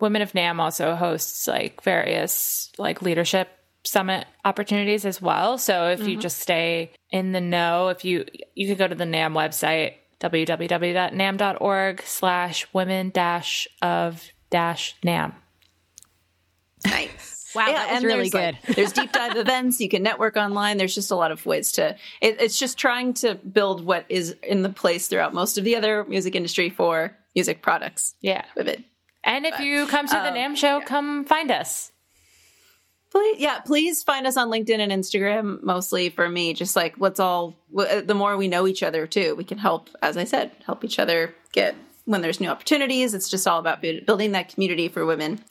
Women 0.00 0.22
of 0.22 0.32
NAMM 0.32 0.60
also 0.60 0.94
hosts 0.94 1.48
like 1.48 1.82
various 1.82 2.70
like 2.78 3.02
leadership 3.02 3.48
summit 3.84 4.26
opportunities 4.44 5.04
as 5.04 5.20
well. 5.20 5.58
So 5.58 5.88
if 5.88 6.00
mm-hmm. 6.00 6.08
you 6.10 6.16
just 6.18 6.38
stay 6.38 6.92
in 7.10 7.32
the 7.32 7.40
know, 7.40 7.88
if 7.88 8.04
you 8.04 8.26
you 8.54 8.68
could 8.68 8.78
go 8.78 8.86
to 8.86 8.94
the 8.94 9.04
NAMM 9.04 9.32
website 9.32 9.94
www.namm.org 10.20 12.02
slash 12.02 12.66
women 12.72 13.10
dash 13.10 13.68
of 13.82 14.24
dash 14.50 14.96
NAMM. 15.04 15.34
Nice. 16.86 17.50
Wow, 17.54 17.66
yeah, 17.68 17.72
that 17.72 17.94
was 17.94 18.04
really 18.04 18.30
good. 18.30 18.58
Like, 18.66 18.76
there's 18.76 18.92
deep 18.92 19.12
dive 19.12 19.36
events. 19.36 19.80
You 19.80 19.88
can 19.88 20.02
network 20.02 20.36
online. 20.36 20.76
There's 20.76 20.94
just 20.94 21.10
a 21.10 21.16
lot 21.16 21.30
of 21.30 21.44
ways 21.46 21.72
to. 21.72 21.96
It, 22.20 22.40
it's 22.40 22.58
just 22.58 22.78
trying 22.78 23.14
to 23.14 23.36
build 23.36 23.84
what 23.84 24.04
is 24.08 24.36
in 24.42 24.62
the 24.62 24.68
place 24.68 25.08
throughout 25.08 25.32
most 25.32 25.56
of 25.56 25.64
the 25.64 25.76
other 25.76 26.04
music 26.04 26.34
industry 26.34 26.68
for 26.68 27.16
music 27.34 27.62
products. 27.62 28.14
Yeah, 28.20 28.44
vivid. 28.56 28.84
And 29.24 29.46
if 29.46 29.56
but, 29.56 29.64
you 29.64 29.86
come 29.86 30.06
to 30.06 30.14
the 30.14 30.28
um, 30.28 30.34
NAMM 30.34 30.56
show, 30.56 30.78
yeah. 30.78 30.84
come 30.84 31.24
find 31.24 31.50
us. 31.50 31.90
Please, 33.10 33.40
yeah, 33.40 33.60
please 33.60 34.02
find 34.02 34.26
us 34.26 34.36
on 34.36 34.50
LinkedIn 34.50 34.80
and 34.80 34.92
Instagram 34.92 35.62
mostly 35.62 36.10
for 36.10 36.28
me. 36.28 36.52
Just 36.52 36.76
like 36.76 36.96
let's 36.98 37.18
all, 37.18 37.56
uh, 37.76 38.02
the 38.02 38.14
more 38.14 38.36
we 38.36 38.48
know 38.48 38.66
each 38.66 38.82
other 38.82 39.06
too, 39.06 39.34
we 39.34 39.44
can 39.44 39.58
help, 39.58 39.88
as 40.02 40.16
I 40.16 40.24
said, 40.24 40.52
help 40.66 40.84
each 40.84 40.98
other 40.98 41.34
get 41.52 41.74
when 42.04 42.22
there's 42.22 42.40
new 42.40 42.48
opportunities. 42.48 43.14
It's 43.14 43.28
just 43.28 43.46
all 43.46 43.58
about 43.58 43.82
building 43.82 44.32
that 44.32 44.48
community 44.48 44.88
for 44.88 45.06
women 45.06 45.42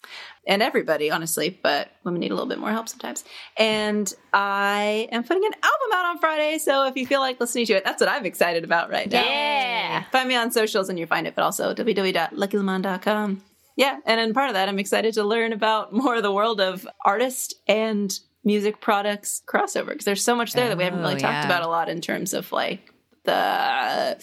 and 0.47 0.63
everybody, 0.63 1.11
honestly, 1.11 1.49
but 1.61 1.89
women 2.03 2.19
need 2.21 2.31
a 2.31 2.33
little 2.33 2.49
bit 2.49 2.57
more 2.57 2.71
help 2.71 2.89
sometimes. 2.89 3.23
And 3.57 4.11
I 4.33 5.07
am 5.11 5.23
putting 5.23 5.45
an 5.45 5.53
album 5.53 5.93
out 5.93 6.05
on 6.05 6.17
Friday. 6.19 6.57
So 6.57 6.87
if 6.87 6.95
you 6.95 7.05
feel 7.05 7.19
like 7.19 7.39
listening 7.39 7.65
to 7.67 7.73
it, 7.73 7.83
that's 7.83 7.99
what 7.99 8.09
I'm 8.09 8.25
excited 8.25 8.63
about 8.63 8.89
right 8.89 9.11
now. 9.11 9.23
Yeah. 9.23 10.03
Find 10.11 10.27
me 10.27 10.35
on 10.35 10.51
socials 10.51 10.89
and 10.89 10.97
you'll 10.97 11.07
find 11.07 11.27
it, 11.27 11.35
but 11.35 11.43
also 11.43 11.73
www.luckylamont.com. 11.73 13.43
Yeah, 13.77 13.99
and 14.05 14.19
in 14.19 14.33
part 14.33 14.49
of 14.49 14.55
that, 14.55 14.67
I'm 14.67 14.79
excited 14.79 15.13
to 15.13 15.23
learn 15.23 15.53
about 15.53 15.93
more 15.93 16.15
of 16.15 16.23
the 16.23 16.31
world 16.31 16.59
of 16.59 16.87
artist 17.05 17.53
and 17.67 18.19
music 18.43 18.81
products 18.81 19.43
crossover 19.45 19.89
because 19.89 20.05
there's 20.05 20.23
so 20.23 20.35
much 20.35 20.53
there 20.53 20.65
oh, 20.65 20.69
that 20.69 20.77
we 20.77 20.83
haven't 20.83 20.99
really 20.99 21.15
oh, 21.15 21.17
yeah. 21.17 21.31
talked 21.31 21.45
about 21.45 21.63
a 21.63 21.67
lot 21.67 21.87
in 21.87 22.01
terms 22.01 22.33
of 22.33 22.51
like 22.51 22.93
the 23.25 24.17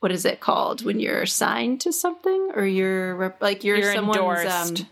what 0.00 0.12
is 0.12 0.24
it 0.24 0.40
called 0.40 0.84
when 0.84 1.00
you're 1.00 1.24
signed 1.24 1.80
to 1.80 1.92
something 1.92 2.50
or 2.54 2.66
you're 2.66 3.34
like 3.40 3.64
you're, 3.64 3.76
you're 3.76 3.94
someone's 3.94 4.18
endorsed. 4.18 4.80
Um, 4.80 4.86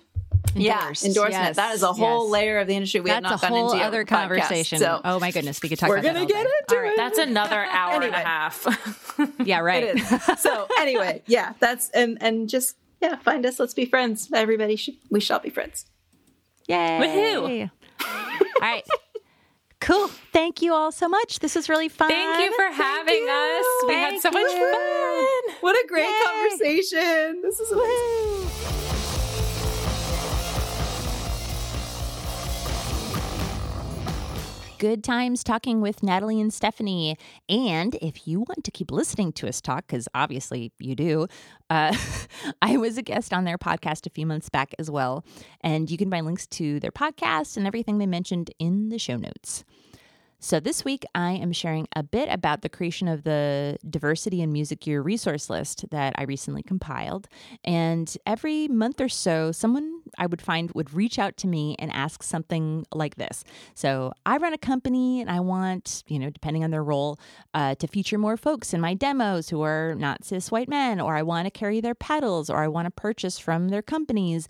yeah, 0.54 0.92
endorsement. 1.04 1.32
Yes. 1.32 1.56
That 1.56 1.74
is 1.74 1.82
a 1.82 1.92
whole 1.92 2.24
yes. 2.24 2.32
layer 2.32 2.58
of 2.58 2.66
the 2.66 2.74
industry 2.74 3.00
we 3.00 3.10
That's 3.10 3.28
have 3.28 3.42
not 3.42 3.50
a 3.50 3.54
whole 3.54 3.72
other 3.74 4.04
conversation. 4.04 4.78
so 4.78 5.00
oh 5.04 5.20
my 5.20 5.32
goodness, 5.32 5.60
we 5.62 5.68
could 5.68 5.78
talk. 5.78 5.90
We're 5.90 6.00
gonna 6.00 6.24
get 6.24 6.46
into 6.46 6.84
it. 6.86 6.94
That's 6.96 7.18
another 7.18 7.56
hour 7.70 7.96
anyway. 7.96 8.06
and 8.06 8.14
a 8.14 8.18
half. 8.18 9.20
yeah, 9.44 9.58
right. 9.58 9.98
so 10.38 10.66
anyway, 10.78 11.22
yeah, 11.26 11.52
that's 11.60 11.90
and 11.90 12.16
and 12.22 12.48
just 12.48 12.76
yeah, 13.00 13.16
find 13.16 13.44
us. 13.46 13.58
Let's 13.58 13.74
be 13.74 13.84
friends. 13.86 14.28
Everybody 14.32 14.76
should. 14.76 14.94
We 15.10 15.20
shall 15.20 15.38
be 15.40 15.50
friends. 15.50 15.86
Yay! 16.66 16.76
Woohoo! 17.00 17.70
all 18.04 18.60
right. 18.60 18.84
Cool. 19.80 20.08
Thank 20.32 20.60
you 20.60 20.74
all 20.74 20.92
so 20.92 21.08
much. 21.08 21.38
This 21.38 21.54
was 21.54 21.68
really 21.68 21.88
fun. 21.88 22.10
Thank 22.10 22.44
you 22.50 22.56
for 22.56 22.70
having 22.74 23.14
you. 23.14 23.30
us. 23.30 23.66
We 23.86 23.94
Thank 23.94 24.12
had 24.14 24.20
so 24.22 24.28
you. 24.30 24.44
much 24.44 24.52
fun. 24.52 25.56
What 25.60 25.76
a 25.76 25.86
great 25.88 26.04
Yay. 26.04 26.22
conversation. 26.24 27.42
This 27.42 27.60
is 27.60 27.70
amazing. 27.72 28.74
Good 34.78 35.02
times 35.02 35.42
talking 35.42 35.80
with 35.80 36.02
Natalie 36.02 36.40
and 36.40 36.52
Stephanie. 36.52 37.16
And 37.48 37.96
if 37.96 38.28
you 38.28 38.40
want 38.40 38.64
to 38.64 38.70
keep 38.70 38.90
listening 38.90 39.32
to 39.32 39.48
us 39.48 39.60
talk, 39.60 39.86
because 39.86 40.08
obviously 40.14 40.72
you 40.78 40.94
do, 40.94 41.26
uh, 41.68 41.96
I 42.62 42.76
was 42.76 42.96
a 42.96 43.02
guest 43.02 43.32
on 43.32 43.44
their 43.44 43.58
podcast 43.58 44.06
a 44.06 44.10
few 44.10 44.24
months 44.24 44.48
back 44.48 44.74
as 44.78 44.90
well. 44.90 45.24
And 45.62 45.90
you 45.90 45.98
can 45.98 46.10
find 46.10 46.24
links 46.24 46.46
to 46.48 46.78
their 46.80 46.92
podcast 46.92 47.56
and 47.56 47.66
everything 47.66 47.98
they 47.98 48.06
mentioned 48.06 48.50
in 48.58 48.88
the 48.88 48.98
show 48.98 49.16
notes. 49.16 49.64
So, 50.40 50.60
this 50.60 50.84
week 50.84 51.04
I 51.16 51.32
am 51.32 51.52
sharing 51.52 51.88
a 51.96 52.04
bit 52.04 52.28
about 52.30 52.62
the 52.62 52.68
creation 52.68 53.08
of 53.08 53.24
the 53.24 53.76
Diversity 53.90 54.40
in 54.40 54.52
Music 54.52 54.78
Gear 54.78 55.02
resource 55.02 55.50
list 55.50 55.86
that 55.90 56.14
I 56.16 56.22
recently 56.22 56.62
compiled. 56.62 57.26
And 57.64 58.16
every 58.24 58.68
month 58.68 59.00
or 59.00 59.08
so, 59.08 59.50
someone 59.50 60.00
I 60.16 60.26
would 60.26 60.40
find 60.40 60.70
would 60.76 60.94
reach 60.94 61.18
out 61.18 61.36
to 61.38 61.48
me 61.48 61.74
and 61.80 61.90
ask 61.92 62.22
something 62.22 62.86
like 62.94 63.16
this. 63.16 63.42
So, 63.74 64.12
I 64.26 64.36
run 64.36 64.52
a 64.52 64.58
company 64.58 65.20
and 65.20 65.28
I 65.28 65.40
want, 65.40 66.04
you 66.06 66.20
know, 66.20 66.30
depending 66.30 66.62
on 66.62 66.70
their 66.70 66.84
role, 66.84 67.18
uh, 67.52 67.74
to 67.74 67.88
feature 67.88 68.16
more 68.16 68.36
folks 68.36 68.72
in 68.72 68.80
my 68.80 68.94
demos 68.94 69.48
who 69.48 69.62
are 69.62 69.96
not 69.96 70.24
cis 70.24 70.52
white 70.52 70.68
men, 70.68 71.00
or 71.00 71.16
I 71.16 71.22
want 71.22 71.46
to 71.46 71.50
carry 71.50 71.80
their 71.80 71.96
pedals, 71.96 72.48
or 72.48 72.62
I 72.62 72.68
want 72.68 72.86
to 72.86 72.92
purchase 72.92 73.40
from 73.40 73.70
their 73.70 73.82
companies. 73.82 74.46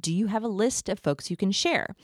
Do 0.00 0.14
you 0.14 0.28
have 0.28 0.42
a 0.42 0.48
list 0.48 0.88
of 0.88 0.98
folks 0.98 1.30
you 1.30 1.36
can 1.36 1.52
share? 1.52 1.94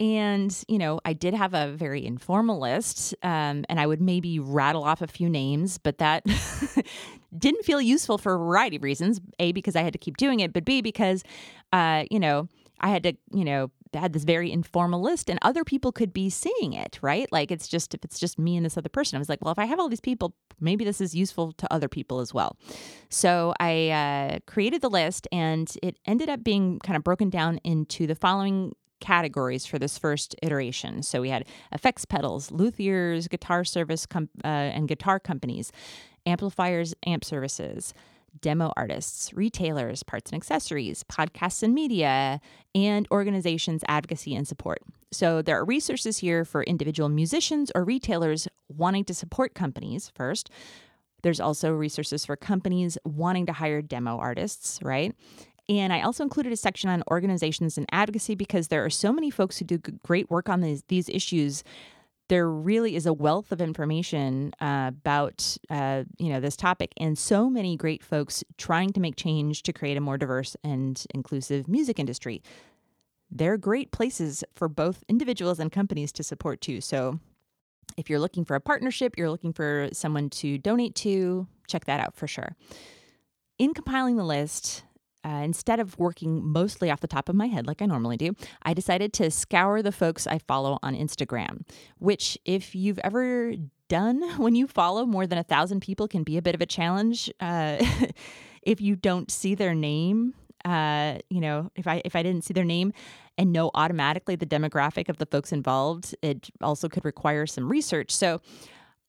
And, 0.00 0.64
you 0.66 0.78
know, 0.78 0.98
I 1.04 1.12
did 1.12 1.34
have 1.34 1.52
a 1.52 1.72
very 1.72 2.06
informal 2.06 2.58
list, 2.58 3.14
um, 3.22 3.66
and 3.68 3.78
I 3.78 3.86
would 3.86 4.00
maybe 4.00 4.38
rattle 4.38 4.82
off 4.82 5.02
a 5.02 5.06
few 5.06 5.28
names, 5.28 5.76
but 5.76 5.98
that 5.98 6.24
didn't 7.38 7.64
feel 7.66 7.82
useful 7.82 8.16
for 8.16 8.34
a 8.34 8.38
variety 8.38 8.76
of 8.76 8.82
reasons. 8.82 9.20
A, 9.38 9.52
because 9.52 9.76
I 9.76 9.82
had 9.82 9.92
to 9.92 9.98
keep 9.98 10.16
doing 10.16 10.40
it, 10.40 10.54
but 10.54 10.64
B, 10.64 10.80
because, 10.80 11.22
uh, 11.72 12.04
you 12.10 12.18
know, 12.18 12.48
I 12.80 12.88
had 12.88 13.02
to, 13.02 13.12
you 13.30 13.44
know, 13.44 13.70
had 13.92 14.12
this 14.12 14.24
very 14.24 14.52
informal 14.52 15.02
list 15.02 15.28
and 15.28 15.38
other 15.42 15.64
people 15.64 15.92
could 15.92 16.12
be 16.12 16.30
seeing 16.30 16.72
it, 16.72 16.98
right? 17.02 17.30
Like 17.32 17.50
it's 17.50 17.66
just, 17.68 17.92
if 17.94 18.04
it's 18.04 18.20
just 18.20 18.38
me 18.38 18.56
and 18.56 18.64
this 18.64 18.78
other 18.78 18.88
person, 18.88 19.16
I 19.16 19.18
was 19.18 19.28
like, 19.28 19.44
well, 19.44 19.52
if 19.52 19.58
I 19.58 19.64
have 19.64 19.80
all 19.80 19.88
these 19.88 20.00
people, 20.00 20.34
maybe 20.60 20.84
this 20.84 21.00
is 21.00 21.14
useful 21.14 21.52
to 21.52 21.72
other 21.72 21.88
people 21.88 22.20
as 22.20 22.32
well. 22.32 22.56
So 23.08 23.52
I 23.58 23.90
uh, 23.90 24.38
created 24.46 24.80
the 24.80 24.90
list 24.90 25.26
and 25.32 25.70
it 25.82 25.98
ended 26.06 26.28
up 26.28 26.44
being 26.44 26.78
kind 26.78 26.96
of 26.96 27.02
broken 27.02 27.30
down 27.30 27.58
into 27.64 28.06
the 28.06 28.14
following 28.14 28.74
categories 29.00 29.66
for 29.66 29.78
this 29.78 29.98
first 29.98 30.36
iteration. 30.42 31.02
So 31.02 31.20
we 31.20 31.30
had 31.30 31.46
effects 31.72 32.04
pedals, 32.04 32.50
luthiers, 32.50 33.28
guitar 33.28 33.64
service 33.64 34.06
com- 34.06 34.28
uh, 34.44 34.48
and 34.48 34.88
guitar 34.88 35.18
companies, 35.18 35.72
amplifiers, 36.26 36.94
amp 37.06 37.24
services, 37.24 37.94
demo 38.40 38.72
artists, 38.76 39.32
retailers, 39.34 40.02
parts 40.04 40.30
and 40.30 40.36
accessories, 40.38 41.02
podcasts 41.04 41.62
and 41.62 41.74
media, 41.74 42.40
and 42.74 43.08
organizations 43.10 43.82
advocacy 43.88 44.34
and 44.36 44.46
support. 44.46 44.78
So 45.12 45.42
there 45.42 45.58
are 45.58 45.64
resources 45.64 46.18
here 46.18 46.44
for 46.44 46.62
individual 46.62 47.08
musicians 47.08 47.72
or 47.74 47.84
retailers 47.84 48.46
wanting 48.68 49.04
to 49.06 49.14
support 49.14 49.54
companies 49.54 50.12
first 50.14 50.50
There's 51.22 51.40
also 51.40 51.72
resources 51.72 52.24
for 52.24 52.36
companies 52.36 52.98
wanting 53.04 53.46
to 53.46 53.52
hire 53.52 53.82
demo 53.82 54.18
artists, 54.18 54.80
right? 54.82 55.14
And 55.70 55.92
I 55.92 56.02
also 56.02 56.24
included 56.24 56.52
a 56.52 56.56
section 56.56 56.90
on 56.90 57.04
organizations 57.12 57.78
and 57.78 57.86
advocacy 57.92 58.34
because 58.34 58.68
there 58.68 58.84
are 58.84 58.90
so 58.90 59.12
many 59.12 59.30
folks 59.30 59.56
who 59.56 59.64
do 59.64 59.78
great 59.78 60.28
work 60.28 60.48
on 60.48 60.62
these, 60.62 60.82
these 60.88 61.08
issues. 61.08 61.62
There 62.28 62.50
really 62.50 62.96
is 62.96 63.06
a 63.06 63.12
wealth 63.12 63.52
of 63.52 63.60
information 63.60 64.52
uh, 64.60 64.88
about 64.88 65.56
uh, 65.70 66.04
you 66.18 66.28
know 66.32 66.40
this 66.40 66.56
topic, 66.56 66.92
and 66.96 67.16
so 67.16 67.48
many 67.48 67.76
great 67.76 68.02
folks 68.02 68.42
trying 68.58 68.92
to 68.94 69.00
make 69.00 69.14
change 69.14 69.62
to 69.62 69.72
create 69.72 69.96
a 69.96 70.00
more 70.00 70.18
diverse 70.18 70.56
and 70.64 71.04
inclusive 71.14 71.68
music 71.68 72.00
industry. 72.00 72.42
They're 73.30 73.56
great 73.56 73.92
places 73.92 74.42
for 74.54 74.68
both 74.68 75.04
individuals 75.08 75.60
and 75.60 75.70
companies 75.70 76.10
to 76.12 76.24
support 76.24 76.60
too. 76.60 76.80
So 76.80 77.20
if 77.96 78.10
you're 78.10 78.18
looking 78.18 78.44
for 78.44 78.56
a 78.56 78.60
partnership, 78.60 79.16
you're 79.16 79.30
looking 79.30 79.52
for 79.52 79.88
someone 79.92 80.30
to 80.30 80.58
donate 80.58 80.96
to, 80.96 81.46
check 81.68 81.84
that 81.84 82.00
out 82.00 82.16
for 82.16 82.26
sure. 82.26 82.56
In 83.58 83.74
compiling 83.74 84.16
the 84.16 84.24
list, 84.24 84.84
uh, 85.24 85.42
instead 85.44 85.80
of 85.80 85.98
working 85.98 86.44
mostly 86.44 86.90
off 86.90 87.00
the 87.00 87.06
top 87.06 87.28
of 87.28 87.34
my 87.34 87.46
head 87.46 87.66
like 87.66 87.82
I 87.82 87.86
normally 87.86 88.16
do, 88.16 88.34
I 88.62 88.74
decided 88.74 89.12
to 89.14 89.30
scour 89.30 89.82
the 89.82 89.92
folks 89.92 90.26
I 90.26 90.38
follow 90.38 90.78
on 90.82 90.94
Instagram, 90.94 91.62
which, 91.98 92.38
if 92.44 92.74
you've 92.74 92.98
ever 93.00 93.54
done 93.88 94.22
when 94.38 94.54
you 94.54 94.66
follow 94.66 95.04
more 95.04 95.26
than 95.26 95.38
a 95.38 95.44
thousand 95.44 95.80
people, 95.80 96.08
can 96.08 96.22
be 96.22 96.36
a 96.36 96.42
bit 96.42 96.54
of 96.54 96.60
a 96.60 96.66
challenge. 96.66 97.30
Uh, 97.40 97.84
if 98.62 98.80
you 98.80 98.96
don't 98.96 99.30
see 99.30 99.54
their 99.54 99.74
name, 99.74 100.34
uh, 100.64 101.18
you 101.28 101.40
know, 101.40 101.70
if 101.74 101.86
I 101.86 102.02
if 102.04 102.14
I 102.14 102.22
didn't 102.22 102.44
see 102.44 102.54
their 102.54 102.64
name 102.64 102.92
and 103.38 103.52
know 103.52 103.70
automatically 103.74 104.36
the 104.36 104.46
demographic 104.46 105.08
of 105.08 105.16
the 105.18 105.26
folks 105.26 105.52
involved, 105.52 106.14
it 106.22 106.50
also 106.60 106.88
could 106.88 107.04
require 107.04 107.46
some 107.46 107.70
research. 107.70 108.10
So 108.10 108.40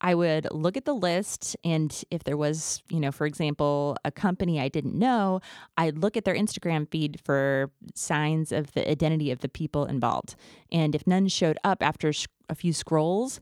I 0.02 0.16
would 0.16 0.48
look 0.52 0.76
at 0.76 0.86
the 0.86 0.96
list, 0.96 1.56
and 1.64 2.04
if 2.10 2.24
there 2.24 2.36
was, 2.36 2.82
you 2.90 3.00
know, 3.00 3.12
for 3.12 3.28
example, 3.28 3.96
a 4.04 4.12
company 4.12 4.60
I 4.60 4.68
didn't 4.68 4.96
know, 4.96 5.42
I'd 5.78 6.00
look 6.00 6.18
at 6.18 6.26
their 6.26 6.36
Instagram 6.36 6.90
feed 6.90 7.20
for 7.24 7.72
signs 7.94 8.52
of 8.52 8.74
the 8.74 8.90
identity 8.90 9.30
of 9.30 9.40
the 9.40 9.50
people 9.50 9.86
involved. 9.86 10.36
And 10.72 10.96
if 10.96 11.06
none 11.06 11.28
showed 11.28 11.60
up 11.64 11.84
after 11.84 12.12
a 12.50 12.56
few 12.56 12.74
scrolls, 12.74 13.40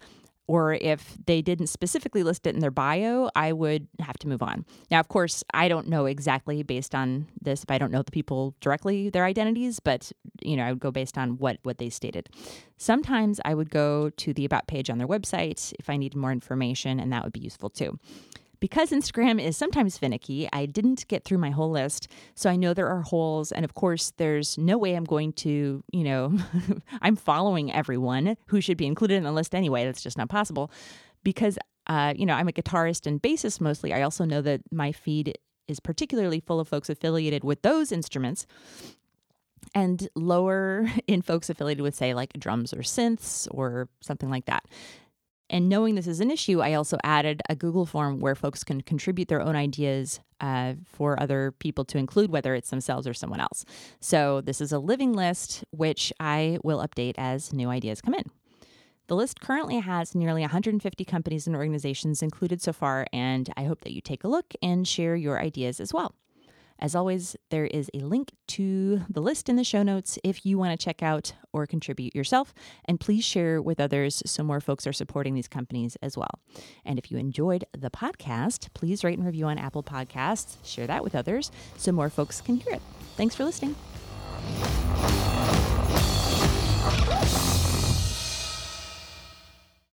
or 0.49 0.73
if 0.73 1.15
they 1.27 1.43
didn't 1.43 1.67
specifically 1.67 2.23
list 2.23 2.47
it 2.47 2.55
in 2.55 2.59
their 2.59 2.71
bio, 2.71 3.29
I 3.35 3.53
would 3.53 3.87
have 3.99 4.17
to 4.17 4.27
move 4.27 4.41
on. 4.41 4.65
Now, 4.89 4.99
of 4.99 5.07
course, 5.07 5.43
I 5.53 5.67
don't 5.67 5.87
know 5.87 6.07
exactly 6.07 6.63
based 6.63 6.95
on 6.95 7.27
this 7.39 7.61
if 7.61 7.69
I 7.69 7.77
don't 7.77 7.91
know 7.91 8.01
the 8.01 8.11
people 8.11 8.55
directly 8.59 9.11
their 9.11 9.25
identities, 9.25 9.79
but 9.79 10.11
you 10.41 10.57
know, 10.57 10.63
I 10.63 10.71
would 10.71 10.79
go 10.79 10.89
based 10.89 11.19
on 11.19 11.37
what 11.37 11.59
what 11.61 11.77
they 11.77 11.91
stated. 11.91 12.29
Sometimes 12.77 13.39
I 13.45 13.53
would 13.53 13.69
go 13.69 14.09
to 14.09 14.33
the 14.33 14.43
about 14.43 14.65
page 14.65 14.89
on 14.89 14.97
their 14.97 15.07
website 15.07 15.71
if 15.77 15.87
I 15.87 15.97
needed 15.97 16.17
more 16.17 16.31
information, 16.31 16.99
and 16.99 17.13
that 17.13 17.23
would 17.23 17.33
be 17.33 17.41
useful 17.41 17.69
too. 17.69 17.99
Because 18.59 18.91
Instagram 18.91 19.41
is 19.41 19.55
sometimes 19.55 19.97
finicky, 19.97 20.49
I 20.51 20.65
didn't 20.65 21.07
get 21.07 21.23
through 21.23 21.37
my 21.37 21.49
whole 21.49 21.71
list. 21.71 22.09
So 22.35 22.49
I 22.49 22.57
know 22.57 22.73
there 22.73 22.89
are 22.89 23.01
holes. 23.01 23.51
And 23.51 23.63
of 23.63 23.73
course, 23.73 24.11
there's 24.17 24.57
no 24.57 24.77
way 24.77 24.95
I'm 24.95 25.05
going 25.05 25.33
to, 25.33 25.83
you 25.91 26.03
know, 26.03 26.37
I'm 27.01 27.15
following 27.15 27.71
everyone 27.71 28.35
who 28.47 28.59
should 28.59 28.77
be 28.77 28.85
included 28.85 29.15
in 29.15 29.23
the 29.23 29.31
list 29.31 29.55
anyway. 29.55 29.85
That's 29.85 30.01
just 30.01 30.17
not 30.17 30.29
possible. 30.29 30.71
Because, 31.23 31.57
uh, 31.87 32.13
you 32.15 32.25
know, 32.25 32.33
I'm 32.33 32.47
a 32.47 32.53
guitarist 32.53 33.07
and 33.07 33.21
bassist 33.21 33.61
mostly. 33.61 33.93
I 33.93 34.01
also 34.01 34.25
know 34.25 34.41
that 34.41 34.61
my 34.71 34.91
feed 34.91 35.37
is 35.67 35.79
particularly 35.79 36.41
full 36.41 36.59
of 36.59 36.67
folks 36.67 36.89
affiliated 36.89 37.43
with 37.43 37.61
those 37.61 37.91
instruments 37.91 38.45
and 39.73 40.09
lower 40.15 40.89
in 41.07 41.21
folks 41.21 41.49
affiliated 41.49 41.81
with, 41.81 41.95
say, 41.95 42.13
like 42.13 42.33
drums 42.33 42.73
or 42.73 42.79
synths 42.79 43.47
or 43.51 43.87
something 44.01 44.29
like 44.29 44.45
that. 44.45 44.65
And 45.49 45.67
knowing 45.67 45.95
this 45.95 46.07
is 46.07 46.19
an 46.19 46.29
issue, 46.29 46.61
I 46.61 46.73
also 46.73 46.97
added 47.03 47.41
a 47.49 47.55
Google 47.55 47.85
form 47.85 48.19
where 48.19 48.35
folks 48.35 48.63
can 48.63 48.81
contribute 48.81 49.27
their 49.29 49.41
own 49.41 49.55
ideas 49.55 50.19
uh, 50.39 50.75
for 50.85 51.19
other 51.21 51.51
people 51.59 51.83
to 51.85 51.97
include, 51.97 52.29
whether 52.29 52.53
it's 52.53 52.69
themselves 52.69 53.07
or 53.07 53.13
someone 53.13 53.39
else. 53.39 53.65
So 53.99 54.41
this 54.41 54.61
is 54.61 54.71
a 54.71 54.79
living 54.79 55.13
list, 55.13 55.63
which 55.71 56.13
I 56.19 56.59
will 56.63 56.85
update 56.85 57.15
as 57.17 57.51
new 57.51 57.69
ideas 57.69 58.01
come 58.01 58.13
in. 58.13 58.25
The 59.07 59.15
list 59.15 59.41
currently 59.41 59.79
has 59.79 60.13
nearly 60.13 60.41
150 60.41 61.03
companies 61.03 61.47
and 61.47 61.55
organizations 61.55 62.21
included 62.21 62.61
so 62.61 62.71
far, 62.71 63.07
and 63.11 63.51
I 63.57 63.63
hope 63.63 63.81
that 63.81 63.93
you 63.93 64.01
take 64.01 64.23
a 64.23 64.27
look 64.27 64.53
and 64.61 64.87
share 64.87 65.15
your 65.15 65.41
ideas 65.41 65.79
as 65.79 65.91
well. 65.91 66.13
As 66.79 66.95
always, 66.95 67.35
there 67.49 67.65
is 67.65 67.91
a 67.93 67.99
link 67.99 68.31
to 68.49 69.01
the 69.09 69.21
list 69.21 69.49
in 69.49 69.57
the 69.57 69.63
show 69.63 69.83
notes 69.83 70.17
if 70.23 70.45
you 70.45 70.57
want 70.57 70.77
to 70.77 70.83
check 70.83 71.03
out 71.03 71.33
or 71.51 71.67
contribute 71.67 72.15
yourself. 72.15 72.53
And 72.85 72.99
please 72.99 73.25
share 73.25 73.61
with 73.61 73.79
others 73.79 74.23
so 74.25 74.43
more 74.43 74.61
folks 74.61 74.87
are 74.87 74.93
supporting 74.93 75.35
these 75.35 75.47
companies 75.47 75.97
as 76.01 76.17
well. 76.17 76.39
And 76.85 76.97
if 76.97 77.11
you 77.11 77.17
enjoyed 77.17 77.65
the 77.77 77.89
podcast, 77.89 78.73
please 78.73 79.03
rate 79.03 79.17
and 79.17 79.25
review 79.25 79.45
on 79.45 79.57
Apple 79.57 79.83
Podcasts. 79.83 80.57
Share 80.63 80.87
that 80.87 81.03
with 81.03 81.15
others 81.15 81.51
so 81.77 81.91
more 81.91 82.09
folks 82.09 82.39
can 82.41 82.55
hear 82.57 82.73
it. 82.73 82.81
Thanks 83.17 83.35
for 83.35 83.43
listening. 83.43 83.75